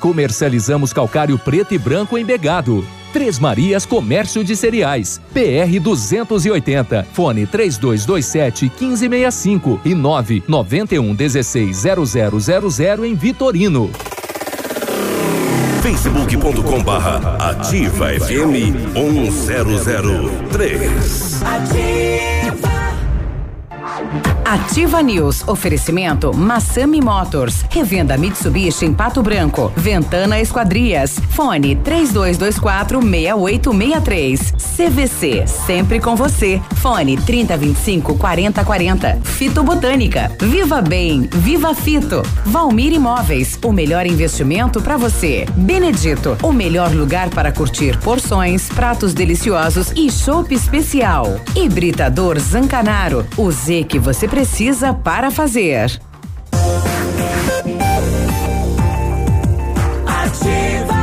Comercializamos 0.00 0.92
calcário 0.92 1.38
preto 1.38 1.74
e 1.74 1.78
branco 1.78 2.18
em 2.18 2.24
Begado. 2.24 2.84
Três 3.12 3.38
Marias 3.38 3.84
Comércio 3.84 4.42
de 4.42 4.56
Cereais. 4.56 5.20
PR 5.32 5.78
280. 5.80 7.06
Fone 7.12 7.46
3227 7.46 8.64
1565 8.64 9.80
e 9.84 9.94
991 9.94 11.14
16 11.14 11.82
0000 12.16 13.04
em 13.04 13.14
Vitorino. 13.14 13.90
facebook.com 15.82 16.82
barra 16.82 17.50
ativa 17.50 18.08
FM 18.08 18.94
1003. 18.94 21.42
Ativa 21.42 21.99
News. 25.04 25.46
Oferecimento 25.46 26.34
Massami 26.34 27.00
Motors. 27.00 27.64
Revenda 27.70 28.18
Mitsubishi 28.18 28.84
em 28.84 28.92
Pato 28.92 29.22
Branco. 29.22 29.72
Ventana 29.76 30.40
Esquadrias. 30.40 31.20
Fone 31.30 31.76
3224 31.76 33.00
6863. 33.00 34.52
CVC. 34.76 35.46
Sempre 35.46 36.00
com 36.00 36.16
você. 36.16 36.60
Fone 36.76 37.16
3025 37.16 38.16
4040. 38.16 39.20
Fito 39.22 39.62
Botânica. 39.62 40.32
Viva 40.40 40.82
Bem. 40.82 41.28
Viva 41.32 41.72
Fito. 41.72 42.22
Valmir 42.46 42.92
Imóveis. 42.92 43.56
O 43.64 43.72
melhor 43.72 44.04
investimento 44.04 44.80
para 44.80 44.96
você. 44.96 45.46
Benedito. 45.54 46.36
O 46.42 46.52
melhor 46.52 46.92
lugar 46.92 47.30
para 47.30 47.52
curtir 47.52 47.96
porções, 47.98 48.68
pratos 48.68 49.14
deliciosos 49.14 49.92
e 49.94 50.10
chopp 50.10 50.52
especial. 50.52 51.40
Hibridador 51.54 52.38
Zancanaro. 52.40 53.24
O 53.36 53.50
Z 53.52 53.84
que 53.84 53.98
você 53.98 54.26
precisa 54.26 54.39
para 54.94 55.30
fazer. 55.30 56.00
Ativa. 60.06 60.94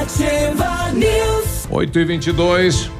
Ativa 0.00 0.92
News. 0.92 1.66
8 1.68 1.98
e 1.98 2.04
22 2.04 2.90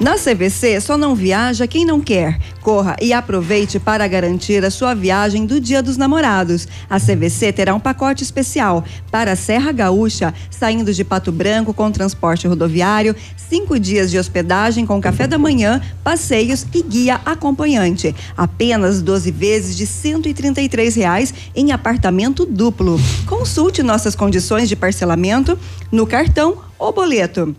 Na 0.00 0.14
CVC, 0.14 0.80
só 0.80 0.96
não 0.96 1.12
viaja 1.12 1.66
quem 1.66 1.84
não 1.84 2.00
quer. 2.00 2.38
Corra 2.60 2.94
e 3.02 3.12
aproveite 3.12 3.80
para 3.80 4.06
garantir 4.06 4.64
a 4.64 4.70
sua 4.70 4.94
viagem 4.94 5.44
do 5.44 5.60
Dia 5.60 5.82
dos 5.82 5.96
Namorados. 5.96 6.68
A 6.88 7.00
CVC 7.00 7.52
terá 7.52 7.74
um 7.74 7.80
pacote 7.80 8.22
especial 8.22 8.84
para 9.10 9.32
a 9.32 9.36
Serra 9.36 9.72
Gaúcha, 9.72 10.32
saindo 10.52 10.94
de 10.94 11.02
Pato 11.02 11.32
Branco 11.32 11.74
com 11.74 11.90
transporte 11.90 12.46
rodoviário, 12.46 13.16
cinco 13.36 13.76
dias 13.76 14.08
de 14.08 14.20
hospedagem 14.20 14.86
com 14.86 15.00
café 15.00 15.26
da 15.26 15.36
manhã, 15.36 15.82
passeios 16.04 16.64
e 16.72 16.80
guia 16.80 17.20
acompanhante. 17.26 18.14
Apenas 18.36 19.02
12 19.02 19.32
vezes 19.32 19.76
de 19.76 19.84
133 19.84 20.94
reais 20.94 21.34
em 21.56 21.72
apartamento 21.72 22.46
duplo. 22.46 23.00
Consulte 23.26 23.82
nossas 23.82 24.14
condições 24.14 24.68
de 24.68 24.76
parcelamento 24.76 25.58
no 25.90 26.06
cartão 26.06 26.58
ou 26.78 26.92
boleto. 26.92 27.56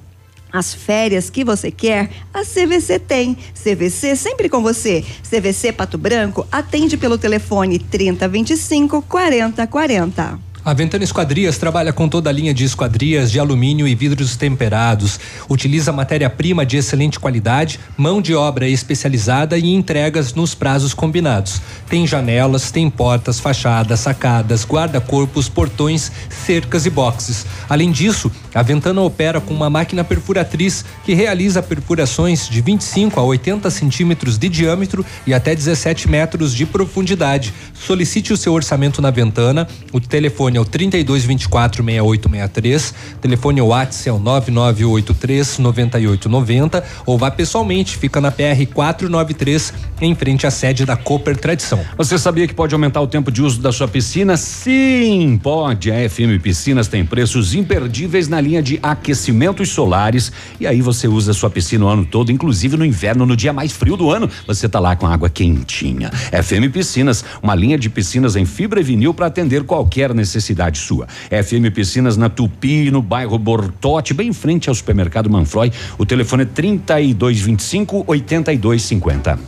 As 0.51 0.73
férias 0.73 1.29
que 1.29 1.43
você 1.43 1.71
quer, 1.71 2.09
a 2.33 2.41
CVC 2.41 2.99
tem. 2.99 3.37
CVC 3.53 4.15
sempre 4.15 4.49
com 4.49 4.61
você. 4.61 5.03
CVC 5.29 5.71
Pato 5.71 5.97
Branco 5.97 6.47
atende 6.51 6.97
pelo 6.97 7.17
telefone 7.17 7.77
3025 7.77 9.01
4040. 9.03 10.48
A 10.69 10.73
Ventana 10.75 11.03
Esquadrias 11.03 11.57
trabalha 11.57 11.91
com 11.91 12.07
toda 12.07 12.29
a 12.29 12.31
linha 12.31 12.53
de 12.53 12.63
esquadrias 12.63 13.31
de 13.31 13.39
alumínio 13.39 13.87
e 13.87 13.95
vidros 13.95 14.35
temperados. 14.35 15.19
Utiliza 15.49 15.91
matéria-prima 15.91 16.63
de 16.63 16.77
excelente 16.77 17.19
qualidade, 17.19 17.79
mão 17.97 18.21
de 18.21 18.35
obra 18.35 18.67
especializada 18.67 19.57
e 19.57 19.73
entregas 19.73 20.35
nos 20.35 20.53
prazos 20.53 20.93
combinados. 20.93 21.59
Tem 21.89 22.05
janelas, 22.05 22.69
tem 22.69 22.87
portas, 22.87 23.39
fachadas, 23.39 24.01
sacadas, 24.01 24.63
guarda-corpos, 24.63 25.49
portões, 25.49 26.11
cercas 26.29 26.85
e 26.85 26.91
boxes. 26.91 27.47
Além 27.67 27.91
disso, 27.91 28.31
a 28.53 28.61
Ventana 28.61 29.01
opera 29.01 29.41
com 29.41 29.55
uma 29.55 29.71
máquina 29.71 30.03
perfuratriz 30.03 30.85
que 31.03 31.15
realiza 31.15 31.63
perfurações 31.63 32.47
de 32.47 32.61
25 32.61 33.19
a 33.19 33.23
80 33.23 33.71
centímetros 33.71 34.37
de 34.37 34.47
diâmetro 34.47 35.03
e 35.25 35.33
até 35.33 35.55
17 35.55 36.07
metros 36.07 36.53
de 36.53 36.67
profundidade. 36.67 37.55
Solicite 37.73 38.31
o 38.31 38.37
seu 38.37 38.53
orçamento 38.53 39.01
na 39.01 39.09
Ventana. 39.09 39.67
O 39.91 39.99
telefone 39.99 40.58
é 40.59 40.61
o 40.61 40.65
3224 40.65 41.83
6863, 41.83 42.93
telefone 43.21 43.61
WhatsApp 43.61 44.09
é 44.09 44.11
o 44.11 44.19
9983 44.19 45.57
9890 45.57 46.83
ou 47.05 47.17
vá 47.17 47.31
pessoalmente, 47.31 47.97
fica 47.97 48.19
na 48.19 48.29
PR 48.29 48.65
493, 48.73 49.73
em 50.01 50.13
frente 50.13 50.45
à 50.45 50.51
sede 50.51 50.85
da 50.85 50.97
Cooper 50.97 51.37
Tradição. 51.37 51.79
Você 51.97 52.17
sabia 52.17 52.47
que 52.47 52.53
pode 52.53 52.73
aumentar 52.73 53.01
o 53.01 53.07
tempo 53.07 53.31
de 53.31 53.41
uso 53.41 53.61
da 53.61 53.71
sua 53.71 53.87
piscina? 53.87 54.35
Sim, 54.37 55.39
pode. 55.41 55.91
A 55.91 56.09
FM 56.09 56.41
Piscinas 56.41 56.87
tem 56.87 57.05
preços 57.05 57.53
imperdíveis 57.53 58.27
na 58.27 58.41
linha 58.41 58.61
de 58.61 58.79
aquecimentos 58.83 59.69
solares 59.69 60.31
e 60.59 60.67
aí 60.67 60.81
você 60.81 61.07
usa 61.07 61.33
sua 61.33 61.49
piscina 61.49 61.85
o 61.85 61.87
ano 61.87 62.05
todo, 62.05 62.31
inclusive 62.31 62.75
no 62.75 62.85
inverno, 62.85 63.25
no 63.25 63.35
dia 63.35 63.53
mais 63.53 63.71
frio 63.71 63.95
do 63.95 64.11
ano, 64.11 64.29
você 64.45 64.67
tá 64.67 64.79
lá 64.79 64.95
com 64.95 65.07
água 65.07 65.29
quentinha. 65.29 66.09
FM 66.09 66.71
Piscinas, 66.71 67.23
uma 67.41 67.55
linha 67.55 67.77
de 67.77 67.89
piscinas 67.89 68.35
em 68.35 68.45
fibra 68.45 68.81
e 68.81 68.83
vinil 68.83 69.13
para 69.13 69.27
atender 69.27 69.63
qualquer 69.63 70.13
necessidade 70.13 70.38
sua. 70.75 71.07
FM 71.29 71.73
Piscinas 71.73 72.17
na 72.17 72.29
Tupi, 72.29 72.89
no 72.91 73.01
bairro 73.01 73.37
Bortote, 73.37 74.13
bem 74.13 74.29
em 74.29 74.33
frente 74.33 74.69
ao 74.69 74.75
supermercado 74.75 75.29
Manfroy. 75.29 75.71
O 75.97 76.05
telefone 76.05 76.43
é 76.43 76.45
3225 76.45 78.03
8250. 78.07 79.39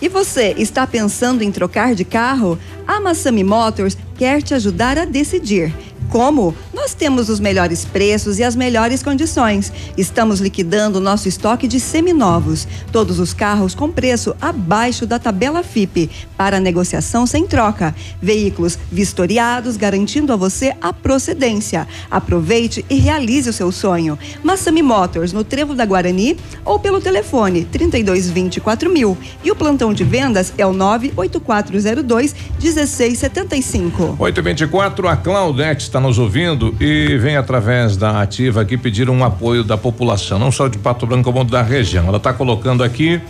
E 0.00 0.08
você 0.08 0.52
está 0.58 0.84
pensando 0.84 1.42
em 1.42 1.52
trocar 1.52 1.94
de 1.94 2.04
carro? 2.04 2.58
A 2.86 2.98
Massami 2.98 3.44
Motors 3.44 3.96
quer 4.16 4.42
te 4.42 4.52
ajudar 4.52 4.98
a 4.98 5.04
decidir. 5.04 5.72
Como? 6.08 6.54
Nós 6.74 6.94
temos 6.94 7.28
os 7.28 7.38
melhores 7.38 7.84
preços 7.84 8.38
e 8.38 8.44
as 8.44 8.56
melhores 8.56 9.02
condições. 9.02 9.72
Estamos 9.96 10.40
liquidando 10.40 11.00
nosso 11.00 11.28
estoque 11.28 11.68
de 11.68 11.78
seminovos. 11.78 12.66
Todos 12.90 13.18
os 13.18 13.32
carros 13.32 13.74
com 13.74 13.90
preço 13.90 14.34
abaixo 14.40 15.06
da 15.06 15.18
tabela 15.18 15.62
FIP, 15.62 16.10
para 16.36 16.60
negociação 16.60 17.26
sem 17.26 17.46
troca. 17.46 17.94
Veículos 18.20 18.78
vistoriados, 18.90 19.76
garantindo 19.76 20.32
a 20.32 20.36
você 20.36 20.74
a 20.80 20.92
procedência. 20.92 21.86
Aproveite 22.10 22.84
e 22.90 22.96
realize 22.96 23.48
o 23.48 23.52
seu 23.52 23.70
sonho. 23.70 24.18
Massami 24.42 24.82
Motors, 24.82 25.32
no 25.32 25.44
Trevo 25.44 25.74
da 25.74 25.86
Guarani 25.86 26.36
ou 26.64 26.78
pelo 26.78 27.00
telefone 27.00 27.64
3224 27.64 28.90
mil. 28.90 29.16
E 29.44 29.50
o 29.50 29.56
plantão 29.56 29.94
de 29.94 30.04
vendas 30.04 30.52
é 30.58 30.66
o 30.66 30.72
98402 30.72 32.34
1675. 32.60 34.16
824, 34.18 35.08
a 35.08 35.16
Claudete 35.16 35.82
está 35.92 36.00
nos 36.00 36.18
ouvindo 36.18 36.74
e 36.80 37.18
vem 37.18 37.36
através 37.36 37.98
da 37.98 38.22
ativa 38.22 38.62
aqui 38.62 38.78
pedir 38.78 39.10
um 39.10 39.22
apoio 39.22 39.62
da 39.62 39.76
população, 39.76 40.38
não 40.38 40.50
só 40.50 40.66
de 40.66 40.78
Pato 40.78 41.06
Branco, 41.06 41.30
como 41.30 41.44
da 41.44 41.60
região. 41.60 42.08
Ela 42.08 42.16
está 42.16 42.32
colocando 42.32 42.82
aqui. 42.82 43.20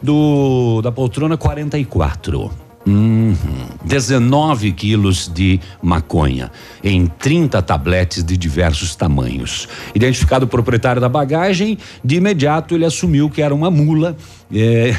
do 0.02 0.80
da 0.82 0.90
poltrona 0.92 1.36
44. 1.36 2.50
Uhum. 2.84 3.36
19 3.84 4.72
quilos 4.72 5.30
de 5.32 5.60
maconha 5.80 6.50
em 6.82 7.06
30 7.06 7.62
tabletes 7.62 8.24
de 8.24 8.36
diversos 8.36 8.96
tamanhos. 8.96 9.68
Identificado 9.94 10.46
o 10.46 10.48
proprietário 10.48 11.00
da 11.00 11.08
bagagem, 11.08 11.78
de 12.04 12.16
imediato 12.16 12.74
ele 12.74 12.84
assumiu 12.84 13.30
que 13.30 13.40
era 13.40 13.54
uma 13.54 13.70
mula. 13.70 14.16
eh, 14.52 14.96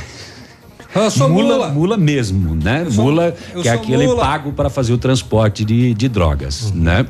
Eu 0.95 1.11
sou 1.11 1.27
mula. 1.27 1.69
mula 1.69 1.97
mesmo, 1.97 2.55
né? 2.55 2.85
sou- 2.89 3.03
mula 3.05 3.35
que 3.61 3.67
é 3.67 3.71
aquele 3.71 4.07
mula. 4.07 4.21
pago 4.21 4.53
para 4.53 4.69
fazer 4.69 4.93
o 4.93 4.97
transporte 4.97 5.65
de, 5.65 5.93
de 5.93 6.07
drogas, 6.07 6.71
né? 6.71 7.05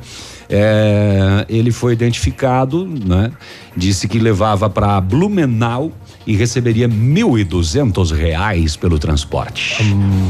É, 0.49 1.45
ele 1.49 1.71
foi 1.71 1.93
identificado, 1.93 2.85
né? 2.85 3.31
Disse 3.77 4.07
que 4.07 4.19
levava 4.19 4.69
para 4.69 4.99
Blumenau 5.01 5.91
e 6.25 6.35
receberia 6.35 6.87
mil 6.87 7.37
e 7.37 7.43
duzentos 7.43 8.11
reais 8.11 8.75
pelo 8.75 8.97
transporte. 8.97 9.77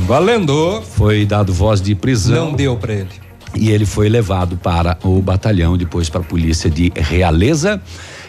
valendo. 0.05 0.81
Foi 0.81 1.25
dado 1.25 1.53
voz 1.53 1.81
de 1.81 1.95
prisão. 1.95 2.47
Não 2.47 2.53
deu 2.53 2.75
para 2.75 2.93
ele. 2.93 3.09
E 3.55 3.69
ele 3.69 3.85
foi 3.85 4.09
levado 4.09 4.57
para 4.57 4.97
o 5.03 5.21
batalhão, 5.21 5.77
depois 5.77 6.09
para 6.09 6.21
a 6.21 6.23
polícia 6.23 6.69
de 6.69 6.91
Realeza. 6.95 7.81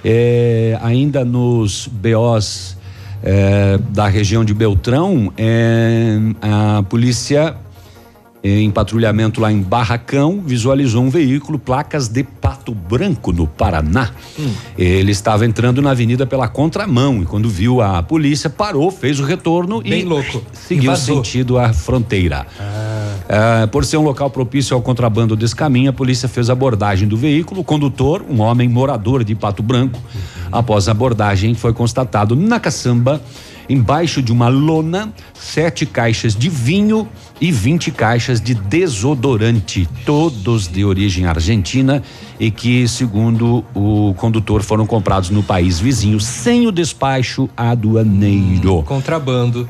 É, 0.04 0.78
ainda 0.82 1.24
nos 1.24 1.88
BOs 1.88 2.76
é, 3.22 3.78
da 3.88 4.06
região 4.06 4.44
de 4.44 4.52
Beltrão, 4.52 5.32
é, 5.38 6.18
a 6.42 6.82
polícia 6.82 7.56
em 8.44 8.70
patrulhamento 8.70 9.40
lá 9.40 9.50
em 9.50 9.62
Barracão 9.62 10.42
visualizou 10.44 11.02
um 11.02 11.08
veículo, 11.08 11.58
placas 11.58 12.08
de 12.08 12.22
Pato 12.22 12.74
Branco, 12.74 13.32
no 13.32 13.46
Paraná. 13.46 14.10
Ele 14.76 15.12
estava 15.12 15.46
entrando 15.46 15.80
na 15.80 15.92
avenida 15.92 16.26
pela 16.26 16.46
contramão 16.46 17.22
e 17.22 17.24
quando 17.24 17.48
viu 17.48 17.80
a 17.80 18.02
polícia 18.02 18.50
parou, 18.50 18.90
fez 18.90 19.18
o 19.18 19.24
retorno 19.24 19.80
Bem 19.80 20.02
e 20.02 20.04
louco. 20.04 20.42
seguiu 20.52 20.84
Invasou. 20.84 21.16
sentido 21.16 21.58
à 21.58 21.72
fronteira. 21.72 22.46
Ah, 23.26 23.66
por 23.72 23.82
ser 23.86 23.96
um 23.96 24.02
local 24.02 24.28
propício 24.28 24.76
ao 24.76 24.82
contrabando 24.82 25.34
desse 25.34 25.56
caminho, 25.56 25.88
a 25.88 25.92
polícia 25.94 26.28
fez 26.28 26.50
a 26.50 26.52
abordagem 26.52 27.08
do 27.08 27.16
veículo. 27.16 27.62
O 27.62 27.64
condutor, 27.64 28.22
um 28.28 28.42
homem 28.42 28.68
morador 28.68 29.24
de 29.24 29.34
Pato 29.34 29.62
Branco, 29.62 29.98
após 30.52 30.86
a 30.86 30.90
abordagem, 30.90 31.54
foi 31.54 31.72
constatado 31.72 32.36
na 32.36 32.60
caçamba 32.60 33.22
embaixo 33.68 34.22
de 34.22 34.32
uma 34.32 34.48
lona, 34.48 35.12
sete 35.32 35.86
caixas 35.86 36.34
de 36.34 36.48
vinho 36.48 37.08
e 37.40 37.50
20 37.50 37.90
caixas 37.90 38.40
de 38.40 38.54
desodorante, 38.54 39.88
todos 40.04 40.68
de 40.68 40.84
origem 40.84 41.26
argentina 41.26 42.02
e 42.38 42.50
que, 42.50 42.86
segundo 42.88 43.64
o 43.74 44.14
condutor, 44.14 44.62
foram 44.62 44.86
comprados 44.86 45.30
no 45.30 45.42
país 45.42 45.78
vizinho 45.78 46.20
sem 46.20 46.66
o 46.66 46.72
despacho 46.72 47.48
aduaneiro. 47.56 48.82
Contrabando. 48.82 49.68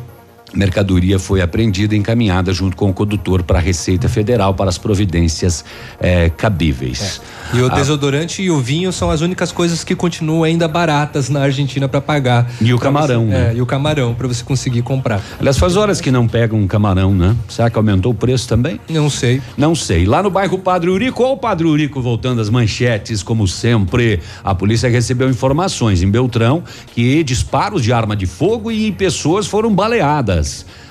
Mercadoria 0.54 1.18
foi 1.18 1.40
apreendida 1.40 1.94
e 1.94 1.98
encaminhada 1.98 2.52
junto 2.52 2.76
com 2.76 2.88
o 2.90 2.92
condutor 2.94 3.42
para 3.42 3.58
a 3.58 3.62
Receita 3.62 4.08
Federal 4.08 4.54
para 4.54 4.68
as 4.68 4.78
providências 4.78 5.64
eh, 6.00 6.30
cabíveis. 6.36 7.20
E 7.52 7.60
o 7.60 7.66
Ah, 7.66 7.74
desodorante 7.74 8.42
e 8.42 8.50
o 8.50 8.60
vinho 8.60 8.92
são 8.92 9.10
as 9.10 9.20
únicas 9.20 9.50
coisas 9.52 9.82
que 9.84 9.94
continuam 9.94 10.44
ainda 10.44 10.66
baratas 10.68 11.28
na 11.28 11.40
Argentina 11.42 11.88
para 11.88 12.00
pagar. 12.00 12.50
E 12.60 12.72
o 12.72 12.78
camarão, 12.78 13.26
você- 13.26 13.30
né? 13.32 13.50
É, 13.52 13.56
e 13.56 13.60
o 13.60 13.66
camarão 13.66 14.14
para 14.14 14.26
você 14.28 14.44
conseguir 14.44 14.82
comprar. 14.82 15.20
Aliás, 15.38 15.58
faz 15.58 15.76
horas 15.76 16.00
que 16.00 16.10
não 16.10 16.26
pega 16.28 16.54
um 16.54 16.66
camarão, 16.66 17.14
né? 17.14 17.34
Será 17.48 17.68
que 17.70 17.76
aumentou 17.76 18.12
o 18.12 18.14
preço 18.14 18.48
também? 18.48 18.80
Não 18.88 19.10
sei. 19.10 19.40
Não 19.56 19.74
sei. 19.74 20.04
Lá 20.06 20.22
no 20.22 20.30
bairro 20.30 20.58
Padre 20.58 20.90
Urico, 20.90 21.22
olha 21.22 21.32
o 21.32 21.36
Padre 21.36 21.66
Urico 21.66 22.00
voltando 22.00 22.40
às 22.40 22.48
manchetes, 22.50 23.22
como 23.22 23.46
sempre. 23.48 24.20
A 24.42 24.54
polícia 24.54 24.88
recebeu 24.88 25.28
informações 25.28 26.02
em 26.02 26.10
Beltrão 26.10 26.62
que 26.94 27.22
disparos 27.24 27.82
de 27.82 27.92
arma 27.92 28.14
de 28.16 28.26
fogo 28.26 28.70
e 28.70 28.92
pessoas 28.92 29.46
foram 29.46 29.74
baleadas. 29.74 30.43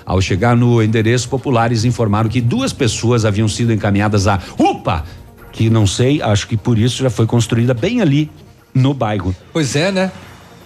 Ao 0.06 0.20
chegar 0.22 0.56
no 0.56 0.82
endereço, 0.84 1.30
populares 1.30 1.86
informaram 1.86 2.30
que 2.30 2.42
duas 2.42 2.74
pessoas 2.74 3.24
haviam 3.26 3.48
sido 3.48 3.72
encaminhadas 3.72 4.28
à 4.28 4.40
UPA, 4.58 5.04
que 5.52 5.70
não 5.70 5.88
sei, 5.88 6.22
acho 6.22 6.48
que 6.48 6.58
por 6.58 6.78
isso 6.78 7.04
já 7.04 7.10
foi 7.10 7.26
construída 7.26 7.74
bem 7.74 8.02
ali 8.02 8.30
no 8.74 8.94
bairro 8.94 9.36
Pois 9.54 9.76
é, 9.76 9.92
né? 9.92 10.12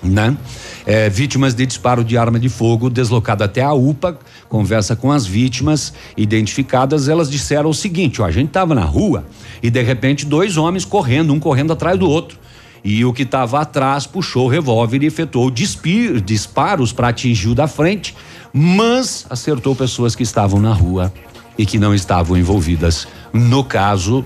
né? 0.02 0.36
É, 0.86 1.10
vítimas 1.10 1.54
de 1.54 1.66
disparo 1.66 2.04
de 2.04 2.18
arma 2.18 2.40
de 2.40 2.48
fogo, 2.48 2.90
deslocado 2.90 3.44
até 3.44 3.62
a 3.62 3.74
UPA, 3.74 4.18
conversa 4.48 4.96
com 4.96 5.12
as 5.12 5.26
vítimas 5.26 5.94
identificadas, 6.16 7.10
elas 7.10 7.30
disseram 7.30 7.70
o 7.70 7.74
seguinte: 7.74 8.22
ó, 8.22 8.26
a 8.26 8.32
gente 8.32 8.50
tava 8.50 8.74
na 8.74 8.86
rua 8.86 9.26
e 9.62 9.70
de 9.70 9.82
repente 9.82 10.26
dois 10.26 10.56
homens 10.56 10.86
correndo, 10.86 11.34
um 11.34 11.40
correndo 11.40 11.74
atrás 11.74 12.00
do 12.00 12.10
outro. 12.10 12.40
E 12.84 13.04
o 13.04 13.12
que 13.12 13.24
estava 13.24 13.60
atrás 13.60 14.08
puxou 14.08 14.46
o 14.46 14.50
revólver 14.50 15.04
e 15.04 15.08
efetuou 15.08 15.52
dispi- 15.52 16.22
disparos 16.22 16.94
para 16.94 17.10
atingir 17.10 17.50
o 17.50 17.56
da 17.56 17.68
frente, 17.68 18.16
mas 18.54 19.26
acertou 19.30 19.76
pessoas 19.76 20.16
que 20.16 20.24
estavam 20.24 20.60
na 20.60 20.74
rua 20.74 21.12
e 21.58 21.66
que 21.66 21.80
não 21.80 21.94
estavam 21.94 22.38
envolvidas. 22.38 23.08
No 23.34 23.64
caso, 23.64 24.26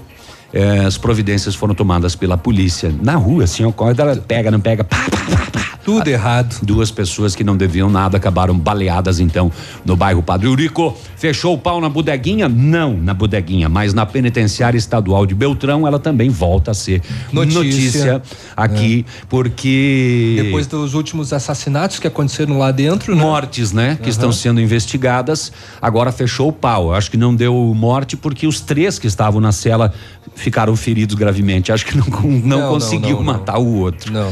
eh, 0.53 0.85
as 0.85 0.97
providências 0.97 1.55
foram 1.55 1.73
tomadas 1.73 2.15
pela 2.15 2.37
polícia 2.37 2.93
na 3.01 3.15
rua, 3.15 3.43
assim, 3.45 3.69
quando 3.71 3.99
ela 3.99 4.15
pega, 4.15 4.51
não 4.51 4.59
pega, 4.59 4.83
pá, 4.83 4.97
pá, 5.09 5.17
pá, 5.35 5.51
pá. 5.51 5.61
Tudo 5.83 6.07
errado. 6.07 6.59
Duas 6.61 6.91
pessoas 6.91 7.35
que 7.35 7.43
não 7.43 7.57
deviam 7.57 7.89
nada 7.89 8.15
acabaram 8.17 8.55
baleadas 8.57 9.19
então 9.19 9.51
no 9.83 9.95
bairro 9.95 10.21
Padre 10.21 10.47
Urico. 10.47 10.95
Fechou 11.17 11.55
o 11.55 11.57
pau 11.57 11.81
na 11.81 11.89
bodeguinha? 11.89 12.47
Não, 12.47 12.95
na 12.95 13.15
bodeguinha, 13.15 13.67
mas 13.67 13.91
na 13.91 14.05
penitenciária 14.05 14.77
estadual 14.77 15.25
de 15.25 15.33
Beltrão 15.33 15.87
ela 15.87 15.97
também 15.97 16.29
volta 16.29 16.69
a 16.69 16.73
ser 16.75 17.01
Notícia. 17.31 17.63
notícia, 17.63 18.21
aqui, 18.55 19.05
porque 19.27 20.39
Depois 20.43 20.67
dos 20.67 20.93
últimos 20.93 21.33
assassinatos 21.33 21.97
que 21.97 22.07
aconteceram 22.07 22.59
lá 22.59 22.71
dentro, 22.71 23.15
né? 23.15 23.21
mortes, 23.21 23.71
né, 23.71 23.95
que 23.95 24.03
Aham. 24.03 24.09
estão 24.09 24.31
sendo 24.31 24.61
investigadas. 24.61 25.51
Agora 25.81 26.11
fechou 26.11 26.49
o 26.49 26.53
pau. 26.53 26.93
Acho 26.93 27.09
que 27.09 27.17
não 27.17 27.35
deu 27.35 27.55
morte 27.75 28.15
porque 28.15 28.45
os 28.45 28.61
três 28.61 28.99
que 28.99 29.07
estavam 29.07 29.41
na 29.41 29.51
cela 29.51 29.93
ficaram 30.35 30.75
feridos 30.75 31.15
gravemente. 31.15 31.71
Acho 31.71 31.85
que 31.85 31.97
não, 31.97 32.05
não, 32.43 32.59
Não, 32.59 32.69
conseguiu 32.69 33.17
não, 33.17 33.23
matar 33.23 33.57
o 33.57 33.79
outro. 33.79 34.11
Não. 34.11 34.31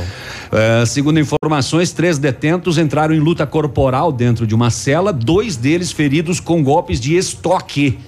Eh, 0.51 0.85
segundo 0.85 1.19
informações, 1.19 1.91
três 1.91 2.17
detentos 2.17 2.77
entraram 2.77 3.13
em 3.13 3.19
luta 3.19 3.45
corporal 3.45 4.11
dentro 4.11 4.47
de 4.47 4.55
uma 4.55 4.69
cela, 4.69 5.13
dois 5.13 5.55
deles 5.55 5.91
feridos 5.91 6.39
com 6.39 6.63
golpes 6.63 6.99
de 6.99 7.15
estoque. 7.15 7.99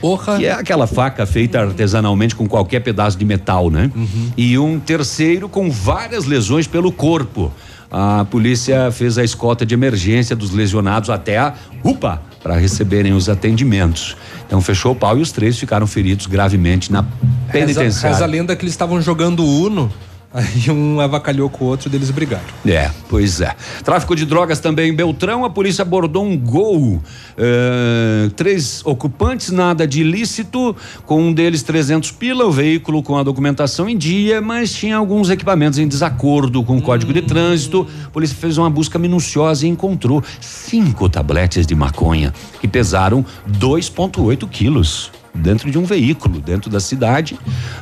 Porra. 0.00 0.38
Que 0.38 0.46
é 0.46 0.52
aquela 0.52 0.86
faca 0.86 1.26
feita 1.26 1.60
artesanalmente 1.60 2.34
com 2.34 2.48
qualquer 2.48 2.80
pedaço 2.80 3.18
de 3.18 3.24
metal, 3.24 3.70
né? 3.70 3.90
E 4.36 4.58
um 4.58 4.80
terceiro 4.80 5.46
com 5.46 5.70
várias 5.70 6.24
lesões 6.24 6.66
pelo 6.66 6.90
corpo. 6.90 7.52
A 7.90 8.24
polícia 8.30 8.90
fez 8.90 9.18
a 9.18 9.24
escolta 9.24 9.64
de 9.64 9.74
emergência 9.74 10.34
dos 10.34 10.50
lesionados 10.50 11.10
até 11.10 11.38
a 11.38 11.54
UPA 11.82 12.20
para 12.42 12.56
receberem 12.56 13.12
os 13.12 13.28
atendimentos. 13.28 14.16
Então 14.46 14.60
fechou 14.60 14.92
o 14.92 14.94
pau 14.94 15.18
e 15.18 15.22
os 15.22 15.32
três 15.32 15.58
ficaram 15.58 15.86
feridos 15.86 16.26
gravemente 16.26 16.92
na 16.92 17.00
Reza, 17.00 17.52
penitenciária. 17.52 18.10
reza 18.10 18.24
a 18.24 18.28
lenda 18.28 18.54
que 18.54 18.62
eles 18.62 18.74
estavam 18.74 19.00
jogando 19.00 19.44
Uno, 19.44 19.90
aí 20.34 20.68
um 20.68 20.98
avacalhou 20.98 21.48
com 21.48 21.64
o 21.64 21.68
outro 21.68 21.88
deles 21.88 22.10
brigaram. 22.10 22.42
É, 22.66 22.90
pois 23.08 23.40
é. 23.40 23.54
Tráfico 23.84 24.16
de 24.16 24.26
drogas 24.26 24.58
também 24.58 24.90
em 24.90 24.94
Beltrão, 24.94 25.44
a 25.44 25.50
polícia 25.50 25.82
abordou 25.82 26.24
um 26.24 26.36
gol. 26.36 27.00
eh, 27.38 28.30
três 28.36 28.84
ocupantes, 28.84 29.50
nada 29.50 29.86
de 29.86 30.00
ilícito, 30.00 30.74
com 31.06 31.20
um 31.20 31.32
deles 31.32 31.62
300 31.62 32.10
pila, 32.12 32.44
o 32.46 32.50
veículo 32.50 33.02
com 33.02 33.16
a 33.16 33.22
documentação 33.22 33.88
em 33.88 33.96
dia, 33.96 34.40
mas 34.40 34.72
tinha 34.72 34.96
alguns 34.96 35.30
equipamentos 35.30 35.78
em 35.78 35.86
desacordo 35.86 36.62
com 36.64 36.76
o 36.78 36.82
código 36.82 37.12
de 37.12 37.22
trânsito. 37.22 37.86
A 38.06 38.10
polícia 38.10 38.36
fez 38.36 38.58
uma 38.58 38.70
busca 38.70 38.98
minuciosa 38.98 39.66
e 39.66 39.68
encontrou 39.68 40.22
cinco 40.40 41.08
tabletes 41.08 41.66
de 41.66 41.74
maconha 41.74 42.32
que 42.60 42.66
pesaram 42.66 43.24
2,8 43.48 44.48
quilos. 44.48 45.10
Dentro 45.34 45.68
de 45.68 45.76
um 45.76 45.84
veículo, 45.84 46.40
dentro 46.40 46.70
da 46.70 46.78
cidade. 46.78 47.36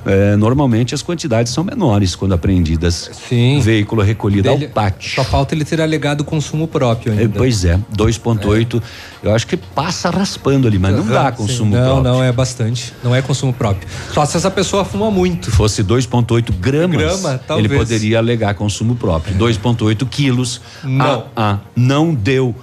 Eh, 0.07 0.37
normalmente 0.37 0.95
as 0.95 1.03
quantidades 1.03 1.53
são 1.53 1.63
menores 1.63 2.17
quando 2.17 2.33
apreendidas. 2.33 3.11
Sim. 3.29 3.61
Veículo 3.61 4.01
recolhido 4.01 4.49
Dele- 4.49 4.65
ao 4.67 4.71
pátio. 4.71 5.15
Só 5.15 5.23
falta 5.23 5.55
ele 5.55 5.63
ter 5.65 5.79
alegado 5.81 6.25
consumo 6.25 6.67
próprio 6.67 7.13
ainda. 7.13 7.25
É, 7.25 7.29
Pois 7.29 7.65
é, 7.65 7.79
2,8. 7.95 8.83
Eu 9.23 9.35
acho 9.35 9.47
que 9.47 9.57
passa 9.57 10.09
raspando 10.09 10.67
ali, 10.67 10.79
mas 10.79 10.97
não 10.97 11.07
dá 11.07 11.31
consumo 11.31 11.73
sim. 11.73 11.79
Não, 11.79 11.85
próprio. 12.03 12.13
não, 12.13 12.25
é 12.25 12.33
bastante. 12.33 12.93
Não 13.05 13.15
é 13.15 13.21
consumo 13.21 13.53
próprio. 13.53 13.87
Só 14.13 14.25
se 14.25 14.37
essa 14.39 14.51
pessoa 14.51 14.85
fuma 14.85 15.11
muito. 15.11 15.51
Se 15.51 15.57
fosse 15.57 15.83
2,8 15.85 16.53
gramas, 16.53 16.97
Grama, 16.97 17.41
ele 17.59 17.69
poderia 17.69 18.19
alegar 18.19 18.55
consumo 18.55 18.97
próprio. 18.97 19.37
2,8 19.37 20.07
quilos. 20.07 20.61
Não. 20.83 21.27
Ah, 21.37 21.55
ah, 21.55 21.59
não 21.77 22.15
deu 22.15 22.55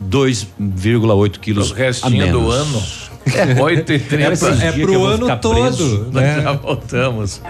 2,8 0.00 1.38
quilos. 1.40 1.70
O 1.70 1.74
restinho 1.74 2.22
a 2.22 2.26
menos. 2.26 2.42
do 2.42 2.50
ano. 2.50 2.82
É, 3.36 3.60
8 3.60 3.92
e 3.92 3.98
30. 3.98 4.24
Era 4.24 4.32
esses 4.32 4.62
É 4.62 4.72
pro 4.72 5.04
ano 5.04 5.36
todo, 5.38 5.54
preso. 5.54 6.08
Nós 6.12 6.22
né? 6.22 6.42
já 6.42 6.52
voltamos. 6.52 7.42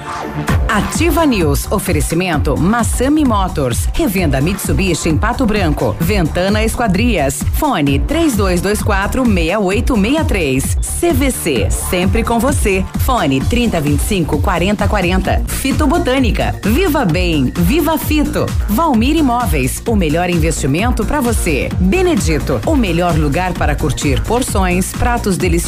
Ativa 0.68 1.24
News. 1.24 1.70
Oferecimento 1.70 2.56
Massami 2.58 3.24
Motors. 3.24 3.88
Revenda 3.92 4.40
Mitsubishi 4.40 5.08
em 5.08 5.16
Pato 5.16 5.46
Branco. 5.46 5.96
Ventana 6.00 6.64
Esquadrias. 6.64 7.42
Fone 7.54 8.00
3224 8.00 9.24
6863. 9.24 10.76
CVC. 11.00 11.70
Sempre 11.70 12.24
com 12.24 12.38
você. 12.38 12.84
Fone 13.00 13.40
3025 13.40 14.40
4040. 14.40 15.42
Fito 15.46 15.86
Botânica. 15.86 16.54
Viva 16.64 17.04
Bem. 17.04 17.52
Viva 17.56 17.96
Fito. 17.96 18.46
Valmir 18.68 19.16
Imóveis. 19.16 19.82
O 19.86 19.94
melhor 19.94 20.28
investimento 20.28 21.04
para 21.04 21.20
você. 21.20 21.68
Benedito. 21.78 22.60
O 22.66 22.74
melhor 22.76 23.16
lugar 23.16 23.52
para 23.52 23.74
curtir 23.74 24.20
porções, 24.22 24.92
pratos 24.92 25.36
deliciosos 25.36 25.67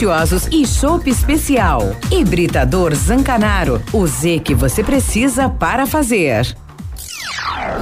e 0.51 0.66
chopp 0.66 1.10
especial. 1.10 1.82
Hibridador 2.10 2.94
Zancanaro. 2.94 3.82
O 3.93 4.06
Z 4.06 4.39
que 4.39 4.55
você 4.55 4.82
precisa 4.82 5.47
para 5.47 5.85
fazer. 5.85 6.56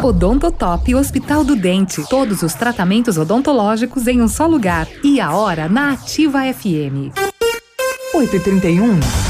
Odontotop 0.02 0.96
Hospital 0.96 1.44
do 1.44 1.54
Dente. 1.54 2.02
Todos 2.08 2.42
os 2.42 2.54
tratamentos 2.54 3.16
odontológicos 3.16 4.08
em 4.08 4.20
um 4.20 4.26
só 4.26 4.48
lugar. 4.48 4.88
E 5.04 5.20
a 5.20 5.32
hora 5.32 5.68
na 5.68 5.92
Ativa 5.92 6.40
FM. 6.52 7.14
8h31. 8.12 9.27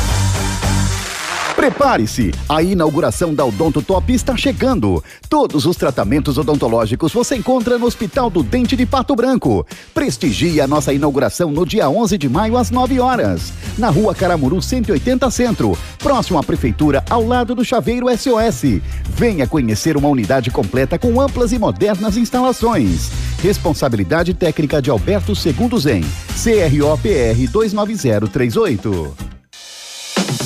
Prepare-se! 1.58 2.30
A 2.48 2.62
inauguração 2.62 3.34
da 3.34 3.44
Odonto 3.44 3.82
Top 3.82 4.12
está 4.12 4.36
chegando. 4.36 5.02
Todos 5.28 5.66
os 5.66 5.76
tratamentos 5.76 6.38
odontológicos 6.38 7.12
você 7.12 7.34
encontra 7.34 7.76
no 7.76 7.84
Hospital 7.84 8.30
do 8.30 8.44
Dente 8.44 8.76
de 8.76 8.86
Pato 8.86 9.16
Branco. 9.16 9.66
Prestigie 9.92 10.60
a 10.60 10.68
nossa 10.68 10.92
inauguração 10.92 11.50
no 11.50 11.66
dia 11.66 11.90
11 11.90 12.16
de 12.16 12.28
maio 12.28 12.56
às 12.56 12.70
9 12.70 13.00
horas. 13.00 13.52
Na 13.76 13.90
rua 13.90 14.14
Caramuru 14.14 14.62
180 14.62 15.28
Centro, 15.32 15.76
próximo 15.98 16.38
à 16.38 16.44
Prefeitura, 16.44 17.04
ao 17.10 17.26
lado 17.26 17.56
do 17.56 17.64
Chaveiro 17.64 18.06
SOS. 18.16 18.80
Venha 19.08 19.44
conhecer 19.44 19.96
uma 19.96 20.08
unidade 20.08 20.52
completa 20.52 20.96
com 20.96 21.20
amplas 21.20 21.50
e 21.50 21.58
modernas 21.58 22.16
instalações. 22.16 23.10
Responsabilidade 23.42 24.32
técnica 24.32 24.80
de 24.80 24.90
Alberto 24.90 25.34
Segundo 25.34 25.76
Zen. 25.76 26.04
CROPR 26.40 27.50
29038. 27.50 29.37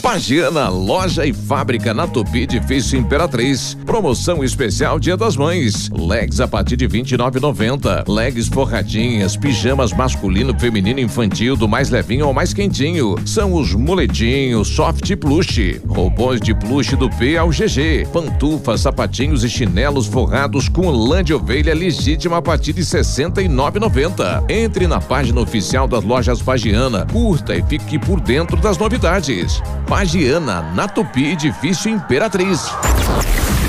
Pagiana, 0.03 0.69
loja 0.69 1.25
e 1.25 1.33
fábrica 1.33 1.95
na 1.95 2.09
Tupi 2.09 2.41
Edifício 2.41 2.99
Imperatriz. 2.99 3.79
Promoção 3.87 4.43
especial 4.43 4.99
Dia 4.99 5.17
das 5.17 5.37
Mães. 5.37 5.89
Legs 5.91 6.41
a 6.41 6.49
partir 6.49 6.77
de 6.77 6.89
29,90. 6.89 8.09
Legs 8.09 8.49
forradinhas, 8.49 9.37
pijamas 9.37 9.93
masculino, 9.93 10.59
feminino, 10.59 10.99
infantil, 10.99 11.55
do 11.57 11.69
mais 11.69 11.89
levinho 11.89 12.27
ao 12.27 12.33
mais 12.33 12.53
quentinho. 12.53 13.15
São 13.25 13.53
os 13.55 13.75
moletinhos, 13.77 14.67
soft 14.67 15.15
plush, 15.17 15.81
roupões 15.87 16.41
de 16.41 16.53
plush 16.53 16.97
do 16.97 17.09
P 17.09 17.37
ao 17.37 17.51
GG, 17.51 18.09
pantufas, 18.13 18.81
sapatinhos 18.81 19.45
e 19.45 19.49
chinelos 19.49 20.09
forrados 20.09 20.69
com 20.69 20.91
lã 20.91 21.23
de 21.23 21.33
ovelha 21.33 21.73
legítima 21.73 22.39
a 22.39 22.43
partir 22.43 22.73
de 22.73 22.83
69,90. 22.83 24.51
Entre 24.51 24.89
na 24.89 25.01
página 25.01 25.41
oficial 25.41 25.87
das 25.87 26.03
lojas 26.03 26.43
Pagiana, 26.43 27.07
curta 27.13 27.55
e 27.55 27.63
fique 27.63 28.01
por 28.01 28.21
dentro 28.21 28.57
das 28.57 28.77
novidades. 28.77 29.63
Pagiana, 29.93 30.63
na 30.75 30.89
Tupi 30.89 31.33
Edifício 31.33 31.91
Imperatriz. 31.91 32.63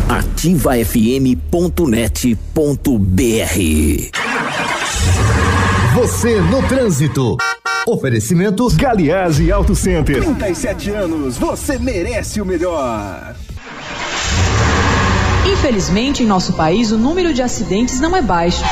ativafm.net.br 0.08 1.34
Você 5.96 6.40
no 6.40 6.64
trânsito. 6.64 7.36
Oferecimento 7.86 8.66
Galiase 8.74 9.52
Auto 9.52 9.76
Center. 9.76 10.24
37 10.24 10.92
anos, 10.92 11.38
você 11.38 11.78
merece 11.78 12.40
o 12.40 12.46
melhor. 12.46 13.36
Infelizmente, 15.52 16.24
em 16.24 16.26
nosso 16.26 16.54
país, 16.54 16.90
o 16.94 16.98
número 16.98 17.34
de 17.34 17.42
acidentes 17.42 18.00
não 18.00 18.16
é 18.16 18.22
baixo. 18.22 18.64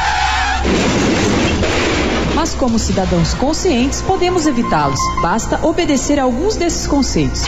Como 2.56 2.78
cidadãos 2.78 3.34
conscientes, 3.34 4.02
podemos 4.02 4.46
evitá-los. 4.46 5.00
Basta 5.22 5.60
obedecer 5.66 6.20
a 6.20 6.24
alguns 6.24 6.56
desses 6.56 6.86
conceitos. 6.86 7.44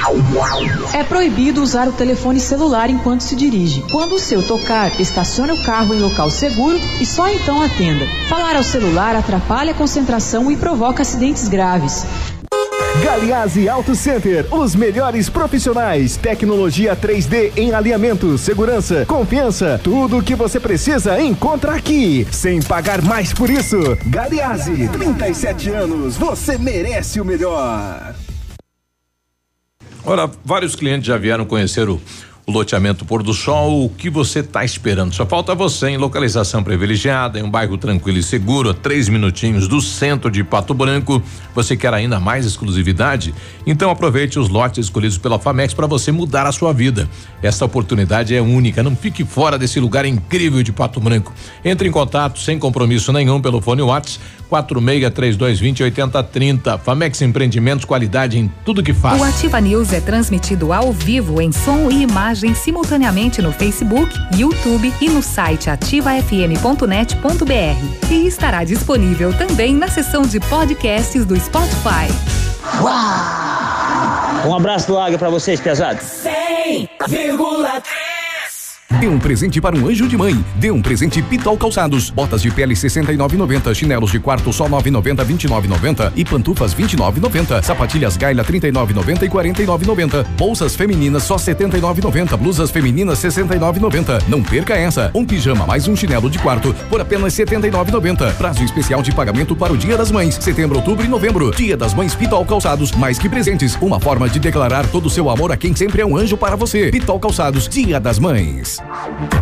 É 0.94 1.04
proibido 1.04 1.62
usar 1.62 1.88
o 1.88 1.92
telefone 1.92 2.40
celular 2.40 2.90
enquanto 2.90 3.22
se 3.22 3.36
dirige. 3.36 3.84
Quando 3.92 4.16
o 4.16 4.20
seu 4.20 4.46
tocar, 4.46 5.00
estacione 5.00 5.52
o 5.52 5.64
carro 5.64 5.94
em 5.94 6.00
local 6.00 6.30
seguro 6.30 6.80
e 7.00 7.06
só 7.06 7.30
então 7.30 7.62
atenda. 7.62 8.06
Falar 8.30 8.56
ao 8.56 8.64
celular 8.64 9.16
atrapalha 9.16 9.72
a 9.72 9.76
concentração 9.76 10.52
e 10.52 10.58
provoca 10.58 11.02
acidentes 11.02 11.48
graves. 11.48 12.06
Galiase 13.02 13.68
Auto 13.68 13.96
Center, 13.96 14.46
os 14.54 14.76
melhores 14.76 15.30
profissionais, 15.30 16.16
tecnologia 16.16 16.96
3D 16.96 17.52
em 17.58 17.74
alinhamento, 17.74 18.38
segurança, 18.38 19.06
confiança, 19.06 19.80
tudo 19.84 20.18
o 20.18 20.24
que 20.24 20.36
você 20.36 20.60
precisa 20.60 21.20
encontra 21.20 21.74
aqui, 21.74 22.28
sem 22.32 22.62
pagar 22.62 23.02
mais 23.02 23.34
por 23.34 23.50
isso. 23.50 23.78
Galiase, 24.06 24.88
37 24.90 25.70
anos, 25.70 26.18
você 26.18 26.58
merece 26.58 27.20
o 27.20 27.26
melhor. 27.26 28.16
Olha, 30.06 30.30
vários 30.44 30.76
clientes 30.76 31.08
já 31.08 31.18
vieram 31.18 31.46
conhecer 31.46 31.90
o, 31.90 32.00
o 32.46 32.52
loteamento 32.52 33.06
Pôr 33.06 33.24
do 33.24 33.34
Sol. 33.34 33.86
O 33.86 33.90
que 33.90 34.10
você 34.10 34.40
está 34.40 34.64
esperando? 34.64 35.14
Só 35.14 35.26
falta 35.26 35.56
você 35.56 35.90
em 35.90 35.98
localização 35.98 36.64
privilegiada, 36.64 37.40
em 37.40 37.44
um 37.44 37.50
bairro 37.50 37.78
tranquilo 37.78 38.18
e 38.18 38.24
seguro, 38.24 38.70
a 38.70 38.74
três 38.74 39.08
minutinhos 39.08 39.68
do 39.68 39.82
centro 39.82 40.30
de 40.30 40.44
Pato 40.44 40.74
Branco. 40.74 41.22
Você 41.56 41.78
quer 41.78 41.94
ainda 41.94 42.20
mais 42.20 42.46
exclusividade? 42.46 43.34
Então 43.66 43.90
aproveite 43.90 44.38
os 44.38 44.50
lotes 44.50 44.86
escolhidos 44.86 45.18
pela 45.18 45.40
Famex 45.40 45.74
para 45.74 45.88
você 45.88 46.12
mudar 46.12 46.46
a 46.46 46.52
sua 46.52 46.74
vida. 46.74 47.10
Essa 47.42 47.66
oportunidade 47.66 48.36
é 48.36 48.42
única. 48.42 48.84
Não 48.84 48.96
fique 48.96 49.24
fora 49.24 49.58
desse 49.58 49.80
lugar 49.80 50.06
incrível 50.06 50.62
de 50.64 50.72
Pato 50.72 51.00
Branco. 51.00 51.34
Entre 51.64 51.88
em 51.88 51.92
contato 51.92 52.40
sem 52.40 52.60
compromisso 52.60 53.14
nenhum 53.14 53.42
pelo 53.42 53.62
fone 53.62 53.82
WhatsApp 53.82 54.20
463220 54.50 55.84
8030. 55.84 56.78
Famex 56.78 57.22
Empreendimentos, 57.22 57.86
qualidade 57.86 58.38
em 58.38 58.52
tudo 58.66 58.84
que 58.84 58.94
faz. 58.94 59.20
O 59.20 59.24
Ativa 59.24 59.60
News 59.60 59.94
é 59.94 60.02
transmitido 60.02 60.74
ao 60.74 60.92
vivo 60.92 61.42
em 61.42 61.52
som 61.52 61.90
e 61.90 62.04
imagem 62.04 62.33
simultaneamente 62.56 63.42
no 63.42 63.52
Facebook, 63.52 64.12
YouTube 64.36 64.92
e 65.00 65.10
no 65.10 65.22
site 65.22 65.70
ativafm.net.br. 65.70 68.12
E 68.12 68.28
estará 68.28 68.64
disponível 68.64 69.38
também 69.38 69.76
na 69.76 69.88
seção 69.88 70.24
de 70.24 70.40
podcasts 70.40 71.26
do 71.26 71.40
Spotify. 71.40 72.12
Um 74.48 74.56
abraço 74.56 74.88
do 74.88 74.98
Águia 74.98 75.18
pra 75.18 75.30
vocês, 75.30 75.62
pesados. 75.62 76.24
100,3 76.24 78.13
Dê 79.00 79.08
um 79.08 79.20
presente 79.20 79.60
para 79.60 79.76
um 79.76 79.88
anjo 79.88 80.08
de 80.08 80.18
mãe. 80.18 80.44
Dê 80.56 80.72
um 80.72 80.82
presente 80.82 81.22
Pitol 81.22 81.58
Calçados. 81.58 82.10
Botas 82.10 82.42
de 82.42 82.52
pele 82.52 82.74
69,90. 82.74 83.74
Chinelos 83.74 84.12
de 84.12 84.20
quarto 84.20 84.54
só 84.54 84.68
9,90, 84.68 85.26
29,90 85.26 86.12
e 86.16 86.24
pantufas 86.24 86.74
29,90. 86.74 87.64
Sapatilhas 87.64 88.18
Gaila 88.18 88.44
39,90 88.44 89.24
e 89.24 89.30
49,90. 89.30 90.26
Bolsas 90.38 90.76
femininas 90.76 91.24
só 91.24 91.36
79,90. 91.36 92.38
Blusas 92.38 92.72
femininas 92.72 93.20
69,90. 93.20 94.24
Não 94.28 94.44
perca 94.44 94.76
essa. 94.76 95.12
Um 95.14 95.26
pijama 95.26 95.66
mais 95.66 95.88
um 95.88 95.96
chinelo 95.96 96.30
de 96.30 96.40
quarto 96.40 96.74
por 96.90 97.02
apenas 97.02 97.34
79,90. 97.34 98.34
Prazo 98.36 98.64
especial 98.64 99.02
de 99.02 99.12
pagamento 99.12 99.56
para 99.56 99.74
o 99.74 99.78
Dia 99.78 99.98
das 99.98 100.12
Mães. 100.12 100.36
Setembro, 100.36 100.78
outubro 100.78 101.06
e 101.06 101.08
novembro. 101.08 101.52
Dia 101.52 101.76
das 101.76 101.94
Mães 101.94 102.16
Pitol 102.16 102.46
Calçados. 102.46 102.92
Mais 102.92 103.18
que 103.18 103.30
presentes. 103.30 103.78
Uma 103.82 104.00
forma 104.00 104.30
de 104.30 104.40
declarar 104.40 104.86
todo 104.88 105.08
o 105.08 105.10
seu 105.10 105.30
amor 105.30 105.52
a 105.52 105.58
quem 105.58 105.76
sempre 105.76 106.02
é 106.02 106.06
um 106.06 106.16
anjo 106.16 106.38
para 106.38 106.56
você. 106.56 106.92
Pitol 106.92 107.20
Calçados. 107.20 107.68
Dia 107.68 108.00
das 108.00 108.20
Mães. 108.20 108.83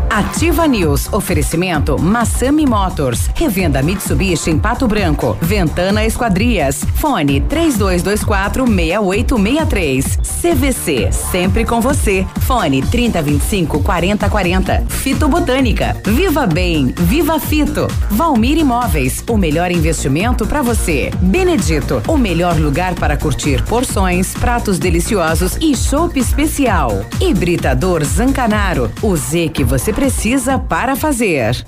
Ativa 0.09 0.68
News. 0.68 1.11
Oferecimento 1.13 1.97
Massami 1.99 2.65
Motors. 2.65 3.30
Revenda 3.35 3.81
Mitsubishi 3.81 4.49
em 4.49 4.59
Pato 4.59 4.88
Branco. 4.88 5.38
Ventana 5.41 6.05
Esquadrias. 6.05 6.84
Fone 6.95 7.41
3224 7.41 8.65
6863. 8.65 10.19
CVC. 10.41 11.11
Sempre 11.11 11.65
com 11.65 11.80
você. 11.80 12.26
Fone 12.41 12.81
3025 12.81 13.81
4040. 13.81 14.84
Fito 14.89 15.27
Botânica. 15.30 15.95
Viva 16.05 16.45
Bem. 16.45 16.93
Viva 16.97 17.39
Fito. 17.39 17.88
Valmir 18.09 18.57
Imóveis. 18.57 19.23
O 19.30 19.38
melhor 19.38 19.72
investimento 19.72 20.45
para 20.45 20.61
você. 20.61 21.09
Benedito. 21.22 22.01
O 22.07 22.18
melhor 22.18 22.57
lugar 22.57 22.95
para 22.95 23.15
curtir 23.15 23.63
porções, 23.63 24.34
pratos 24.34 24.77
deliciosos 24.77 25.57
e 25.61 25.76
chopp 25.76 26.19
especial. 26.19 27.05
Hibridador 27.19 28.03
Zancanaro. 28.03 28.91
O 29.01 29.15
Z 29.31 29.47
que 29.47 29.63
você 29.63 29.93
precisa 29.93 30.59
para 30.59 30.93
fazer. 30.93 31.65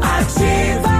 Ativa. 0.00 0.90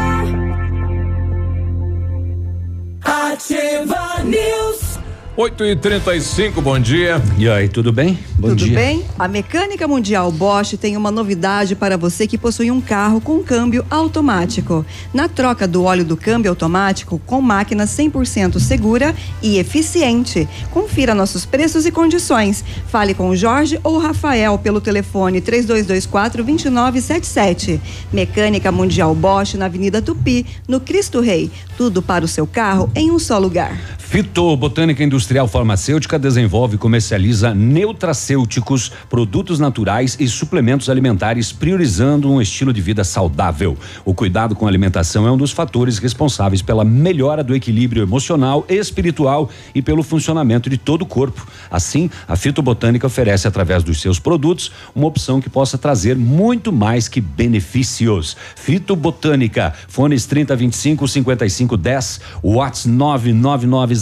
Ativa 3.04 4.22
News. 4.22 4.91
8 5.34 5.64
e 5.64 5.76
35 5.76 6.60
bom 6.60 6.78
dia. 6.78 7.20
E 7.38 7.48
aí, 7.48 7.66
tudo 7.66 7.90
bem? 7.90 8.18
Bom 8.38 8.48
Tudo 8.48 8.66
dia. 8.66 8.74
bem? 8.74 9.02
A 9.18 9.26
Mecânica 9.26 9.88
Mundial 9.88 10.30
Bosch 10.30 10.76
tem 10.76 10.94
uma 10.94 11.10
novidade 11.10 11.74
para 11.74 11.96
você 11.96 12.26
que 12.26 12.36
possui 12.36 12.70
um 12.70 12.82
carro 12.82 13.18
com 13.18 13.42
câmbio 13.42 13.82
automático. 13.88 14.84
Na 15.14 15.28
troca 15.28 15.66
do 15.66 15.84
óleo 15.84 16.04
do 16.04 16.18
câmbio 16.18 16.50
automático 16.50 17.18
com 17.24 17.40
máquina 17.40 17.84
100% 17.86 18.58
segura 18.58 19.16
e 19.40 19.58
eficiente. 19.58 20.46
Confira 20.70 21.14
nossos 21.14 21.46
preços 21.46 21.86
e 21.86 21.90
condições. 21.90 22.62
Fale 22.88 23.14
com 23.14 23.30
o 23.30 23.36
Jorge 23.36 23.80
ou 23.82 23.94
o 23.94 23.98
Rafael 23.98 24.58
pelo 24.58 24.82
telefone 24.82 25.40
3224 25.40 26.44
2977. 26.44 27.80
Mecânica 28.12 28.70
Mundial 28.70 29.14
Bosch 29.14 29.54
na 29.54 29.64
Avenida 29.64 30.02
Tupi, 30.02 30.44
no 30.68 30.78
Cristo 30.78 31.20
Rei. 31.20 31.50
Tudo 31.78 32.02
para 32.02 32.22
o 32.22 32.28
seu 32.28 32.46
carro 32.46 32.90
em 32.94 33.10
um 33.10 33.18
só 33.18 33.38
lugar. 33.38 33.78
Fito 34.12 34.54
Botânica 34.58 35.02
Industrial 35.02 35.48
Farmacêutica 35.48 36.18
desenvolve 36.18 36.74
e 36.74 36.78
comercializa 36.78 37.54
neutracêuticos, 37.54 38.92
produtos 39.08 39.58
naturais 39.58 40.18
e 40.20 40.28
suplementos 40.28 40.90
alimentares, 40.90 41.50
priorizando 41.50 42.30
um 42.30 42.38
estilo 42.38 42.74
de 42.74 42.82
vida 42.82 43.04
saudável. 43.04 43.74
O 44.04 44.12
cuidado 44.12 44.54
com 44.54 44.66
a 44.66 44.68
alimentação 44.68 45.26
é 45.26 45.32
um 45.32 45.36
dos 45.38 45.50
fatores 45.50 45.96
responsáveis 45.96 46.60
pela 46.60 46.84
melhora 46.84 47.42
do 47.42 47.54
equilíbrio 47.54 48.02
emocional 48.02 48.66
espiritual 48.68 49.48
e 49.74 49.80
pelo 49.80 50.02
funcionamento 50.02 50.68
de 50.68 50.76
todo 50.76 51.00
o 51.00 51.06
corpo. 51.06 51.46
Assim, 51.70 52.10
a 52.28 52.36
Fito 52.36 52.60
Botânica 52.60 53.06
oferece, 53.06 53.48
através 53.48 53.82
dos 53.82 53.98
seus 53.98 54.18
produtos, 54.18 54.70
uma 54.94 55.06
opção 55.06 55.40
que 55.40 55.48
possa 55.48 55.78
trazer 55.78 56.16
muito 56.16 56.70
mais 56.70 57.08
que 57.08 57.18
benefícios. 57.18 58.36
Fito 58.56 58.94
Botânica, 58.94 59.72
fones 59.88 60.26
3025 60.26 61.08
5510, 61.08 62.20
Whats 62.44 62.84
99900 62.84 64.01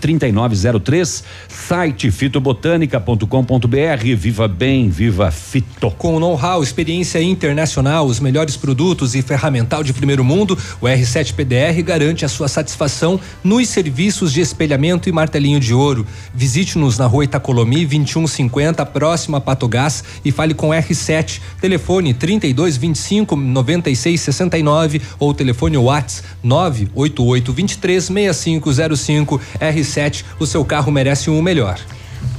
3903, 0.00 1.24
site 1.48 2.10
fitobotânica.com.br. 2.10 4.16
Viva 4.16 4.46
bem, 4.46 4.88
viva 4.88 5.30
Fito. 5.30 5.90
Com 5.92 6.20
know-how, 6.20 6.62
experiência 6.62 7.22
internacional, 7.22 8.06
os 8.06 8.20
melhores 8.20 8.56
produtos 8.56 9.14
e 9.14 9.22
ferramental 9.22 9.82
de 9.82 9.92
primeiro 9.92 10.24
mundo, 10.24 10.56
o 10.80 10.86
R7 10.86 11.34
PDR 11.34 11.82
garante 11.82 12.24
a 12.24 12.28
sua 12.28 12.48
satisfação 12.48 13.20
nos 13.42 13.68
serviços 13.68 14.32
de 14.32 14.40
espelhamento 14.40 15.08
e 15.08 15.12
martelinho 15.12 15.60
de 15.60 15.74
ouro. 15.74 16.06
Visite-nos 16.34 16.98
na 16.98 17.06
rua 17.06 17.24
Itacolomi 17.24 17.86
2150, 17.86 18.84
próxima 18.86 19.38
a 19.38 19.40
Patogás 19.40 20.04
e 20.24 20.30
fale 20.30 20.54
com 20.54 20.68
R7. 20.68 21.40
Telefone 21.60 22.14
3225 22.14 23.36
9669 23.36 25.00
ou 25.18 25.34
telefone 25.34 25.76
Whats 25.76 26.22
98823 26.42 28.04
6505. 28.04 29.39
R7, 29.60 30.24
o 30.38 30.46
seu 30.46 30.64
carro 30.64 30.90
merece 30.90 31.30
um 31.30 31.40
melhor. 31.42 31.78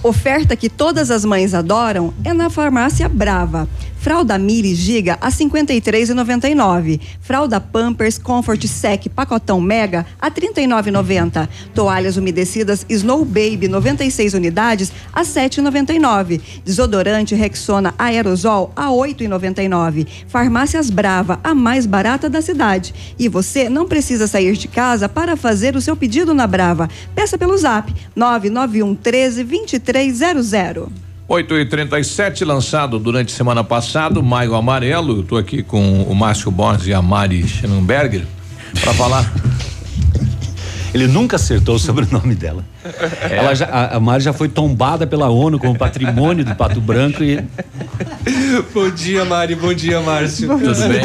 Oferta 0.03 0.55
que 0.55 0.69
todas 0.69 1.11
as 1.11 1.23
mães 1.23 1.53
adoram 1.53 2.13
é 2.23 2.33
na 2.33 2.49
farmácia 2.49 3.07
Brava. 3.07 3.67
Fralda 4.01 4.35
Mili 4.39 4.73
Giga 4.73 5.19
a 5.21 5.29
53,99. 5.29 6.99
Fralda 7.21 7.61
Pampers 7.61 8.17
Comfort 8.17 8.65
Sec 8.65 9.07
pacotão 9.09 9.61
Mega 9.61 10.07
a 10.19 10.31
39,90. 10.31 11.47
Toalhas 11.75 12.17
umedecidas 12.17 12.83
Snow 12.89 13.23
Baby 13.23 13.67
96 13.67 14.33
unidades 14.33 14.91
a 15.13 15.21
7,99. 15.21 16.41
Desodorante 16.65 17.35
Rexona 17.35 17.93
Aerosol 17.99 18.73
a 18.75 18.87
8,99. 18.87 20.07
Farmácias 20.27 20.89
Brava, 20.89 21.39
a 21.43 21.53
mais 21.53 21.85
barata 21.85 22.27
da 22.27 22.41
cidade. 22.41 22.95
E 23.19 23.29
você 23.29 23.69
não 23.69 23.87
precisa 23.87 24.25
sair 24.25 24.57
de 24.57 24.67
casa 24.67 25.07
para 25.07 25.37
fazer 25.37 25.75
o 25.75 25.81
seu 25.81 25.95
pedido 25.95 26.33
na 26.33 26.47
Brava. 26.47 26.89
Peça 27.13 27.37
pelo 27.37 27.55
Zap 27.55 27.93
991 28.15 28.95
13 28.95 29.43
2300. 29.43 31.10
8 31.31 31.59
e 31.59 31.65
37 31.65 32.43
lançado 32.43 32.99
durante 32.99 33.33
a 33.33 33.37
semana 33.37 33.63
passada, 33.63 34.21
Maio 34.21 34.53
Amarelo. 34.53 35.19
Eu 35.19 35.23
tô 35.23 35.37
aqui 35.37 35.63
com 35.63 36.03
o 36.03 36.13
Márcio 36.13 36.51
Borges 36.51 36.87
e 36.87 36.93
a 36.93 37.01
Mari 37.01 37.47
Schenenberger 37.47 38.23
para 38.81 38.93
falar. 38.93 39.31
Ele 40.93 41.07
nunca 41.07 41.37
acertou 41.37 41.75
o 41.75 41.79
sobrenome 41.79 42.35
dela. 42.35 42.65
É. 43.29 43.37
Ela 43.37 43.55
já, 43.55 43.65
a, 43.67 43.95
a 43.95 43.99
Mari 44.01 44.21
já 44.21 44.33
foi 44.33 44.49
tombada 44.49 45.07
pela 45.07 45.29
ONU 45.29 45.57
como 45.57 45.77
patrimônio 45.77 46.43
do 46.43 46.53
Pato 46.53 46.81
Branco 46.81 47.23
e 47.23 47.41
Bom 48.75 48.89
dia, 48.89 49.23
Mari. 49.23 49.55
Bom 49.55 49.73
dia, 49.73 50.01
Márcio. 50.01 50.49
Tudo 50.49 50.87
bem? 50.89 51.01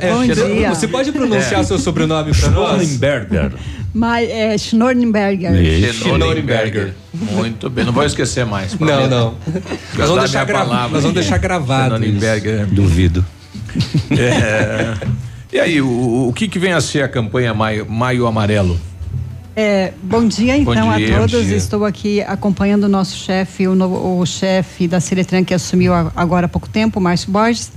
É, 0.00 0.12
Bom 0.12 0.26
dia. 0.26 0.74
Você 0.74 0.86
pode 0.86 1.10
pronunciar 1.12 1.62
É. 1.62 1.64
seu 1.64 1.78
sobrenome 1.78 2.34
para 2.34 2.50
nós? 2.50 2.82
Schnorrenberger. 2.82 3.52
Mas 3.94 4.28
é 4.28 4.58
Schnorrenberger. 4.58 6.92
Muito 7.20 7.70
bem, 7.70 7.84
não 7.84 7.92
vou 7.92 8.04
esquecer 8.04 8.44
mais. 8.46 8.72
Não, 8.72 8.78
prometo. 8.78 9.08
não. 9.10 9.34
Nós 9.96 10.08
vamos 10.08 10.24
deixar, 10.24 10.46
palavra 10.46 10.88
nós 10.94 11.02
vamos 11.02 11.14
deixar 11.14 11.38
gravado. 11.38 11.94
isso. 11.96 12.04
Schenenberger. 12.04 12.66
Duvido. 12.66 13.24
É. 14.10 14.94
E 15.52 15.58
aí, 15.60 15.80
o, 15.80 16.28
o 16.28 16.32
que 16.34 16.48
que 16.48 16.58
vem 16.58 16.72
a 16.72 16.80
ser 16.80 17.02
a 17.02 17.08
campanha 17.08 17.54
Maio, 17.54 17.86
Maio 17.88 18.26
Amarelo? 18.26 18.78
É, 19.54 19.92
bom 20.02 20.26
dia, 20.26 20.54
Bom 20.62 20.72
então, 20.72 20.94
dia, 20.96 21.16
a 21.16 21.20
bom 21.20 21.26
todos. 21.26 21.46
Estou 21.48 21.84
aqui 21.84 22.20
acompanhando 22.22 22.84
o 22.84 22.88
nosso 22.88 23.16
chefe, 23.16 23.66
o, 23.66 23.74
novo- 23.74 24.20
o 24.20 24.26
chefe 24.26 24.86
da 24.86 25.00
Seretran, 25.00 25.44
que 25.44 25.54
assumiu 25.54 25.94
a- 25.94 26.12
agora 26.14 26.44
há 26.46 26.48
pouco 26.48 26.68
tempo, 26.68 26.98
o 27.00 27.02
Márcio 27.02 27.30
Borges. 27.30 27.70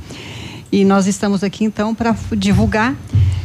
E 0.71 0.83
nós 0.83 1.07
estamos 1.07 1.43
aqui, 1.43 1.63
então, 1.63 1.95
para 1.95 2.15
divulgar 2.35 2.95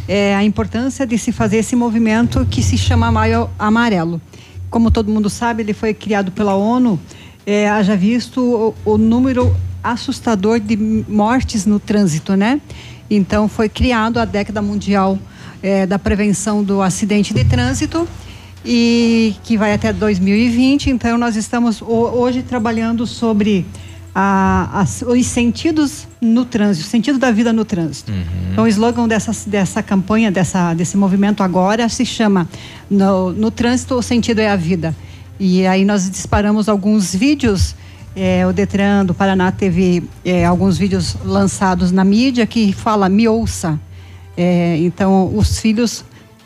é, 0.09 0.35
a 0.35 0.43
importância 0.43 1.07
de 1.07 1.17
se 1.17 1.31
fazer 1.33 1.59
esse 1.59 1.77
movimento 1.77 2.45
que 2.51 2.63
se 2.63 2.77
chama 2.77 3.11
Maio 3.13 3.49
Amarelo. 3.59 4.21
Como 4.75 4.91
todo 4.91 5.09
mundo 5.09 5.31
sabe, 5.31 5.63
ele 5.63 5.73
foi 5.73 5.95
criado 5.95 6.33
pela 6.33 6.57
ONU, 6.57 6.99
é, 7.47 7.69
haja 7.69 7.95
visto 7.97 8.75
o, 8.85 8.95
o 8.95 8.99
número 8.99 9.55
assustador 9.85 10.59
de 10.59 10.77
mortes 11.09 11.65
no 11.65 11.79
trânsito, 11.79 12.35
né? 12.35 12.61
Então, 13.09 13.47
foi 13.49 13.69
criado 13.69 14.19
a 14.19 14.25
década 14.25 14.61
mundial 14.61 15.17
é, 15.63 15.87
da 15.87 15.97
prevenção 15.97 16.65
do 16.65 16.83
acidente 16.83 17.33
de 17.33 17.45
trânsito 17.45 18.09
e 18.65 19.37
que 19.45 19.57
vai 19.57 19.73
até 19.73 19.93
2020. 19.93 20.91
Então, 20.91 21.17
nós 21.17 21.37
estamos 21.37 21.81
ho- 21.81 21.87
hoje 21.87 22.43
trabalhando 22.43 23.07
sobre 23.07 23.65
a- 24.15 24.71
as- 24.81 25.03
os 25.03 25.27
sentidos 25.27 26.07
no 26.21 26.45
trânsito, 26.45 26.87
o 26.87 26.91
sentido 26.91 27.19
da 27.19 27.31
vida 27.31 27.53
no 27.53 27.65
trânsito. 27.65 28.13
Então, 28.53 28.65
o 28.65 28.69
slogan 28.69 29.09
dessa, 29.09 29.33
dessa 29.49 29.83
campanha, 29.83 30.31
dessa, 30.31 30.73
desse 30.75 30.97
movimento 30.97 31.43
agora 31.43 31.89
se 31.89 32.07
chama 32.07 32.49
no, 32.89 33.33
no 33.33 33.51
Trânsito, 33.51 33.95
o 33.97 34.03
sentido 34.03 34.39
é 34.39 34.49
a 34.49 34.57
vida. 34.57 34.95
E 35.41 35.67
aí 35.67 35.85
nós 35.85 36.09
disparamos 36.09 36.69
alguns 36.69 37.13
vídeos, 37.15 37.75
eh, 38.15 38.47
o 38.47 38.53
Detran 38.53 39.05
do 39.05 39.13
Paraná 39.13 39.51
teve 39.51 40.05
eh, 40.25 40.45
alguns 40.45 40.79
vídeos 40.79 41.17
lançados 41.25 41.91
na 41.91 42.05
mídia 42.05 42.47
que 42.47 42.73
fala 42.73 43.09
me 43.09 43.27
ouça. 43.27 43.79
Eh, 44.37 44.77
então, 44.81 45.37
os 45.37 45.59
filhos 45.59 46.05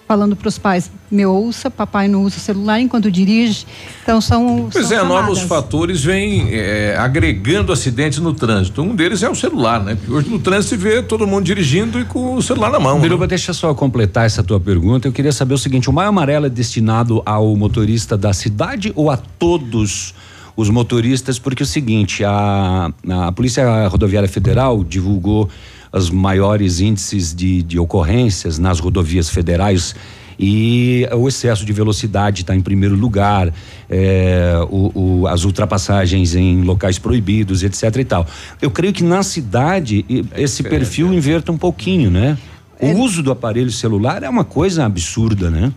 falando 0.09 0.35
para 0.35 0.48
os 0.48 0.59
pais, 0.59 0.90
me 1.10 1.26
ouça, 1.26 1.70
papai 1.70 2.09
não 2.09 2.22
usa 2.22 2.39
o 2.39 2.40
celular 2.40 2.80
enquanto 2.80 3.10
dirige. 3.10 3.66
Então, 4.02 4.22
são. 4.22 4.70
Pois 4.72 4.86
são 4.86 4.97
é, 4.97 5.02
novos 5.02 5.39
chamadas. 5.39 5.43
fatores 5.43 6.02
vêm 6.02 6.48
é, 6.51 6.97
agregando 6.98 7.70
acidentes 7.70 8.18
no 8.18 8.32
trânsito. 8.32 8.80
Um 8.80 8.97
deles 8.97 9.22
é 9.22 9.28
o 9.28 9.35
celular, 9.35 9.85
né? 9.85 9.94
Porque 9.94 10.10
hoje 10.10 10.30
no 10.30 10.39
trânsito 10.39 10.70
se 10.70 10.76
vê 10.76 11.02
todo 11.02 11.26
mundo 11.26 11.44
dirigindo 11.44 12.01
e 12.01 12.06
com 12.06 12.36
o 12.36 12.43
celular 12.43 12.70
na 12.70 12.80
mão. 12.80 12.98
Biruba, 12.98 13.24
né? 13.24 13.28
deixa 13.28 13.52
só 13.52 13.68
eu 13.68 13.74
completar 13.74 14.24
essa 14.24 14.43
tua 14.43 14.59
pergunta. 14.59 15.06
Eu 15.06 15.12
queria 15.12 15.30
saber 15.30 15.52
o 15.52 15.59
seguinte: 15.59 15.90
o 15.90 15.93
Maio 15.93 16.09
Amarelo 16.09 16.47
é 16.47 16.51
destinado 16.51 17.22
ao 17.26 17.55
motorista 17.55 18.16
da 18.16 18.32
cidade 18.32 18.90
ou 18.97 19.10
a 19.10 19.18
todos 19.18 20.14
os 20.56 20.70
motoristas? 20.70 21.39
Porque 21.39 21.62
é 21.62 21.64
o 21.64 21.66
seguinte: 21.66 22.24
a, 22.24 22.90
a 23.26 23.32
Polícia 23.32 23.86
Rodoviária 23.89 24.28
Federal 24.28 24.82
divulgou 24.82 25.51
os 25.93 26.10
maiores 26.10 26.81
índices 26.81 27.35
de, 27.35 27.62
de 27.62 27.78
ocorrências 27.78 28.59
nas 28.59 28.81
rodovias 28.81 29.28
federais. 29.28 29.94
E 30.40 31.05
o 31.12 31.27
excesso 31.27 31.65
de 31.65 31.73
velocidade 31.73 32.43
está 32.43 32.55
em 32.55 32.60
primeiro 32.60 32.94
lugar, 32.94 33.52
é, 33.90 34.52
o- 34.70 34.93
o- 35.23 35.27
as 35.27 35.43
ultrapassagens 35.44 36.36
em 36.36 36.62
locais 36.62 36.97
proibidos, 36.97 37.65
etc. 37.65 37.97
e 37.97 38.05
tal. 38.05 38.24
Eu 38.62 38.70
creio 38.70 38.93
que 38.93 39.02
na 39.02 39.24
cidade 39.24 40.05
esse 40.36 40.62
perfil 40.62 41.12
inverta 41.12 41.51
um 41.51 41.59
pouquinho, 41.59 42.09
né? 42.10 42.39
O 42.81 42.86
uso 43.01 43.20
do 43.24 43.32
aparelho 43.32 43.73
celular 43.73 44.23
é 44.23 44.28
uma 44.28 44.44
coisa 44.44 44.85
absurda, 44.86 45.51
né? 45.51 45.73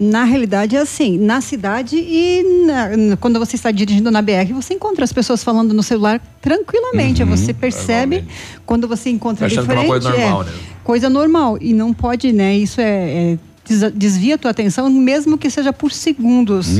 Na 0.00 0.24
realidade 0.24 0.76
é 0.76 0.80
assim, 0.80 1.18
na 1.18 1.42
cidade 1.42 1.94
e 1.96 2.64
na- 2.66 3.16
quando 3.18 3.38
você 3.38 3.54
está 3.56 3.70
dirigindo 3.70 4.10
na 4.10 4.22
BR, 4.22 4.50
você 4.54 4.72
encontra 4.72 5.04
as 5.04 5.12
pessoas 5.12 5.44
falando 5.44 5.74
no 5.74 5.82
celular 5.82 6.18
tranquilamente. 6.40 7.22
Uhum, 7.22 7.28
você 7.28 7.52
percebe 7.52 8.24
quando 8.64 8.88
você 8.88 9.10
encontra 9.10 9.46
Achando 9.46 9.58
é 9.60 9.62
diferente. 9.62 9.84
uma 9.86 9.92
coisa 10.00 10.10
normal, 10.10 10.42
é, 10.42 10.44
né? 10.46 10.52
Coisa 10.82 11.10
normal. 11.10 11.58
E 11.60 11.74
não 11.74 11.92
pode, 11.92 12.32
né? 12.32 12.56
Isso 12.56 12.80
é. 12.80 13.34
é 13.34 13.38
des- 13.68 13.92
desvia 13.92 14.34
a 14.36 14.38
tua 14.38 14.50
atenção, 14.50 14.88
mesmo 14.90 15.36
que 15.38 15.48
seja 15.50 15.70
por 15.72 15.92
segundos. 15.92 16.78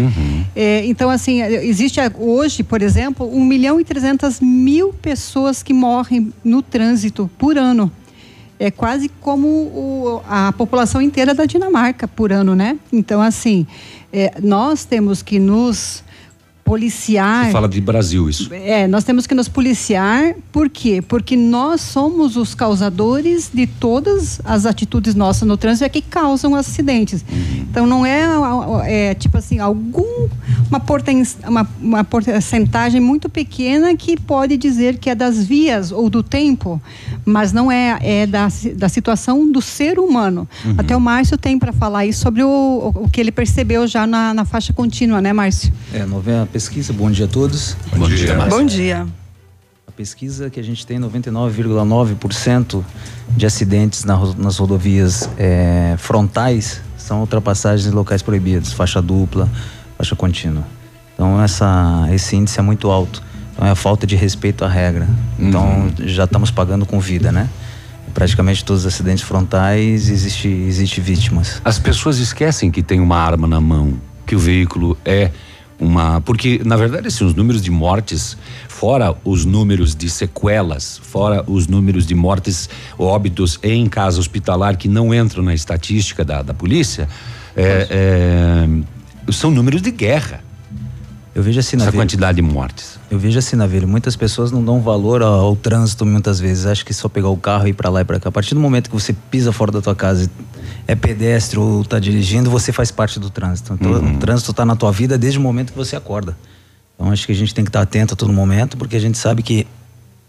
É, 0.57 0.85
então, 0.87 1.09
assim, 1.11 1.43
é, 1.43 1.65
existe 1.65 2.01
hoje, 2.19 2.63
por 2.63 2.81
exemplo, 2.83 3.31
1 3.33 3.45
milhão 3.45 3.79
e 3.79 3.85
300 3.85 4.41
mil 4.41 4.93
pessoas 4.95 5.63
que 5.63 5.73
morrem 5.75 6.33
no 6.43 6.63
trânsito 6.63 7.31
por 7.39 7.57
ano. 7.59 7.93
É 8.63 8.71
quase 8.71 9.09
como 9.23 9.49
o- 9.49 10.23
a 10.29 10.53
população 10.53 11.01
inteira 11.01 11.33
da 11.35 11.47
Dinamarca 11.47 12.07
por 12.07 12.31
ano, 12.31 12.55
né? 12.55 12.79
Então, 12.93 13.23
assim, 13.23 13.67
é, 14.13 14.35
nós 14.43 14.85
temos 14.85 15.23
que 15.23 15.39
nos 15.39 16.05
policiar. 16.71 17.47
Você 17.47 17.51
fala 17.51 17.69
de 17.69 17.81
Brasil 17.81 18.31
isso. 18.31 18.49
É, 18.55 18.87
nós 18.87 19.03
temos 19.03 19.27
que 19.27 19.35
nos 19.35 19.49
policiar, 19.49 20.37
por 20.53 20.71
quê? 20.71 21.03
Porque 21.03 21.35
nós 21.35 21.81
somos 21.81 22.37
os 22.37 22.55
causadores 22.55 23.51
de 23.53 23.67
todas 23.67 24.41
as 24.45 24.65
atitudes 24.67 25.17
nossas 25.17 25.49
no 25.49 25.57
trânsito 25.57 25.85
é 25.85 25.89
que 25.89 26.01
causam 26.01 26.55
acidentes. 26.55 27.25
Então 27.59 27.89
não 27.89 28.07
é, 28.07 28.25
é, 28.85 29.15
tipo 29.15 29.37
assim, 29.37 29.59
algum 29.59 30.29
uma, 30.69 30.79
porten, 30.79 31.25
uma, 31.45 31.69
uma 31.81 32.05
porcentagem 32.05 33.01
muito 33.01 33.29
pequena 33.29 33.97
que 33.97 34.17
pode 34.17 34.57
dizer 34.57 34.99
que 34.99 35.11
é 35.11 35.15
das 35.17 35.45
vias 35.45 35.91
ou 35.91 36.09
do 36.09 36.23
tempo, 36.23 36.81
mas 37.25 37.53
não 37.53 37.71
é, 37.73 37.99
é 38.01 38.27
da, 38.29 38.47
da 38.77 38.89
situação 38.89 39.51
do 39.51 39.61
ser 39.61 39.99
humano. 39.99 40.49
Uhum. 40.65 40.77
Até 40.79 40.97
o 40.97 41.01
Márcio 41.01 41.37
tem 41.37 41.59
para 41.59 41.73
falar 41.73 42.07
isso 42.07 42.21
sobre 42.21 42.45
o, 42.45 42.93
o 42.95 43.11
que 43.11 43.21
ele 43.21 43.33
percebeu 43.33 43.89
já 43.89 44.07
na, 44.07 44.33
na 44.33 44.45
faixa 44.45 44.73
contínua, 44.73 45.21
né, 45.21 45.33
Márcio? 45.33 45.73
É, 45.93 46.07
novena 46.07 46.47
pesquisa, 46.61 46.93
bom 46.93 47.11
dia 47.11 47.25
a 47.25 47.29
todos. 47.29 47.75
Bom 47.97 48.07
dia, 48.07 48.37
Márcio. 48.37 48.59
Bom 48.59 48.67
dia. 48.67 49.07
A 49.87 49.93
pesquisa 49.93 50.51
que 50.51 50.61
a 50.61 50.63
gente 50.63 50.87
tem 50.87 51.01
99,9% 51.01 52.85
de 53.31 53.47
acidentes 53.47 54.05
na 54.05 54.15
nas 54.37 54.59
rodovias 54.59 55.27
eh, 55.39 55.95
frontais 55.97 56.83
são 56.99 57.21
ultrapassagens 57.21 57.91
em 57.91 57.95
locais 57.97 58.21
proibidos, 58.21 58.75
faixa 58.75 59.01
dupla, 59.01 59.49
faixa 59.97 60.15
contínua. 60.15 60.63
Então 61.15 61.43
essa, 61.43 62.07
esse 62.13 62.37
índice 62.37 62.59
é 62.59 62.63
muito 62.63 62.91
alto. 62.91 63.23
Então 63.55 63.67
é 63.67 63.71
a 63.71 63.75
falta 63.75 64.07
de 64.07 64.15
respeito 64.15 64.63
à 64.63 64.69
regra. 64.69 65.09
Então 65.39 65.91
já 66.01 66.25
estamos 66.25 66.51
pagando 66.51 66.85
com 66.85 67.01
vida, 67.01 67.33
né? 67.33 67.49
Praticamente 68.13 68.63
todos 68.67 68.85
os 68.85 68.93
acidentes 68.93 69.25
frontais 69.25 70.11
existe, 70.11 70.49
existe 70.49 71.01
vítimas. 71.01 71.63
As 71.65 71.79
pessoas 71.79 72.19
esquecem 72.19 72.71
que 72.71 72.83
tem 72.83 73.01
uma 73.01 73.17
arma 73.17 73.47
na 73.47 73.63
mão, 73.63 73.95
que 74.27 74.37
o 74.37 74.39
veículo 74.39 74.99
é 75.07 75.31
uma. 75.81 76.21
Porque, 76.21 76.61
na 76.65 76.77
verdade, 76.77 77.09
assim, 77.09 77.25
os 77.25 77.35
números 77.35 77.63
de 77.63 77.71
mortes, 77.71 78.37
fora 78.69 79.17
os 79.25 79.45
números 79.45 79.95
de 79.95 80.11
sequelas, 80.11 81.01
fora 81.03 81.43
os 81.47 81.67
números 81.67 82.07
de 82.07 82.15
mortes, 82.15 82.69
óbitos 82.99 83.59
em 83.63 83.89
casa 83.89 84.21
hospitalar 84.21 84.77
que 84.77 84.89
não 84.89 85.15
entram 85.15 85.43
na 85.43 85.55
estatística 85.55 86.25
da, 86.25 86.43
da 86.43 86.53
polícia, 86.53 87.09
é, 87.57 87.87
é, 87.91 89.33
são 89.33 89.51
números 89.51 89.81
de 89.81 89.91
guerra. 89.91 90.45
Eu 91.35 91.43
vejo 91.43 91.59
assim, 91.59 91.77
essa 91.77 91.87
Navilho, 91.87 92.03
quantidade 92.03 92.37
de 92.37 92.43
mortes. 92.43 93.00
Eu 93.11 93.19
vejo 93.19 93.41
assim, 93.41 93.57
Navilho, 93.57 93.89
muitas 93.89 94.15
pessoas 94.15 94.53
não 94.53 94.65
dão 94.65 94.81
valor 94.81 95.21
ao, 95.21 95.41
ao 95.41 95.57
trânsito 95.57 96.07
muitas 96.07 96.39
vezes. 96.39 96.65
Acho 96.65 96.87
que 96.87 96.95
só 96.95 97.09
pegar 97.09 97.29
o 97.29 97.37
carro 97.37 97.67
e 97.67 97.71
ir 97.71 97.75
para 97.75 97.91
lá 97.91 98.03
e 98.03 98.05
para 98.05 98.21
cá. 98.21 98.29
A 98.29 98.33
partir 98.33 98.55
do 98.55 98.61
momento 98.61 98.89
que 98.89 98.95
você 98.95 99.13
pisa 99.13 99.53
fora 99.53 99.73
da 99.73 99.83
tua 99.83 99.97
casa, 99.97 100.31
é 100.87 100.95
pedestre 100.95 101.59
ou 101.59 101.85
tá 101.85 101.99
dirigindo, 101.99 102.49
você 102.49 102.73
faz 102.73 102.93
parte 102.93 103.19
do 103.19 103.29
trânsito. 103.29 103.75
Então, 103.75 103.91
o 103.91 103.95
trânsito 103.95 104.07
pegar 104.07 104.11
o 104.11 104.15
tá 104.15 104.21
trânsito. 104.21 104.51
Está 104.53 104.65
na 104.65 104.77
tua 104.77 104.93
vida 104.93 105.19
desde 105.19 105.41
o 105.41 105.43
momento 105.43 105.73
que 105.73 105.79
você 105.79 105.97
acorda. 105.97 106.37
Então, 106.95 107.11
acho 107.11 107.27
que 107.27 107.33
a 107.33 107.35
gente 107.35 107.53
tem 107.53 107.65
que 107.65 107.69
estar 107.69 107.81
atento 107.81 108.15
a 108.15 108.17
todo 108.17 108.33
momento, 108.33 108.77
porque 108.77 108.95
a 108.95 109.01
gente 109.01 109.19
sabe 109.19 109.43
que 109.43 109.67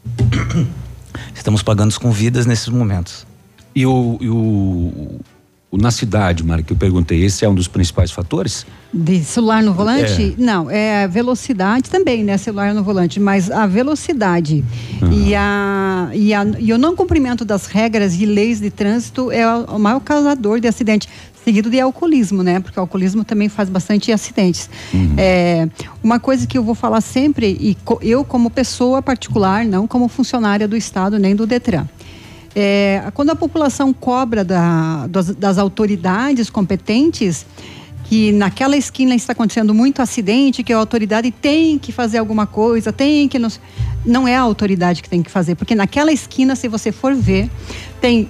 estamos 1.36 1.62
pagando 1.62 1.98
com 2.00 2.12
vidas 2.12 2.48
nesses 2.48 2.70
momentos. 2.70 3.28
E 3.76 3.86
o, 3.86 4.18
e 4.20 4.28
o 4.28 5.20
na 5.78 5.90
cidade, 5.92 6.44
Mara, 6.44 6.62
que 6.62 6.74
eu 6.74 6.78
perguntei, 6.78 7.24
esse 7.24 7.46
é 7.46 7.50
um 7.50 7.56
dos 7.56 7.68
principais 7.68 8.12
fatores? 8.12 8.66
De 8.94 9.24
celular 9.24 9.64
no 9.64 9.74
volante? 9.74 10.36
Não, 10.38 10.70
é 10.70 11.06
a 11.06 11.08
velocidade 11.08 11.90
também, 11.90 12.24
né? 12.26 12.38
Celular 12.38 12.74
no 12.74 12.84
volante, 12.84 13.20
mas 13.22 13.50
a 13.50 13.66
velocidade 13.66 14.66
e, 15.12 15.34
a, 15.34 16.10
e, 16.14 16.34
a, 16.34 16.46
e 16.60 16.74
o 16.74 16.78
não 16.78 16.94
cumprimento 16.96 17.46
das 17.46 17.68
regras 17.68 18.20
e 18.20 18.26
leis 18.26 18.60
de 18.60 18.70
trânsito 18.70 19.32
é 19.32 19.48
o, 19.48 19.80
maior 19.80 20.02
causador 20.02 20.60
de 20.60 20.68
acidente. 20.68 21.08
Seguido 21.44 21.72
de 21.72 21.80
alcoolismo, 21.80 22.44
né? 22.44 22.60
Porque 22.60 22.78
o 22.78 22.82
alcoolismo 22.82 23.24
também 23.24 23.50
faz 23.50 23.68
bastante 23.68 24.12
acidentes. 24.12 24.70
É, 25.18 25.68
uma 26.04 26.20
coisa 26.20 26.46
que 26.46 26.56
eu 26.56 26.64
vou 26.64 26.76
falar 26.76 27.02
sempre, 27.02 27.58
e 27.60 27.76
co- 27.84 27.98
eu 28.04 28.24
como 28.24 28.50
pessoa 28.52 29.02
particular, 29.02 29.66
não 29.66 29.88
como 29.88 30.08
funcionária 30.08 30.68
do 30.68 30.78
Estado 30.78 31.18
nem 31.18 31.36
do 31.36 31.48
Detran. 31.48 31.88
É, 32.56 33.04
quando 33.14 33.30
a 33.30 33.36
população 33.36 33.94
cobra 33.94 34.44
da- 34.44 35.08
das, 35.08 35.28
das 35.36 35.58
autoridades 35.58 36.50
competentes 36.50 37.46
que 38.06 38.34
naquela 38.34 38.76
esquina 38.76 39.16
está 39.16 39.32
acontecendo 39.32 39.74
muito 39.74 40.02
acidente, 40.02 40.64
que 40.64 40.74
a 40.74 40.78
autoridade 40.78 41.32
tem 41.32 41.80
que 41.80 41.94
fazer 41.94 42.18
alguma 42.18 42.46
coisa, 42.46 42.92
tem 42.92 43.30
que 43.30 43.40
não, 43.40 43.48
não 44.06 44.28
é 44.28 44.36
a 44.36 44.42
autoridade 44.42 45.02
que 45.02 45.10
tem 45.10 45.24
que 45.24 45.32
fazer, 45.32 45.56
porque 45.56 45.74
naquela 45.76 46.12
esquina, 46.12 46.54
se 46.58 46.68
você 46.68 46.92
for 46.92 47.16
ver, 47.16 47.50
tem 48.02 48.28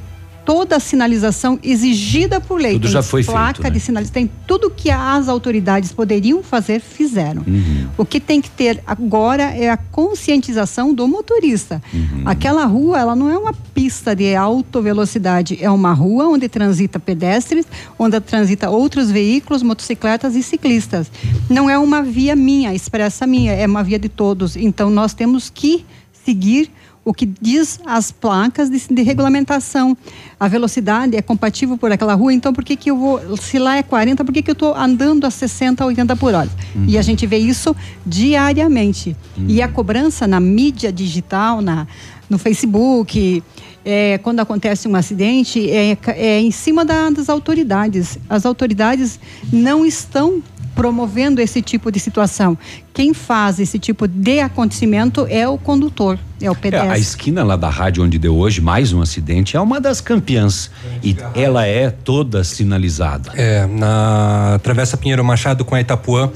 toda 0.52 0.76
a 0.76 0.80
sinalização 0.82 1.58
exigida 1.64 2.42
por 2.42 2.60
lei. 2.60 2.74
Tudo 2.74 2.84
tem 2.84 2.92
já 2.92 3.02
foi 3.02 3.24
placa 3.24 3.54
feito, 3.54 3.64
né? 3.64 3.70
de 3.70 3.80
sinalização, 3.80 4.14
tem 4.14 4.32
tudo 4.46 4.70
que 4.70 4.92
as 4.92 5.30
autoridades 5.30 5.94
poderiam 5.94 6.44
fazer, 6.44 6.82
fizeram. 6.82 7.42
Uhum. 7.48 7.88
O 7.98 8.04
que 8.04 8.20
tem 8.20 8.42
que 8.42 8.50
ter 8.50 8.84
agora 8.86 9.44
é 9.44 9.70
a 9.70 9.78
conscientização 9.78 10.94
do 10.94 11.08
motorista. 11.08 11.82
Uhum. 11.94 12.24
Aquela 12.26 12.66
rua, 12.66 13.00
ela 13.00 13.16
não 13.16 13.30
é 13.30 13.38
uma 13.38 13.54
pista 13.54 14.14
de 14.14 14.36
alta 14.36 14.82
velocidade, 14.82 15.58
é 15.62 15.70
uma 15.70 15.94
rua 15.94 16.28
onde 16.28 16.50
transita 16.50 17.00
pedestres, 17.00 17.66
onde 17.98 18.20
transita 18.20 18.70
outros 18.70 19.10
veículos, 19.10 19.64
motocicletas 19.64 20.36
e 20.36 20.44
ciclistas. 20.44 21.10
Não 21.50 21.70
é 21.70 21.80
uma 21.80 22.04
via 22.04 22.36
minha, 22.36 22.76
expressa 22.76 23.26
minha, 23.26 23.54
é 23.54 23.66
uma 23.66 23.86
via 23.86 23.98
de 23.98 24.10
todos. 24.10 24.58
Então 24.58 24.90
nós 24.90 25.14
temos 25.14 25.50
que 25.50 25.86
seguir 26.26 26.70
o 27.04 27.14
que 27.14 27.26
diz 27.26 27.80
as 27.86 28.12
placas 28.12 28.70
de, 28.70 28.80
de 28.94 29.02
regulamentação. 29.02 29.98
A 30.40 30.48
velocidade 30.48 31.16
é 31.18 31.22
compatível 31.22 31.78
por 31.78 31.92
aquela 31.92 32.14
rua, 32.14 32.32
então 32.34 32.54
por 32.54 32.64
que, 32.64 32.76
que 32.76 32.92
eu 32.92 32.98
vou, 32.98 33.38
se 33.38 33.58
lá 33.58 33.78
é 33.78 33.84
40, 33.84 34.24
por 34.24 34.32
que, 34.34 34.42
que 34.44 34.52
eu 34.52 34.54
estou 34.54 34.76
andando 34.76 35.26
a 35.26 35.32
60, 35.32 35.84
80 35.84 36.16
por 36.16 36.34
hora? 36.34 36.50
E 36.88 36.98
a 36.98 37.02
gente 37.02 37.26
vê 37.26 37.38
isso 37.38 37.76
diariamente. 38.06 39.16
E 39.48 39.62
a 39.62 39.68
cobrança 39.68 40.28
na 40.28 40.40
mídia 40.40 40.92
digital, 40.92 41.60
na, 41.62 41.88
no 42.30 42.38
Facebook, 42.38 43.44
é, 43.84 44.20
quando 44.20 44.40
acontece 44.40 44.88
um 44.88 44.96
acidente, 44.96 45.70
é, 45.72 45.98
é 46.10 46.40
em 46.40 46.52
cima 46.52 46.86
da- 46.86 47.10
das 47.10 47.30
autoridades. 47.30 48.20
As 48.30 48.46
autoridades 48.46 49.20
não 49.52 49.84
estão 49.86 50.42
promovendo 50.76 51.42
esse 51.42 51.62
tipo 51.62 51.92
de 51.92 52.00
situação. 52.00 52.58
Quem 52.94 53.14
faz 53.14 53.60
esse 53.60 53.78
tipo 53.80 54.08
de 54.08 54.40
acontecimento 54.40 55.26
é 55.30 55.48
o 55.48 55.58
condutor, 55.58 56.18
é 56.42 56.50
o 56.50 56.54
É, 56.54 56.56
pedestre. 56.56 56.90
a 56.90 56.98
esquina 56.98 57.44
lá 57.44 57.56
da 57.56 57.70
rádio 57.70 58.04
onde 58.04 58.18
deu 58.18 58.36
hoje 58.36 58.62
mais 58.62 58.92
um 58.94 59.02
acidente 59.02 59.56
é 59.56 59.60
uma 59.62 59.80
das 59.80 60.02
campeãs. 60.02 60.70
E 61.04 61.16
ela 61.36 61.66
é 61.66 61.90
toda 61.90 62.44
sinalizada. 62.44 63.32
É, 63.36 63.66
na 63.68 64.60
Travessa 64.64 64.98
Pinheiro 64.98 65.24
Machado 65.24 65.64
com 65.66 65.76
a 65.76 65.82
Itapuã. 65.82 66.30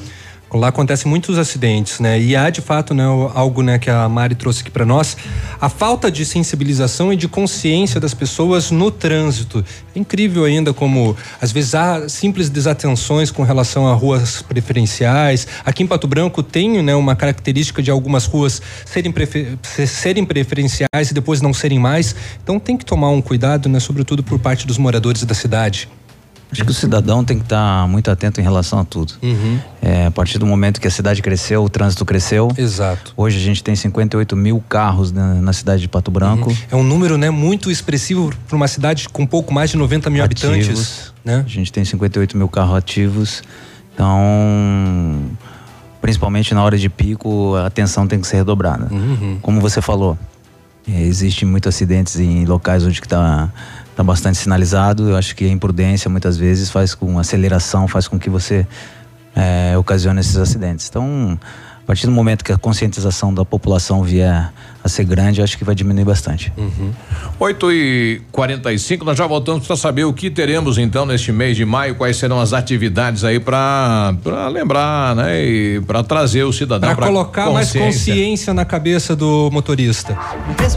Lá 0.54 0.70
acontecem 0.70 1.10
muitos 1.10 1.38
acidentes, 1.38 2.00
né? 2.00 2.20
E 2.20 2.36
há 2.36 2.50
de 2.50 2.62
fato, 2.62 2.94
né, 2.94 3.04
algo, 3.34 3.62
né, 3.62 3.78
que 3.78 3.90
a 3.90 4.08
Mari 4.08 4.36
trouxe 4.36 4.62
aqui 4.62 4.72
para 4.72 4.86
nós, 4.86 5.18
a 5.60 5.68
falta 5.68 6.10
de 6.10 6.24
sensibilização 6.26 7.12
e 7.12 7.16
de 7.18 7.28
consciência 7.28 8.00
das 8.00 8.14
pessoas 8.14 8.72
no 8.72 8.90
trânsito. 8.90 9.66
É 9.94 10.00
incrível 10.00 10.46
ainda 10.46 10.74
como 10.74 11.16
às 11.42 11.52
vezes 11.52 11.76
há 11.76 12.08
simples 12.08 12.50
desatenções 12.50 13.32
com 13.32 13.44
relação 13.44 13.88
a 13.88 13.94
ruas 13.94 14.42
preferenciais. 14.44 15.48
Aqui 15.66 15.84
em 15.84 15.88
Pato 15.88 16.08
Branco 16.08 16.42
tem, 16.42 16.82
né, 16.82 16.96
uma 16.96 17.16
característica 17.16 17.82
de 17.84 17.92
algumas 17.92 18.26
ruas 18.26 18.62
serem, 18.86 19.12
prefe- 19.12 19.58
se- 19.62 19.88
serem 19.88 20.24
preferenciais 20.24 21.12
e 21.12 21.14
depois 21.14 21.42
não 21.42 21.54
serem 21.54 21.80
mais. 21.80 22.16
Então 22.42 22.60
tem 22.60 22.78
que 22.78 22.86
tomar 22.86 23.10
um 23.10 23.22
cuidado, 23.22 23.68
né, 23.68 23.80
sobretudo 23.80 24.24
por 24.24 24.40
parte 24.40 24.66
dos 24.66 24.78
moradores 24.78 25.24
da 25.26 25.34
cidade. 25.34 25.90
Acho 26.52 26.64
que 26.64 26.72
o 26.72 26.74
cidadão 26.74 27.24
tem 27.24 27.38
que 27.38 27.44
estar 27.44 27.88
muito 27.88 28.10
atento 28.10 28.40
em 28.40 28.44
relação 28.44 28.80
a 28.80 28.86
tudo. 28.86 29.14
Uhum. 29.22 29.60
É, 29.82 30.06
a 30.06 30.12
partir 30.12 30.38
do 30.38 30.46
momento 30.46 30.80
que 30.80 30.88
a 30.88 30.92
cidade 30.92 31.22
cresceu, 31.22 31.64
o 31.64 31.70
trânsito 31.70 32.06
cresceu. 32.06 32.50
Exato. 32.58 33.14
Hoje 33.18 33.38
a 33.38 33.42
gente 33.42 33.64
tem 33.64 33.76
58 33.76 34.36
mil 34.36 34.64
carros 34.70 35.12
na, 35.12 35.36
na 35.36 35.54
cidade 35.54 35.82
de 35.82 35.88
Pato 35.88 36.12
Branco. 36.12 36.56
É 36.72 36.76
um 36.76 36.84
número, 36.84 37.18
né, 37.18 37.30
muito 37.30 37.70
expressivo 37.70 38.32
para 38.48 38.56
uma 38.56 38.68
cidade 38.68 39.10
com 39.10 39.26
pouco 39.26 39.54
mais 39.54 39.72
de 39.72 39.78
90 39.78 40.10
mil 40.10 40.24
habitantes, 40.24 40.70
ativos. 40.70 41.14
né? 41.24 41.44
A 41.46 41.50
gente 41.50 41.74
tem 41.74 41.84
58 41.84 42.38
mil 42.38 42.48
carros 42.48 42.78
ativos. 42.78 43.44
Então, 43.94 45.32
principalmente 46.02 46.54
na 46.54 46.64
hora 46.64 46.78
de 46.78 46.90
pico, 46.90 47.56
a 47.56 47.66
atenção 47.66 48.08
tem 48.08 48.20
que 48.20 48.28
ser 48.28 48.38
redobrada. 48.38 48.88
Uhum. 48.94 49.40
Como 49.42 49.60
você 49.60 49.82
falou, 49.82 50.18
é, 50.88 51.02
existem 51.02 51.48
muitos 51.48 51.74
acidentes 51.74 52.20
em 52.20 52.46
locais 52.46 52.86
onde 52.86 53.00
está 53.00 53.52
tá 53.96 54.04
bastante 54.04 54.38
sinalizado. 54.38 55.10
Eu 55.10 55.16
acho 55.16 55.36
que 55.36 55.46
a 55.46 55.50
imprudência 55.50 56.10
muitas 56.10 56.38
vezes 56.38 56.70
faz 56.70 56.94
com 56.94 57.18
aceleração, 57.18 57.88
faz 57.88 58.08
com 58.08 58.20
que 58.20 58.30
você 58.30 58.68
é, 59.36 59.78
ocasione 59.78 60.20
esses 60.20 60.38
acidentes. 60.38 60.88
Então, 60.90 61.40
a 61.84 61.86
partir 61.86 62.06
do 62.06 62.12
momento 62.12 62.44
que 62.44 62.52
a 62.52 62.58
conscientização 62.58 63.34
da 63.34 63.46
população 63.46 64.04
vier 64.04 64.52
a 64.86 64.88
ser 64.88 65.04
grande, 65.04 65.42
eu 65.42 65.44
acho 65.44 65.58
que 65.58 65.64
vai 65.64 65.74
diminuir 65.74 66.06
bastante. 66.06 66.54
8 67.40 67.72
e 67.72 68.22
45 68.32 69.04
nós 69.04 69.18
já 69.18 69.26
voltamos 69.26 69.66
para 69.66 69.76
saber 69.76 70.04
o 70.04 70.14
que 70.14 70.30
teremos 70.30 70.78
então 70.78 71.08
neste 71.08 71.32
mês 71.32 71.58
de 71.58 71.66
maio, 71.66 71.96
quais 71.96 72.18
serão 72.18 72.40
as 72.40 72.54
atividades 72.54 73.24
aí 73.24 73.40
para 73.40 74.14
lembrar, 74.52 75.16
né? 75.16 75.44
E 75.44 75.82
para 75.82 76.04
trazer 76.04 76.44
o 76.44 76.54
cidadão 76.54 76.96
Para 76.96 77.08
colocar 77.08 77.50
mais 77.50 77.74
consciência 77.74 78.54
na 78.54 78.64
cabeça 78.64 79.16
do 79.16 79.50
motorista. 79.52 80.16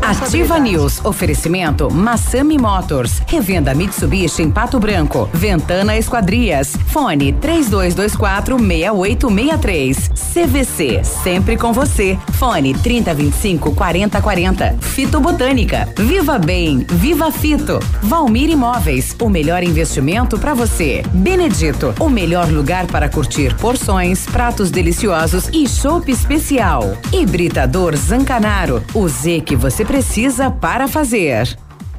Ativa 0.01 0.59
News. 0.59 1.05
Oferecimento 1.05 1.93
Massami 1.93 2.57
Motors. 2.57 3.21
Revenda 3.27 3.75
Mitsubishi 3.75 4.41
em 4.41 4.51
Pato 4.51 4.81
Branco. 4.81 5.29
Ventana 5.35 5.99
Esquadrias. 5.99 6.75
Fone 6.87 7.35
3224 7.35 8.57
6863. 8.57 10.11
CVC. 10.33 11.05
Sempre 11.05 11.59
com 11.59 11.75
você. 11.75 12.19
Fone 12.33 12.73
3025 12.73 13.75
4040. 14.07 14.77
Fito 14.81 15.21
Botânica. 15.21 15.89
Viva 15.97 16.39
Bem. 16.39 16.87
Viva 16.89 17.33
Fito. 17.33 17.81
Valmir 18.03 18.51
Imóveis. 18.51 19.17
O 19.21 19.29
melhor 19.29 19.63
investimento 19.63 20.39
para 20.39 20.55
você. 20.55 21.03
Benedito. 21.13 21.95
O 21.99 22.09
melhor 22.09 22.49
lugar 22.49 22.87
para 22.87 23.09
curtir 23.09 23.55
porções, 23.57 24.27
pratos 24.27 24.71
deliciosos 24.71 25.49
e 25.49 25.69
chopp 25.69 26.11
especial. 26.11 26.97
Hibridador 27.13 27.97
Zancanaro. 27.97 28.83
O 28.95 29.09
Z 29.09 29.41
que 29.41 29.57
você 29.57 29.85
precisa 29.85 30.51
para 30.51 30.87
fazer. 30.87 31.57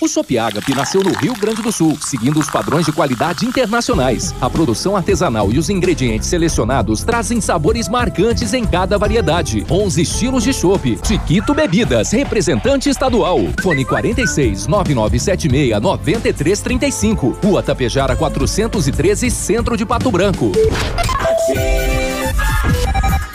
O 0.00 0.08
Shop 0.08 0.38
Agape 0.38 0.74
nasceu 0.74 1.02
no 1.02 1.12
Rio 1.12 1.34
Grande 1.34 1.62
do 1.62 1.70
Sul, 1.70 1.98
seguindo 2.00 2.40
os 2.40 2.48
padrões 2.48 2.86
de 2.86 2.92
qualidade 2.92 3.44
internacionais. 3.44 4.34
A 4.40 4.48
produção 4.48 4.96
artesanal 4.96 5.52
e 5.52 5.58
os 5.58 5.68
ingredientes 5.68 6.28
selecionados 6.28 7.04
trazem 7.04 7.40
sabores 7.40 7.88
marcantes 7.88 8.54
em 8.54 8.64
cada 8.64 8.96
variedade. 8.96 9.66
11 9.70 10.02
estilos 10.02 10.44
de 10.44 10.52
chopp. 10.52 10.98
Chiquito 11.06 11.54
Bebidas, 11.54 12.12
representante 12.12 12.88
estadual. 12.88 13.38
Fone 13.62 13.84
46 13.84 14.66
9976 14.66 15.80
9335. 15.80 17.38
Rua 17.42 17.62
Tapejara 17.62 18.16
413, 18.16 19.30
Centro 19.30 19.76
de 19.76 19.84
Pato 19.84 20.10
Branco. 20.10 20.52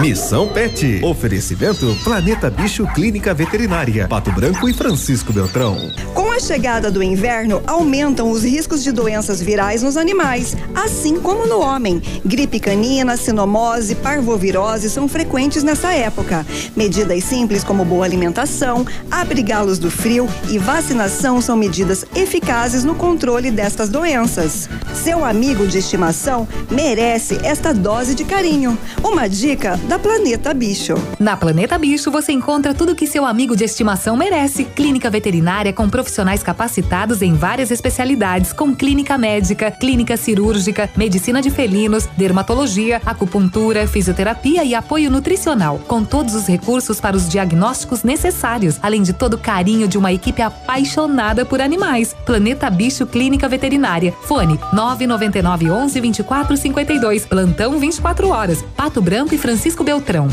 Missão 0.00 0.46
Pet. 0.46 1.00
Oferecimento 1.02 1.96
Planeta 2.04 2.50
Bicho 2.50 2.86
Clínica 2.88 3.32
Veterinária. 3.32 4.06
Pato 4.06 4.30
Branco 4.30 4.68
e 4.68 4.74
Francisco 4.74 5.32
Beltrão. 5.32 5.90
Com 6.12 6.30
a 6.30 6.38
chegada 6.38 6.90
do 6.90 7.02
inverno, 7.02 7.62
aumentam 7.66 8.30
os 8.30 8.44
riscos 8.44 8.84
de 8.84 8.92
doenças 8.92 9.40
virais 9.40 9.82
nos 9.82 9.96
animais, 9.96 10.54
assim 10.74 11.18
como 11.18 11.46
no 11.46 11.60
homem. 11.60 12.02
Gripe 12.22 12.60
canina, 12.60 13.16
sinomose, 13.16 13.94
parvovirose 13.94 14.90
são 14.90 15.08
frequentes 15.08 15.62
nessa 15.62 15.90
época. 15.94 16.44
Medidas 16.76 17.24
simples 17.24 17.64
como 17.64 17.82
boa 17.82 18.04
alimentação, 18.04 18.86
abrigá-los 19.10 19.78
do 19.78 19.90
frio 19.90 20.28
e 20.50 20.58
vacinação 20.58 21.40
são 21.40 21.56
medidas 21.56 22.04
eficazes 22.14 22.84
no 22.84 22.94
controle 22.94 23.50
destas 23.50 23.88
doenças. 23.88 24.68
Seu 24.94 25.24
amigo 25.24 25.66
de 25.66 25.78
estimação 25.78 26.46
merece 26.70 27.40
esta 27.42 27.72
dose 27.72 28.14
de 28.14 28.24
carinho. 28.24 28.78
Uma 29.02 29.26
dica 29.26 29.80
da 29.86 29.98
Planeta 30.00 30.52
Bicho. 30.52 30.94
Na 31.18 31.36
Planeta 31.36 31.78
Bicho 31.78 32.10
você 32.10 32.32
encontra 32.32 32.74
tudo 32.74 32.94
que 32.94 33.06
seu 33.06 33.24
amigo 33.24 33.54
de 33.54 33.64
estimação 33.64 34.16
merece. 34.16 34.64
Clínica 34.64 35.08
veterinária 35.08 35.72
com 35.72 35.88
profissionais 35.88 36.42
capacitados 36.42 37.22
em 37.22 37.34
várias 37.34 37.70
especialidades, 37.70 38.52
com 38.52 38.74
clínica 38.74 39.16
médica, 39.16 39.70
clínica 39.70 40.16
cirúrgica, 40.16 40.90
medicina 40.96 41.40
de 41.40 41.50
felinos, 41.50 42.06
dermatologia, 42.16 43.00
acupuntura, 43.06 43.86
fisioterapia 43.86 44.64
e 44.64 44.74
apoio 44.74 45.08
nutricional, 45.08 45.78
com 45.86 46.02
todos 46.02 46.34
os 46.34 46.48
recursos 46.48 47.00
para 47.00 47.16
os 47.16 47.28
diagnósticos 47.28 48.02
necessários, 48.02 48.80
além 48.82 49.02
de 49.02 49.12
todo 49.12 49.34
o 49.34 49.38
carinho 49.38 49.86
de 49.86 49.96
uma 49.96 50.12
equipe 50.12 50.42
apaixonada 50.42 51.44
por 51.44 51.60
animais. 51.60 52.14
Planeta 52.26 52.68
Bicho 52.70 53.06
Clínica 53.06 53.48
Veterinária. 53.48 54.12
Fone 54.22 54.58
999 54.72 55.70
11 55.70 56.00
24 56.00 56.56
52. 56.56 57.24
Plantão 57.26 57.78
24 57.78 58.28
horas. 58.28 58.64
Pato 58.76 59.00
Branco 59.00 59.34
e 59.34 59.38
Francisco 59.38 59.75
Beltrão. 59.84 60.28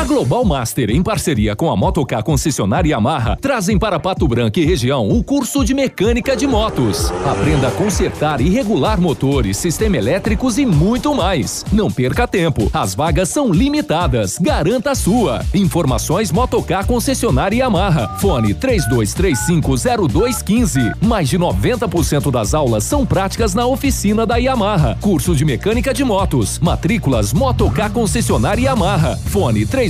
A 0.00 0.04
Global 0.04 0.44
Master, 0.46 0.88
em 0.88 1.02
parceria 1.02 1.54
com 1.54 1.70
a 1.70 1.76
Motocar 1.76 2.24
Concessionária 2.24 2.92
Yamaha, 2.92 3.36
trazem 3.38 3.78
para 3.78 4.00
Pato 4.00 4.26
Branco 4.26 4.58
e 4.58 4.64
região 4.64 5.06
o 5.06 5.22
curso 5.22 5.62
de 5.62 5.74
mecânica 5.74 6.34
de 6.34 6.46
motos. 6.46 7.12
Aprenda 7.26 7.68
a 7.68 7.70
consertar 7.70 8.40
e 8.40 8.48
regular 8.48 8.98
motores, 8.98 9.58
sistema 9.58 9.98
elétricos 9.98 10.56
e 10.56 10.64
muito 10.64 11.14
mais. 11.14 11.66
Não 11.70 11.90
perca 11.90 12.26
tempo, 12.26 12.70
as 12.72 12.94
vagas 12.94 13.28
são 13.28 13.52
limitadas. 13.52 14.38
Garanta 14.38 14.92
a 14.92 14.94
sua. 14.94 15.44
Informações 15.52 16.32
Motocar 16.32 16.86
Concessionária 16.86 17.58
Yamaha. 17.58 18.16
Fone 18.16 18.54
32350215. 18.54 20.94
Mais 21.02 21.28
de 21.28 21.38
90% 21.38 22.30
das 22.30 22.54
aulas 22.54 22.84
são 22.84 23.04
práticas 23.04 23.54
na 23.54 23.66
oficina 23.66 24.24
da 24.24 24.38
Yamaha. 24.38 24.96
Curso 24.98 25.36
de 25.36 25.44
mecânica 25.44 25.92
de 25.92 26.04
motos. 26.04 26.58
Matrículas 26.58 27.34
Motocar 27.34 27.92
Concessionária 27.92 28.62
Yamaha. 28.62 29.18
Fone 29.26 29.66
32350215. 29.66 29.89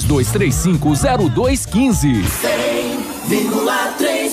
100,3 3.28 4.29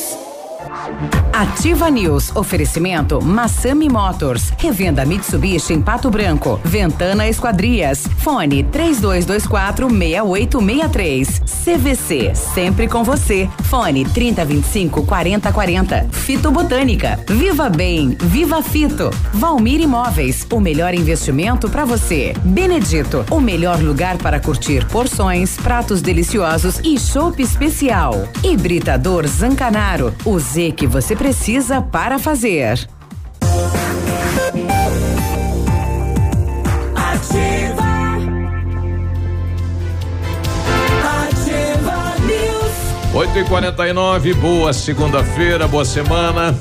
Ativa 1.34 1.90
News. 1.90 2.36
Oferecimento 2.36 3.22
Massami 3.22 3.90
Motors. 3.90 4.52
Revenda 4.58 5.06
Mitsubishi 5.06 5.74
em 5.74 5.82
Pato 5.82 6.10
Branco. 6.10 6.60
Ventana 6.64 7.28
Esquadrias. 7.28 8.08
Fone 8.18 8.64
3224 8.64 9.88
6863. 9.88 11.42
CVC. 11.64 12.34
Sempre 12.34 12.88
com 12.88 13.04
você. 13.04 13.48
Fone 13.66 14.04
3025 14.06 15.06
4040. 15.06 16.08
Fito 16.12 16.50
Botânica. 16.50 17.20
Viva 17.28 17.70
Bem. 17.70 18.18
Viva 18.20 18.64
Fito. 18.64 19.12
Valmir 19.34 19.82
Imóveis. 19.82 20.48
O 20.52 20.60
melhor 20.60 20.94
investimento 20.96 21.70
para 21.70 21.86
você. 21.86 22.34
Benedito. 22.44 23.24
O 23.30 23.40
melhor 23.40 23.80
lugar 23.80 24.18
para 24.18 24.40
curtir 24.40 24.86
porções, 24.88 25.56
pratos 25.58 26.02
deliciosos 26.02 26.80
e 26.84 26.98
chopp 27.00 27.42
especial. 27.44 28.28
Hibridador 28.44 29.28
Zancanaro. 29.28 30.16
O 30.26 30.40
Z 30.40 30.77
que 30.78 30.86
você 30.86 31.16
precisa 31.16 31.82
para 31.82 32.20
fazer. 32.20 32.88
Ativa. 36.96 37.84
Ativa 41.24 42.16
News. 42.24 43.16
8 43.16 43.40
e 43.40 43.44
49 43.46 44.34
boa 44.36 44.72
segunda-feira, 44.72 45.68
boa 45.68 45.84
semana. 45.84 46.56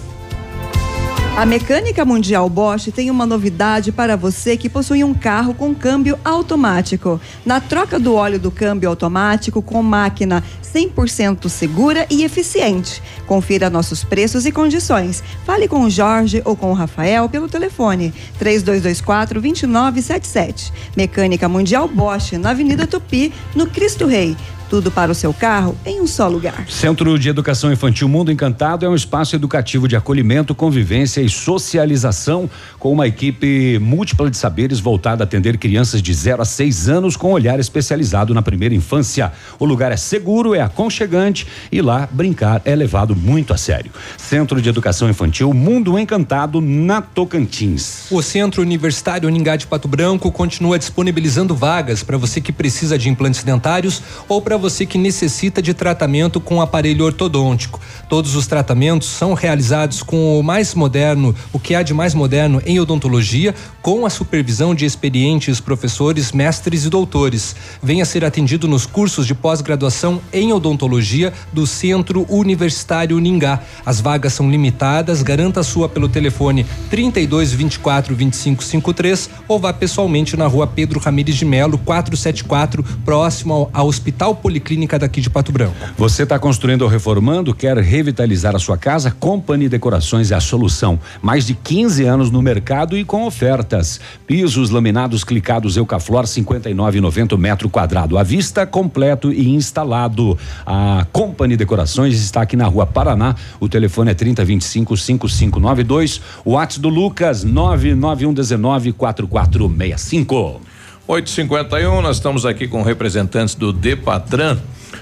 A 1.36 1.44
Mecânica 1.44 2.02
Mundial 2.02 2.48
Bosch 2.48 2.90
tem 2.90 3.10
uma 3.10 3.26
novidade 3.26 3.92
para 3.92 4.16
você 4.16 4.56
que 4.56 4.70
possui 4.70 5.04
um 5.04 5.12
carro 5.12 5.52
com 5.52 5.74
câmbio 5.74 6.18
automático. 6.24 7.20
Na 7.44 7.60
troca 7.60 7.98
do 7.98 8.14
óleo 8.14 8.40
do 8.40 8.50
câmbio 8.50 8.88
automático 8.88 9.60
com 9.60 9.82
máquina 9.82 10.42
100% 10.64 11.46
segura 11.50 12.06
e 12.08 12.24
eficiente. 12.24 13.02
Confira 13.26 13.68
nossos 13.68 14.02
preços 14.02 14.46
e 14.46 14.50
condições. 14.50 15.22
Fale 15.44 15.68
com 15.68 15.82
o 15.82 15.90
Jorge 15.90 16.40
ou 16.42 16.56
com 16.56 16.70
o 16.70 16.74
Rafael 16.74 17.28
pelo 17.28 17.50
telefone 17.50 18.14
3224 18.38 19.38
2977. 19.38 20.72
Mecânica 20.96 21.46
Mundial 21.50 21.86
Bosch, 21.86 22.32
na 22.38 22.50
Avenida 22.52 22.86
Tupi, 22.86 23.30
no 23.54 23.66
Cristo 23.66 24.06
Rei. 24.06 24.34
Tudo 24.68 24.90
para 24.90 25.12
o 25.12 25.14
seu 25.14 25.32
carro 25.32 25.76
em 25.86 26.00
um 26.00 26.06
só 26.06 26.26
lugar. 26.26 26.66
Centro 26.68 27.16
de 27.18 27.28
Educação 27.28 27.72
Infantil 27.72 28.08
Mundo 28.08 28.32
Encantado 28.32 28.84
é 28.84 28.88
um 28.88 28.94
espaço 28.94 29.36
educativo 29.36 29.86
de 29.86 29.94
acolhimento, 29.94 30.54
convivência 30.54 31.20
e 31.20 31.28
socialização 31.28 32.50
com 32.78 32.90
uma 32.92 33.06
equipe 33.06 33.78
múltipla 33.78 34.28
de 34.28 34.36
saberes 34.36 34.80
voltada 34.80 35.22
a 35.22 35.24
atender 35.24 35.56
crianças 35.56 36.02
de 36.02 36.12
0 36.12 36.42
a 36.42 36.44
6 36.44 36.88
anos 36.88 37.16
com 37.16 37.32
olhar 37.32 37.60
especializado 37.60 38.34
na 38.34 38.42
primeira 38.42 38.74
infância. 38.74 39.32
O 39.58 39.64
lugar 39.64 39.92
é 39.92 39.96
seguro, 39.96 40.54
é 40.54 40.60
aconchegante 40.60 41.46
e 41.70 41.80
lá 41.80 42.08
brincar 42.10 42.60
é 42.64 42.74
levado 42.74 43.14
muito 43.14 43.54
a 43.54 43.56
sério. 43.56 43.92
Centro 44.16 44.60
de 44.60 44.68
Educação 44.68 45.08
Infantil 45.08 45.52
Mundo 45.54 45.96
Encantado 45.96 46.60
na 46.60 47.00
Tocantins. 47.00 48.10
O 48.10 48.20
Centro 48.20 48.62
Universitário 48.62 49.28
Uningá 49.28 49.54
de 49.54 49.66
Pato 49.66 49.86
Branco 49.86 50.32
continua 50.32 50.78
disponibilizando 50.78 51.54
vagas 51.54 52.02
para 52.02 52.18
você 52.18 52.40
que 52.40 52.52
precisa 52.52 52.98
de 52.98 53.08
implantes 53.08 53.44
dentários 53.44 54.02
ou 54.28 54.42
para 54.42 54.55
você 54.56 54.86
que 54.86 54.98
necessita 54.98 55.60
de 55.60 55.74
tratamento 55.74 56.40
com 56.40 56.60
aparelho 56.60 57.04
ortodôntico. 57.04 57.80
Todos 58.08 58.36
os 58.36 58.46
tratamentos 58.46 59.08
são 59.08 59.34
realizados 59.34 60.02
com 60.02 60.38
o 60.38 60.42
mais 60.42 60.74
moderno, 60.74 61.34
o 61.52 61.58
que 61.58 61.74
há 61.74 61.82
de 61.82 61.92
mais 61.92 62.14
moderno 62.14 62.62
em 62.64 62.78
odontologia, 62.78 63.54
com 63.82 64.06
a 64.06 64.10
supervisão 64.10 64.74
de 64.74 64.84
experientes 64.84 65.60
professores, 65.60 66.32
mestres 66.32 66.84
e 66.84 66.90
doutores. 66.90 67.56
Venha 67.82 68.04
ser 68.04 68.24
atendido 68.24 68.68
nos 68.68 68.86
cursos 68.86 69.26
de 69.26 69.34
pós-graduação 69.34 70.20
em 70.32 70.52
odontologia 70.52 71.32
do 71.52 71.66
Centro 71.66 72.26
Universitário 72.28 73.16
Uningá. 73.16 73.60
As 73.84 74.00
vagas 74.00 74.32
são 74.32 74.50
limitadas, 74.50 75.22
garanta 75.22 75.60
a 75.60 75.64
sua 75.64 75.88
pelo 75.88 76.08
telefone 76.08 76.66
32 76.90 77.52
24 77.52 78.14
25 78.14 78.62
53 78.62 79.30
ou 79.48 79.58
vá 79.58 79.72
pessoalmente 79.72 80.36
na 80.36 80.46
rua 80.46 80.66
Pedro 80.66 81.00
Ramires 81.00 81.36
de 81.36 81.44
Melo, 81.44 81.78
474, 81.78 82.82
próximo 83.04 83.70
ao 83.72 83.86
Hospital 83.86 84.36
policlínica 84.46 84.96
daqui 84.96 85.20
de 85.20 85.28
Pato 85.28 85.50
Branco. 85.50 85.74
Você 85.98 86.22
está 86.22 86.38
construindo 86.38 86.82
ou 86.82 86.88
reformando, 86.88 87.52
quer 87.52 87.76
revitalizar 87.78 88.54
a 88.54 88.60
sua 88.60 88.78
casa? 88.78 89.10
Company 89.10 89.68
Decorações 89.68 90.30
é 90.30 90.36
a 90.36 90.40
solução. 90.40 91.00
Mais 91.20 91.44
de 91.44 91.52
15 91.52 92.04
anos 92.04 92.30
no 92.30 92.40
mercado 92.40 92.96
e 92.96 93.04
com 93.04 93.26
ofertas. 93.26 94.00
Pisos 94.24 94.70
laminados 94.70 95.24
clicados 95.24 95.76
Eucaflor 95.76 96.26
59,90 96.26 97.36
metro 97.36 97.68
quadrado. 97.68 98.16
À 98.16 98.22
vista, 98.22 98.64
completo 98.64 99.32
e 99.32 99.52
instalado. 99.52 100.38
A 100.64 101.04
Company 101.10 101.56
Decorações 101.56 102.14
está 102.14 102.42
aqui 102.42 102.54
na 102.54 102.66
rua 102.66 102.86
Paraná. 102.86 103.34
O 103.58 103.68
telefone 103.68 104.12
é 104.12 104.14
3025 104.14 104.96
5592. 104.96 106.20
O 106.44 106.52
WhatsApp 106.52 106.82
do 106.82 106.88
Lucas 106.88 107.42
99119 107.42 108.92
4465. 108.92 110.75
851, 111.06 112.02
nós 112.02 112.16
estamos 112.16 112.44
aqui 112.44 112.66
com 112.66 112.82
representantes 112.82 113.54
do 113.54 113.72
Depatran 113.72 114.58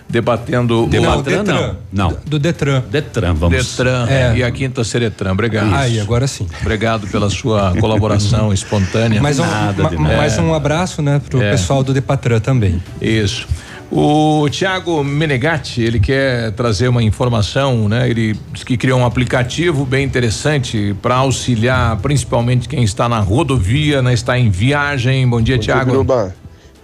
debatendo 0.09 0.87
Depatran, 0.87 1.41
o 1.41 1.45
não. 1.45 1.77
Não. 2.11 2.19
Do 2.27 2.39
Detran. 2.39 2.83
Detran, 2.91 3.35
vamos. 3.35 3.57
Detran 3.57 4.07
É. 4.09 4.37
e 4.37 4.43
a 4.45 4.51
Quinta 4.51 4.85
Seretran. 4.85 5.33
Obrigado. 5.33 5.75
Aí, 5.75 5.99
agora 5.99 6.27
sim. 6.27 6.47
Obrigado 6.61 7.07
pela 7.07 7.31
sua 7.31 7.75
colaboração 7.81 8.53
espontânea. 8.53 9.23
Mais 9.23 9.39
um, 9.39 9.45
ma- 9.45 9.99
mais 10.17 10.39
um 10.39 10.53
abraço, 10.53 11.01
né, 11.01 11.21
pro 11.29 11.41
É. 11.41 11.53
pessoal 11.53 11.83
do 11.83 11.95
Depatran 11.95 12.39
também. 12.39 12.83
Isso. 13.01 13.47
O 13.90 14.48
Tiago 14.48 15.05
Menegatti, 15.05 15.82
ele 15.82 16.01
quer 16.01 16.52
trazer 16.52 16.89
uma 16.89 17.02
informação, 17.02 17.89
né? 17.89 18.09
Ele 18.09 18.35
diz 18.52 18.65
que 18.65 18.77
criou 18.77 18.98
um 18.98 19.05
aplicativo 19.05 19.85
bem 19.85 20.05
interessante 20.05 20.97
para 21.01 21.16
auxiliar 21.16 21.97
principalmente 21.98 22.69
quem 22.69 22.82
está 22.82 23.09
na 23.09 23.20
rodovia, 23.20 24.02
né? 24.02 24.12
Está 24.12 24.39
em 24.39 24.51
viagem. 24.51 25.28
Bom 25.28 25.40
dia, 25.40 25.56
Bom 25.56 25.61
dia, 25.61 25.74
Tiago. 25.74 25.90
Biruba. 25.90 26.35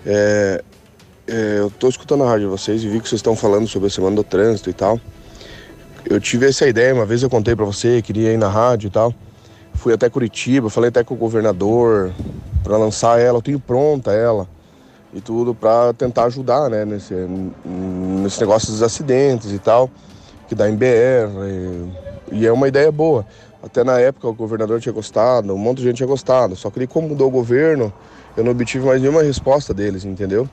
É, 0.06 0.62
é, 1.26 1.56
eu 1.58 1.70
tô 1.70 1.88
escutando 1.88 2.22
a 2.22 2.28
rádio 2.28 2.46
de 2.46 2.50
vocês 2.50 2.84
e 2.84 2.88
vi 2.88 3.00
que 3.00 3.08
vocês 3.08 3.18
estão 3.18 3.34
falando 3.34 3.66
sobre 3.66 3.88
a 3.88 3.90
semana 3.90 4.16
do 4.16 4.24
trânsito 4.24 4.70
e 4.70 4.72
tal. 4.72 5.00
Eu 6.08 6.20
tive 6.20 6.46
essa 6.46 6.68
ideia, 6.68 6.94
uma 6.94 7.06
vez 7.06 7.22
eu 7.22 7.30
contei 7.30 7.56
pra 7.56 7.64
você, 7.64 8.00
queria 8.02 8.32
ir 8.32 8.38
na 8.38 8.48
rádio 8.48 8.88
e 8.88 8.90
tal. 8.90 9.12
Fui 9.74 9.92
até 9.92 10.08
Curitiba, 10.08 10.70
falei 10.70 10.88
até 10.88 11.02
com 11.02 11.14
o 11.14 11.16
governador 11.16 12.12
pra 12.62 12.76
lançar 12.76 13.18
ela, 13.18 13.38
eu 13.38 13.42
tenho 13.42 13.58
pronta 13.58 14.12
ela 14.12 14.46
e 15.12 15.20
tudo 15.20 15.54
pra 15.54 15.92
tentar 15.92 16.24
ajudar, 16.24 16.70
né, 16.70 16.84
nesse, 16.84 17.14
nesse 18.22 18.40
negócio 18.40 18.70
dos 18.70 18.82
acidentes 18.82 19.52
e 19.52 19.58
tal, 19.58 19.90
que 20.48 20.54
dá 20.54 20.68
em 20.68 20.76
BR. 20.76 20.86
E, 22.32 22.38
e 22.40 22.46
é 22.46 22.52
uma 22.52 22.68
ideia 22.68 22.90
boa. 22.92 23.26
Até 23.62 23.84
na 23.84 23.98
época 23.98 24.28
o 24.28 24.32
governador 24.32 24.80
tinha 24.80 24.92
gostado, 24.92 25.52
um 25.52 25.58
monte 25.58 25.78
de 25.78 25.84
gente 25.84 25.96
tinha 25.96 26.06
gostado. 26.06 26.56
Só 26.56 26.70
que 26.70 26.78
ele, 26.78 26.86
como 26.86 27.08
mudou 27.08 27.28
o 27.28 27.30
governo, 27.30 27.92
eu 28.36 28.44
não 28.44 28.52
obtive 28.52 28.86
mais 28.86 29.00
nenhuma 29.00 29.22
resposta 29.22 29.74
deles, 29.74 30.04
entendeu? 30.04 30.48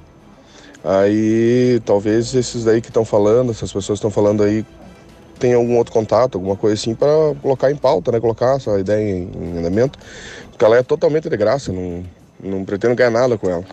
Aí 0.84 1.81
talvez 1.85 2.34
esses 2.34 2.63
daí 2.63 2.81
que 2.81 2.89
estão 2.89 3.05
falando, 3.05 3.51
essas 3.51 3.71
pessoas 3.71 3.97
estão 3.97 4.11
falando 4.11 4.43
aí, 4.43 4.65
tenham 5.39 5.61
algum 5.61 5.77
outro 5.77 5.93
contato, 5.93 6.35
alguma 6.35 6.55
coisa 6.55 6.75
assim, 6.75 6.95
para 6.95 7.07
colocar 7.41 7.71
em 7.71 7.75
pauta, 7.75 8.11
né? 8.11 8.19
Colocar 8.19 8.55
essa 8.55 8.77
ideia 8.79 9.01
em, 9.01 9.31
em 9.34 9.57
andamento. 9.59 9.97
Porque 10.49 10.65
ela 10.65 10.77
é 10.77 10.84
totalmente 10.84 11.29
de 11.29 11.38
graça, 11.38 11.71
não, 11.71 12.03
não 12.43 12.65
pretendo 12.65 12.95
ganhar 12.95 13.11
nada 13.11 13.38
com 13.38 13.49
ela. 13.49 13.63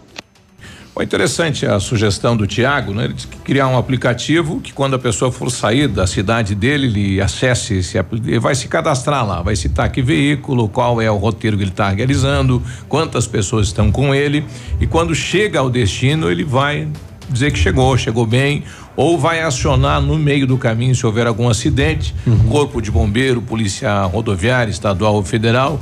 Bom, 0.95 1.03
interessante 1.03 1.67
a 1.67 1.81
sugestão 1.81 2.37
do 2.37 2.47
Tiago, 2.47 2.95
né? 2.95 3.07
Ele 3.07 3.15
disse 3.15 3.27
que 3.27 3.37
criar 3.39 3.67
um 3.67 3.77
aplicativo 3.77 4.61
que 4.61 4.73
quando 4.73 4.95
a 4.95 4.99
pessoa 4.99 5.33
for 5.33 5.51
sair 5.51 5.89
da 5.89 6.07
cidade 6.07 6.55
dele, 6.55 6.87
ele 6.87 7.21
acesse 7.21 7.75
esse 7.79 7.99
apli- 7.99 8.23
ele 8.25 8.39
vai 8.39 8.55
se 8.55 8.69
cadastrar 8.69 9.27
lá, 9.27 9.43
vai 9.43 9.57
citar 9.57 9.91
que 9.91 10.01
veículo, 10.01 10.69
qual 10.69 11.03
é 11.03 11.11
o 11.11 11.17
roteiro 11.17 11.57
que 11.57 11.65
ele 11.65 11.71
está 11.73 11.89
realizando, 11.89 12.63
quantas 12.89 13.27
pessoas 13.27 13.67
estão 13.67 13.91
com 13.91 14.15
ele 14.15 14.45
e 14.81 14.87
quando 14.87 15.15
chega 15.17 15.59
ao 15.59 15.69
destino 15.69 16.31
ele 16.31 16.45
vai 16.45 16.87
dizer 17.29 17.51
que 17.51 17.59
chegou, 17.59 17.97
chegou 17.99 18.25
bem 18.25 18.63
ou 18.97 19.19
vai 19.19 19.43
acionar 19.43 20.01
no 20.01 20.17
meio 20.17 20.47
do 20.47 20.57
caminho 20.57 20.95
se 20.95 21.05
houver 21.05 21.27
algum 21.27 21.49
acidente, 21.49 22.15
corpo 22.49 22.81
de 22.81 22.93
bombeiro, 22.93 23.43
polícia 23.43 24.05
rodoviária, 24.05 24.71
estadual 24.71 25.15
ou 25.17 25.25
federal. 25.25 25.81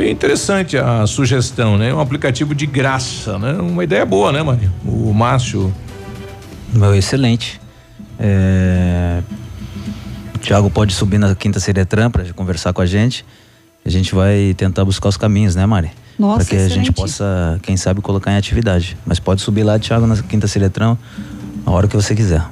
Bem 0.00 0.12
interessante 0.12 0.78
a 0.78 1.06
sugestão, 1.06 1.76
né? 1.76 1.92
Um 1.92 2.00
aplicativo 2.00 2.54
de 2.54 2.64
graça, 2.64 3.38
né? 3.38 3.52
Uma 3.52 3.84
ideia 3.84 4.06
boa, 4.06 4.32
né, 4.32 4.42
Maria? 4.42 4.72
O 4.82 5.12
Márcio. 5.12 5.70
Meu, 6.72 6.94
excelente. 6.94 7.60
É, 8.18 9.20
O 10.34 10.38
Thiago 10.38 10.70
pode 10.70 10.94
subir 10.94 11.18
na 11.18 11.34
Quinta 11.34 11.60
Seretran 11.60 12.10
para 12.10 12.24
conversar 12.32 12.72
com 12.72 12.80
a 12.80 12.86
gente. 12.86 13.26
A 13.84 13.90
gente 13.90 14.14
vai 14.14 14.54
tentar 14.56 14.86
buscar 14.86 15.10
os 15.10 15.18
caminhos, 15.18 15.54
né, 15.54 15.66
Mari? 15.66 15.90
Nossa, 16.18 16.36
Para 16.36 16.44
que 16.46 16.56
a 16.56 16.60
gente 16.60 16.70
excelente. 16.70 16.92
possa, 16.92 17.60
quem 17.62 17.76
sabe, 17.76 18.00
colocar 18.00 18.32
em 18.32 18.38
atividade. 18.38 18.96
Mas 19.04 19.20
pode 19.20 19.42
subir 19.42 19.64
lá, 19.64 19.78
Thiago, 19.78 20.06
na 20.06 20.16
Quinta 20.16 20.48
Seretran, 20.48 20.96
a 21.66 21.70
hora 21.70 21.86
que 21.86 21.94
você 21.94 22.14
quiser. 22.14 22.42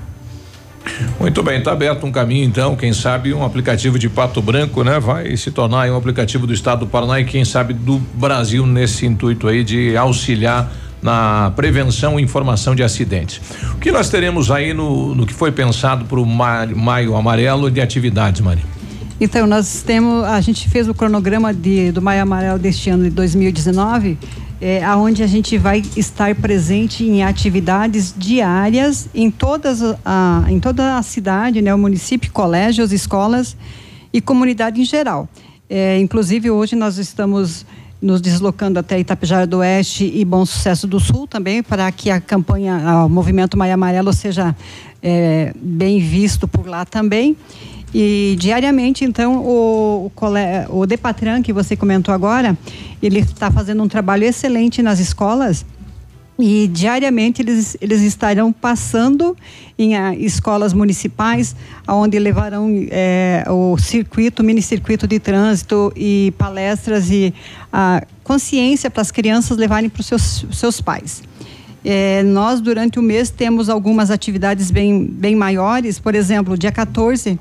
Muito 1.20 1.42
bem, 1.42 1.62
tá 1.62 1.72
aberto 1.72 2.06
um 2.06 2.12
caminho 2.12 2.44
então, 2.44 2.74
quem 2.76 2.92
sabe 2.92 3.32
um 3.34 3.44
aplicativo 3.44 3.98
de 3.98 4.08
Pato 4.08 4.40
Branco, 4.40 4.82
né? 4.82 4.98
Vai 4.98 5.36
se 5.36 5.50
tornar 5.50 5.90
um 5.90 5.96
aplicativo 5.96 6.46
do 6.46 6.52
estado 6.52 6.80
do 6.80 6.86
Paraná 6.86 7.20
e 7.20 7.24
quem 7.24 7.44
sabe 7.44 7.74
do 7.74 7.98
Brasil 8.14 8.66
nesse 8.66 9.06
intuito 9.06 9.48
aí 9.48 9.62
de 9.62 9.96
auxiliar 9.96 10.72
na 11.02 11.52
prevenção 11.54 12.18
e 12.18 12.22
informação 12.22 12.74
de 12.74 12.82
acidentes. 12.82 13.40
O 13.74 13.78
que 13.78 13.92
nós 13.92 14.08
teremos 14.08 14.50
aí 14.50 14.74
no, 14.74 15.14
no 15.14 15.26
que 15.26 15.32
foi 15.32 15.52
pensado 15.52 16.04
para 16.04 16.18
o 16.18 16.26
maio 16.26 17.14
amarelo 17.14 17.70
de 17.70 17.80
atividades, 17.80 18.40
Maria? 18.40 18.64
Então, 19.20 19.46
nós 19.48 19.82
temos, 19.82 20.24
a 20.24 20.40
gente 20.40 20.68
fez 20.68 20.88
o 20.88 20.94
cronograma 20.94 21.52
de, 21.52 21.90
do 21.90 22.00
Maio 22.00 22.22
Amarelo 22.22 22.56
deste 22.56 22.88
ano 22.88 23.02
de 23.02 23.10
2019, 23.10 24.16
é, 24.60 24.82
aonde 24.84 25.22
a 25.22 25.26
gente 25.26 25.56
vai 25.56 25.82
estar 25.96 26.34
presente 26.34 27.04
em 27.04 27.22
atividades 27.22 28.14
diárias 28.16 29.08
em 29.14 29.30
todas 29.30 29.80
a, 30.04 30.44
em 30.48 30.58
toda 30.58 30.98
a 30.98 31.02
cidade, 31.02 31.62
né, 31.62 31.72
o 31.74 31.78
município, 31.78 32.30
colégios, 32.32 32.92
escolas 32.92 33.56
e 34.12 34.20
comunidade 34.20 34.80
em 34.80 34.84
geral. 34.84 35.28
É, 35.70 35.98
inclusive 35.98 36.50
hoje 36.50 36.74
nós 36.74 36.98
estamos 36.98 37.64
nos 38.00 38.20
deslocando 38.20 38.78
até 38.78 38.98
Itapejara 38.98 39.46
do 39.46 39.58
Oeste 39.58 40.10
e 40.14 40.24
Bom 40.24 40.46
Sucesso 40.46 40.86
do 40.86 41.00
Sul 41.00 41.26
também 41.26 41.62
para 41.62 41.90
que 41.90 42.10
a 42.10 42.20
campanha, 42.20 43.04
o 43.04 43.08
movimento 43.08 43.56
Maio 43.58 43.74
Amarelo 43.74 44.12
seja 44.12 44.54
é, 45.02 45.52
bem 45.60 46.00
visto 46.00 46.46
por 46.46 46.66
lá 46.66 46.84
também. 46.84 47.36
E 47.94 48.36
diariamente, 48.38 49.04
então, 49.04 49.38
o, 49.38 50.12
o, 50.14 50.80
o 50.80 50.86
Depatran, 50.86 51.42
que 51.42 51.52
você 51.52 51.74
comentou 51.74 52.14
agora, 52.14 52.56
ele 53.02 53.20
está 53.20 53.50
fazendo 53.50 53.82
um 53.82 53.88
trabalho 53.88 54.24
excelente 54.24 54.82
nas 54.82 54.98
escolas. 54.98 55.64
E 56.38 56.68
diariamente 56.68 57.42
eles, 57.42 57.76
eles 57.80 58.00
estarão 58.02 58.52
passando 58.52 59.36
em 59.76 59.96
ah, 59.96 60.14
escolas 60.14 60.72
municipais, 60.72 61.56
onde 61.88 62.16
levarão 62.16 62.68
eh, 62.90 63.44
o 63.48 63.76
circuito, 63.76 64.44
mini 64.44 64.62
circuito 64.62 65.04
de 65.04 65.18
trânsito 65.18 65.92
e 65.96 66.32
palestras 66.38 67.10
e 67.10 67.34
a 67.72 68.04
consciência 68.22 68.88
para 68.88 69.02
as 69.02 69.10
crianças 69.10 69.56
levarem 69.56 69.88
para 69.90 70.00
os 70.00 70.06
seus, 70.06 70.46
seus 70.52 70.80
pais. 70.80 71.24
Eh, 71.84 72.22
nós, 72.22 72.60
durante 72.60 73.00
o 73.00 73.02
mês, 73.02 73.30
temos 73.30 73.68
algumas 73.68 74.08
atividades 74.08 74.70
bem, 74.70 75.06
bem 75.06 75.34
maiores. 75.34 75.98
Por 75.98 76.14
exemplo, 76.14 76.56
dia 76.56 76.70
14, 76.70 77.36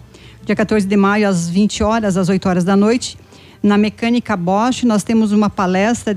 dia 0.47 0.55
14 0.55 0.87
de 0.87 0.95
maio, 0.95 1.27
às 1.27 1.49
20 1.49 1.83
horas, 1.83 2.15
às 2.15 2.29
8 2.29 2.47
horas 2.47 2.63
da 2.63 2.73
noite, 2.73 3.17
na 3.61 3.77
Mecânica 3.77 4.37
Bosch, 4.37 4.83
nós 4.83 5.03
temos 5.03 5.33
uma 5.33 5.49
palestra 5.49 6.15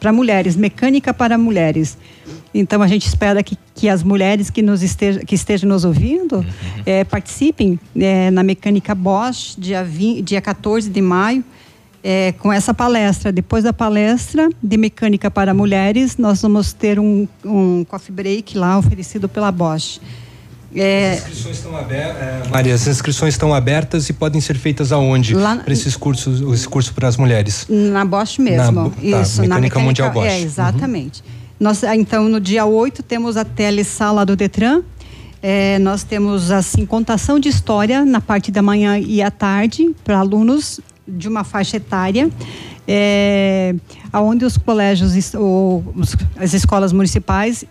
para 0.00 0.12
mulheres, 0.12 0.56
mecânica 0.56 1.14
para 1.14 1.38
mulheres. 1.38 1.96
Então, 2.52 2.82
a 2.82 2.88
gente 2.88 3.06
espera 3.06 3.40
que, 3.40 3.56
que 3.76 3.88
as 3.88 4.02
mulheres 4.02 4.50
que, 4.50 4.60
nos 4.60 4.82
esteja, 4.82 5.20
que 5.20 5.36
estejam 5.36 5.68
nos 5.68 5.84
ouvindo 5.84 6.44
eh, 6.84 7.04
participem 7.04 7.78
eh, 7.94 8.28
na 8.32 8.42
Mecânica 8.42 8.92
Bosch, 8.92 9.54
dia, 9.56 9.84
20, 9.84 10.22
dia 10.22 10.40
14 10.40 10.90
de 10.90 11.00
maio, 11.00 11.44
eh, 12.02 12.32
com 12.40 12.52
essa 12.52 12.74
palestra. 12.74 13.30
Depois 13.30 13.62
da 13.62 13.72
palestra 13.72 14.48
de 14.60 14.76
Mecânica 14.76 15.30
para 15.30 15.54
Mulheres, 15.54 16.16
nós 16.16 16.42
vamos 16.42 16.72
ter 16.72 16.98
um, 16.98 17.28
um 17.44 17.84
coffee 17.84 18.12
break 18.12 18.58
lá 18.58 18.78
oferecido 18.78 19.28
pela 19.28 19.52
Bosch. 19.52 20.00
É, 20.74 21.12
As 21.12 21.18
inscrições 21.20 21.56
estão 21.56 21.76
abertas. 21.76 22.48
Maria, 22.50 22.74
as 22.74 22.86
inscrições 22.86 23.34
estão 23.34 23.54
abertas 23.54 24.08
e 24.08 24.12
podem 24.12 24.40
ser 24.40 24.56
feitas 24.58 24.92
aonde? 24.92 25.34
Lá- 25.34 25.56
Para 25.56 25.72
esses 25.72 25.96
cursos, 25.96 26.40
esse 26.54 26.68
curso 26.68 26.92
para 26.92 27.08
as 27.08 27.16
mulheres. 27.16 27.66
Na 27.68 28.04
Bosch 28.04 28.38
mesmo. 28.38 28.82
Na- 28.82 28.90
tá, 28.90 29.22
Isso, 29.22 29.40
Mecânica 29.40 29.78
Mundial 29.78 30.10
Bosch. 30.10 30.26
É, 30.26 30.40
exatamente. 30.40 31.22
Nós, 31.58 31.82
ah, 31.82 31.96
então, 31.96 32.28
no 32.28 32.38
dia 32.40 32.66
8, 32.66 33.02
temos 33.02 33.36
a 33.36 33.44
telesala 33.44 34.24
do 34.26 34.36
Detran. 34.36 34.82
É, 35.42 35.78
nós 35.78 36.02
temos, 36.02 36.50
assim, 36.50 36.84
contação 36.84 37.38
de 37.38 37.48
história 37.48 38.04
na 38.04 38.20
parte 38.20 38.50
da 38.50 38.60
manhã 38.60 38.98
e 38.98 39.22
à 39.22 39.30
tarde 39.30 39.94
para 40.04 40.18
alunos 40.18 40.80
de 41.06 41.28
uma 41.28 41.44
faixa 41.44 41.76
etária. 41.78 42.28
É, 42.86 43.74
aonde 44.12 44.44
os 44.44 44.56
colégios, 44.56 45.12
ou 45.34 45.84
as 46.36 46.54
escolas 46.54 46.92
municipais 46.92 47.64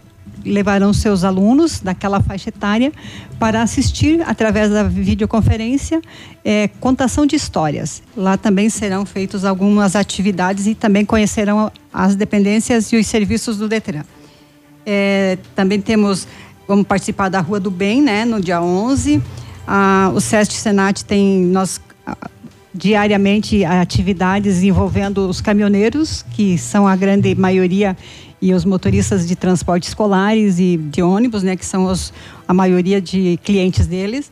levarão 0.47 0.93
seus 0.93 1.23
alunos 1.23 1.79
daquela 1.79 2.21
faixa 2.21 2.49
etária 2.49 2.91
para 3.39 3.61
assistir 3.61 4.21
através 4.25 4.71
da 4.71 4.83
videoconferência 4.83 6.01
eh, 6.43 6.69
contação 6.79 7.25
de 7.25 7.35
histórias. 7.35 8.01
Lá 8.15 8.37
também 8.37 8.69
serão 8.69 9.05
feitas 9.05 9.45
algumas 9.45 9.95
atividades 9.95 10.65
e 10.65 10.73
também 10.73 11.05
conhecerão 11.05 11.71
as 11.93 12.15
dependências 12.15 12.91
e 12.91 12.97
os 12.97 13.05
serviços 13.07 13.57
do 13.57 13.67
Detran. 13.67 14.03
Eh, 14.85 15.37
também 15.55 15.79
temos 15.81 16.27
vamos 16.67 16.85
participar 16.85 17.29
da 17.29 17.39
Rua 17.39 17.59
do 17.59 17.71
Bem, 17.71 18.01
né, 18.01 18.25
no 18.25 18.41
dia 18.41 18.61
11. 18.61 19.21
Ah, 19.65 20.11
o 20.13 20.19
SEST 20.19 20.53
Senat 20.53 21.03
tem 21.05 21.39
nós 21.39 21.79
diariamente 22.73 23.65
atividades 23.65 24.61
envolvendo 24.61 25.27
os 25.27 25.41
caminhoneiros, 25.41 26.23
que 26.31 26.57
são 26.57 26.87
a 26.87 26.95
grande 26.95 27.33
maioria 27.33 27.97
e 28.41 28.53
os 28.53 28.65
motoristas 28.65 29.27
de 29.27 29.35
transporte 29.35 29.87
escolares 29.87 30.59
e 30.59 30.77
de 30.77 31.01
ônibus, 31.01 31.43
né, 31.43 31.55
que 31.55 31.65
são 31.65 31.85
os, 31.85 32.13
a 32.47 32.53
maioria 32.53 33.01
de 33.01 33.39
clientes 33.43 33.87
deles. 33.87 34.31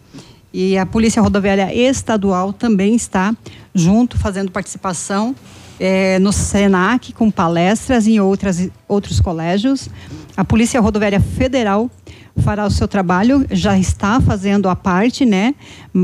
E 0.53 0.77
a 0.77 0.85
Polícia 0.85 1.21
Rodoviária 1.21 1.73
Estadual 1.73 2.53
também 2.53 2.95
está 2.95 3.35
junto, 3.73 4.17
fazendo 4.17 4.51
participação 4.51 5.35
é, 5.79 6.17
no 6.19 6.31
SENAC, 6.31 7.11
com 7.13 7.29
palestras 7.29 8.07
em 8.07 8.19
outras, 8.19 8.69
outros 8.87 9.19
colégios. 9.19 9.89
A 10.37 10.45
Polícia 10.45 10.79
Rodoviária 10.79 11.19
Federal 11.19 11.89
fará 12.37 12.65
o 12.65 12.71
seu 12.71 12.87
trabalho, 12.87 13.45
já 13.51 13.77
está 13.77 14.19
fazendo 14.19 14.67
a 14.67 14.75
parte, 14.75 15.25
né? 15.25 15.55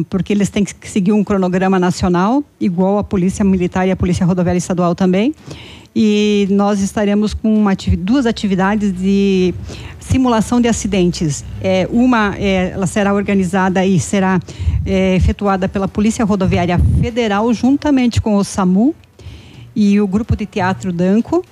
Porque 0.10 0.32
eles 0.32 0.50
têm 0.50 0.64
que 0.64 0.90
seguir 0.90 1.12
um 1.12 1.24
cronograma 1.24 1.78
nacional, 1.78 2.44
igual 2.60 2.98
a 2.98 3.04
Polícia 3.04 3.44
Militar 3.44 3.88
e 3.88 3.92
a 3.92 3.96
Polícia 3.96 4.26
Rodoviária 4.26 4.58
Estadual 4.58 4.96
também. 4.96 5.34
E 5.96 6.48
nós 6.50 6.80
estaremos 6.80 7.34
com 7.34 7.66
duas 8.00 8.26
atividades 8.26 8.94
de 8.94 9.54
simulação 10.00 10.62
de 10.62 10.68
acidentes. 10.68 11.44
É, 11.62 11.88
uma 11.92 12.36
é, 12.38 12.72
ela 12.72 12.88
será 12.88 13.14
organizada 13.14 13.86
e 13.86 14.00
será 14.00 14.40
é, 14.86 15.16
efetuada 15.16 15.68
pela 15.68 15.88
Polícia 15.88 16.24
Rodoviária 16.24 16.80
Federal, 17.02 17.54
juntamente 17.54 18.22
com 18.22 18.36
o 18.36 18.44
SAMU 18.44 18.96
e 19.76 20.00
o 20.00 20.08
Grupo 20.08 20.36
de 20.36 20.46
Teatro 20.46 20.92
Danco 20.92 21.44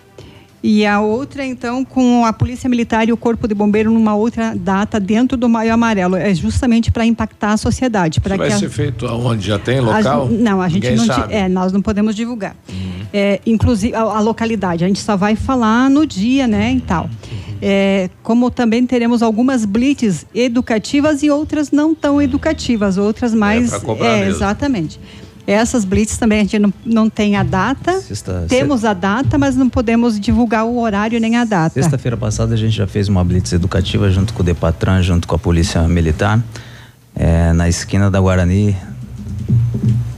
e 0.61 0.85
a 0.85 0.99
outra, 0.99 1.45
então, 1.45 1.85
com 1.85 2.25
a 2.25 2.33
Polícia 2.33 2.69
Militar 2.69 3.07
e 3.07 3.13
o 3.13 3.17
Corpo 3.17 3.47
de 3.47 3.55
Bombeiro 3.55 3.91
numa 3.91 4.13
outra 4.13 4.53
data 4.55 4.99
dentro 4.99 5.37
do 5.37 5.47
Maio 5.47 5.73
Amarelo. 5.73 6.17
É 6.17 6.33
justamente 6.33 6.91
para 6.91 7.05
impactar 7.05 7.53
a 7.53 7.57
sociedade. 7.57 8.19
Isso 8.19 8.37
vai 8.37 8.49
que 8.49 8.57
ser 8.57 8.65
a... 8.65 8.69
feito 8.69 9.07
aonde? 9.07 9.47
Já 9.47 9.57
tem 9.57 9.79
local? 9.79 10.25
A, 10.25 10.29
não, 10.29 10.61
a 10.61 10.67
gente 10.67 10.83
Ninguém 10.83 10.97
não. 10.97 11.05
sabe. 11.05 11.33
É, 11.33 11.47
nós 11.47 11.71
não 11.71 11.81
podemos 11.81 12.13
divulgar. 12.13 12.55
Uhum. 12.67 13.05
É, 13.13 13.39
inclusive, 13.45 13.95
a, 13.95 14.01
a, 14.01 14.19
localidade. 14.19 14.83
A 14.83 14.87
gente 14.87 14.99
só 14.99 15.15
vai 15.15 15.35
falar 15.35 15.89
no 15.89 16.05
dia, 16.05 16.45
né, 16.45 16.73
e 16.73 16.81
tal. 16.81 17.03
Uhum. 17.05 17.57
É, 17.61 18.09
como 18.21 18.51
também 18.51 18.85
teremos 18.85 19.23
algumas 19.23 19.63
blitz 19.63 20.25
educativas 20.35 21.23
e 21.23 21.29
outras 21.29 21.71
não 21.71 21.95
tão 21.95 22.21
educativas, 22.21 22.97
outras 22.97 23.33
mais. 23.33 23.71
É, 23.71 23.79
cobrar 23.79 24.07
é 24.07 24.19
mesmo. 24.19 24.35
exatamente. 24.35 24.99
Essas 25.51 25.83
blitz 25.83 26.15
também 26.15 26.41
a 26.41 26.43
gente 26.43 26.59
não, 26.59 26.71
não 26.85 27.09
tem 27.09 27.35
a 27.35 27.41
data. 27.41 27.99
Sexta, 28.01 28.45
Temos 28.47 28.85
a 28.85 28.93
data, 28.93 29.35
mas 29.35 29.55
não 29.55 29.67
podemos 29.67 30.19
divulgar 30.19 30.63
o 30.63 30.79
horário 30.79 31.19
nem 31.19 31.37
a 31.37 31.43
data. 31.43 31.73
Sexta-feira 31.73 32.15
passada 32.15 32.53
a 32.53 32.57
gente 32.57 32.75
já 32.75 32.85
fez 32.85 33.07
uma 33.07 33.23
blitz 33.23 33.51
educativa 33.51 34.11
junto 34.11 34.31
com 34.31 34.43
o 34.43 34.45
Depatran, 34.45 35.01
junto 35.01 35.27
com 35.27 35.33
a 35.33 35.39
Polícia 35.39 35.81
Militar, 35.87 36.39
é, 37.15 37.51
na 37.53 37.67
esquina 37.67 38.11
da 38.11 38.19
Guarani, 38.19 38.77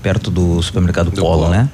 perto 0.04 0.30
do 0.30 0.62
supermercado 0.62 1.12
do 1.12 1.22
Polo, 1.22 1.44
Polo, 1.44 1.50
né? 1.50 1.70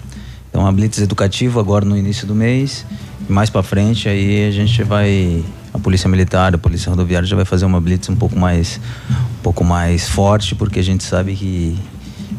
Então 0.51 0.61
uma 0.61 0.71
blitz 0.71 0.99
educativa 0.99 1.59
agora 1.59 1.83
no 1.83 1.97
início 1.97 2.27
do 2.27 2.35
mês. 2.35 2.85
Mais 3.27 3.49
para 3.49 3.63
frente 3.63 4.07
aí 4.07 4.47
a 4.47 4.51
gente 4.51 4.83
vai 4.83 5.43
a 5.73 5.79
polícia 5.79 6.07
militar, 6.07 6.53
a 6.53 6.59
polícia 6.59 6.91
rodoviária 6.91 7.27
já 7.27 7.35
vai 7.35 7.45
fazer 7.45 7.65
uma 7.65 7.81
blitz 7.81 8.07
um 8.07 8.15
pouco 8.15 8.37
mais 8.37 8.79
um 9.09 9.41
pouco 9.41 9.63
mais 9.63 10.07
forte, 10.07 10.53
porque 10.53 10.77
a 10.77 10.83
gente 10.83 11.03
sabe 11.03 11.33
que 11.35 11.75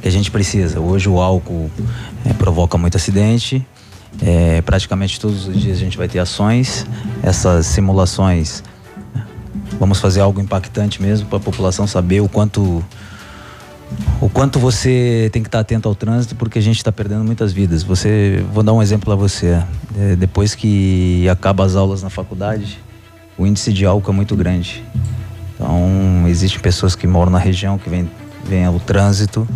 que 0.00 0.08
a 0.08 0.10
gente 0.10 0.30
precisa. 0.30 0.80
Hoje 0.80 1.08
o 1.08 1.20
álcool 1.20 1.70
é, 2.24 2.32
provoca 2.32 2.78
muito 2.78 2.96
acidente. 2.96 3.66
É, 4.20 4.62
praticamente 4.62 5.20
todos 5.20 5.46
os 5.46 5.60
dias 5.60 5.76
a 5.76 5.80
gente 5.80 5.96
vai 5.96 6.08
ter 6.08 6.18
ações. 6.18 6.86
Essas 7.22 7.66
simulações, 7.66 8.62
vamos 9.78 10.00
fazer 10.00 10.20
algo 10.20 10.40
impactante 10.40 11.00
mesmo 11.02 11.26
para 11.26 11.38
a 11.38 11.40
população 11.40 11.86
saber 11.86 12.20
o 12.20 12.28
quanto 12.28 12.84
o 14.20 14.28
quanto 14.28 14.58
você 14.58 15.30
tem 15.32 15.42
que 15.42 15.48
estar 15.48 15.60
atento 15.60 15.88
ao 15.88 15.94
trânsito 15.94 16.36
porque 16.36 16.58
a 16.58 16.62
gente 16.62 16.76
está 16.76 16.92
perdendo 16.92 17.24
muitas 17.24 17.52
vidas. 17.52 17.82
Você, 17.82 18.44
vou 18.52 18.62
dar 18.62 18.74
um 18.74 18.82
exemplo 18.82 19.06
para 19.06 19.14
você. 19.14 19.62
É, 19.98 20.14
depois 20.16 20.54
que 20.54 21.26
acaba 21.28 21.64
as 21.64 21.74
aulas 21.74 22.02
na 22.02 22.10
faculdade, 22.10 22.78
o 23.38 23.46
índice 23.46 23.72
de 23.72 23.86
álcool 23.86 24.10
é 24.10 24.14
muito 24.14 24.36
grande. 24.36 24.84
Então, 25.54 26.26
existem 26.28 26.60
pessoas 26.60 26.94
que 26.94 27.06
moram 27.06 27.32
na 27.32 27.38
região 27.38 27.78
que 27.78 27.88
vêm 27.88 28.08
vem 28.48 28.64
ao 28.64 28.80
trânsito 28.80 29.46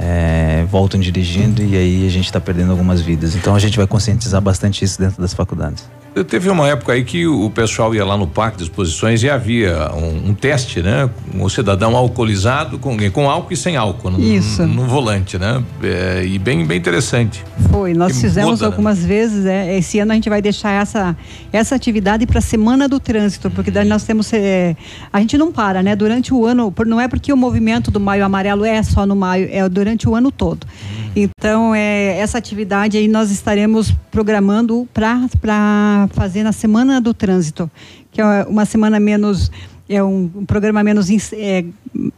é, 0.00 0.64
voltam 0.64 0.98
dirigindo 0.98 1.62
e 1.62 1.76
aí 1.76 2.06
a 2.06 2.10
gente 2.10 2.24
está 2.24 2.40
perdendo 2.40 2.70
algumas 2.70 3.02
vidas. 3.02 3.36
Então 3.36 3.54
a 3.54 3.58
gente 3.58 3.76
vai 3.76 3.86
conscientizar 3.86 4.40
bastante 4.40 4.82
isso 4.82 4.98
dentro 4.98 5.20
das 5.20 5.34
faculdades. 5.34 5.84
Teve 6.26 6.50
uma 6.50 6.68
época 6.68 6.92
aí 6.92 7.04
que 7.04 7.24
o 7.26 7.48
pessoal 7.50 7.94
ia 7.94 8.04
lá 8.04 8.16
no 8.16 8.26
parque 8.26 8.58
de 8.58 8.64
exposições 8.64 9.22
e 9.22 9.30
havia 9.30 9.90
um, 9.94 10.30
um 10.30 10.34
teste, 10.34 10.82
né? 10.82 11.08
Um 11.32 11.48
cidadão 11.48 11.96
alcoolizado 11.96 12.78
com, 12.78 12.96
com 13.10 13.30
álcool 13.30 13.52
e 13.52 13.56
sem 13.56 13.76
álcool 13.76 14.10
no, 14.10 14.20
Isso. 14.20 14.66
no 14.66 14.86
volante, 14.86 15.38
né? 15.38 15.62
É, 15.82 16.24
e 16.26 16.36
bem, 16.36 16.66
bem 16.66 16.78
interessante. 16.78 17.44
Foi, 17.70 17.94
nós 17.94 18.12
Que 18.12 18.22
fizemos 18.22 18.50
muda, 18.50 18.62
né? 18.62 18.66
algumas 18.66 19.04
vezes. 19.04 19.46
É, 19.46 19.78
esse 19.78 20.00
ano 20.00 20.10
a 20.10 20.14
gente 20.16 20.28
vai 20.28 20.42
deixar 20.42 20.72
essa, 20.72 21.16
essa 21.52 21.76
atividade 21.76 22.26
para 22.26 22.38
a 22.40 22.42
semana 22.42 22.88
do 22.88 22.98
trânsito, 22.98 23.48
porque 23.48 23.70
daí 23.70 23.86
nós 23.86 24.02
temos. 24.02 24.32
é, 24.32 24.76
a 25.12 25.20
gente 25.20 25.38
não 25.38 25.52
para, 25.52 25.80
né? 25.80 25.94
Durante 25.94 26.34
o 26.34 26.44
ano, 26.44 26.74
não 26.86 27.00
é 27.00 27.06
porque 27.06 27.32
o 27.32 27.36
movimento 27.36 27.88
do 27.88 28.00
Maio 28.00 28.24
Amarelo 28.24 28.64
é 28.64 28.82
só 28.82 29.06
no 29.06 29.14
maio, 29.14 29.48
é 29.50 29.68
durante 29.68 30.08
o 30.08 30.14
ano 30.16 30.32
todo. 30.32 30.66
Então, 31.14 31.74
é, 31.74 32.18
essa 32.18 32.38
atividade 32.38 32.96
aí 32.96 33.08
nós 33.08 33.30
estaremos 33.30 33.92
programando 34.10 34.88
para 34.92 35.99
fazer 36.08 36.42
na 36.42 36.52
semana 36.52 37.00
do 37.00 37.12
trânsito, 37.14 37.70
que 38.12 38.20
é 38.20 38.44
uma 38.44 38.64
semana 38.64 38.98
menos. 39.00 39.50
É 39.88 40.02
um, 40.04 40.30
um 40.36 40.44
programa 40.44 40.84
menos 40.84 41.10
é, 41.32 41.64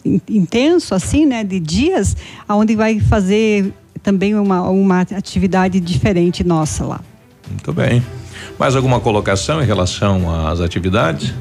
in- 0.05 0.21
intenso, 0.29 0.95
assim, 0.95 1.25
né? 1.25 1.43
De 1.43 1.59
dias, 1.59 2.15
onde 2.49 2.77
vai 2.77 3.01
fazer 3.01 3.73
também 4.03 4.35
uma, 4.35 4.69
uma 4.69 5.01
atividade 5.01 5.81
diferente 5.81 6.45
nossa 6.45 6.85
lá. 6.85 7.01
Muito 7.49 7.73
bem. 7.73 8.03
Mais 8.59 8.77
alguma 8.77 9.01
colocação 9.01 9.63
em 9.63 9.65
relação 9.65 10.47
às 10.49 10.61
atividades? 10.61 11.33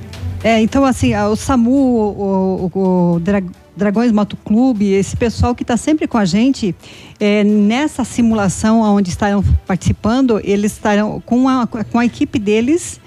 É, 0.43 0.61
então, 0.61 0.85
assim, 0.85 1.13
o 1.15 1.35
SAMU, 1.35 1.72
o, 1.72 2.69
o- 2.73 3.15
o 3.15 3.19
Dra- 3.76 3.91
Dragões 3.91 4.11
Motoclube, 4.11 4.91
esse 4.91 5.15
pessoal 5.18 5.53
que 5.53 5.64
está 5.64 5.77
sempre 5.77 6.07
com 6.07 6.18
a 6.18 6.26
gente, 6.26 6.76
é, 7.19 7.43
nessa 7.43 8.03
simulação 8.03 8.81
onde 8.81 9.10
estarão 9.10 9.43
participando, 9.65 10.39
eles 10.43 10.73
estarão 10.73 11.22
com 11.26 11.49
a, 11.49 11.68
com 11.68 11.99
a 11.99 12.06
equipe 12.06 12.39
deles, 12.39 12.99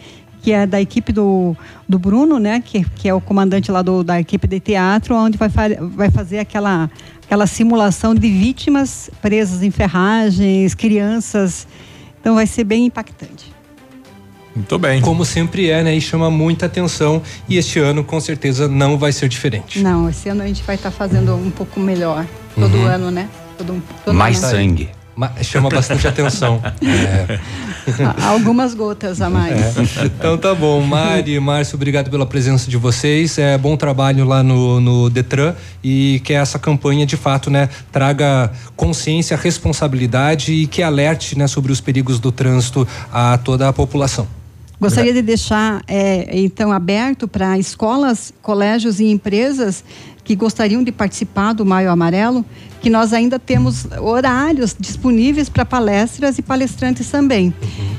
que 0.42 0.52
é 0.52 0.66
da 0.66 0.80
equipe 0.80 1.10
do, 1.10 1.56
do 1.88 1.98
Bruno, 1.98 2.38
né, 2.38 2.60
que, 2.60 2.84
que 2.96 3.08
é 3.08 3.14
o 3.14 3.20
comandante 3.20 3.72
lá 3.72 3.80
do, 3.80 4.04
da 4.04 4.20
equipe 4.20 4.46
de 4.46 4.60
teatro, 4.60 5.14
onde 5.16 5.38
vai, 5.38 5.48
vai 5.48 6.10
fazer 6.10 6.38
aquela, 6.38 6.90
aquela 7.24 7.46
simulação 7.46 8.14
de 8.14 8.28
vítimas 8.28 9.10
presas 9.22 9.62
em 9.62 9.70
ferragens, 9.70 10.74
crianças. 10.74 11.66
Então, 12.20 12.34
vai 12.34 12.46
ser 12.46 12.64
bem 12.64 12.86
impactante. 12.86 13.53
Muito 14.54 14.78
bem. 14.78 15.00
Como 15.00 15.24
sempre 15.24 15.68
é, 15.68 15.82
né? 15.82 15.94
E 15.96 16.00
chama 16.00 16.30
muita 16.30 16.66
atenção. 16.66 17.20
E 17.48 17.56
este 17.56 17.78
ano, 17.80 18.04
com 18.04 18.20
certeza, 18.20 18.68
não 18.68 18.96
vai 18.96 19.10
ser 19.12 19.28
diferente. 19.28 19.80
Não, 19.80 20.08
esse 20.08 20.28
ano 20.28 20.42
a 20.42 20.46
gente 20.46 20.62
vai 20.62 20.76
estar 20.76 20.90
fazendo 20.90 21.34
um 21.34 21.50
pouco 21.50 21.80
melhor. 21.80 22.24
Todo 22.54 22.76
Uhum. 22.76 22.84
ano, 22.86 23.10
né? 23.10 23.28
Todo, 23.58 23.82
todo 24.04 24.14
Mais 24.14 24.42
ano. 24.44 24.52
sangue. 24.52 24.88
Ma- 25.16 25.30
chama 25.42 25.68
bastante 25.68 26.06
atenção. 26.08 26.60
É. 27.86 28.24
Algumas 28.26 28.72
gotas 28.74 29.20
a 29.20 29.28
mais. 29.28 29.76
É. 29.76 30.04
Então 30.06 30.38
tá 30.38 30.54
bom, 30.54 30.80
Mari, 30.80 31.38
Márcio, 31.38 31.76
obrigado 31.76 32.10
pela 32.10 32.24
presença 32.24 32.70
de 32.70 32.78
vocês. 32.78 33.36
É 33.36 33.58
bom 33.58 33.76
trabalho 33.76 34.24
lá 34.24 34.42
no, 34.42 34.80
no 34.80 35.10
Detran 35.10 35.54
e 35.82 36.18
que 36.24 36.32
essa 36.32 36.58
campanha 36.58 37.04
de 37.04 37.16
fato, 37.18 37.50
né, 37.50 37.68
traga 37.92 38.50
consciência, 38.74 39.36
responsabilidade 39.36 40.52
e 40.54 40.66
que 40.66 40.82
alerte, 40.82 41.36
né, 41.36 41.46
sobre 41.46 41.72
os 41.72 41.80
perigos 41.80 42.18
do 42.18 42.32
trânsito 42.32 42.88
a 43.12 43.36
toda 43.36 43.68
a 43.68 43.72
população. 43.72 44.26
Gostaria 44.80 45.12
de 45.12 45.22
deixar, 45.22 45.82
é, 45.86 46.38
então, 46.38 46.72
aberto 46.72 47.28
para 47.28 47.58
escolas, 47.58 48.32
colégios 48.42 49.00
e 49.00 49.04
empresas 49.04 49.84
que 50.24 50.34
gostariam 50.34 50.82
de 50.82 50.90
participar 50.90 51.52
do 51.52 51.64
Maio 51.64 51.90
Amarelo, 51.90 52.44
que 52.80 52.90
nós 52.90 53.12
ainda 53.12 53.38
temos 53.38 53.86
horários 54.00 54.74
disponíveis 54.78 55.48
para 55.48 55.64
palestras 55.64 56.38
e 56.38 56.42
palestrantes 56.42 57.10
também. 57.10 57.54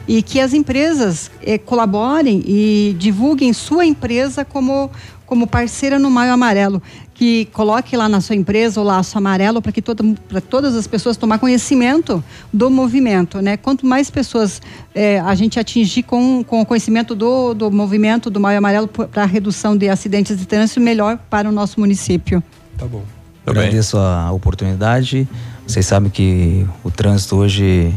E 0.08 0.22
que 0.22 0.40
as 0.40 0.54
empresas 0.54 1.32
eh, 1.42 1.58
colaborem 1.58 2.44
e 2.46 2.96
divulguem 3.00 3.54
sua 3.54 3.86
empresa 3.86 4.44
como, 4.44 4.92
como 5.26 5.48
parceira 5.48 5.98
no 5.98 6.12
Maio 6.12 6.34
Amarelo. 6.34 6.82
Que 7.16 7.46
coloque 7.46 7.96
lá 7.96 8.08
na 8.08 8.22
sua 8.22 8.36
empresa 8.36 8.80
o 8.80 8.84
laço 8.84 9.18
amarelo 9.18 9.62
para 9.62 9.72
que 9.72 9.82
toda, 9.82 10.04
para 10.28 10.42
todas 10.42 10.76
as 10.76 10.86
pessoas 10.86 11.18
tomar 11.18 11.40
conhecimento 11.40 12.24
do 12.52 12.70
movimento. 12.70 13.42
Né? 13.42 13.58
Quanto 13.58 13.86
mais 13.86 14.12
pessoas 14.12 14.62
eh, 14.94 15.20
a 15.20 15.34
gente 15.34 15.58
atingir 15.58 16.04
com, 16.04 16.44
com 16.44 16.62
o 16.62 16.66
conhecimento 16.66 17.16
do, 17.16 17.54
do 17.54 17.72
movimento 17.72 18.30
do 18.30 18.40
Maio 18.40 18.58
Amarelo 18.58 18.88
para 18.88 19.24
a 19.24 19.26
redução 19.26 19.78
de 19.78 19.90
acidentes 19.90 20.38
de 20.38 20.46
trânsito, 20.46 20.82
melhor 20.82 21.18
para 21.30 21.48
o 21.50 21.52
nosso 21.54 21.80
município. 21.80 22.44
Tá 22.78 22.86
bom. 22.86 23.04
Agradeço 23.46 23.98
a 23.98 24.32
oportunidade. 24.32 25.28
Vocês 25.66 25.86
sabem 25.86 26.10
que 26.10 26.66
o 26.84 26.90
trânsito 26.90 27.36
hoje, 27.36 27.94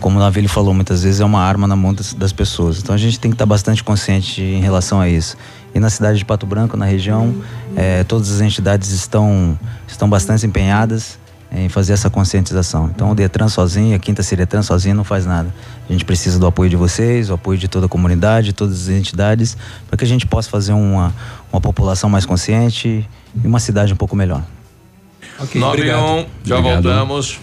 como 0.00 0.16
o 0.16 0.20
Navilho 0.20 0.48
falou 0.48 0.72
muitas 0.72 1.02
vezes, 1.02 1.20
é 1.20 1.24
uma 1.24 1.40
arma 1.40 1.66
na 1.66 1.76
mão 1.76 1.92
das, 1.92 2.14
das 2.14 2.32
pessoas. 2.32 2.78
Então 2.78 2.94
a 2.94 2.98
gente 2.98 3.20
tem 3.20 3.30
que 3.30 3.34
estar 3.34 3.46
bastante 3.46 3.84
consciente 3.84 4.42
em 4.42 4.60
relação 4.60 5.00
a 5.00 5.08
isso. 5.08 5.36
E 5.78 5.80
na 5.80 5.90
cidade 5.90 6.18
de 6.18 6.24
Pato 6.24 6.44
Branco, 6.44 6.76
na 6.76 6.84
região, 6.84 7.32
eh, 7.76 8.02
todas 8.02 8.32
as 8.32 8.40
entidades 8.40 8.90
estão, 8.90 9.56
estão 9.86 10.10
bastante 10.10 10.44
empenhadas 10.44 11.16
em 11.52 11.68
fazer 11.68 11.92
essa 11.92 12.10
conscientização. 12.10 12.90
Então 12.92 13.12
o 13.12 13.14
Detran 13.14 13.46
sozinho, 13.46 13.94
a 13.94 13.98
Quinta 14.00 14.20
Ciretran 14.24 14.60
sozinha 14.60 14.92
não 14.92 15.04
faz 15.04 15.24
nada. 15.24 15.54
A 15.88 15.92
gente 15.92 16.04
precisa 16.04 16.36
do 16.36 16.48
apoio 16.48 16.68
de 16.68 16.74
vocês, 16.74 17.30
o 17.30 17.34
apoio 17.34 17.56
de 17.56 17.68
toda 17.68 17.86
a 17.86 17.88
comunidade, 17.88 18.46
de 18.46 18.52
todas 18.54 18.82
as 18.82 18.88
entidades, 18.88 19.56
para 19.86 19.96
que 19.96 20.04
a 20.04 20.08
gente 20.08 20.26
possa 20.26 20.50
fazer 20.50 20.72
uma, 20.72 21.14
uma 21.52 21.60
população 21.60 22.10
mais 22.10 22.26
consciente 22.26 23.08
e 23.40 23.46
uma 23.46 23.60
cidade 23.60 23.92
um 23.92 23.96
pouco 23.96 24.16
melhor. 24.16 24.42
Ok, 25.38 25.60
9 25.60 25.80
e 25.80 25.94
1, 25.94 26.26
já 26.42 26.58
Obrigado. 26.58 26.82
voltamos. 26.82 27.38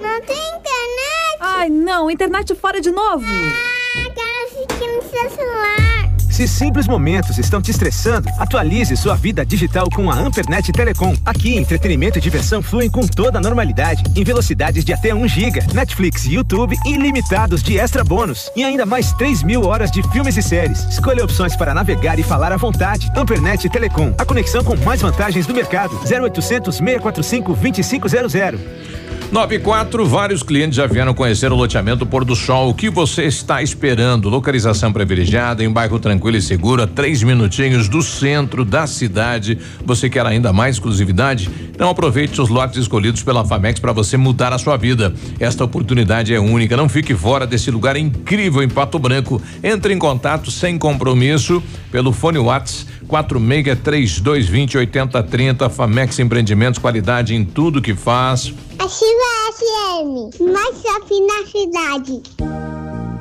Não 0.00 0.20
tem 0.20 0.36
internet? 0.36 1.38
Ai, 1.40 1.68
não, 1.68 2.08
internet 2.10 2.54
fora 2.54 2.80
de 2.80 2.90
novo. 2.90 3.24
Ah, 3.24 4.10
quero 4.14 4.46
assistir 4.46 4.86
no 4.86 5.02
seu 5.02 5.28
celular. 5.30 5.97
Se 6.38 6.46
simples 6.46 6.86
momentos 6.86 7.36
estão 7.36 7.60
te 7.60 7.72
estressando, 7.72 8.28
atualize 8.38 8.96
sua 8.96 9.16
vida 9.16 9.44
digital 9.44 9.88
com 9.92 10.08
a 10.08 10.14
Ampernet 10.14 10.70
Telecom. 10.70 11.12
Aqui, 11.26 11.56
entretenimento 11.56 12.16
e 12.16 12.20
diversão 12.20 12.62
fluem 12.62 12.88
com 12.88 13.04
toda 13.08 13.38
a 13.38 13.40
normalidade, 13.40 14.04
em 14.14 14.22
velocidades 14.22 14.84
de 14.84 14.92
até 14.92 15.12
1 15.12 15.26
GB, 15.26 15.60
Netflix 15.74 16.26
YouTube 16.26 16.76
ilimitados 16.86 17.60
de 17.60 17.76
extra 17.76 18.04
bônus 18.04 18.52
e 18.54 18.62
ainda 18.62 18.86
mais 18.86 19.12
3 19.14 19.42
mil 19.42 19.64
horas 19.64 19.90
de 19.90 20.00
filmes 20.12 20.36
e 20.36 20.42
séries. 20.44 20.84
Escolha 20.84 21.24
opções 21.24 21.56
para 21.56 21.74
navegar 21.74 22.20
e 22.20 22.22
falar 22.22 22.52
à 22.52 22.56
vontade. 22.56 23.10
Ampernet 23.16 23.68
Telecom, 23.68 24.14
a 24.16 24.24
conexão 24.24 24.62
com 24.62 24.76
mais 24.76 25.02
vantagens 25.02 25.44
do 25.44 25.52
mercado. 25.52 25.98
0800 26.08 26.76
645 26.76 27.52
2500. 27.56 29.07
94, 29.30 30.06
vários 30.06 30.42
clientes 30.42 30.76
já 30.76 30.86
vieram 30.86 31.12
conhecer 31.12 31.52
o 31.52 31.54
loteamento 31.54 32.06
Pôr 32.06 32.24
do 32.24 32.34
Sol. 32.34 32.70
O 32.70 32.74
que 32.74 32.88
você 32.88 33.24
está 33.24 33.62
esperando? 33.62 34.30
Localização 34.30 34.90
privilegiada, 34.90 35.62
em 35.62 35.70
bairro 35.70 35.98
tranquilo 35.98 36.38
e 36.38 36.42
seguro, 36.42 36.82
a 36.82 36.86
três 36.86 37.22
minutinhos 37.22 37.90
do 37.90 38.00
centro 38.00 38.64
da 38.64 38.86
cidade. 38.86 39.58
Você 39.84 40.08
quer 40.08 40.24
ainda 40.24 40.50
mais 40.50 40.76
exclusividade? 40.76 41.50
Então 41.70 41.90
aproveite 41.90 42.40
os 42.40 42.48
lotes 42.48 42.78
escolhidos 42.78 43.22
pela 43.22 43.44
Famex 43.44 43.78
para 43.78 43.92
você 43.92 44.16
mudar 44.16 44.54
a 44.54 44.58
sua 44.58 44.78
vida. 44.78 45.12
Esta 45.38 45.62
oportunidade 45.62 46.32
é 46.32 46.40
única. 46.40 46.74
Não 46.74 46.88
fique 46.88 47.14
fora 47.14 47.46
desse 47.46 47.70
lugar 47.70 47.98
incrível 47.98 48.62
em 48.62 48.68
Pato 48.68 48.98
Branco. 48.98 49.42
Entre 49.62 49.92
em 49.92 49.98
contato 49.98 50.50
sem 50.50 50.78
compromisso 50.78 51.62
pelo 51.92 52.12
fone 52.12 52.38
WhatsApp 52.38 52.97
463220 53.08 54.76
8030. 54.76 55.70
Famex 55.70 56.18
Empreendimentos, 56.18 56.78
qualidade 56.78 57.34
em 57.34 57.44
tudo 57.44 57.82
que 57.82 57.94
faz. 57.94 58.52
Ativa 58.78 59.28
FM, 59.52 60.52
mais 60.52 60.82
shopping 60.82 61.26
na 61.26 61.46
cidade. 61.46 62.77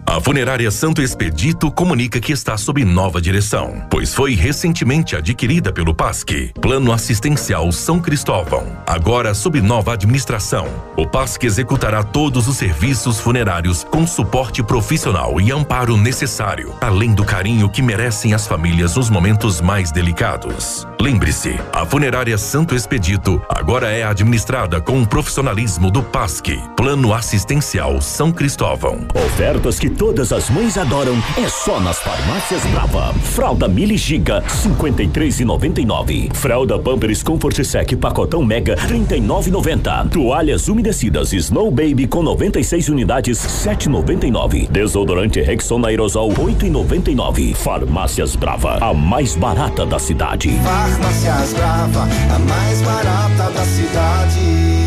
A 0.10 0.22
Funerária 0.22 0.72
Santo 0.72 1.02
Expedito 1.02 1.70
comunica 1.70 2.22
que 2.22 2.32
está 2.32 2.58
sob 2.58 2.84
nova 2.86 3.20
direção, 3.20 3.86
pois 3.90 4.16
foi 4.16 4.36
recentemente 4.36 5.18
adquirida 5.18 5.72
pelo 5.74 5.94
PASC, 5.94 6.54
Plano 6.62 6.94
Assistencial 6.94 7.70
São 7.74 8.00
Cristóvão. 8.00 8.66
Agora 8.88 9.34
sob 9.34 9.60
nova 9.60 9.92
administração, 9.92 10.66
o 10.96 11.06
PASC 11.06 11.44
executará 11.44 12.04
todos 12.04 12.48
os 12.48 12.56
serviços 12.56 13.20
funerários 13.20 13.84
com 13.84 14.08
suporte 14.08 14.64
profissional 14.64 15.42
e 15.42 15.52
amparo 15.52 15.98
necessário, 15.98 16.74
além 16.80 17.14
do 17.14 17.26
carinho 17.26 17.70
que 17.70 17.82
merecem 17.82 18.34
as 18.34 18.48
famílias 18.48 18.96
nos 18.96 19.10
momentos 19.10 19.60
mais 19.60 19.92
delicados. 19.92 20.88
Lembre-se, 21.02 21.60
a 21.74 21.86
Funerária 21.86 22.38
Santo 22.38 22.74
Expedito 22.74 23.42
agora 23.50 23.92
é 23.92 24.04
administrada 24.04 24.80
com 24.80 25.02
o 25.02 25.06
profissionalismo 25.06 25.92
do 25.92 26.02
PASC, 26.02 26.58
Plano 26.78 27.14
Assistencial 27.14 28.02
São 28.02 28.32
Cristóvão. 28.32 29.06
Ofertas 29.14 29.78
que 29.78 29.97
todas 29.98 30.32
as 30.32 30.50
mães 30.50 30.78
adoram 30.78 31.16
é 31.38 31.50
só 31.50 31.80
nas 31.80 31.98
farmácias 32.00 32.64
Brava. 32.68 33.14
Fralda 33.16 33.68
Mili 33.68 33.98
Giga 33.98 34.44
53,99. 34.44 36.34
Fralda 36.36 36.78
Pampers 36.78 37.24
Comfort 37.24 37.64
Sec 37.64 37.96
pacotão 37.96 38.46
Mega 38.46 38.76
39,90. 38.76 40.10
Toalhas 40.10 40.68
umedecidas 40.68 41.34
Snow 41.34 41.72
Baby 41.72 42.08
com 42.08 42.22
96 42.22 42.90
unidades 42.90 43.40
7,99. 43.40 44.70
Desodorante 44.70 45.42
Rexona 45.42 45.88
Aerosol 45.88 46.30
8,99. 46.30 47.56
Farmácias 47.56 48.36
Brava, 48.36 48.78
a 48.80 48.94
mais 48.94 49.36
barata 49.36 49.86
da 49.86 49.98
cidade. 49.98 50.50
Farmácias 50.64 51.54
Brava, 51.54 52.04
a 52.04 52.40
mais 52.40 52.82
barata 52.82 53.52
da 53.52 53.66
cidade. 53.66 54.87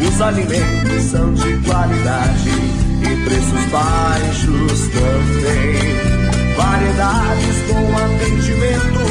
Os 0.00 0.20
alimentos 0.20 1.02
são 1.10 1.34
de 1.34 1.56
qualidade 1.58 2.50
e 3.02 3.24
preços 3.24 3.64
baixos 3.70 4.88
também. 4.88 6.18
Variedades 6.56 7.56
com 7.68 7.96
atendimento 7.96 9.02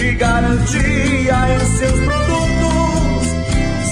e 0.00 0.14
garantia 0.14 1.34
em 1.54 1.60
seus 1.78 2.00
produtos. 2.00 3.28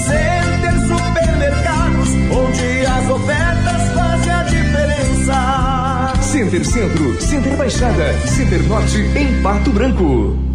Center 0.07 0.75
Supermercados, 0.89 2.09
onde 2.31 2.87
as 2.87 3.11
ofertas 3.11 3.83
fazem 3.95 4.33
a 4.33 4.43
diferença. 4.45 6.13
Center 6.23 6.65
Centro, 6.65 7.21
Center 7.21 7.57
Baixada, 7.57 8.19
Center 8.27 8.63
Norte, 8.65 8.99
em 9.17 9.43
Pato 9.43 9.71
Branco. 9.71 10.52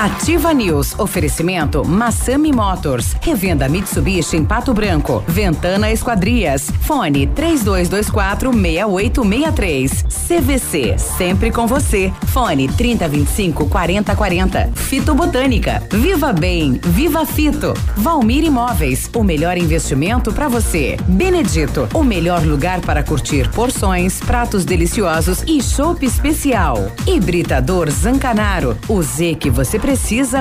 Ativa 0.00 0.54
News. 0.54 0.98
Oferecimento 0.98 1.84
Massami 1.86 2.54
Motors. 2.54 3.14
Revenda 3.20 3.68
Mitsubishi 3.68 4.34
em 4.34 4.46
Pato 4.46 4.72
Branco. 4.72 5.22
Ventana 5.28 5.92
Esquadrias. 5.92 6.70
Fone 6.80 7.26
3224 7.26 8.50
6863. 8.50 10.04
CVC. 10.26 10.96
Sempre 10.96 11.50
com 11.50 11.66
você. 11.66 12.10
Fone 12.28 12.66
3025 12.66 13.66
4040. 13.68 14.70
Fito 14.74 15.14
Botânica. 15.14 15.82
Viva 15.90 16.32
Bem. 16.32 16.80
Viva 16.82 17.26
Fito. 17.26 17.74
Valmir 17.94 18.42
Imóveis. 18.42 19.10
O 19.14 19.22
melhor 19.22 19.58
investimento 19.58 20.32
para 20.32 20.48
você. 20.48 20.96
Benedito. 21.08 21.86
O 21.92 22.02
melhor 22.02 22.42
lugar 22.42 22.80
para 22.80 23.02
curtir 23.02 23.50
porções, 23.50 24.18
pratos 24.18 24.64
deliciosos 24.64 25.42
e 25.46 25.62
chopp 25.62 26.06
especial. 26.06 26.90
Hibridador 27.06 27.90
Zancanaro. 27.90 28.78
O 28.88 29.02
Z 29.02 29.34
que 29.34 29.50
você 29.50 29.78
precisa 29.78 29.89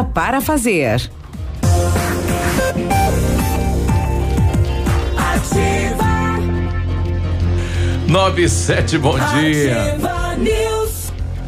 para 0.03 0.41
fazer. 0.41 1.09
Nove 8.07 8.43
e 8.43 8.49
sete, 8.49 8.97
bom 8.97 9.17
dia. 9.17 9.97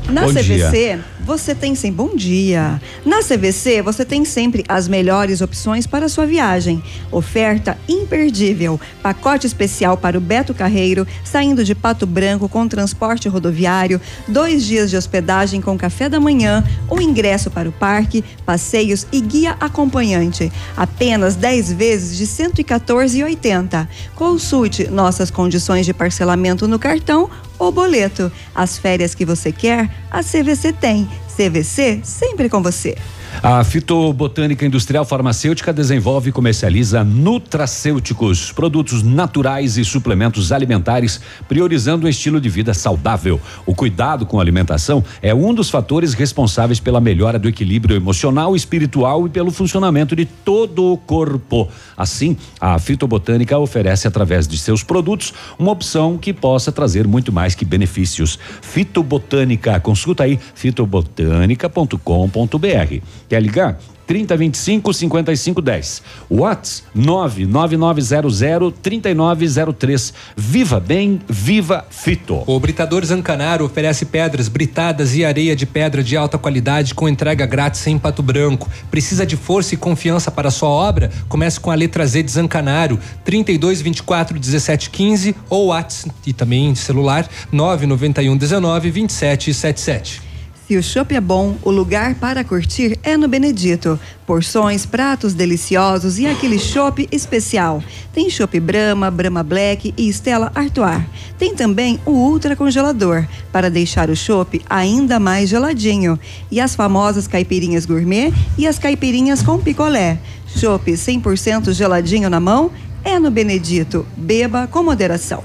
Na 0.10 0.22
Bom 0.22 0.30
CVC, 0.30 0.72
dia. 0.72 1.00
Você 1.26 1.54
tem 1.54 1.76
sempre 1.76 1.92
bom 1.92 2.16
dia. 2.16 2.82
Na 3.06 3.20
CVC, 3.20 3.82
você 3.82 4.04
tem 4.04 4.26
sempre 4.26 4.64
as 4.68 4.88
melhores 4.88 5.42
opções 5.42 5.86
para 5.86 6.10
sua 6.10 6.26
viagem. 6.26 6.82
Oferta 7.12 7.78
imperdível. 7.88 8.80
Pacote 9.04 9.46
especial 9.46 9.98
para 9.98 10.18
o 10.18 10.22
Beto 10.22 10.54
Carreiro, 10.54 11.06
saindo 11.24 11.64
de 11.64 11.76
Pato 11.76 12.06
Branco 12.06 12.50
com 12.50 12.68
transporte 12.68 13.30
rodoviário, 13.30 14.02
dois 14.28 14.66
dias 14.66 14.90
de 14.90 14.98
hospedagem 14.98 15.62
com 15.62 15.78
café 15.78 16.10
da 16.10 16.20
manhã, 16.20 16.64
um 16.90 17.00
ingresso 17.00 17.52
para 17.52 17.70
o 17.70 17.72
parque, 17.72 18.24
passeios 18.46 19.06
e 19.12 19.22
guia 19.22 19.56
acompanhante. 19.60 20.52
Apenas 20.76 21.36
10 21.36 21.74
vezes 21.74 22.18
de 22.18 22.24
R$ 22.24 22.50
114,80. 22.50 23.88
Consulte 24.16 24.88
nossas 24.90 25.30
condições 25.30 25.86
de 25.86 25.94
parcelamento 25.94 26.68
no 26.68 26.80
cartão 26.80 27.30
ou 27.62 27.72
boleto. 27.72 28.32
As 28.56 28.80
férias 28.80 29.14
que 29.14 29.24
você 29.24 29.52
quer, 29.52 29.88
a 30.10 30.24
CVC 30.24 30.74
tem. 30.74 31.08
CVC 31.36 32.02
sempre 32.04 32.50
com 32.50 32.62
você. 32.62 32.98
A 33.44 33.64
Fitobotânica 33.64 34.66
Industrial 34.66 35.04
Farmacêutica 35.04 35.74
desenvolve 35.74 36.30
e 36.30 36.34
comercializa 36.34 37.04
nutracêuticos, 37.04 38.52
produtos 38.52 39.02
naturais 39.02 39.78
e 39.78 39.86
suplementos 39.86 40.52
alimentares, 40.52 41.20
priorizando 41.48 42.06
um 42.06 42.10
estilo 42.10 42.40
de 42.40 42.50
vida 42.50 42.72
saudável. 42.74 43.42
O 43.66 43.74
cuidado 43.74 44.28
com 44.28 44.38
a 44.38 44.44
alimentação 44.44 45.04
é 45.24 45.34
um 45.34 45.56
dos 45.56 45.72
fatores 45.72 46.14
responsáveis 46.14 46.80
pela 46.80 47.02
melhora 47.02 47.40
do 47.40 47.50
equilíbrio 47.50 47.96
emocional, 47.96 48.56
espiritual 48.56 49.26
e 49.26 49.30
pelo 49.30 49.50
funcionamento 49.50 50.16
de 50.16 50.26
todo 50.26 50.92
o 50.92 50.98
corpo. 50.98 51.68
Assim, 51.98 52.38
a 52.60 52.78
Fitobotânica 52.78 53.58
oferece 53.58 54.08
através 54.08 54.48
de 54.48 54.58
seus 54.58 54.84
produtos 54.84 55.34
uma 55.58 55.72
opção 55.72 56.16
que 56.16 56.32
possa 56.32 56.72
trazer 56.72 57.08
muito 57.08 57.32
mais 57.32 57.56
que 57.56 57.66
benefícios. 57.66 58.38
Fitobotânica, 58.62 59.80
consulta 59.80 60.26
aí 60.26 60.40
fitobotânica.com.br. 60.54 63.02
Quer 63.32 63.42
ligar? 63.42 63.80
3025 64.08 64.94
5510. 64.94 66.02
Whats 66.30 66.84
99900 66.94 68.74
3903. 68.82 70.14
Viva 70.36 70.82
bem, 70.82 71.22
viva 71.30 71.86
Fito. 71.90 72.44
O 72.46 72.60
Britador 72.60 73.06
Zancanaro 73.06 73.64
oferece 73.64 74.04
pedras 74.04 74.50
britadas 74.50 75.16
e 75.16 75.24
areia 75.24 75.56
de 75.56 75.66
pedra 75.66 76.04
de 76.04 76.18
alta 76.18 76.38
qualidade 76.38 76.94
com 76.94 77.08
entrega 77.08 77.46
grátis 77.46 77.88
em 77.88 77.98
Pato 77.98 78.22
Branco. 78.22 78.70
Precisa 78.90 79.26
de 79.26 79.38
força 79.38 79.76
e 79.76 79.78
confiança 79.78 80.30
para 80.30 80.52
sua 80.52 80.68
obra? 80.68 81.10
Comece 81.30 81.58
com 81.58 81.72
a 81.72 81.76
letra 81.76 82.06
Z 82.06 82.24
de 82.24 82.32
Zancanaro, 82.32 83.00
32 83.24 83.80
24 83.82 84.38
17 84.38 84.90
15 84.90 85.36
ou 85.50 85.68
WhatsApp 85.68 86.14
e 86.28 86.34
também 86.34 86.76
celular 86.76 87.26
991 87.50 88.36
19 88.36 88.92
27 88.92 89.54
77. 89.54 90.31
Se 90.72 90.78
o 90.78 90.82
chopp 90.82 91.14
é 91.14 91.20
bom, 91.20 91.58
o 91.64 91.70
lugar 91.70 92.16
para 92.16 92.46
curtir 92.46 92.98
é 93.04 93.18
no 93.18 93.28
Benedito. 93.28 94.00
Porções, 94.26 94.86
pratos 94.86 95.34
deliciosos 95.34 96.18
e 96.18 96.26
aquele 96.26 96.58
chopp 96.58 97.10
especial. 97.12 97.84
Tem 98.14 98.30
chopp 98.30 98.58
Brahma, 98.58 99.12
Brahma 99.12 99.44
Black 99.44 99.94
e 99.98 100.08
Stella 100.08 100.50
Artois. 100.56 101.04
Tem 101.38 101.54
também 101.54 102.00
o 102.06 102.12
ultra 102.12 102.56
congelador 102.56 103.28
para 103.52 103.70
deixar 103.70 104.10
o 104.10 104.16
chopp 104.16 104.62
ainda 104.70 105.20
mais 105.20 105.50
geladinho. 105.50 106.18
E 106.50 106.62
as 106.62 106.74
famosas 106.74 107.28
caipirinhas 107.28 107.86
gourmet 107.86 108.32
e 108.58 108.66
as 108.66 108.80
caipirinhas 108.80 109.44
com 109.44 109.60
picolé. 109.60 110.20
Chopp 110.56 110.90
100% 110.90 111.74
geladinho 111.74 112.30
na 112.30 112.40
mão 112.40 112.72
é 113.04 113.20
no 113.20 113.32
Benedito. 113.32 114.06
Beba 114.16 114.68
com 114.68 114.84
moderação. 114.84 115.44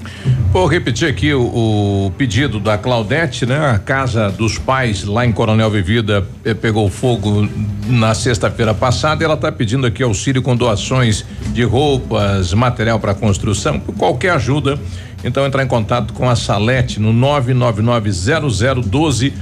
Vou 0.51 0.65
repetir 0.65 1.09
aqui 1.09 1.33
o, 1.33 2.07
o 2.07 2.11
pedido 2.17 2.59
da 2.59 2.77
Claudete, 2.77 3.45
né? 3.45 3.71
A 3.71 3.79
casa 3.79 4.29
dos 4.29 4.57
pais 4.57 5.03
lá 5.03 5.25
em 5.25 5.31
Coronel 5.31 5.69
Vivida 5.69 6.25
eh, 6.43 6.53
pegou 6.53 6.89
fogo 6.89 7.47
na 7.87 8.13
sexta-feira 8.15 8.73
passada. 8.73 9.23
Ela 9.23 9.35
está 9.35 9.51
pedindo 9.51 9.85
aqui 9.85 10.01
auxílio 10.01 10.41
com 10.41 10.55
doações 10.55 11.25
de 11.53 11.63
roupas, 11.63 12.53
material 12.53 12.99
para 12.99 13.13
construção, 13.13 13.79
qualquer 13.79 14.31
ajuda. 14.31 14.79
Então 15.23 15.45
entrar 15.45 15.63
em 15.63 15.67
contato 15.67 16.13
com 16.13 16.29
a 16.29 16.35
Salete 16.35 16.99
no 16.99 17.13
9990012 17.13 19.33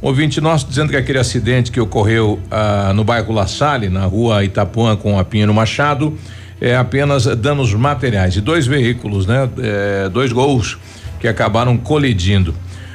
84. 0.00 0.02
Ouvinte 0.02 0.40
nosso 0.40 0.66
dizendo 0.68 0.90
que 0.90 0.96
aquele 0.96 1.18
acidente 1.18 1.70
que 1.72 1.80
ocorreu 1.80 2.38
ah, 2.50 2.92
no 2.94 3.04
bairro 3.04 3.32
La 3.32 3.46
Salle, 3.46 3.88
na 3.88 4.04
rua 4.04 4.44
Itapuã 4.44 4.96
com 4.96 5.18
a 5.18 5.24
Pinheiro 5.24 5.52
Machado, 5.52 6.16
é 6.60 6.76
apenas 6.76 7.24
danos 7.36 7.72
materiais 7.74 8.34
de 8.34 8.40
dois 8.40 8.66
veículos, 8.66 9.26
né? 9.26 9.48
É, 9.58 10.08
dois 10.08 10.32
gols 10.32 10.78
que 11.20 11.28
acabaram 11.28 11.76
colidindo. 11.76 12.54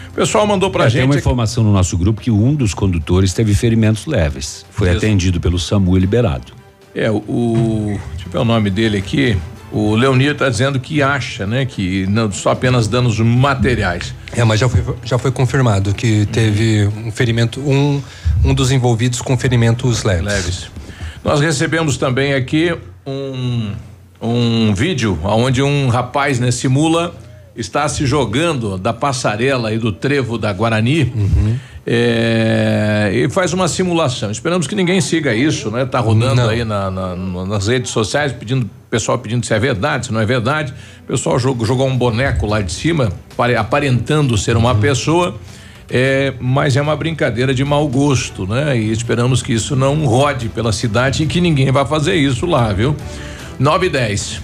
O 0.09 0.15
pessoal 0.15 0.45
mandou 0.45 0.69
pra 0.69 0.85
É, 0.85 0.89
gente. 0.89 0.99
Tem 1.01 1.09
uma 1.09 1.17
informação 1.17 1.63
no 1.63 1.73
nosso 1.73 1.97
grupo 1.97 2.21
que 2.21 2.29
um 2.29 2.53
dos 2.53 2.73
condutores 2.73 3.33
teve 3.33 3.53
ferimentos 3.53 4.05
leves. 4.05 4.65
Foi 4.69 4.89
Isso. 4.89 4.97
atendido 4.97 5.39
pelo 5.41 5.57
SAMU 5.57 5.97
e 5.97 5.99
liberado. 5.99 6.53
É, 6.93 7.09
o, 7.09 7.15
o. 7.17 7.99
Deixa 8.13 8.27
eu 8.27 8.31
ver 8.31 8.37
o 8.37 8.45
nome 8.45 8.69
dele 8.69 8.97
aqui. 8.97 9.35
O 9.73 9.95
Leonir 9.95 10.33
está 10.33 10.47
dizendo 10.49 10.79
que 10.79 11.01
acha, 11.01 11.47
né? 11.47 11.65
Que 11.65 12.05
não 12.05 12.31
só 12.31 12.51
apenas 12.51 12.87
danos 12.87 13.19
materiais. 13.19 14.13
É, 14.31 14.43
mas 14.43 14.59
já 14.59 14.69
foi, 14.69 14.83
já 15.03 15.17
foi 15.17 15.31
confirmado 15.31 15.95
que 15.95 16.27
teve 16.27 16.87
um 17.03 17.11
ferimento, 17.11 17.59
um, 17.59 17.99
um 18.45 18.53
dos 18.53 18.71
envolvidos 18.71 19.19
com 19.19 19.35
ferimentos 19.35 20.03
leves. 20.03 20.25
Leves. 20.25 20.71
Nós 21.23 21.41
recebemos 21.41 21.97
também 21.97 22.35
aqui 22.35 22.77
um, 23.05 23.71
um 24.21 24.73
vídeo 24.75 25.19
onde 25.23 25.63
um 25.63 25.87
rapaz 25.87 26.39
né, 26.39 26.51
simula 26.51 27.15
está 27.55 27.87
se 27.87 28.05
jogando 28.05 28.77
da 28.77 28.93
passarela 28.93 29.73
e 29.73 29.77
do 29.77 29.91
trevo 29.91 30.37
da 30.37 30.51
Guarani. 30.53 31.11
É, 31.85 33.11
e 33.13 33.29
faz 33.29 33.53
uma 33.53 33.67
simulação. 33.67 34.31
Esperamos 34.31 34.67
que 34.67 34.75
ninguém 34.75 34.99
siga 35.01 35.33
isso, 35.33 35.69
né? 35.69 35.85
Tá 35.85 35.99
rodando 35.99 36.35
Não. 36.35 36.49
aí 36.49 36.63
na- 36.63 36.89
na- 36.89 37.15
na- 37.15 37.45
nas 37.45 37.67
redes 37.67 37.91
sociais, 37.91 38.31
pedindo, 38.31 38.69
pessoal 38.89 39.17
pedindo 39.19 39.45
se 39.45 39.53
é 39.53 39.59
verdade, 39.59 40.07
se 40.07 40.13
não 40.13 40.19
é 40.21 40.25
verdade. 40.25 40.73
O 41.03 41.07
pessoal 41.07 41.37
jogou, 41.37 41.65
jogou 41.65 41.87
um 41.87 41.97
boneco 41.97 42.45
lá 42.45 42.61
de 42.61 42.71
cima, 42.71 43.09
pare- 43.35 43.55
aparentando 43.55 44.37
ser 44.37 44.55
uma 44.57 44.73
pessoa. 44.75 45.35
É, 45.89 46.33
mas 46.39 46.75
é 46.77 46.81
uma 46.81 46.95
brincadeira 46.95 47.53
de 47.53 47.63
mau 47.63 47.87
gosto, 47.87 48.47
né? 48.47 48.75
E 48.77 48.89
esperamos 48.91 49.43
que 49.43 49.53
isso 49.53 49.75
não 49.75 50.05
rode 50.05 50.47
pela 50.49 50.71
cidade 50.71 51.23
e 51.23 51.27
que 51.27 51.41
ninguém 51.41 51.71
vai 51.71 51.85
fazer 51.85 52.15
isso 52.15 52.45
lá, 52.45 52.71
viu? 52.71 52.95
9 53.59 53.87
e 53.87 53.89
10. 53.89 54.41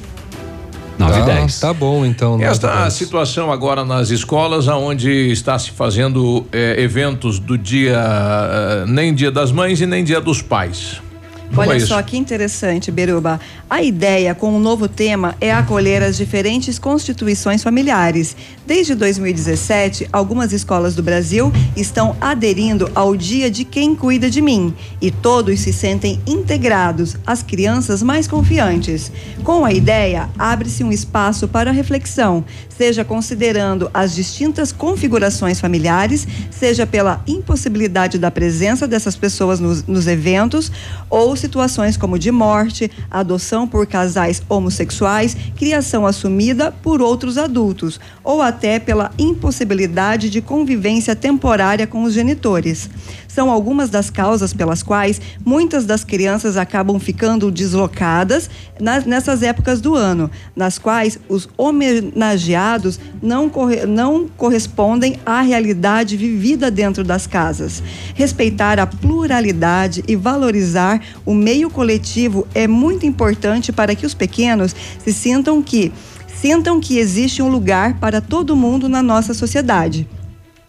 Tá, 1.00 1.68
tá 1.68 1.74
bom, 1.74 2.06
então. 2.06 2.42
Esta 2.42 2.90
situação 2.90 3.52
agora 3.52 3.86
nas 3.86 4.10
escolas, 4.10 4.68
aonde 4.68 5.32
está 5.32 5.58
se 5.58 5.72
fazendo 5.72 6.46
eh, 6.52 6.76
eventos 6.78 7.40
do 7.40 7.58
dia, 7.58 7.98
eh, 7.98 8.86
nem 8.86 9.14
dia 9.14 9.32
das 9.32 9.50
mães 9.50 9.80
e 9.80 9.86
nem 9.86 10.04
dia 10.04 10.20
dos 10.20 10.42
pais. 10.42 11.02
Como 11.50 11.62
Olha 11.62 11.74
é 11.74 11.78
isso? 11.78 11.88
só 11.88 12.02
que 12.04 12.18
interessante, 12.18 12.92
Beruba. 12.92 13.40
A 13.70 13.84
ideia 13.84 14.34
com 14.34 14.52
o 14.56 14.60
novo 14.60 14.88
tema 14.88 15.36
é 15.40 15.54
acolher 15.54 16.02
as 16.02 16.18
diferentes 16.18 16.80
constituições 16.80 17.62
familiares. 17.62 18.36
Desde 18.66 18.96
2017, 18.96 20.10
algumas 20.12 20.52
escolas 20.52 20.96
do 20.96 21.04
Brasil 21.04 21.54
estão 21.78 22.18
aderindo 22.20 22.90
ao 22.96 23.16
Dia 23.16 23.50
de 23.50 23.64
Quem 23.64 23.96
Cuida 23.96 24.28
de 24.28 24.42
Mim 24.42 24.74
e 25.00 25.12
todos 25.12 25.60
se 25.60 25.72
sentem 25.72 26.20
integrados, 26.26 27.16
as 27.28 27.44
crianças 27.44 28.02
mais 28.02 28.28
confiantes. 28.28 29.12
Com 29.44 29.64
a 29.64 29.72
ideia, 29.72 30.32
abre-se 30.36 30.84
um 30.84 30.92
espaço 30.92 31.48
para 31.48 31.72
reflexão, 31.72 32.44
seja 32.76 33.06
considerando 33.06 33.92
as 33.94 34.16
distintas 34.16 34.72
configurações 34.72 35.60
familiares, 35.60 36.28
seja 36.50 36.88
pela 36.88 37.22
impossibilidade 37.28 38.18
da 38.18 38.32
presença 38.32 38.88
dessas 38.88 39.16
pessoas 39.16 39.60
nos, 39.60 39.86
nos 39.86 40.08
eventos, 40.08 40.72
ou 41.08 41.36
situações 41.36 41.96
como 41.96 42.18
de 42.18 42.32
morte, 42.32 42.90
adoção 43.12 43.59
por 43.68 43.88
casais 43.88 44.42
homossexuais, 44.50 45.36
criação 45.58 46.06
assumida 46.06 46.72
por 46.72 47.02
outros 47.02 47.38
adultos, 47.38 48.00
ou 48.24 48.42
até 48.42 48.80
pela 48.80 49.12
impossibilidade 49.18 50.30
de 50.30 50.42
convivência 50.42 51.16
temporária 51.16 51.88
com 51.88 52.04
os 52.04 52.14
genitores. 52.14 52.90
São 53.28 53.52
algumas 53.52 53.90
das 53.90 54.10
causas 54.10 54.54
pelas 54.54 54.82
quais 54.82 55.22
muitas 55.46 55.86
das 55.86 56.04
crianças 56.04 56.58
acabam 56.58 57.00
ficando 57.00 57.52
deslocadas 57.52 58.50
nas, 58.80 59.06
nessas 59.06 59.44
épocas 59.44 59.80
do 59.80 59.96
ano, 59.96 60.32
nas 60.56 60.80
quais 60.80 61.20
os 61.30 61.48
homenageados 61.56 63.00
não, 63.22 63.48
corre, 63.48 63.86
não 63.86 64.28
correspondem 64.28 65.20
à 65.26 65.42
realidade 65.42 66.18
vivida 66.18 66.72
dentro 66.72 67.04
das 67.04 67.28
casas. 67.28 67.84
Respeitar 68.16 68.80
a 68.80 68.88
pluralidade 68.88 70.04
e 70.08 70.16
valorizar 70.16 71.02
o 71.26 71.34
meio 71.34 71.70
coletivo 71.70 72.48
é 72.54 72.68
muito 72.68 73.06
importante 73.06 73.49
para 73.74 73.96
que 73.96 74.06
os 74.06 74.14
pequenos 74.14 74.76
se 75.04 75.14
sintam 75.14 75.62
que 75.62 75.92
sintam 76.28 76.80
que 76.80 76.98
existe 76.98 77.42
um 77.42 77.50
lugar 77.50 78.00
para 78.00 78.22
todo 78.22 78.56
mundo 78.56 78.88
na 78.88 79.04
nossa 79.04 79.34
sociedade. 79.34 80.08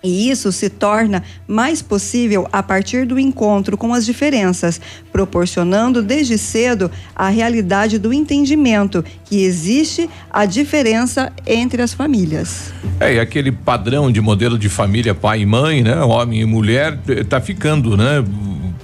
E 0.02 0.31
isso 0.31 0.51
se 0.51 0.70
torna 0.70 1.22
mais 1.47 1.82
possível 1.82 2.48
a 2.52 2.62
partir 2.62 3.06
do 3.06 3.18
encontro 3.18 3.77
com 3.77 3.93
as 3.93 4.06
diferenças, 4.06 4.81
proporcionando 5.12 6.02
desde 6.02 6.39
cedo 6.39 6.90
a 7.14 7.28
realidade 7.28 7.98
do 7.98 8.12
entendimento 8.12 9.05
que 9.24 9.43
existe 9.43 10.09
a 10.31 10.47
diferença 10.47 11.32
entre 11.47 11.82
as 11.82 11.93
famílias. 11.93 12.72
É, 12.98 13.14
e 13.14 13.20
aquele 13.20 13.52
padrão 13.52 14.10
de 14.10 14.20
modelo 14.20 14.59
de 14.59 14.68
família 14.68 15.14
pai 15.14 15.43
e 15.43 15.47
mãe, 15.47 15.82
né, 15.82 16.01
homem 16.02 16.40
e 16.40 16.44
mulher, 16.44 16.98
está 17.06 17.40
ficando, 17.40 17.97
né? 17.97 18.24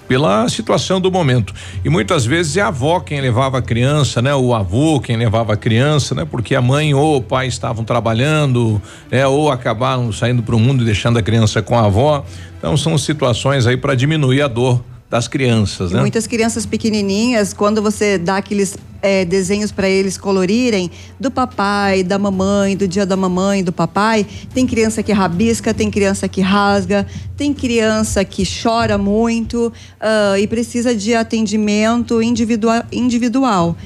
pela 0.07 0.49
situação 0.49 1.01
do 1.01 1.11
momento. 1.11 1.55
E 1.85 1.89
muitas 1.89 2.25
vezes 2.25 2.57
é 2.57 2.61
a 2.61 2.69
avó 2.69 3.01
quem 3.01 3.21
levava 3.21 3.59
a 3.59 3.63
criança, 3.63 4.23
né? 4.23 4.35
O 4.35 4.55
avô 4.55 5.01
quem 5.01 5.17
levava 5.17 5.55
a 5.55 5.57
criança, 5.57 6.15
né? 6.15 6.25
Porque 6.25 6.55
a 6.55 6.63
mãe 6.63 6.95
ou 6.95 7.17
o 7.17 7.23
pai 7.23 7.47
estavam 7.47 7.85
trabalhando, 7.85 8.81
né? 9.11 9.27
Ou 9.27 9.51
acabaram 9.51 10.11
saindo 10.13 10.43
para 10.43 10.55
o 10.55 10.61
mundo 10.61 10.83
e 10.83 10.87
deixando 10.87 11.06
a 11.15 11.23
criança 11.23 11.63
com 11.63 11.79
a 11.79 11.85
avó. 11.85 12.25
Então 12.59 12.77
são 12.77 12.97
situações 12.99 13.67
aí 13.67 13.77
para 13.77 13.95
diminuir 13.95 14.43
a 14.43 14.49
dor 14.49 14.83
das 15.09 15.29
crianças, 15.29 15.93
né? 15.93 16.01
Muitas 16.01 16.27
crianças 16.27 16.67
pequenininhas, 16.67 17.53
quando 17.53 17.81
você 17.81 18.19
dá 18.19 18.39
aqueles 18.39 18.77
é, 19.01 19.25
desenhos 19.25 19.71
para 19.71 19.89
eles 19.89 20.19
colorirem 20.19 20.91
do 21.19 21.31
papai, 21.31 22.03
da 22.03 22.19
mamãe, 22.19 22.77
do 22.77 22.89
dia 22.89 23.07
da 23.07 23.17
mamãe, 23.17 23.63
do 23.63 23.73
papai, 23.73 24.27
tem 24.53 24.67
criança 24.67 25.05
que 25.05 25.13
rabisca, 25.13 25.73
tem 25.73 25.93
criança 25.93 26.27
que 26.27 26.41
rasga, 26.41 27.07
tem 27.37 27.55
criança 27.55 28.25
que 28.25 28.43
chora 28.45 28.99
muito 28.99 29.73
uh, 30.01 30.37
e 30.39 30.47
precisa 30.49 30.95
de 30.95 31.15
atendimento 31.15 32.21
individual 32.21 33.77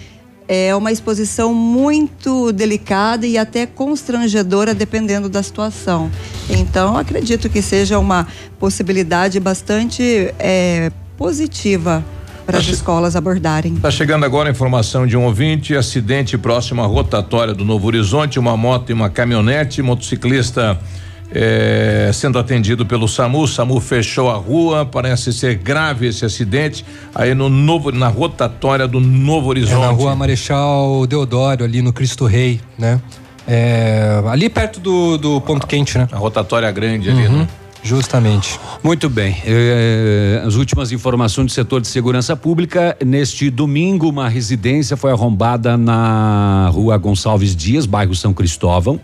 é 0.53 0.75
uma 0.75 0.91
exposição 0.91 1.55
muito 1.55 2.51
delicada 2.51 3.25
e 3.25 3.39
até 3.39 3.67
constrangedora, 3.67 4.75
dependendo 4.75 5.29
da 5.29 5.45
situação. 5.45 6.11
Então, 6.49 6.99
acredito 6.99 7.49
que 7.49 7.63
seja 7.63 8.01
uma 8.01 8.27
possibilidade 8.59 9.39
bastante 9.39 10.35
é, 10.41 10.91
positiva 11.17 12.05
para 12.45 12.59
as 12.59 12.67
escolas 12.67 13.15
abordarem. 13.15 13.75
Está 13.75 13.93
chegando 13.93 14.25
agora 14.25 14.49
a 14.49 14.51
informação 14.51 15.07
de 15.07 15.17
um 15.17 15.25
ouvinte: 15.25 15.77
acidente 15.77 16.37
próximo 16.37 16.83
à 16.83 16.87
rotatória 16.87 17.55
do 17.55 17.65
Novo 17.65 17.87
Horizonte, 17.87 18.37
uma 18.37 18.57
moto 18.57 18.91
e 18.91 18.93
uma 18.93 19.09
caminhonete, 19.09 19.81
motociclista. 19.83 20.81
É, 21.33 22.11
sendo 22.13 22.39
atendido 22.39 22.85
pelo 22.85 23.07
SAMU, 23.07 23.43
o 23.43 23.49
SAMU 23.49 23.79
fechou 23.81 24.31
a 24.31 24.35
rua, 24.35 24.85
parece 24.85 25.33
ser 25.33 25.55
grave 25.55 26.09
esse 26.09 26.25
acidente 26.25 26.85
aí 27.15 27.35
no 27.35 27.49
novo, 27.49 27.93
na 27.93 28.09
rotatória 28.09 28.89
do 28.89 28.99
Novo 28.99 29.49
Horizonte. 29.49 29.83
É 29.83 29.87
na 29.87 29.93
rua 29.93 30.17
Marechal 30.17 31.07
Deodoro, 31.07 31.65
ali 31.65 31.83
no 31.83 31.93
Cristo 31.93 32.27
Rei, 32.27 32.61
né? 32.77 33.01
É, 33.47 34.23
ali 34.29 34.49
perto 34.49 34.81
do, 34.81 35.17
do 35.19 35.41
ponto 35.41 35.67
quente, 35.67 35.97
né? 35.97 36.09
A 36.11 36.17
rotatória 36.17 36.71
grande 36.71 37.11
ali, 37.11 37.27
uhum. 37.27 37.39
né? 37.39 37.49
Justamente. 37.83 38.61
Muito 38.83 39.09
bem. 39.09 39.37
Eh, 39.45 40.43
as 40.47 40.55
últimas 40.55 40.93
informações 40.93 41.47
do 41.47 41.53
setor 41.53 41.81
de 41.81 41.89
segurança 41.89 42.37
pública. 42.37 42.97
Neste 43.05 43.51
domingo, 43.51 44.09
uma 44.09 44.29
residência 44.29 44.97
foi 44.97 45.11
arrombada 45.11 45.77
na 45.77 46.71
rua 46.73 46.97
Gonçalves 46.99 47.57
Dias, 47.57 47.87
bairro 47.87 48.15
São 48.15 48.35
Cristóvão. 48.35 49.01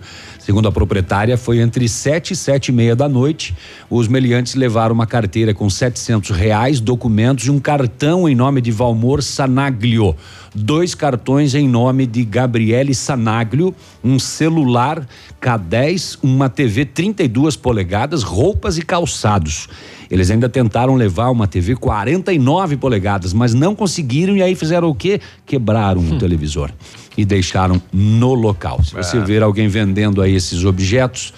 Segundo 0.46 0.68
a 0.68 0.70
proprietária, 0.70 1.36
foi 1.36 1.58
entre 1.58 1.88
sete 1.88 2.32
e 2.32 2.36
sete 2.36 2.68
e 2.68 2.72
meia 2.72 2.94
da 2.94 3.08
noite. 3.08 3.52
Os 3.90 4.06
meliantes 4.06 4.54
levaram 4.54 4.94
uma 4.94 5.04
carteira 5.04 5.52
com 5.52 5.68
setecentos 5.68 6.30
reais, 6.30 6.78
documentos 6.78 7.46
e 7.46 7.50
um 7.50 7.58
cartão 7.58 8.28
em 8.28 8.34
nome 8.36 8.60
de 8.60 8.70
Valmor 8.70 9.24
Sanaglio. 9.24 10.14
Dois 10.54 10.94
cartões 10.94 11.56
em 11.56 11.68
nome 11.68 12.06
de 12.06 12.24
Gabriele 12.24 12.94
Sanaglio, 12.94 13.74
um 14.04 14.20
celular 14.20 15.04
K10, 15.42 16.18
uma 16.22 16.48
TV 16.48 16.84
32 16.84 17.56
polegadas, 17.56 18.22
roupas 18.22 18.78
e 18.78 18.82
calçados. 18.82 19.68
Eles 20.10 20.30
ainda 20.30 20.48
tentaram 20.48 20.94
levar 20.94 21.30
uma 21.30 21.46
TV 21.46 21.74
49 21.76 22.76
polegadas, 22.76 23.32
mas 23.32 23.54
não 23.54 23.74
conseguiram 23.74 24.36
e 24.36 24.42
aí 24.42 24.54
fizeram 24.54 24.88
o 24.88 24.94
quê? 24.94 25.20
Quebraram 25.44 26.00
hum. 26.00 26.14
o 26.14 26.18
televisor 26.18 26.70
e 27.16 27.24
deixaram 27.24 27.80
no 27.92 28.34
local. 28.34 28.82
Se 28.82 28.94
você 28.94 29.16
é. 29.16 29.20
ver 29.20 29.42
alguém 29.42 29.68
vendendo 29.68 30.22
aí 30.22 30.34
esses 30.34 30.64
objetos, 30.64 31.32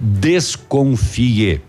desconfie. 0.00 1.60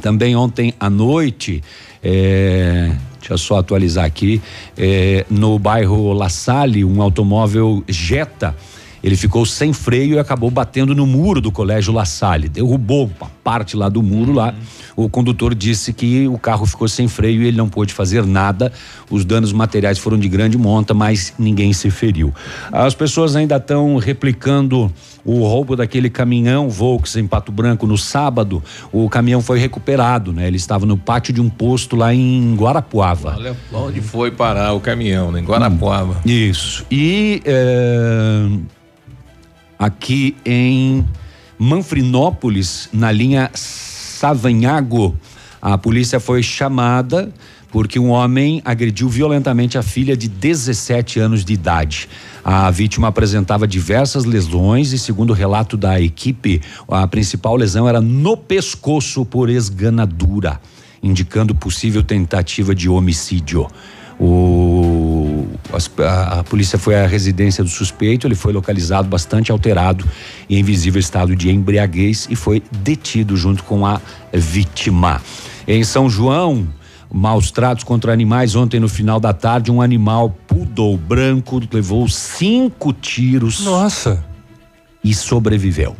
Também 0.00 0.34
ontem 0.34 0.74
à 0.78 0.88
noite, 0.88 1.62
é, 2.02 2.92
deixa 3.18 3.34
eu 3.34 3.38
só 3.38 3.58
atualizar 3.58 4.04
aqui, 4.04 4.40
é, 4.76 5.26
no 5.28 5.58
bairro 5.58 6.12
La 6.12 6.28
Salle, 6.28 6.84
um 6.84 7.02
automóvel 7.02 7.84
Jetta 7.88 8.54
ele 9.02 9.16
ficou 9.16 9.46
sem 9.46 9.72
freio 9.72 10.16
e 10.16 10.18
acabou 10.18 10.50
batendo 10.50 10.94
no 10.94 11.06
muro 11.06 11.40
do 11.40 11.50
colégio 11.50 11.92
La 11.92 12.04
Salle. 12.04 12.48
Derrubou 12.48 13.10
uma 13.18 13.30
parte 13.42 13.76
lá 13.76 13.88
do 13.88 14.02
muro 14.02 14.30
uhum. 14.30 14.36
lá. 14.36 14.54
O 15.04 15.08
condutor 15.08 15.54
disse 15.54 15.94
que 15.94 16.28
o 16.28 16.36
carro 16.36 16.66
ficou 16.66 16.86
sem 16.86 17.08
freio 17.08 17.42
e 17.42 17.46
ele 17.46 17.56
não 17.56 17.70
pôde 17.70 17.94
fazer 17.94 18.26
nada. 18.26 18.70
Os 19.08 19.24
danos 19.24 19.50
materiais 19.50 19.98
foram 19.98 20.18
de 20.18 20.28
grande 20.28 20.58
monta, 20.58 20.92
mas 20.92 21.32
ninguém 21.38 21.72
se 21.72 21.90
feriu. 21.90 22.34
As 22.70 22.94
pessoas 22.94 23.34
ainda 23.34 23.56
estão 23.56 23.96
replicando 23.96 24.92
o 25.24 25.42
roubo 25.42 25.74
daquele 25.74 26.10
caminhão 26.10 26.68
Volks 26.68 27.16
em 27.16 27.26
Pato 27.26 27.50
Branco 27.50 27.86
no 27.86 27.96
sábado. 27.96 28.62
O 28.92 29.08
caminhão 29.08 29.40
foi 29.40 29.58
recuperado, 29.58 30.34
né? 30.34 30.46
Ele 30.46 30.58
estava 30.58 30.84
no 30.84 30.98
pátio 30.98 31.32
de 31.32 31.40
um 31.40 31.48
posto 31.48 31.96
lá 31.96 32.12
em 32.12 32.54
Guarapuava. 32.54 33.36
Olha 33.38 33.56
onde 33.72 34.02
foi 34.02 34.30
parar 34.30 34.74
o 34.74 34.80
caminhão, 34.80 35.32
né? 35.32 35.40
Em 35.40 35.44
Guarapuava. 35.44 36.20
Hum, 36.26 36.30
isso. 36.30 36.84
E 36.90 37.40
é, 37.46 38.48
aqui 39.78 40.36
em 40.44 41.06
Manfrinópolis, 41.58 42.90
na 42.92 43.10
linha 43.10 43.50
Savanhago, 44.20 45.16
a 45.62 45.78
polícia 45.78 46.20
foi 46.20 46.42
chamada 46.42 47.32
porque 47.72 47.98
um 47.98 48.10
homem 48.10 48.60
agrediu 48.66 49.08
violentamente 49.08 49.78
a 49.78 49.82
filha 49.82 50.14
de 50.14 50.28
17 50.28 51.18
anos 51.18 51.42
de 51.42 51.54
idade. 51.54 52.06
A 52.44 52.70
vítima 52.70 53.08
apresentava 53.08 53.66
diversas 53.66 54.26
lesões 54.26 54.92
e, 54.92 54.98
segundo 54.98 55.30
o 55.30 55.32
relato 55.32 55.74
da 55.74 55.98
equipe, 55.98 56.60
a 56.86 57.06
principal 57.06 57.56
lesão 57.56 57.88
era 57.88 57.98
no 57.98 58.36
pescoço 58.36 59.24
por 59.24 59.48
esganadura, 59.48 60.60
indicando 61.02 61.54
possível 61.54 62.02
tentativa 62.02 62.74
de 62.74 62.90
homicídio. 62.90 63.68
O, 64.18 64.99
a, 65.72 66.40
a, 66.40 66.44
polícia 66.44 66.78
foi 66.78 66.96
à 66.96 67.06
residência 67.06 67.62
do 67.62 67.70
suspeito, 67.70 68.26
ele 68.26 68.34
foi 68.34 68.52
localizado 68.52 69.08
bastante 69.08 69.52
alterado 69.52 70.04
e 70.48 70.58
em 70.58 70.62
visível 70.62 71.00
estado 71.00 71.34
de 71.36 71.50
embriaguez 71.50 72.26
e 72.30 72.36
foi 72.36 72.62
detido 72.70 73.36
junto 73.36 73.62
com 73.64 73.86
a 73.86 74.00
vítima. 74.32 75.20
Em 75.66 75.84
São 75.84 76.08
João, 76.08 76.66
maus 77.12 77.50
tratos 77.50 77.84
contra 77.84 78.12
animais. 78.12 78.54
Ontem, 78.54 78.80
no 78.80 78.88
final 78.88 79.20
da 79.20 79.32
tarde, 79.32 79.70
um 79.70 79.82
animal 79.82 80.30
poodle 80.46 80.96
branco 80.96 81.60
levou 81.72 82.08
cinco 82.08 82.92
tiros. 82.92 83.64
Nossa! 83.64 84.24
E 85.02 85.14
sobreviveu. 85.14 85.96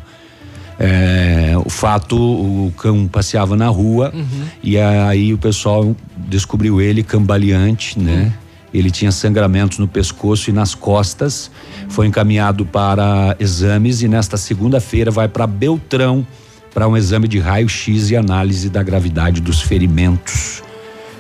É, 0.83 1.55
o 1.63 1.69
fato, 1.69 2.17
o 2.17 2.73
cão 2.77 3.07
passeava 3.07 3.55
na 3.55 3.69
rua 3.69 4.11
uhum. 4.15 4.45
e 4.63 4.79
aí 4.79 5.35
o 5.35 5.37
pessoal 5.37 5.95
descobriu 6.17 6.81
ele 6.81 7.03
cambaleante, 7.03 7.99
né? 7.99 8.33
Ele 8.73 8.91
tinha 8.91 9.11
sangramentos 9.11 9.79
no 9.79 9.89
pescoço 9.89 10.51
e 10.51 10.53
nas 10.53 10.75
costas. 10.75 11.51
Foi 11.89 12.07
encaminhado 12.07 12.65
para 12.65 13.37
exames 13.39 14.03
e 14.03 14.09
nesta 14.09 14.37
segunda-feira 14.37 15.11
vai 15.11 15.29
para 15.29 15.47
Beltrão 15.47 16.27
para 16.73 16.87
um 16.87 16.97
exame 16.97 17.27
de 17.27 17.39
raio-x 17.39 18.11
e 18.11 18.17
análise 18.17 18.69
da 18.71 18.83
gravidade 18.83 19.41
dos 19.41 19.61
ferimentos. 19.61 20.63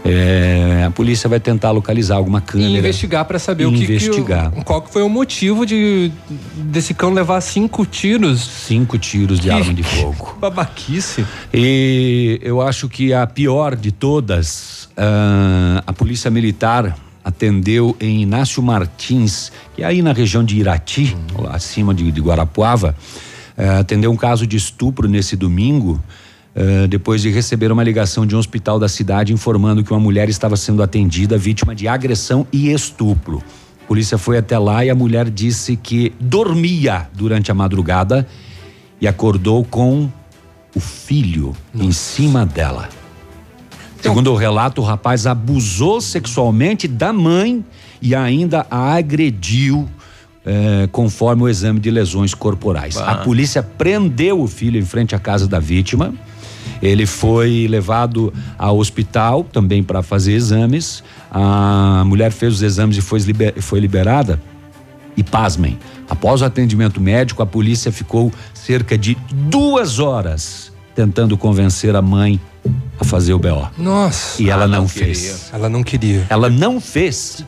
É, 0.04 0.84
a 0.86 0.90
polícia 0.90 1.28
vai 1.28 1.38
tentar 1.38 1.72
localizar 1.72 2.16
alguma 2.16 2.40
câmera. 2.40 2.70
E 2.70 2.78
investigar 2.78 3.24
para 3.26 3.38
saber 3.38 3.66
o 3.66 3.72
que, 3.72 3.82
investigar. 3.82 4.50
que 4.50 4.64
qual 4.64 4.80
que 4.80 4.90
foi 4.90 5.02
o 5.02 5.08
motivo 5.08 5.66
de 5.66 6.10
desse 6.56 6.94
cão 6.94 7.12
levar 7.12 7.40
cinco 7.42 7.84
tiros. 7.84 8.40
Cinco 8.40 8.96
tiros 8.96 9.38
de 9.38 9.48
que, 9.48 9.54
arma 9.54 9.74
de 9.74 9.82
fogo. 9.82 10.36
Babaquice. 10.40 11.26
E 11.52 12.40
eu 12.42 12.62
acho 12.62 12.88
que 12.88 13.12
a 13.12 13.26
pior 13.26 13.76
de 13.76 13.92
todas, 13.92 14.88
uh, 14.96 15.82
a 15.86 15.92
polícia 15.92 16.30
militar 16.30 16.96
atendeu 17.24 17.96
em 18.00 18.22
Inácio 18.22 18.62
Martins, 18.62 19.52
que 19.74 19.82
é 19.82 19.86
aí 19.86 20.02
na 20.02 20.12
região 20.12 20.42
de 20.44 20.58
Irati, 20.58 21.16
lá 21.38 21.54
acima 21.54 21.94
de, 21.94 22.10
de 22.10 22.20
Guarapuava, 22.20 22.96
eh, 23.56 23.68
atendeu 23.78 24.10
um 24.10 24.16
caso 24.16 24.46
de 24.46 24.56
estupro 24.56 25.08
nesse 25.08 25.36
domingo. 25.36 26.00
eh, 26.54 26.86
depois 26.88 27.22
de 27.22 27.30
receber 27.30 27.70
uma 27.70 27.82
ligação 27.82 28.26
de 28.26 28.34
um 28.34 28.38
hospital 28.38 28.78
da 28.78 28.88
cidade 28.88 29.32
informando 29.32 29.84
que 29.84 29.90
uma 29.90 30.00
mulher 30.00 30.28
estava 30.28 30.56
sendo 30.56 30.82
atendida 30.82 31.38
vítima 31.38 31.74
de 31.74 31.86
agressão 31.86 32.46
e 32.52 32.70
estupro. 32.72 33.42
A 33.84 33.86
polícia 33.86 34.18
foi 34.18 34.38
até 34.38 34.58
lá 34.58 34.84
e 34.84 34.90
a 34.90 34.94
mulher 34.94 35.28
disse 35.30 35.76
que 35.76 36.12
dormia 36.20 37.08
durante 37.12 37.50
a 37.50 37.54
madrugada 37.54 38.26
e 39.00 39.08
acordou 39.08 39.64
com 39.64 40.10
o 40.74 40.80
filho 40.80 41.54
em 41.74 41.90
cima 41.90 42.46
dela. 42.46 42.99
Segundo 44.00 44.32
o 44.32 44.36
relato, 44.36 44.80
o 44.80 44.84
rapaz 44.84 45.26
abusou 45.26 46.00
sexualmente 46.00 46.88
da 46.88 47.12
mãe 47.12 47.64
e 48.00 48.14
ainda 48.14 48.66
a 48.70 48.94
agrediu, 48.94 49.88
eh, 50.44 50.88
conforme 50.90 51.42
o 51.42 51.48
exame 51.48 51.78
de 51.78 51.90
lesões 51.90 52.32
corporais. 52.32 52.94
Bah. 52.94 53.10
A 53.10 53.14
polícia 53.16 53.62
prendeu 53.62 54.40
o 54.40 54.46
filho 54.46 54.80
em 54.80 54.84
frente 54.84 55.14
à 55.14 55.18
casa 55.18 55.46
da 55.46 55.58
vítima. 55.58 56.14
Ele 56.82 57.04
foi 57.04 57.66
levado 57.68 58.32
ao 58.58 58.78
hospital 58.78 59.44
também 59.44 59.82
para 59.82 60.02
fazer 60.02 60.32
exames. 60.32 61.04
A 61.30 62.02
mulher 62.06 62.32
fez 62.32 62.54
os 62.54 62.62
exames 62.62 62.96
e 62.96 63.02
foi, 63.02 63.20
foi 63.60 63.80
liberada. 63.80 64.40
E 65.14 65.22
pasmem, 65.22 65.78
após 66.08 66.40
o 66.40 66.44
atendimento 66.46 67.00
médico, 67.00 67.42
a 67.42 67.46
polícia 67.46 67.92
ficou 67.92 68.32
cerca 68.54 68.96
de 68.96 69.16
duas 69.30 69.98
horas 69.98 70.72
tentando 70.94 71.36
convencer 71.36 71.94
a 71.94 72.02
mãe 72.02 72.40
a 72.98 73.04
fazer 73.04 73.32
o 73.34 73.38
BO. 73.38 73.68
Nossa. 73.78 74.42
E 74.42 74.50
ela 74.50 74.64
Ah, 74.64 74.68
não, 74.68 74.80
não 74.82 74.88
fez. 74.88 75.50
Ela 75.52 75.68
não 75.68 75.82
queria. 75.82 76.26
Ela 76.28 76.48
não 76.50 76.80
fez. 76.80 77.44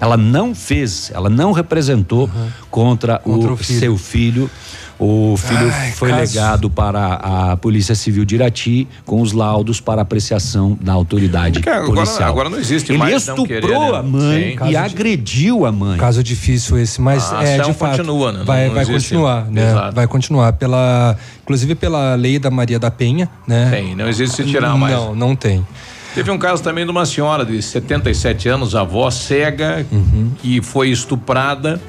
Ela 0.00 0.16
não 0.16 0.54
fez. 0.54 1.10
Ela 1.14 1.30
não 1.30 1.52
representou 1.52 2.28
contra, 2.70 3.18
Contra 3.18 3.50
o, 3.50 3.54
o 3.54 3.56
filho. 3.56 3.78
seu 3.80 3.96
filho. 3.98 4.50
O 4.98 5.36
filho 5.36 5.70
Ai, 5.72 5.90
foi 5.90 6.10
caso- 6.10 6.20
legado 6.20 6.70
para 6.70 7.14
a 7.14 7.56
Polícia 7.56 7.94
Civil 7.96 8.24
de 8.24 8.36
Irati 8.36 8.86
com 9.04 9.20
os 9.20 9.32
laudos 9.32 9.80
para 9.80 10.02
apreciação 10.02 10.78
da 10.80 10.92
autoridade 10.92 11.60
Porque 11.60 11.80
policial. 11.86 12.28
agora 12.28 12.48
não 12.48 12.58
existe 12.58 12.92
Ele 12.92 12.98
mais 12.98 13.16
estuprou 13.16 13.46
querer, 13.46 13.68
né? 13.78 13.96
a 13.98 14.02
mãe 14.02 14.42
Sim. 14.42 14.48
e 14.50 14.56
Caso 14.56 14.70
de- 14.70 14.76
agrediu 14.76 15.66
a 15.66 15.72
mãe. 15.72 15.98
Caso 15.98 16.22
difícil 16.22 16.78
esse, 16.78 17.00
mas 17.00 17.32
A 17.32 17.42
é 17.42 17.54
ação 17.60 17.72
de 17.72 17.76
fato. 17.78 17.96
continua, 17.96 18.30
né? 18.32 18.38
Não- 18.38 18.44
Vai, 18.46 18.66
não 18.66 18.74
vai 18.74 18.82
existe. 18.84 19.08
continuar, 19.14 19.50
né? 19.50 19.70
Exato. 19.70 19.94
Vai 19.96 20.06
continuar 20.06 20.52
pela, 20.52 21.16
inclusive 21.42 21.74
pela 21.74 22.14
lei 22.14 22.38
da 22.38 22.50
Maria 22.50 22.78
da 22.78 22.90
Penha, 22.90 23.28
né? 23.48 23.68
Tem, 23.70 23.96
não 23.96 24.08
existe 24.08 24.36
se 24.36 24.44
tirar 24.44 24.76
mais. 24.78 24.94
Não, 24.94 25.14
não 25.14 25.34
tem. 25.36 25.66
Teve 26.14 26.30
um 26.30 26.38
caso 26.38 26.62
também 26.62 26.84
de 26.84 26.92
uma 26.92 27.04
senhora 27.04 27.44
de 27.44 27.60
77 27.60 28.48
anos, 28.48 28.76
avó 28.76 29.10
cega, 29.10 29.84
Uhum. 29.90 30.30
que 30.40 30.62
foi 30.62 30.88
estuprada. 30.90 31.80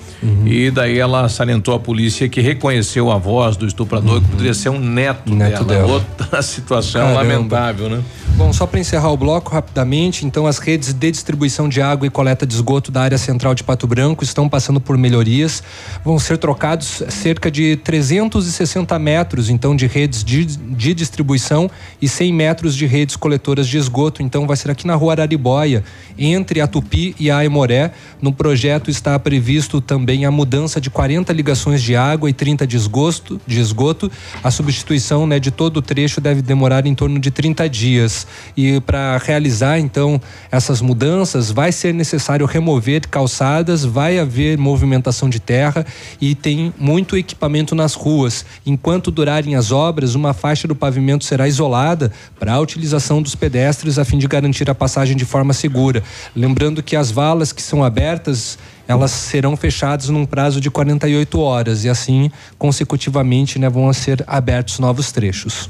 E 0.45 0.71
daí 0.71 0.97
ela 0.99 1.27
salientou 1.29 1.73
à 1.75 1.79
polícia 1.79 2.27
que 2.29 2.41
reconheceu 2.41 3.11
a 3.11 3.17
voz 3.17 3.55
do 3.57 3.65
estuprador, 3.65 4.21
que 4.21 4.27
poderia 4.29 4.53
ser 4.53 4.69
um 4.69 4.79
neto, 4.79 5.29
Uhum. 5.31 5.37
Neto 5.37 5.63
dela. 5.63 5.81
dela. 5.87 5.93
Outra 5.93 6.41
situação 6.43 7.01
Caramba. 7.01 7.21
lamentável, 7.21 7.89
né? 7.89 8.01
Bom, 8.35 8.51
só 8.51 8.65
para 8.67 8.79
encerrar 8.79 9.11
o 9.11 9.17
bloco 9.17 9.53
rapidamente, 9.53 10.25
então 10.25 10.45
as 10.45 10.57
redes 10.57 10.91
de 10.93 11.09
distribuição 11.11 11.69
de 11.69 11.81
água 11.81 12.05
e 12.05 12.09
coleta 12.09 12.45
de 12.45 12.53
esgoto 12.53 12.91
da 12.91 13.01
área 13.01 13.17
central 13.17 13.55
de 13.55 13.63
Pato 13.63 13.87
Branco 13.87 14.23
estão 14.23 14.49
passando 14.49 14.79
por 14.81 14.97
melhorias. 14.97 15.63
Vão 16.03 16.19
ser 16.19 16.37
trocados 16.37 17.01
cerca 17.09 17.49
de 17.49 17.77
360 17.77 18.97
metros, 18.99 19.49
então, 19.49 19.75
de 19.75 19.87
redes 19.87 20.23
de, 20.23 20.45
de 20.45 20.93
distribuição 20.93 21.69
e 22.01 22.07
100 22.07 22.33
metros 22.33 22.75
de 22.75 22.85
redes 22.85 23.15
coletoras 23.15 23.67
de 23.67 23.77
esgoto. 23.77 24.21
Então, 24.21 24.45
vai 24.47 24.57
ser 24.57 24.69
aqui 24.71 24.85
na 24.85 24.95
rua 24.95 25.13
Araribóia, 25.13 25.83
entre 26.17 26.61
a 26.61 26.67
Tupi 26.67 27.15
e 27.19 27.29
a 27.31 27.37
Aimoré. 27.37 27.91
No 28.21 28.31
projeto 28.33 28.89
está 28.89 29.17
previsto 29.17 29.79
também 29.81 30.14
a 30.23 30.31
mudança 30.31 30.79
de 30.79 30.89
40 30.89 31.33
ligações 31.33 31.81
de 31.81 31.95
água 31.95 32.29
e 32.29 32.33
30 32.33 32.65
de 32.65 32.77
esgoto. 32.77 33.41
De 33.45 33.59
esgoto. 33.59 34.09
A 34.43 34.51
substituição 34.51 35.27
né, 35.27 35.39
de 35.39 35.51
todo 35.51 35.77
o 35.77 35.81
trecho 35.81 36.21
deve 36.21 36.41
demorar 36.41 36.85
em 36.85 36.93
torno 36.93 37.19
de 37.19 37.31
30 37.31 37.67
dias. 37.67 38.27
E 38.55 38.79
para 38.81 39.17
realizar, 39.17 39.79
então, 39.79 40.21
essas 40.51 40.79
mudanças, 40.79 41.51
vai 41.51 41.71
ser 41.71 41.93
necessário 41.93 42.45
remover 42.45 43.07
calçadas, 43.09 43.83
vai 43.83 44.19
haver 44.19 44.57
movimentação 44.57 45.29
de 45.29 45.39
terra 45.39 45.85
e 46.21 46.35
tem 46.35 46.73
muito 46.77 47.17
equipamento 47.17 47.73
nas 47.73 47.95
ruas. 47.95 48.45
Enquanto 48.65 49.09
durarem 49.09 49.55
as 49.55 49.71
obras, 49.71 50.13
uma 50.15 50.33
faixa 50.33 50.67
do 50.67 50.75
pavimento 50.75 51.25
será 51.25 51.47
isolada 51.47 52.11
para 52.39 52.53
a 52.53 52.59
utilização 52.59 53.21
dos 53.21 53.33
pedestres 53.33 53.97
a 53.97 54.05
fim 54.05 54.17
de 54.17 54.27
garantir 54.27 54.69
a 54.69 54.75
passagem 54.75 55.17
de 55.17 55.25
forma 55.25 55.53
segura. 55.53 56.03
Lembrando 56.35 56.83
que 56.83 56.95
as 56.95 57.09
valas 57.09 57.51
que 57.51 57.61
são 57.61 57.83
abertas 57.83 58.57
elas 58.87 59.11
serão 59.11 59.55
fechadas 59.55 60.09
num 60.09 60.25
prazo 60.25 60.61
de 60.61 60.69
48 60.69 61.39
horas 61.39 61.83
e 61.83 61.89
assim 61.89 62.31
consecutivamente 62.57 63.57
né, 63.57 63.69
vão 63.69 63.91
ser 63.93 64.23
abertos 64.27 64.79
novos 64.79 65.11
trechos. 65.11 65.69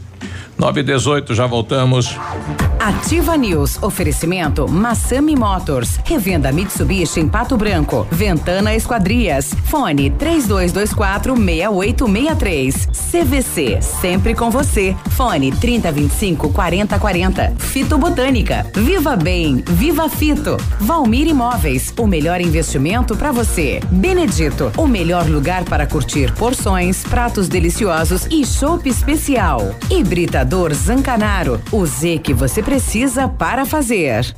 9 0.57 0.79
e 0.79 0.83
18, 0.83 1.33
já 1.35 1.45
voltamos. 1.45 2.17
Ativa 2.79 3.35
News. 3.35 3.81
Oferecimento 3.81 4.67
Massami 4.67 5.35
Motors. 5.35 5.99
Revenda 6.05 6.51
Mitsubishi 6.51 7.19
em 7.19 7.27
Pato 7.27 7.57
Branco. 7.57 8.07
Ventana 8.11 8.75
Esquadrias. 8.75 9.53
Fone 9.65 10.11
3224 10.11 11.35
6863. 11.35 12.85
CVC. 13.11 13.81
Sempre 13.81 14.35
com 14.35 14.51
você. 14.51 14.95
Fone 15.11 15.51
3025 15.51 16.49
4040. 16.49 17.53
Fito 17.57 17.97
Botânica. 17.97 18.65
Viva 18.75 19.15
Bem. 19.15 19.63
Viva 19.67 20.07
Fito. 20.07 20.57
Valmir 20.79 21.27
Imóveis. 21.27 21.93
O 21.97 22.05
melhor 22.05 22.39
investimento 22.39 23.15
para 23.15 23.31
você. 23.31 23.79
Benedito. 23.89 24.71
O 24.77 24.87
melhor 24.87 25.27
lugar 25.27 25.63
para 25.63 25.87
curtir 25.87 26.31
porções, 26.33 27.03
pratos 27.03 27.47
deliciosos 27.47 28.27
e 28.29 28.45
chopp 28.45 28.87
especial. 28.87 29.75
Hibridador 30.15 30.73
Zancanaro. 30.73 31.59
O 31.73 31.85
Z 31.85 32.19
que 32.19 32.33
você 32.33 32.63
precisa 32.63 33.27
para 33.27 33.65
fazer. 33.65 34.33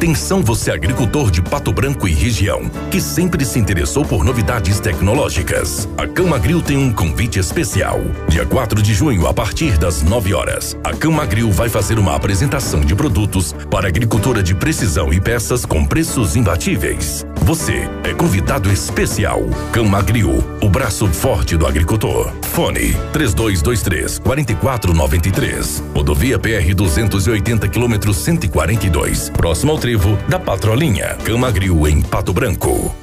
Atenção 0.00 0.40
você 0.40 0.70
agricultor 0.70 1.30
de 1.30 1.42
Pato 1.42 1.70
Branco 1.74 2.08
e 2.08 2.14
região, 2.14 2.70
que 2.90 3.02
sempre 3.02 3.44
se 3.44 3.58
interessou 3.58 4.02
por 4.02 4.24
novidades 4.24 4.80
tecnológicas. 4.80 5.86
A 5.98 6.06
Camagril 6.06 6.62
tem 6.62 6.78
um 6.78 6.90
convite 6.90 7.38
especial. 7.38 8.00
Dia 8.26 8.46
4 8.46 8.80
de 8.80 8.94
junho, 8.94 9.26
a 9.26 9.34
partir 9.34 9.76
das 9.76 10.02
9 10.02 10.32
horas, 10.32 10.74
a 10.82 10.94
Camagril 10.94 11.52
vai 11.52 11.68
fazer 11.68 11.98
uma 11.98 12.16
apresentação 12.16 12.80
de 12.80 12.94
produtos 12.94 13.54
para 13.70 13.88
agricultura 13.88 14.42
de 14.42 14.54
precisão 14.54 15.12
e 15.12 15.20
peças 15.20 15.66
com 15.66 15.84
preços 15.84 16.34
imbatíveis. 16.34 17.26
Você 17.42 17.86
é 18.04 18.14
convidado 18.14 18.72
especial. 18.72 19.42
Camagril, 19.70 20.42
o 20.62 20.68
braço 20.70 21.08
forte 21.08 21.58
do 21.58 21.66
agricultor. 21.66 22.32
Fone 22.52 22.94
3223 23.12 24.18
4493. 24.18 25.82
Rodovia 25.94 26.38
PR 26.38 26.74
280 26.74 27.68
quilômetros 27.68 28.16
142. 28.18 29.30
Próximo 29.30 29.72
ao 29.72 29.78
trevo 29.90 30.16
da 30.28 30.38
Patrolinha. 30.38 31.16
Camagril 31.24 31.88
em 31.88 32.00
Pato 32.00 32.32
Branco. 32.32 32.94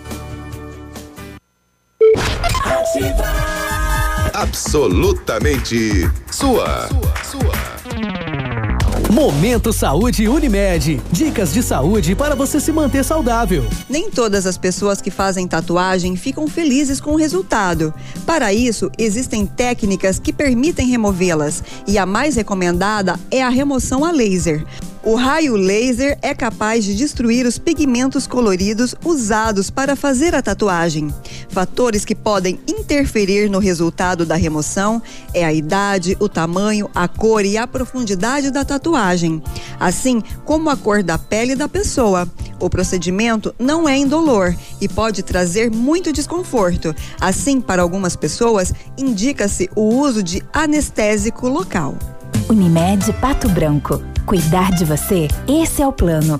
Absolutamente 4.34 6.09
sua. 6.31 6.88
Momento 9.11 9.73
Saúde 9.73 10.30
Unimed. 10.30 11.01
Dicas 11.11 11.51
de 11.51 11.61
saúde 11.61 12.15
para 12.15 12.35
você 12.35 12.57
se 12.57 12.72
manter 12.72 13.03
saudável. 13.03 13.65
Nem 13.89 14.09
todas 14.09 14.45
as 14.45 14.57
pessoas 14.57 15.01
que 15.01 15.11
fazem 15.11 15.45
tatuagem 15.45 16.15
ficam 16.15 16.47
felizes 16.47 17.01
com 17.01 17.11
o 17.11 17.18
resultado. 17.18 17.93
Para 18.26 18.53
isso, 18.53 18.89
existem 18.97 19.45
técnicas 19.45 20.19
que 20.19 20.31
permitem 20.31 20.88
removê-las, 20.88 21.61
e 21.85 21.97
a 21.97 22.05
mais 22.05 22.35
recomendada 22.35 23.19
é 23.30 23.43
a 23.43 23.49
remoção 23.49 24.05
a 24.05 24.11
laser. 24.11 24.65
O 25.07 25.15
raio 25.15 25.55
laser 25.55 26.19
é 26.21 26.35
capaz 26.35 26.84
de 26.84 26.93
destruir 26.93 27.45
os 27.45 27.57
pigmentos 27.57 28.27
coloridos 28.27 28.93
usados 29.05 29.69
para 29.69 29.95
fazer 29.95 30.35
a 30.35 30.41
tatuagem. 30.41 31.15
Fatores 31.47 32.03
que 32.03 32.13
podem 32.13 32.59
interferir 32.67 33.49
no 33.49 33.57
resultado 33.57 34.25
da 34.25 34.35
remoção 34.35 35.01
é 35.34 35.45
a 35.45 35.53
idade, 35.53 36.17
o 36.19 36.27
tamanho, 36.27 36.89
a 36.93 37.07
cor 37.07 37.45
e 37.45 37.57
a 37.57 37.65
profundidade 37.65 38.51
da 38.51 38.65
tatuagem, 38.65 39.41
assim 39.79 40.21
como 40.43 40.69
a 40.69 40.75
cor 40.75 41.01
da 41.01 41.17
pele 41.17 41.55
da 41.55 41.69
pessoa. 41.69 42.29
O 42.59 42.69
procedimento 42.69 43.55
não 43.57 43.88
é 43.88 43.97
indolor 43.97 44.53
e 44.81 44.89
pode 44.89 45.23
trazer 45.23 45.71
muito 45.71 46.11
desconforto. 46.11 46.93
Assim, 47.21 47.61
para 47.61 47.81
algumas 47.81 48.17
pessoas, 48.17 48.73
indica-se 48.97 49.69
o 49.73 49.84
uso 49.84 50.21
de 50.21 50.43
anestésico 50.51 51.47
local. 51.47 51.95
Unimed 52.49 53.11
Pato 53.13 53.49
Branco. 53.49 54.01
Cuidar 54.25 54.71
de 54.71 54.85
você, 54.85 55.27
esse 55.47 55.81
é 55.81 55.87
o 55.87 55.91
plano. 55.91 56.39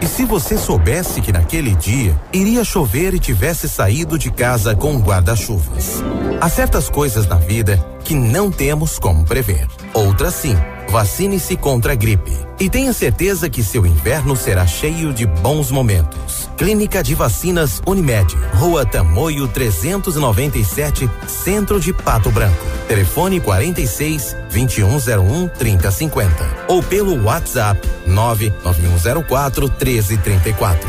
E 0.00 0.06
se 0.06 0.24
você 0.24 0.56
soubesse 0.56 1.20
que 1.20 1.32
naquele 1.32 1.74
dia 1.74 2.16
iria 2.32 2.62
chover 2.62 3.14
e 3.14 3.18
tivesse 3.18 3.68
saído 3.68 4.18
de 4.18 4.30
casa 4.30 4.76
com 4.76 4.98
guarda-chuvas? 4.98 6.02
Há 6.40 6.48
certas 6.48 6.88
coisas 6.88 7.26
na 7.26 7.36
vida 7.36 7.84
que 8.04 8.14
não 8.14 8.50
temos 8.50 8.98
como 8.98 9.24
prever. 9.24 9.66
Outras 9.92 10.34
sim. 10.34 10.56
Vacine-se 10.94 11.56
contra 11.56 11.92
a 11.92 11.96
gripe. 11.96 12.30
E 12.60 12.70
tenha 12.70 12.92
certeza 12.92 13.50
que 13.50 13.64
seu 13.64 13.84
inverno 13.84 14.36
será 14.36 14.64
cheio 14.64 15.12
de 15.12 15.26
bons 15.26 15.72
momentos. 15.72 16.48
Clínica 16.56 17.02
de 17.02 17.16
Vacinas 17.16 17.82
Unimed, 17.84 18.32
Rua 18.54 18.86
Tamoio 18.86 19.48
397, 19.48 21.10
Centro 21.26 21.80
de 21.80 21.92
Pato 21.92 22.30
Branco. 22.30 22.64
Telefone 22.86 23.40
46 23.40 24.36
2101 24.52 25.48
3050 25.48 26.64
ou 26.68 26.80
pelo 26.80 27.24
WhatsApp 27.24 27.80
99104 28.06 29.68
1334. 29.68 30.88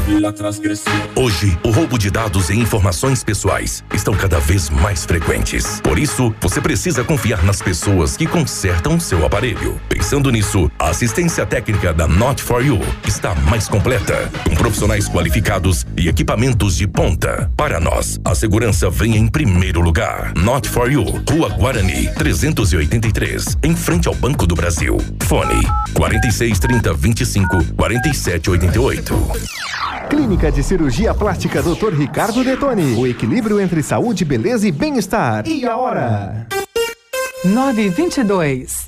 Hoje, 1.16 1.58
o 1.64 1.72
roubo 1.72 1.98
de 1.98 2.12
dados 2.12 2.52
e 2.52 2.60
informações 2.60 3.24
pessoais 3.24 3.84
estão 3.92 4.14
cada 4.14 4.40
vez 4.40 4.70
mais 4.70 5.04
frequentes. 5.04 5.82
Por 5.82 5.98
isso, 5.98 6.36
você 6.40 6.62
precisa 6.62 7.04
confiar 7.04 7.44
nas 7.44 7.60
pessoas 7.60 8.16
que 8.16 8.28
consertam 8.28 9.00
seu 9.00 9.26
aparelho. 9.26 9.80
Pensando 9.96 10.30
nisso, 10.30 10.70
a 10.78 10.90
assistência 10.90 11.46
técnica 11.46 11.94
da 11.94 12.06
Not 12.06 12.44
for 12.44 12.64
You 12.64 12.82
está 13.08 13.34
mais 13.34 13.70
completa, 13.70 14.30
com 14.44 14.54
profissionais 14.54 15.08
qualificados 15.08 15.88
e 15.96 16.10
equipamentos 16.10 16.76
de 16.76 16.86
ponta. 16.86 17.50
Para 17.56 17.80
nós, 17.80 18.20
a 18.26 18.36
segurança 18.36 18.90
vem 18.90 19.16
em 19.16 19.26
primeiro 19.26 19.80
lugar. 19.80 20.34
Not 20.36 20.68
for 20.68 20.92
You, 20.92 21.06
Rua 21.30 21.48
Guarani, 21.48 22.14
383, 22.14 23.58
em 23.64 23.74
frente 23.74 24.10
ao 24.10 24.14
Banco 24.14 24.46
do 24.46 24.54
Brasil. 24.54 24.98
Fone 25.24 25.66
46 25.94 26.60
30 26.60 26.94
25 26.94 27.74
47 27.76 28.50
88. 28.50 29.14
Clínica 30.10 30.52
de 30.52 30.62
Cirurgia 30.62 31.14
Plástica 31.14 31.64
Dr. 31.64 31.94
Ricardo 31.98 32.44
Detoni. 32.44 32.96
O 32.96 33.08
equilíbrio 33.08 33.62
entre 33.62 33.82
saúde, 33.82 34.26
beleza 34.26 34.68
e 34.68 34.74
bem-estar. 34.74 35.48
E 35.48 35.66
a 35.66 35.78
hora? 35.78 36.48
922. 37.46 38.88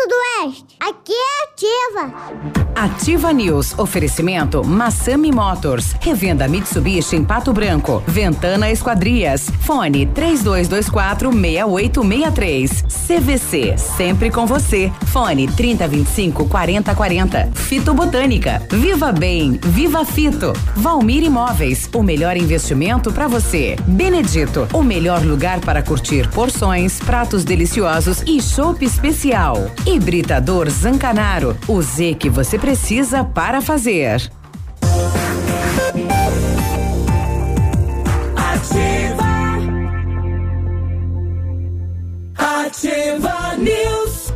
Sudoeste, 0.00 0.76
aqui 0.80 1.12
é 1.12 1.40
Ativa. 1.44 2.14
Ativa 2.74 3.32
News. 3.32 3.78
Oferecimento 3.78 4.64
Massami 4.64 5.30
Motors. 5.30 5.94
Revenda 6.00 6.48
Mitsubishi 6.48 7.16
em 7.16 7.24
Pato 7.24 7.52
Branco. 7.52 8.02
Ventana 8.06 8.70
Esquadrias. 8.70 9.50
Fone 9.60 10.06
3224 10.06 11.30
6863. 11.30 12.84
CVC. 13.06 13.76
Sempre 13.76 14.30
com 14.30 14.46
você. 14.46 14.90
Fone 15.08 15.46
3025 15.48 16.48
4040. 16.48 17.50
Fito 17.54 17.92
Botânica. 17.92 18.62
Viva 18.70 19.12
Bem. 19.12 19.60
Viva 19.62 20.04
Fito. 20.06 20.54
Valmir 20.76 21.22
Imóveis. 21.22 21.90
O 21.94 22.02
melhor 22.02 22.38
investimento 22.38 23.12
para 23.12 23.28
você. 23.28 23.76
Benedito. 23.86 24.66
O 24.72 24.82
melhor 24.82 25.22
lugar 25.22 25.60
para 25.60 25.82
curtir 25.82 26.26
porções, 26.30 26.98
pratos 27.00 27.44
deliciosos 27.44 28.22
e 28.22 28.40
chopp 28.40 28.82
especial. 28.82 29.70
Hibridador 29.90 30.70
Zancanaro. 30.70 31.56
O 31.66 31.82
Z 31.82 32.14
que 32.14 32.30
você 32.30 32.56
precisa 32.56 33.24
para 33.24 33.60
fazer. 33.60 34.30
Ativa. 38.36 39.24
Ativa 42.36 43.56
News. 43.56 44.32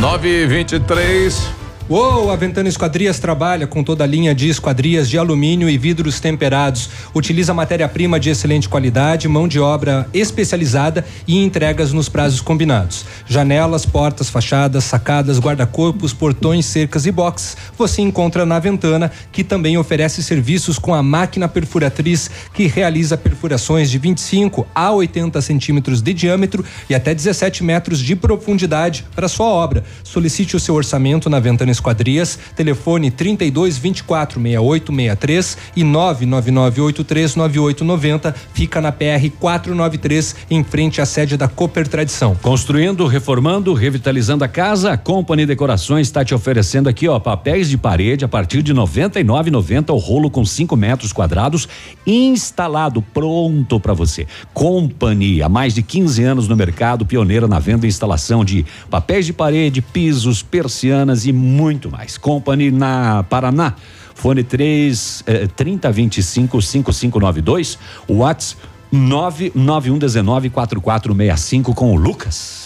9 0.00 0.28
e 0.28 0.46
23 0.46 1.63
Uou, 1.86 2.30
a 2.30 2.36
Ventana 2.36 2.66
Esquadrias 2.66 3.18
trabalha 3.18 3.66
com 3.66 3.84
toda 3.84 4.04
a 4.04 4.06
linha 4.06 4.34
de 4.34 4.48
esquadrias 4.48 5.06
de 5.06 5.18
alumínio 5.18 5.68
e 5.68 5.76
vidros 5.76 6.18
temperados. 6.18 6.88
Utiliza 7.14 7.52
matéria-prima 7.52 8.18
de 8.18 8.30
excelente 8.30 8.66
qualidade, 8.70 9.28
mão 9.28 9.46
de 9.46 9.60
obra 9.60 10.08
especializada 10.14 11.04
e 11.28 11.36
entregas 11.44 11.92
nos 11.92 12.08
prazos 12.08 12.40
combinados. 12.40 13.04
Janelas, 13.26 13.84
portas, 13.84 14.30
fachadas, 14.30 14.84
sacadas, 14.84 15.38
guarda-corpos, 15.38 16.14
portões, 16.14 16.64
cercas 16.64 17.04
e 17.04 17.12
boxes 17.12 17.54
você 17.76 18.00
encontra 18.00 18.46
na 18.46 18.58
Ventana, 18.58 19.12
que 19.30 19.44
também 19.44 19.76
oferece 19.76 20.22
serviços 20.22 20.78
com 20.78 20.94
a 20.94 21.02
máquina 21.02 21.48
perfuratriz 21.48 22.30
que 22.54 22.66
realiza 22.66 23.18
perfurações 23.18 23.90
de 23.90 23.98
25 23.98 24.66
a 24.74 24.90
80 24.90 25.38
centímetros 25.42 26.00
de 26.00 26.14
diâmetro 26.14 26.64
e 26.88 26.94
até 26.94 27.14
17 27.14 27.62
metros 27.62 27.98
de 27.98 28.16
profundidade 28.16 29.04
para 29.14 29.28
sua 29.28 29.48
obra. 29.48 29.84
Solicite 30.02 30.56
o 30.56 30.60
seu 30.60 30.74
orçamento 30.74 31.28
na 31.28 31.38
Ventana 31.38 31.73
Esquadrias, 31.74 32.38
telefone 32.56 33.10
32 33.10 33.78
24 33.78 34.40
68 34.40 34.92
63 34.94 35.58
e 35.76 35.84
99983 35.84 37.36
9890, 37.36 38.34
fica 38.52 38.80
na 38.80 38.92
PR 38.92 39.28
493, 39.38 40.36
em 40.50 40.64
frente 40.64 41.00
à 41.00 41.06
sede 41.06 41.36
da 41.36 41.48
Cooper 41.48 41.86
Tradição. 41.86 42.34
Construindo, 42.40 43.06
reformando, 43.06 43.74
revitalizando 43.74 44.44
a 44.44 44.48
casa, 44.48 44.92
a 44.92 44.96
Company 44.96 45.46
Decorações 45.46 46.06
está 46.06 46.24
te 46.24 46.34
oferecendo 46.34 46.88
aqui, 46.88 47.08
ó, 47.08 47.18
papéis 47.18 47.68
de 47.68 47.76
parede 47.76 48.24
a 48.24 48.28
partir 48.28 48.62
de 48.62 48.72
99,90 48.72 49.92
o 49.92 49.96
rolo 49.96 50.30
com 50.30 50.44
5 50.44 50.76
metros 50.76 51.12
quadrados, 51.12 51.68
instalado, 52.06 53.02
pronto 53.02 53.80
para 53.80 53.92
você. 53.92 54.26
Company, 54.52 55.42
há 55.42 55.48
mais 55.48 55.74
de 55.74 55.82
15 55.82 56.22
anos 56.22 56.48
no 56.48 56.56
mercado, 56.56 57.04
pioneira 57.04 57.48
na 57.48 57.58
venda 57.58 57.86
e 57.86 57.88
instalação 57.88 58.44
de 58.44 58.64
papéis 58.88 59.26
de 59.26 59.32
parede, 59.32 59.82
pisos, 59.82 60.42
persianas 60.42 61.26
e 61.26 61.32
muito 61.32 61.63
mais. 61.90 62.18
Company 62.18 62.70
na 62.70 63.22
Paraná. 63.24 63.74
Fone 64.14 64.44
3 64.44 65.24
eh, 65.26 65.46
3025 65.48 66.62
5592, 66.62 67.78
Whats 68.08 68.56
99119 68.92 70.50
4465 70.50 71.74
com 71.74 71.92
o 71.92 71.96
Lucas. 71.96 72.64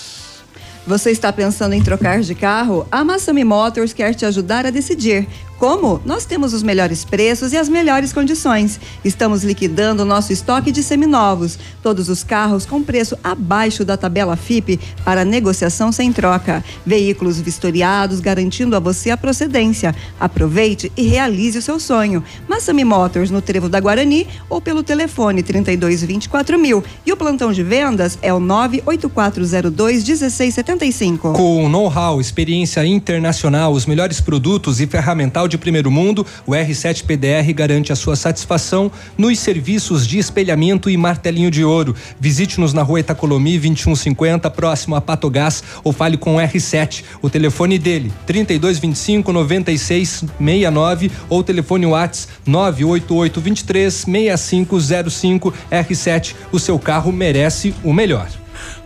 Você 0.86 1.10
está 1.10 1.30
pensando 1.30 1.74
em 1.74 1.82
trocar 1.82 2.20
de 2.20 2.34
carro? 2.34 2.86
A 2.90 3.04
Massami 3.04 3.44
Motors 3.44 3.92
quer 3.92 4.14
te 4.14 4.24
ajudar 4.24 4.64
a 4.64 4.70
decidir. 4.70 5.28
Como? 5.58 6.00
Nós 6.04 6.24
temos 6.24 6.52
os 6.54 6.62
melhores 6.62 7.04
preços 7.04 7.52
e 7.52 7.56
as 7.56 7.68
melhores 7.68 8.12
condições. 8.12 8.78
Estamos 9.04 9.42
liquidando 9.42 10.04
o 10.04 10.06
nosso 10.06 10.32
estoque 10.32 10.70
de 10.70 10.84
seminovos. 10.84 11.58
Todos 11.82 12.08
os 12.08 12.22
carros 12.22 12.64
com 12.64 12.80
preço 12.80 13.18
abaixo 13.24 13.84
da 13.84 13.96
tabela 13.96 14.36
FIP 14.36 14.78
para 15.04 15.24
negociação 15.24 15.90
sem 15.90 16.12
troca. 16.12 16.64
Veículos 16.86 17.40
vistoriados 17.40 18.20
garantindo 18.20 18.76
a 18.76 18.78
você 18.78 19.10
a 19.10 19.16
procedência. 19.16 19.92
Aproveite 20.20 20.92
e 20.96 21.02
realize 21.02 21.58
o 21.58 21.62
seu 21.62 21.80
sonho. 21.80 22.22
Massami 22.48 22.84
Motors 22.84 23.28
no 23.28 23.42
Trevo 23.42 23.68
da 23.68 23.80
Guarani 23.80 24.28
ou 24.48 24.60
pelo 24.60 24.84
telefone 24.84 25.42
32 25.42 26.04
24 26.04 26.56
mil. 26.56 26.84
E 27.04 27.12
o 27.12 27.16
plantão 27.16 27.52
de 27.52 27.64
vendas 27.64 28.16
é 28.22 28.32
o 28.32 28.38
98402 28.38 30.04
1675. 30.04 31.32
Com 31.32 31.68
know-how, 31.68 32.20
experiência 32.20 32.86
internacional, 32.86 33.72
os 33.72 33.86
melhores 33.86 34.20
produtos 34.20 34.80
e 34.80 34.86
ferramental 34.86 35.47
de 35.48 35.58
primeiro 35.58 35.90
mundo, 35.90 36.26
o 36.46 36.52
R7 36.52 37.04
PDR 37.04 37.52
garante 37.54 37.92
a 37.92 37.96
sua 37.96 38.14
satisfação 38.14 38.90
nos 39.16 39.38
serviços 39.38 40.06
de 40.06 40.18
espelhamento 40.18 40.90
e 40.90 40.96
martelinho 40.96 41.50
de 41.50 41.64
ouro. 41.64 41.94
Visite-nos 42.20 42.72
na 42.72 42.82
rua 42.82 43.00
Itacolomi 43.00 43.58
2150, 43.58 44.50
próximo 44.50 44.94
a 44.94 45.00
Patogás, 45.00 45.62
ou 45.82 45.92
fale 45.92 46.16
com 46.16 46.36
o 46.36 46.38
R7. 46.38 47.04
O 47.22 47.30
telefone 47.30 47.78
dele, 47.78 48.12
3225 48.26 49.32
9669 49.32 51.10
ou 51.28 51.42
telefone 51.42 51.86
Whats 51.86 52.28
988 52.46 53.40
23 53.40 53.94
6505 53.94 55.54
R7. 55.70 56.34
O 56.52 56.58
seu 56.58 56.78
carro 56.78 57.10
merece 57.10 57.74
o 57.82 57.92
melhor. 57.92 58.28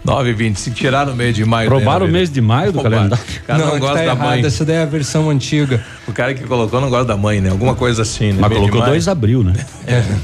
9,20. 0.07 0.57
Se 0.57 0.71
tirar 0.71 1.07
no 1.07 1.15
mês 1.15 1.35
de 1.35 1.45
maio. 1.45 1.71
Roubaram 1.71 2.07
o 2.07 2.09
mês 2.09 2.31
de 2.31 2.41
maio 2.41 2.73
do 2.73 2.81
Roubaram. 2.81 3.09
calendário. 3.09 3.25
O 3.25 3.47
cara 3.47 3.59
não, 3.59 3.73
que 3.73 3.79
gosta 3.79 3.95
tá 3.95 4.01
da 4.01 4.05
errado, 4.13 4.29
mãe. 4.29 4.45
Essa 4.45 4.65
daí 4.65 4.77
é 4.77 4.83
a 4.83 4.87
versão 4.87 5.31
antiga. 5.31 5.85
O 6.07 6.13
cara 6.13 6.35
que 6.35 6.45
colocou 6.45 6.81
não 6.81 6.91
gosta 6.91 7.05
da 7.07 7.17
mãe, 7.17 7.41
né? 7.41 7.51
Alguma 7.51 7.75
coisa 7.75 8.03
assim, 8.03 8.33
né? 8.33 8.39
Mas 8.41 8.53
colocou 8.53 8.81
maio. 8.81 8.93
2 8.93 9.05
de 9.05 9.11
abril, 9.11 9.43
né? 9.45 9.55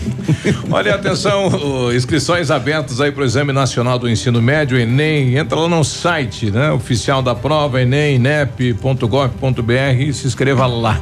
Olha, 0.71 0.95
atenção, 0.95 1.93
inscrições 1.95 2.51
abertas 2.51 3.01
aí 3.01 3.13
para 3.13 3.23
o 3.23 3.25
Exame 3.25 3.53
Nacional 3.53 3.99
do 3.99 4.09
Ensino 4.09 4.43
Médio, 4.43 4.79
Enem. 4.79 5.37
Entra 5.37 5.59
lá 5.59 5.69
no 5.69 5.85
site, 5.85 6.51
né? 6.51 6.71
Oficial 6.73 7.23
da 7.23 7.35
prova, 7.35 7.81
enemnep.gov.br 7.81 9.73
e 10.01 10.13
se 10.13 10.27
inscreva 10.27 10.67
lá. 10.67 11.01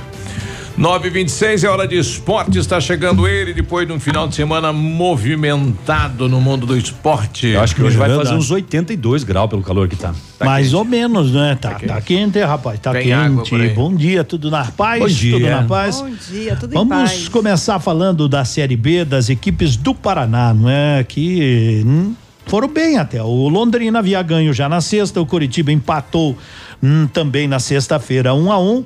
926 0.78 1.64
é 1.64 1.68
hora 1.70 1.88
de 1.88 1.96
esporte, 1.96 2.58
está 2.58 2.78
chegando 2.78 3.26
ele 3.26 3.54
depois 3.54 3.86
de 3.86 3.94
um 3.94 3.98
final 3.98 4.28
de 4.28 4.34
semana 4.34 4.74
movimentado 4.74 6.28
no 6.28 6.38
mundo 6.38 6.66
do 6.66 6.76
esporte. 6.76 7.46
Eu 7.46 7.62
acho 7.62 7.74
que 7.74 7.82
hoje 7.82 7.96
vai 7.96 8.14
fazer 8.14 8.34
uns 8.34 8.50
82 8.50 9.24
graus 9.24 9.48
pelo 9.48 9.62
calor 9.62 9.88
que 9.88 9.96
tá. 9.96 10.14
Mais 10.38 10.74
ou 10.74 10.84
menos, 10.84 11.32
né? 11.32 11.56
Tá, 11.58 11.76
tá 11.76 11.98
quente, 12.02 12.38
rapaz. 12.40 12.78
Tá 12.78 12.92
Tem 12.92 13.06
quente. 13.08 13.68
Bom 13.70 13.94
dia, 13.94 14.22
tudo 14.22 14.50
na 14.50 14.66
paz. 14.66 15.00
Bom 15.00 15.08
dia. 15.08 15.32
Tudo 15.38 15.48
na 15.48 15.62
paz. 15.62 16.00
Bom 16.02 16.10
dia, 16.30 16.56
tudo 16.56 16.72
em 16.72 16.74
Vamos 16.74 17.10
paz. 17.10 17.28
começar 17.28 17.78
falando 17.80 18.28
da 18.28 18.44
Série 18.44 18.76
B 18.76 19.02
das 19.06 19.30
equipes 19.30 19.76
do 19.76 19.94
Paraná, 19.94 20.52
não 20.52 20.68
é? 20.68 21.02
Que 21.04 21.82
hum, 21.86 22.14
foram 22.44 22.68
bem 22.68 22.98
até. 22.98 23.22
O 23.22 23.48
Londrina 23.48 24.00
havia 24.00 24.20
ganho 24.20 24.52
já 24.52 24.68
na 24.68 24.82
sexta, 24.82 25.22
o 25.22 25.26
Curitiba 25.26 25.72
empatou 25.72 26.36
hum, 26.82 27.06
também 27.06 27.48
na 27.48 27.58
sexta-feira, 27.58 28.34
um 28.34 28.52
a 28.52 28.58
um. 28.58 28.84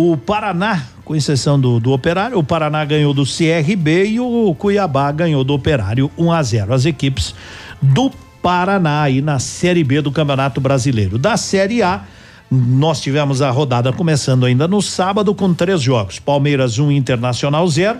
O 0.00 0.16
Paraná, 0.16 0.84
com 1.04 1.16
exceção 1.16 1.58
do, 1.58 1.80
do 1.80 1.90
Operário, 1.90 2.38
o 2.38 2.44
Paraná 2.44 2.84
ganhou 2.84 3.12
do 3.12 3.24
CRB 3.24 4.10
e 4.10 4.20
o 4.20 4.54
Cuiabá 4.54 5.10
ganhou 5.10 5.42
do 5.42 5.52
Operário 5.52 6.08
1 6.16 6.30
a 6.30 6.40
0. 6.40 6.72
As 6.72 6.86
equipes 6.86 7.34
do 7.82 8.08
Paraná 8.40 9.02
aí 9.02 9.20
na 9.20 9.40
Série 9.40 9.82
B 9.82 10.00
do 10.00 10.12
Campeonato 10.12 10.60
Brasileiro. 10.60 11.18
Da 11.18 11.36
Série 11.36 11.82
A, 11.82 12.04
nós 12.48 13.00
tivemos 13.00 13.42
a 13.42 13.50
rodada 13.50 13.92
começando 13.92 14.46
ainda 14.46 14.68
no 14.68 14.80
sábado 14.80 15.34
com 15.34 15.52
três 15.52 15.82
jogos: 15.82 16.20
Palmeiras 16.20 16.78
1, 16.78 16.86
um, 16.86 16.92
Internacional 16.92 17.66
0. 17.66 17.98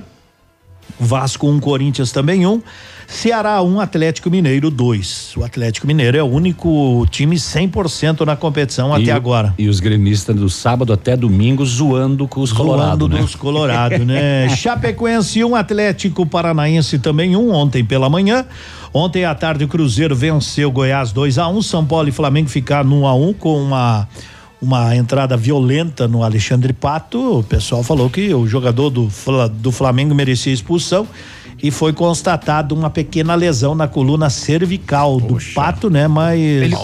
Vasco 0.98 1.46
1, 1.46 1.50
um, 1.50 1.60
Corinthians 1.60 2.12
também 2.12 2.46
1. 2.46 2.52
Um. 2.52 2.62
Ceará 3.06 3.62
1, 3.62 3.66
um, 3.66 3.80
Atlético 3.80 4.30
Mineiro 4.30 4.70
2. 4.70 5.32
O 5.38 5.44
Atlético 5.44 5.86
Mineiro 5.86 6.18
é 6.18 6.22
o 6.22 6.26
único 6.26 7.06
time 7.10 7.36
100% 7.36 8.26
na 8.26 8.36
competição 8.36 8.96
E 8.96 9.02
até 9.02 9.12
agora. 9.12 9.54
E 9.56 9.66
os 9.66 9.80
gremistas 9.80 10.36
do 10.36 10.50
sábado 10.50 10.92
até 10.92 11.16
domingo 11.16 11.64
zoando 11.64 12.28
com 12.28 12.42
os 12.42 12.52
Colorado, 12.52 13.06
Zoando 13.06 13.16
né? 13.16 13.22
dos 13.22 13.34
Colorado, 13.34 14.04
né? 14.04 14.48
Chapecoense 14.54 15.42
1, 15.42 15.48
um, 15.48 15.54
Atlético 15.56 16.26
Paranaense 16.26 16.98
também 16.98 17.34
um 17.34 17.50
ontem 17.50 17.82
pela 17.82 18.10
manhã. 18.10 18.44
Ontem 18.92 19.24
à 19.24 19.34
tarde 19.34 19.64
o 19.64 19.68
Cruzeiro 19.68 20.14
venceu 20.14 20.70
Goiás 20.70 21.10
2 21.10 21.38
a 21.38 21.48
1 21.48 21.62
São 21.62 21.84
Paulo 21.84 22.08
e 22.08 22.12
Flamengo 22.12 22.50
ficaram 22.50 22.90
no 22.90 23.00
1 23.02 23.06
a 23.06 23.14
1 23.14 23.32
com 23.34 23.62
uma 23.62 24.06
uma 24.60 24.94
entrada 24.96 25.36
violenta 25.36 26.08
no 26.08 26.22
Alexandre 26.22 26.72
Pato. 26.72 27.38
O 27.40 27.42
pessoal 27.44 27.82
falou 27.82 28.10
que 28.10 28.32
o 28.34 28.46
jogador 28.46 28.90
do, 28.90 29.08
do 29.52 29.72
Flamengo 29.72 30.14
merecia 30.14 30.52
expulsão 30.52 31.06
e 31.62 31.70
foi 31.70 31.92
constatado 31.92 32.74
uma 32.74 32.88
pequena 32.88 33.34
lesão 33.34 33.74
na 33.74 33.88
coluna 33.88 34.30
cervical 34.30 35.18
do 35.20 35.38
Pato, 35.54 35.90
né? 35.90 36.06
Mas 36.06 36.40
Ele 36.40 36.74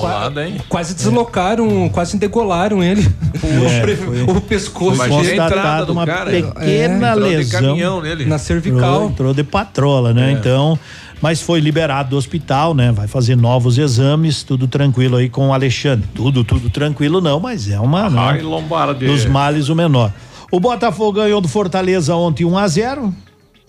hein? 0.44 0.60
Quase 0.68 0.94
deslocaram, 0.94 1.88
quase 1.90 2.16
degolaram 2.16 2.82
ele. 2.82 3.02
É, 3.42 3.96
foi- 3.96 4.22
o 4.22 4.40
pescoço. 4.40 4.96
Imagina 4.96 5.44
a 5.44 5.48
dele. 5.48 5.58
entrada 5.60 5.86
do 5.86 5.92
uma 5.92 6.06
cara. 6.06 6.30
pequena 6.30 7.14
de 7.14 7.20
lesão 7.20 7.60
caminhão 7.68 8.00
nele. 8.00 8.24
Na 8.24 8.38
cervical. 8.38 8.78
Entrou, 8.78 9.08
entrou 9.10 9.34
de 9.34 9.44
patrola, 9.44 10.12
né? 10.12 10.30
É. 10.30 10.32
Então, 10.32 10.78
mas 11.20 11.40
foi 11.40 11.60
liberado 11.60 12.10
do 12.10 12.16
hospital, 12.16 12.74
né? 12.74 12.92
Vai 12.92 13.06
fazer 13.06 13.36
novos 13.36 13.78
exames, 13.78 14.42
tudo 14.42 14.68
tranquilo 14.68 15.16
aí 15.16 15.28
com 15.28 15.48
o 15.48 15.52
Alexandre. 15.52 16.06
Tudo, 16.14 16.44
tudo 16.44 16.68
tranquilo 16.70 17.20
não, 17.20 17.40
mas 17.40 17.68
é 17.70 17.80
uma, 17.80 18.06
Ai, 18.06 18.38
né? 18.38 18.42
lombarde. 18.42 19.06
Dos 19.06 19.24
males 19.24 19.68
o 19.68 19.74
menor. 19.74 20.12
O 20.50 20.60
Botafogo 20.60 21.12
ganhou 21.12 21.40
do 21.40 21.48
Fortaleza 21.48 22.14
ontem 22.14 22.44
1 22.44 22.58
a 22.58 22.68
0. 22.68 23.14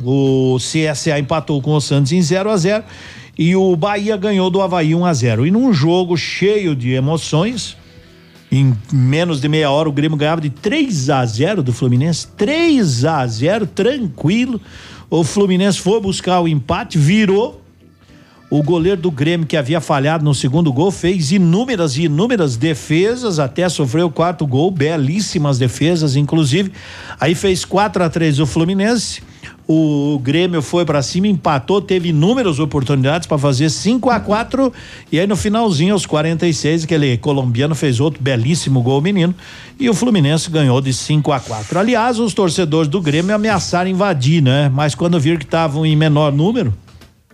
O 0.04 0.58
CSA 0.60 1.18
empatou 1.18 1.62
com 1.62 1.74
o 1.74 1.82
Santos 1.82 2.12
em 2.12 2.22
0 2.22 2.50
a 2.50 2.58
0 2.58 2.84
e 3.38 3.56
o 3.56 3.76
Bahia 3.76 4.18
ganhou 4.18 4.50
do 4.50 4.62
Havaí 4.62 4.94
1 4.94 5.06
a 5.06 5.14
0. 5.14 5.48
E 5.48 5.52
num 5.52 5.74
jogo 5.74 6.18
cheio 6.18 6.76
de 6.76 6.92
emoções, 6.92 7.78
em 8.58 8.78
menos 8.92 9.42
de 9.42 9.50
meia 9.50 9.70
hora 9.70 9.90
o 9.90 9.92
Grêmio 9.92 10.18
ganhava 10.18 10.42
de 10.42 10.50
3 10.50 11.10
a 11.10 11.26
0 11.26 11.64
do 11.64 11.74
Fluminense, 11.74 12.28
3 12.38 13.06
a 13.06 13.26
0, 13.26 13.68
tranquilo. 13.68 14.62
O 15.10 15.24
Fluminense 15.24 15.80
foi 15.80 16.00
buscar 16.00 16.42
o 16.42 16.48
empate, 16.48 16.98
virou. 16.98 17.65
O 18.50 18.62
goleiro 18.62 19.02
do 19.02 19.10
Grêmio 19.10 19.48
que 19.48 19.58
havia 19.58 19.82
falhado 19.82 20.24
no 20.24 20.34
segundo 20.34 20.72
gol 20.72 20.92
fez 20.92 21.32
inúmeras 21.32 21.98
e 21.98 22.04
inúmeras 22.04 22.56
defesas, 22.56 23.40
até 23.40 23.68
sofreu 23.68 24.06
o 24.06 24.12
quarto 24.12 24.46
gol, 24.46 24.70
belíssimas 24.70 25.58
defesas, 25.58 26.16
inclusive. 26.16 26.72
Aí 27.20 27.34
fez 27.34 27.66
4 27.66 28.04
a 28.04 28.10
3 28.10 28.40
o 28.40 28.46
Fluminense. 28.46 29.24
O 29.68 30.20
Grêmio 30.22 30.62
foi 30.62 30.86
pra 30.86 31.02
cima, 31.02 31.28
empatou, 31.28 31.82
teve 31.82 32.10
inúmeras 32.10 32.60
oportunidades 32.60 33.28
para 33.28 33.38
fazer 33.40 33.72
5 33.72 34.12
a 34.12 34.20
4 34.20 34.72
e 35.12 35.20
aí 35.20 35.26
no 35.26 35.36
finalzinho 35.36 35.94
aos 35.94 36.06
46 36.06 36.84
aquele 36.84 37.18
colombiano 37.18 37.74
fez 37.74 38.00
outro 38.00 38.22
belíssimo 38.22 38.84
gol 38.84 39.02
menino 39.02 39.34
e 39.80 39.90
o 39.90 39.94
Fluminense 39.96 40.52
ganhou 40.52 40.80
de 40.82 40.94
5 40.94 41.32
a 41.32 41.40
4. 41.40 41.80
Aliás, 41.80 42.20
os 42.20 42.36
torcedores 42.36 42.88
do 42.88 43.02
Grêmio 43.02 43.34
ameaçaram 43.34 43.90
invadir, 43.90 44.40
né? 44.40 44.70
Mas 44.70 44.94
quando 44.94 45.20
viram 45.20 45.40
que 45.40 45.46
estavam 45.46 45.84
em 45.84 45.96
menor 45.96 46.32
número, 46.32 46.72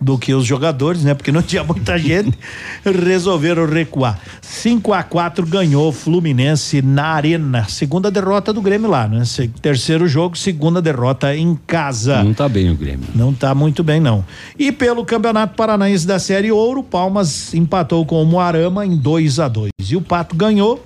do 0.00 0.18
que 0.18 0.34
os 0.34 0.44
jogadores, 0.44 1.04
né? 1.04 1.14
Porque 1.14 1.30
não 1.30 1.40
tinha 1.42 1.62
muita 1.62 1.98
gente, 1.98 2.36
resolveram 2.84 3.66
recuar. 3.66 4.18
5 4.40 4.92
a 4.92 5.02
4 5.02 5.46
ganhou 5.46 5.88
o 5.88 5.92
Fluminense 5.92 6.82
na 6.82 7.06
Arena. 7.06 7.66
Segunda 7.68 8.10
derrota 8.10 8.52
do 8.52 8.60
Grêmio 8.60 8.90
lá, 8.90 9.06
né? 9.06 9.22
Terceiro 9.60 10.06
jogo, 10.06 10.36
segunda 10.36 10.82
derrota 10.82 11.34
em 11.34 11.58
casa. 11.66 12.22
Não 12.22 12.34
tá 12.34 12.48
bem 12.48 12.70
o 12.70 12.74
Grêmio. 12.74 13.06
Não 13.14 13.32
tá 13.32 13.54
muito 13.54 13.82
bem, 13.82 14.00
não. 14.00 14.24
E 14.58 14.72
pelo 14.72 15.04
Campeonato 15.04 15.54
Paranaense 15.54 16.06
da 16.06 16.18
Série 16.18 16.50
Ouro, 16.50 16.82
Palmas 16.82 17.54
empatou 17.54 18.04
com 18.04 18.22
o 18.22 18.26
Moarama 18.26 18.84
em 18.84 18.96
2 18.96 19.38
a 19.38 19.48
2 19.48 19.70
E 19.88 19.96
o 19.96 20.00
Pato 20.00 20.34
ganhou. 20.34 20.84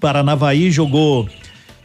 Paranavaí 0.00 0.70
jogou 0.70 1.28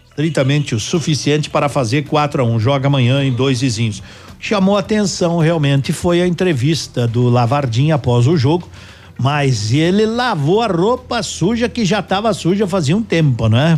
estritamente 0.10 0.76
o 0.76 0.80
suficiente 0.80 1.50
para 1.50 1.70
fazer 1.70 2.04
4 2.04 2.42
a 2.42 2.46
1 2.46 2.60
Joga 2.60 2.88
amanhã 2.88 3.24
em 3.24 3.32
dois 3.32 3.62
vizinhos. 3.62 4.04
Chamou 4.40 4.78
atenção 4.78 5.38
realmente 5.38 5.92
foi 5.92 6.22
a 6.22 6.28
entrevista 6.28 7.06
do 7.06 7.28
Lavardinha 7.28 7.96
após 7.96 8.26
o 8.26 8.38
jogo. 8.38 8.70
Mas 9.22 9.74
ele 9.74 10.06
lavou 10.06 10.62
a 10.62 10.68
roupa 10.68 11.22
suja 11.22 11.68
que 11.68 11.84
já 11.84 12.00
estava 12.00 12.34
suja 12.34 12.66
fazia 12.66 12.96
um 12.96 13.04
tempo, 13.04 13.50
né? 13.50 13.78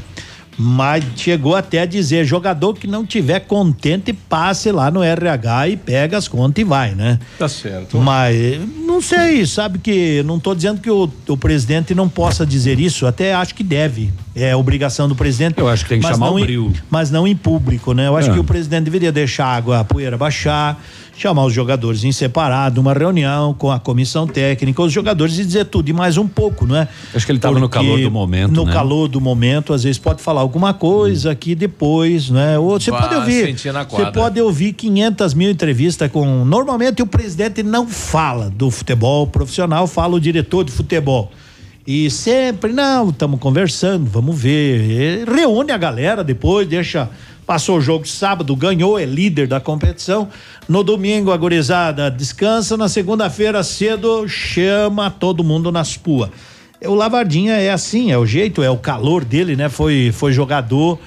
Mas 0.64 1.03
chegou 1.15 1.56
até 1.56 1.81
a 1.81 1.85
dizer: 1.88 2.23
jogador 2.23 2.75
que 2.75 2.85
não 2.85 3.03
tiver 3.03 3.40
contente, 3.40 4.14
passe 4.14 4.72
lá 4.72 4.91
no 4.91 5.01
RH 5.03 5.69
e 5.69 5.77
pega 5.77 6.17
as 6.17 6.27
contas 6.27 6.61
e 6.61 6.64
vai, 6.64 6.93
né? 6.93 7.17
Tá 7.40 7.49
certo. 7.49 7.98
Mas 7.98 8.59
não 8.85 9.01
sei, 9.01 9.43
sabe 9.48 9.80
que 9.80 10.22
não 10.23 10.38
estou 10.38 10.53
dizendo 10.53 10.80
que 10.80 10.90
o, 10.91 11.09
o 11.27 11.35
presidente 11.38 11.95
não 11.95 12.07
possa 12.07 12.45
dizer 12.45 12.80
isso, 12.80 13.07
até 13.07 13.33
acho 13.33 13.56
que 13.56 13.64
deve. 13.64 14.14
É 14.35 14.56
obrigação 14.56 15.09
do 15.09 15.15
presidente. 15.15 15.57
Eu 15.57 15.67
acho 15.67 15.83
que 15.83 15.90
tem 15.90 15.99
que 15.99 16.07
chamar 16.07 16.27
não 16.27 16.35
o 16.35 16.40
em- 16.40 16.43
Bril. 16.43 16.73
Mas 16.90 17.09
não 17.09 17.27
em 17.27 17.35
público, 17.35 17.93
né? 17.93 18.07
Eu 18.07 18.15
acho 18.15 18.30
É. 18.30 18.33
que 18.33 18.40
o 18.40 18.43
presidente 18.43 18.83
deveria 18.85 19.11
deixar 19.11 19.45
a 19.45 19.56
água, 19.56 19.80
a 19.80 19.83
poeira 19.83 20.17
baixar, 20.17 20.80
chamar 21.22 21.45
os 21.45 21.53
jogadores 21.53 22.03
em 22.03 22.11
separado, 22.11 22.82
uma 22.82 22.93
reunião 22.93 23.53
com 23.53 23.69
a 23.72 23.80
comissão 23.80 24.25
técnica, 24.25 24.82
os 24.82 24.91
jogadores 24.91 25.38
e 25.38 25.45
dizer 25.45 25.66
tudo 25.66 25.88
e 25.90 25.93
mais 25.93 26.17
um 26.17 26.27
pouco, 26.27 26.66
não 26.66 26.75
é? 26.75 26.88
Acho 27.14 27.25
que 27.25 27.32
ele 27.32 27.38
tava 27.38 27.59
no 27.59 27.69
calor 27.69 28.00
do 28.00 28.09
momento, 28.09 28.51
No 28.51 28.66
né? 28.66 28.74
calor 28.74 29.08
do 29.08 29.22
momento, 29.22 29.72
às 29.72 29.83
vezes 29.83 30.00
pode 30.00 30.22
falar 30.22 30.41
alguma 30.41 30.74
coisa 30.74 31.35
que 31.35 31.53
depois, 31.53 32.32
né? 32.32 32.58
Ou 32.58 32.80
você 32.80 32.90
Vai 32.90 33.01
pode 33.01 33.16
ouvir. 33.16 33.56
Você 33.56 34.11
pode 34.11 34.41
ouvir 34.41 34.74
500 34.74 35.33
mil 35.35 35.51
entrevistas 35.51 36.11
com. 36.11 36.43
Normalmente 36.43 37.03
o 37.03 37.06
presidente 37.06 37.61
não 37.61 37.88
fala 37.88 38.50
do 38.50 38.72
futebol 38.72 39.27
profissional, 39.27 39.85
fala 39.85 40.16
o 40.16 40.19
diretor 40.19 40.64
de 40.64 40.72
futebol. 40.72 41.32
E 41.85 42.09
sempre, 42.09 42.72
não, 42.74 43.09
estamos 43.09 43.40
conversando, 43.40 44.06
vamos 44.06 44.40
ver. 44.40 44.82
E 44.82 45.25
reúne 45.25 45.72
a 45.72 45.77
galera 45.77 46.24
depois, 46.24 46.67
deixa. 46.67 47.09
Passou 47.52 47.80
o 47.80 47.82
jogo 47.82 48.08
sábado, 48.08 48.56
ganhou, 48.56 48.98
é 48.98 49.04
líder 49.04 49.46
da 49.46 49.60
competição. 49.60 50.30
No 50.70 50.86
domingo, 50.86 51.34
a 51.34 51.36
gurizada 51.36 52.10
descansa. 52.10 52.78
Na 52.78 52.88
segunda-feira, 52.88 53.62
cedo, 53.62 54.26
chama 54.26 55.12
todo 55.12 55.44
mundo 55.44 55.70
nas 55.70 55.98
puas. 55.98 56.30
O 56.82 56.94
Lavardinha 56.96 57.56
é 57.56 57.70
assim, 57.70 58.10
é 58.10 58.18
o 58.18 58.26
jeito, 58.26 58.64
é 58.64 58.70
o 58.70 58.78
calor 58.78 59.26
dele, 59.26 59.58
né? 59.58 59.68
Foi, 59.68 60.14
foi 60.14 60.32
jogador. 60.32 60.98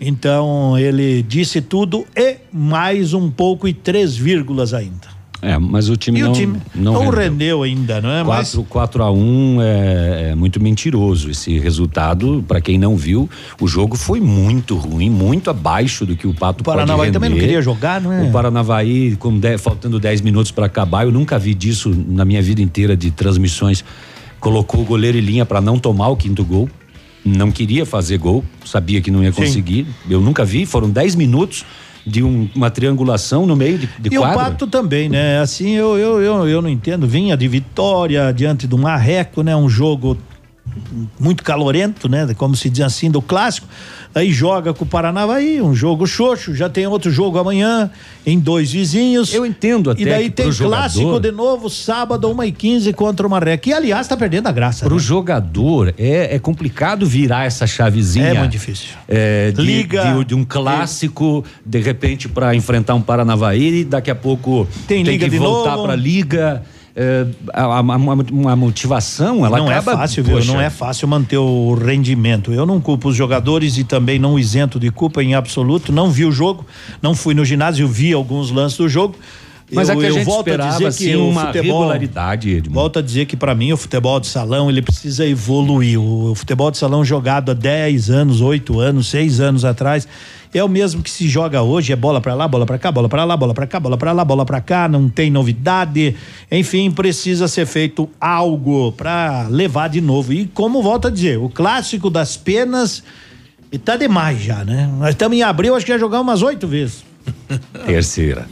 Então 0.00 0.76
ele 0.76 1.22
disse 1.22 1.60
tudo 1.60 2.04
e 2.16 2.38
mais 2.52 3.14
um 3.14 3.30
pouco 3.30 3.68
e 3.68 3.72
três 3.72 4.16
vírgulas 4.16 4.74
ainda. 4.74 5.11
É, 5.44 5.58
mas 5.58 5.88
o 5.88 5.96
time 5.96 6.20
E 6.20 6.22
não 6.22 6.30
o 6.30 6.34
time 6.34 6.56
não, 6.72 6.92
não, 6.92 7.00
rendeu. 7.10 7.20
rendeu. 7.20 7.62
ainda, 7.64 8.00
não 8.00 8.10
é? 8.10 8.22
Mas 8.22 8.52
4, 8.54 8.62
4 8.70 9.02
a 9.02 9.10
1 9.10 9.58
é, 9.60 10.28
é 10.30 10.34
muito 10.36 10.62
mentiroso 10.62 11.28
esse 11.30 11.58
resultado. 11.58 12.44
Para 12.46 12.60
quem 12.60 12.78
não 12.78 12.96
viu, 12.96 13.28
o 13.60 13.66
jogo 13.66 13.96
foi 13.96 14.20
muito 14.20 14.76
ruim, 14.76 15.10
muito 15.10 15.50
abaixo 15.50 16.06
do 16.06 16.14
que 16.14 16.28
o 16.28 16.32
Pato 16.32 16.60
o 16.62 16.64
Paranavaí 16.64 17.10
também 17.10 17.28
não 17.28 17.36
queria 17.38 17.60
jogar, 17.60 18.00
não 18.00 18.12
é? 18.12 18.22
O 18.22 18.30
Paranavaí, 18.30 19.16
com 19.16 19.36
dez- 19.36 19.60
faltando 19.60 19.98
10 19.98 20.20
minutos 20.20 20.52
para 20.52 20.66
acabar, 20.66 21.04
eu 21.06 21.10
nunca 21.10 21.36
vi 21.40 21.54
disso 21.54 21.92
na 22.08 22.24
minha 22.24 22.40
vida 22.40 22.62
inteira 22.62 22.96
de 22.96 23.10
transmissões. 23.10 23.84
Colocou 24.38 24.80
o 24.80 24.84
goleiro 24.84 25.18
em 25.18 25.22
linha 25.22 25.44
para 25.44 25.60
não 25.60 25.76
tomar 25.76 26.06
o 26.08 26.16
quinto 26.16 26.44
gol. 26.44 26.68
Não 27.24 27.50
queria 27.52 27.84
fazer 27.84 28.18
gol, 28.18 28.44
sabia 28.64 29.00
que 29.00 29.10
não 29.10 29.22
ia 29.22 29.32
Sim. 29.32 29.42
conseguir. 29.42 29.86
Eu 30.08 30.20
nunca 30.20 30.44
vi, 30.44 30.66
foram 30.66 30.88
10 30.90 31.14
minutos 31.16 31.64
de 32.06 32.22
um- 32.22 32.48
uma 32.54 32.70
triangulação 32.70 33.46
no 33.46 33.54
meio 33.54 33.78
de, 33.78 33.88
de 33.98 34.14
e 34.14 34.18
quadra. 34.18 34.36
o 34.36 34.40
Pato 34.40 34.66
também, 34.66 35.08
né? 35.08 35.38
Assim, 35.40 35.70
eu, 35.70 35.96
eu, 35.98 36.20
eu, 36.20 36.48
eu 36.48 36.62
não 36.62 36.68
entendo. 36.68 37.06
Vinha 37.06 37.36
de 37.36 37.46
vitória 37.48 38.32
diante 38.32 38.66
do 38.66 38.76
Marreco, 38.76 39.42
né? 39.42 39.54
Um 39.54 39.68
jogo 39.68 40.16
muito 41.18 41.42
calorento, 41.42 42.08
né? 42.08 42.26
Como 42.36 42.56
se 42.56 42.68
diz 42.70 42.82
assim, 42.82 43.10
do 43.10 43.20
clássico. 43.22 43.66
Aí 44.14 44.30
joga 44.30 44.74
com 44.74 44.84
o 44.84 44.86
Paranavaí, 44.86 45.62
um 45.62 45.74
jogo 45.74 46.06
xoxo, 46.06 46.54
já 46.54 46.68
tem 46.68 46.86
outro 46.86 47.10
jogo 47.10 47.38
amanhã, 47.38 47.90
em 48.26 48.38
dois 48.38 48.70
vizinhos. 48.70 49.32
Eu 49.32 49.46
entendo 49.46 49.90
até 49.90 50.02
E 50.02 50.04
daí 50.04 50.24
que 50.24 50.30
tem 50.36 50.52
clássico 50.52 51.02
jogador- 51.04 51.20
de 51.20 51.32
novo, 51.32 51.70
sábado, 51.70 52.28
1 52.30 52.44
e 52.44 52.52
15 52.52 52.92
contra 52.92 53.26
o 53.26 53.30
Marreco. 53.30 53.70
E 53.70 53.72
aliás, 53.72 54.06
tá 54.06 54.16
perdendo 54.16 54.48
a 54.48 54.52
graça. 54.52 54.84
Pro 54.84 54.96
né? 54.96 55.00
jogador 55.00 55.94
é, 55.96 56.34
é 56.34 56.38
complicado 56.38 57.06
virar 57.06 57.46
essa 57.46 57.66
chavezinha. 57.66 58.26
É 58.26 58.34
muito 58.38 58.52
difícil. 58.52 58.88
É, 59.08 59.50
de, 59.50 59.62
Liga. 59.62 60.02
de, 60.18 60.24
de 60.26 60.34
um 60.34 60.44
clássico, 60.44 61.42
de 61.64 61.80
repente, 61.80 62.28
para 62.28 62.54
enfrentar 62.54 62.94
um 62.94 63.00
Paranavaí, 63.00 63.80
e 63.80 63.84
daqui 63.84 64.10
a 64.10 64.14
pouco 64.14 64.68
Tem 64.86 65.02
liga 65.02 65.24
que 65.24 65.30
de 65.30 65.38
voltar 65.38 65.72
novo. 65.72 65.84
para 65.84 65.96
liga. 65.96 66.62
É, 66.94 67.26
a, 67.54 67.78
a- 67.78 68.56
motivação, 68.56 69.46
ela 69.46 69.56
não 69.58 69.68
acaba. 69.68 69.92
é 69.92 69.96
fácil, 69.96 70.22
viu? 70.24 70.44
Não 70.44 70.60
é 70.60 70.68
fácil 70.68 71.08
manter 71.08 71.38
o 71.38 71.74
rendimento. 71.74 72.52
Eu 72.52 72.66
não 72.66 72.80
culpo 72.80 73.08
os 73.08 73.16
jogadores 73.16 73.78
e 73.78 73.84
também 73.84 74.18
não 74.18 74.38
isento 74.38 74.78
de 74.78 74.90
culpa 74.90 75.22
em 75.22 75.34
absoluto. 75.34 75.90
Não 75.90 76.10
vi 76.10 76.24
o 76.26 76.32
jogo, 76.32 76.66
não 77.00 77.14
fui 77.14 77.32
no 77.34 77.44
ginásio, 77.44 77.88
vi 77.88 78.12
alguns 78.12 78.50
lances 78.50 78.76
do 78.76 78.88
jogo. 78.88 79.16
Mas 79.72 79.88
eu, 79.88 79.94
é 79.94 79.98
que 79.98 80.04
a 80.04 80.08
eu 80.08 80.14
gente 80.14 80.24
volto 80.24 80.48
a 80.48 80.50
esperava, 80.50 80.72
dizer 80.72 80.86
assim, 80.86 81.06
que 81.06 81.16
o 81.16 81.28
uma 81.28 81.46
futebol, 81.46 81.80
regularidade, 81.80 82.50
Edmundo. 82.50 82.80
Volto 82.80 82.98
a 82.98 83.02
dizer 83.02 83.26
que 83.26 83.36
para 83.36 83.54
mim 83.54 83.72
o 83.72 83.76
futebol 83.76 84.20
de 84.20 84.26
salão 84.26 84.68
ele 84.68 84.82
precisa 84.82 85.26
evoluir. 85.26 86.00
O, 86.00 86.34
futebol 86.34 86.70
de 86.70 86.78
salão 86.78 87.04
jogado 87.04 87.50
há 87.50 87.54
10 87.54 88.10
anos, 88.10 88.40
8 88.40 88.80
anos, 88.80 89.08
6 89.08 89.40
anos 89.40 89.64
atrás 89.64 90.06
é 90.54 90.62
o 90.62 90.68
mesmo 90.68 91.02
que 91.02 91.10
se 91.10 91.26
joga 91.28 91.62
hoje, 91.62 91.92
é 91.92 91.96
bola 91.96 92.20
para 92.20 92.34
lá, 92.34 92.46
bola 92.46 92.66
para 92.66 92.78
cá, 92.78 92.92
bola 92.92 93.08
para 93.08 93.24
lá, 93.24 93.36
bola 93.36 93.54
para 93.54 93.66
cá, 93.66 93.80
bola 93.80 93.96
para 93.96 94.12
lá, 94.12 94.24
bola 94.24 94.44
para 94.44 94.60
cá, 94.60 94.86
não 94.86 95.08
tem 95.08 95.30
novidade. 95.30 96.14
Enfim, 96.50 96.90
precisa 96.90 97.48
ser 97.48 97.64
feito 97.64 98.08
algo 98.20 98.92
para 98.92 99.46
levar 99.48 99.88
de 99.88 100.00
novo. 100.00 100.32
E 100.32 100.46
como 100.46 100.82
volto 100.82 101.08
a 101.08 101.10
dizer, 101.10 101.38
o 101.38 101.48
clássico 101.48 102.10
das 102.10 102.36
penas 102.36 103.02
e 103.70 103.78
tá 103.78 103.96
demais 103.96 104.42
já, 104.42 104.62
né? 104.62 104.90
Nós 104.98 105.10
estamos 105.10 105.36
em 105.38 105.42
abril, 105.42 105.74
acho 105.74 105.86
que 105.86 105.92
já 105.92 105.98
jogamos 105.98 106.26
umas 106.26 106.42
oito 106.42 106.68
vezes. 106.68 107.02
Terceira. 107.86 108.46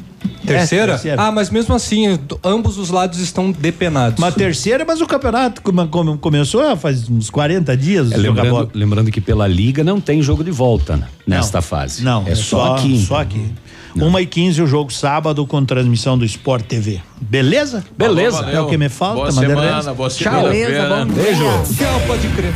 Terceira? 0.45 0.93
É, 0.93 0.95
terceira. 0.95 1.23
Ah, 1.23 1.31
mas 1.33 1.51
mesmo 1.51 1.75
assim, 1.75 2.19
ambos 2.43 2.79
os 2.79 2.91
lados 2.91 3.19
estão 3.21 3.51
depenados. 3.53 4.19
Uma 4.19 4.33
terceira, 4.33 4.85
mas 4.87 5.01
o 5.01 5.07
campeonato 5.07 5.63
come- 5.63 5.87
come- 5.89 6.19
começou 6.19 6.77
faz 6.77 7.09
uns 7.09 7.31
40 7.31 7.77
dias. 7.77 8.11
É, 8.13 8.17
lembrando, 8.17 8.71
lembrando 8.75 9.11
que 9.11 9.21
pela 9.21 9.47
liga 9.47 9.85
não 9.85 10.01
tem 10.01 10.23
jogo 10.23 10.43
de 10.43 10.51
volta 10.51 10.97
né, 10.97 11.07
nesta 11.27 11.61
fase. 11.63 12.03
Não, 12.03 12.27
é 12.27 12.35
só, 12.35 12.75
aqui. 12.77 13.05
Só 13.07 13.21
aqui. 13.21 13.53
Uma 13.97 14.21
e 14.23 14.27
15 14.27 14.63
o 14.63 14.67
jogo 14.69 14.93
sábado 14.93 15.45
com 15.47 15.65
transmissão 15.65 16.17
do 16.17 16.25
Sport 16.25 16.65
TV. 16.65 17.01
Beleza? 17.21 17.85
Beleza. 17.99 18.45
É 18.51 18.61
o 18.61 18.67
que 18.67 18.77
me 18.79 18.89
falta, 18.89 19.17
Boa 19.17 19.33
Madeira 19.33 19.61
semana, 19.61 19.95
boa 19.95 20.09
Tchau. 20.09 20.49
Beijo. 20.49 21.45
Tchau, 21.77 22.01
pode 22.07 22.29
crer. 22.29 22.53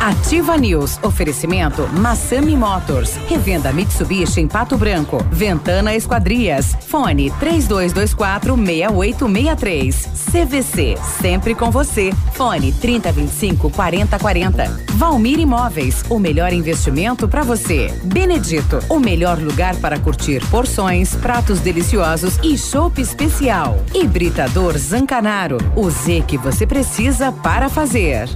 Ativa 0.00 0.56
News. 0.56 0.98
Oferecimento 1.02 1.86
Massami 1.88 2.56
Motors. 2.56 3.16
Revenda 3.28 3.70
Mitsubishi 3.70 4.40
em 4.40 4.48
Pato 4.48 4.78
Branco. 4.78 5.22
Ventana 5.30 5.94
Esquadrias. 5.94 6.74
Fone 6.88 7.30
3224 7.38 8.56
6863. 8.56 10.08
CVC. 10.32 10.96
Sempre 11.20 11.54
com 11.54 11.70
você. 11.70 12.12
Fone 12.32 12.72
3025 12.72 13.70
4040. 13.70 14.84
Valmir 14.94 15.38
Imóveis. 15.38 16.02
O 16.08 16.18
melhor 16.18 16.50
investimento 16.50 17.28
para 17.28 17.42
você. 17.42 17.92
Benedito. 18.02 18.78
O 18.88 18.98
melhor 18.98 19.38
lugar 19.38 19.76
para 19.76 19.98
curtir 19.98 20.42
porções, 20.48 21.14
pratos 21.14 21.60
deliciosos 21.60 22.38
e 22.42 22.56
chopp 22.56 23.02
especial. 23.02 23.78
Hibridador 23.94 24.78
Zancanaro. 24.78 25.58
O 25.76 25.90
Z 25.90 26.24
que 26.26 26.38
você 26.38 26.66
precisa 26.66 27.30
para 27.30 27.68
fazer. 27.68 28.30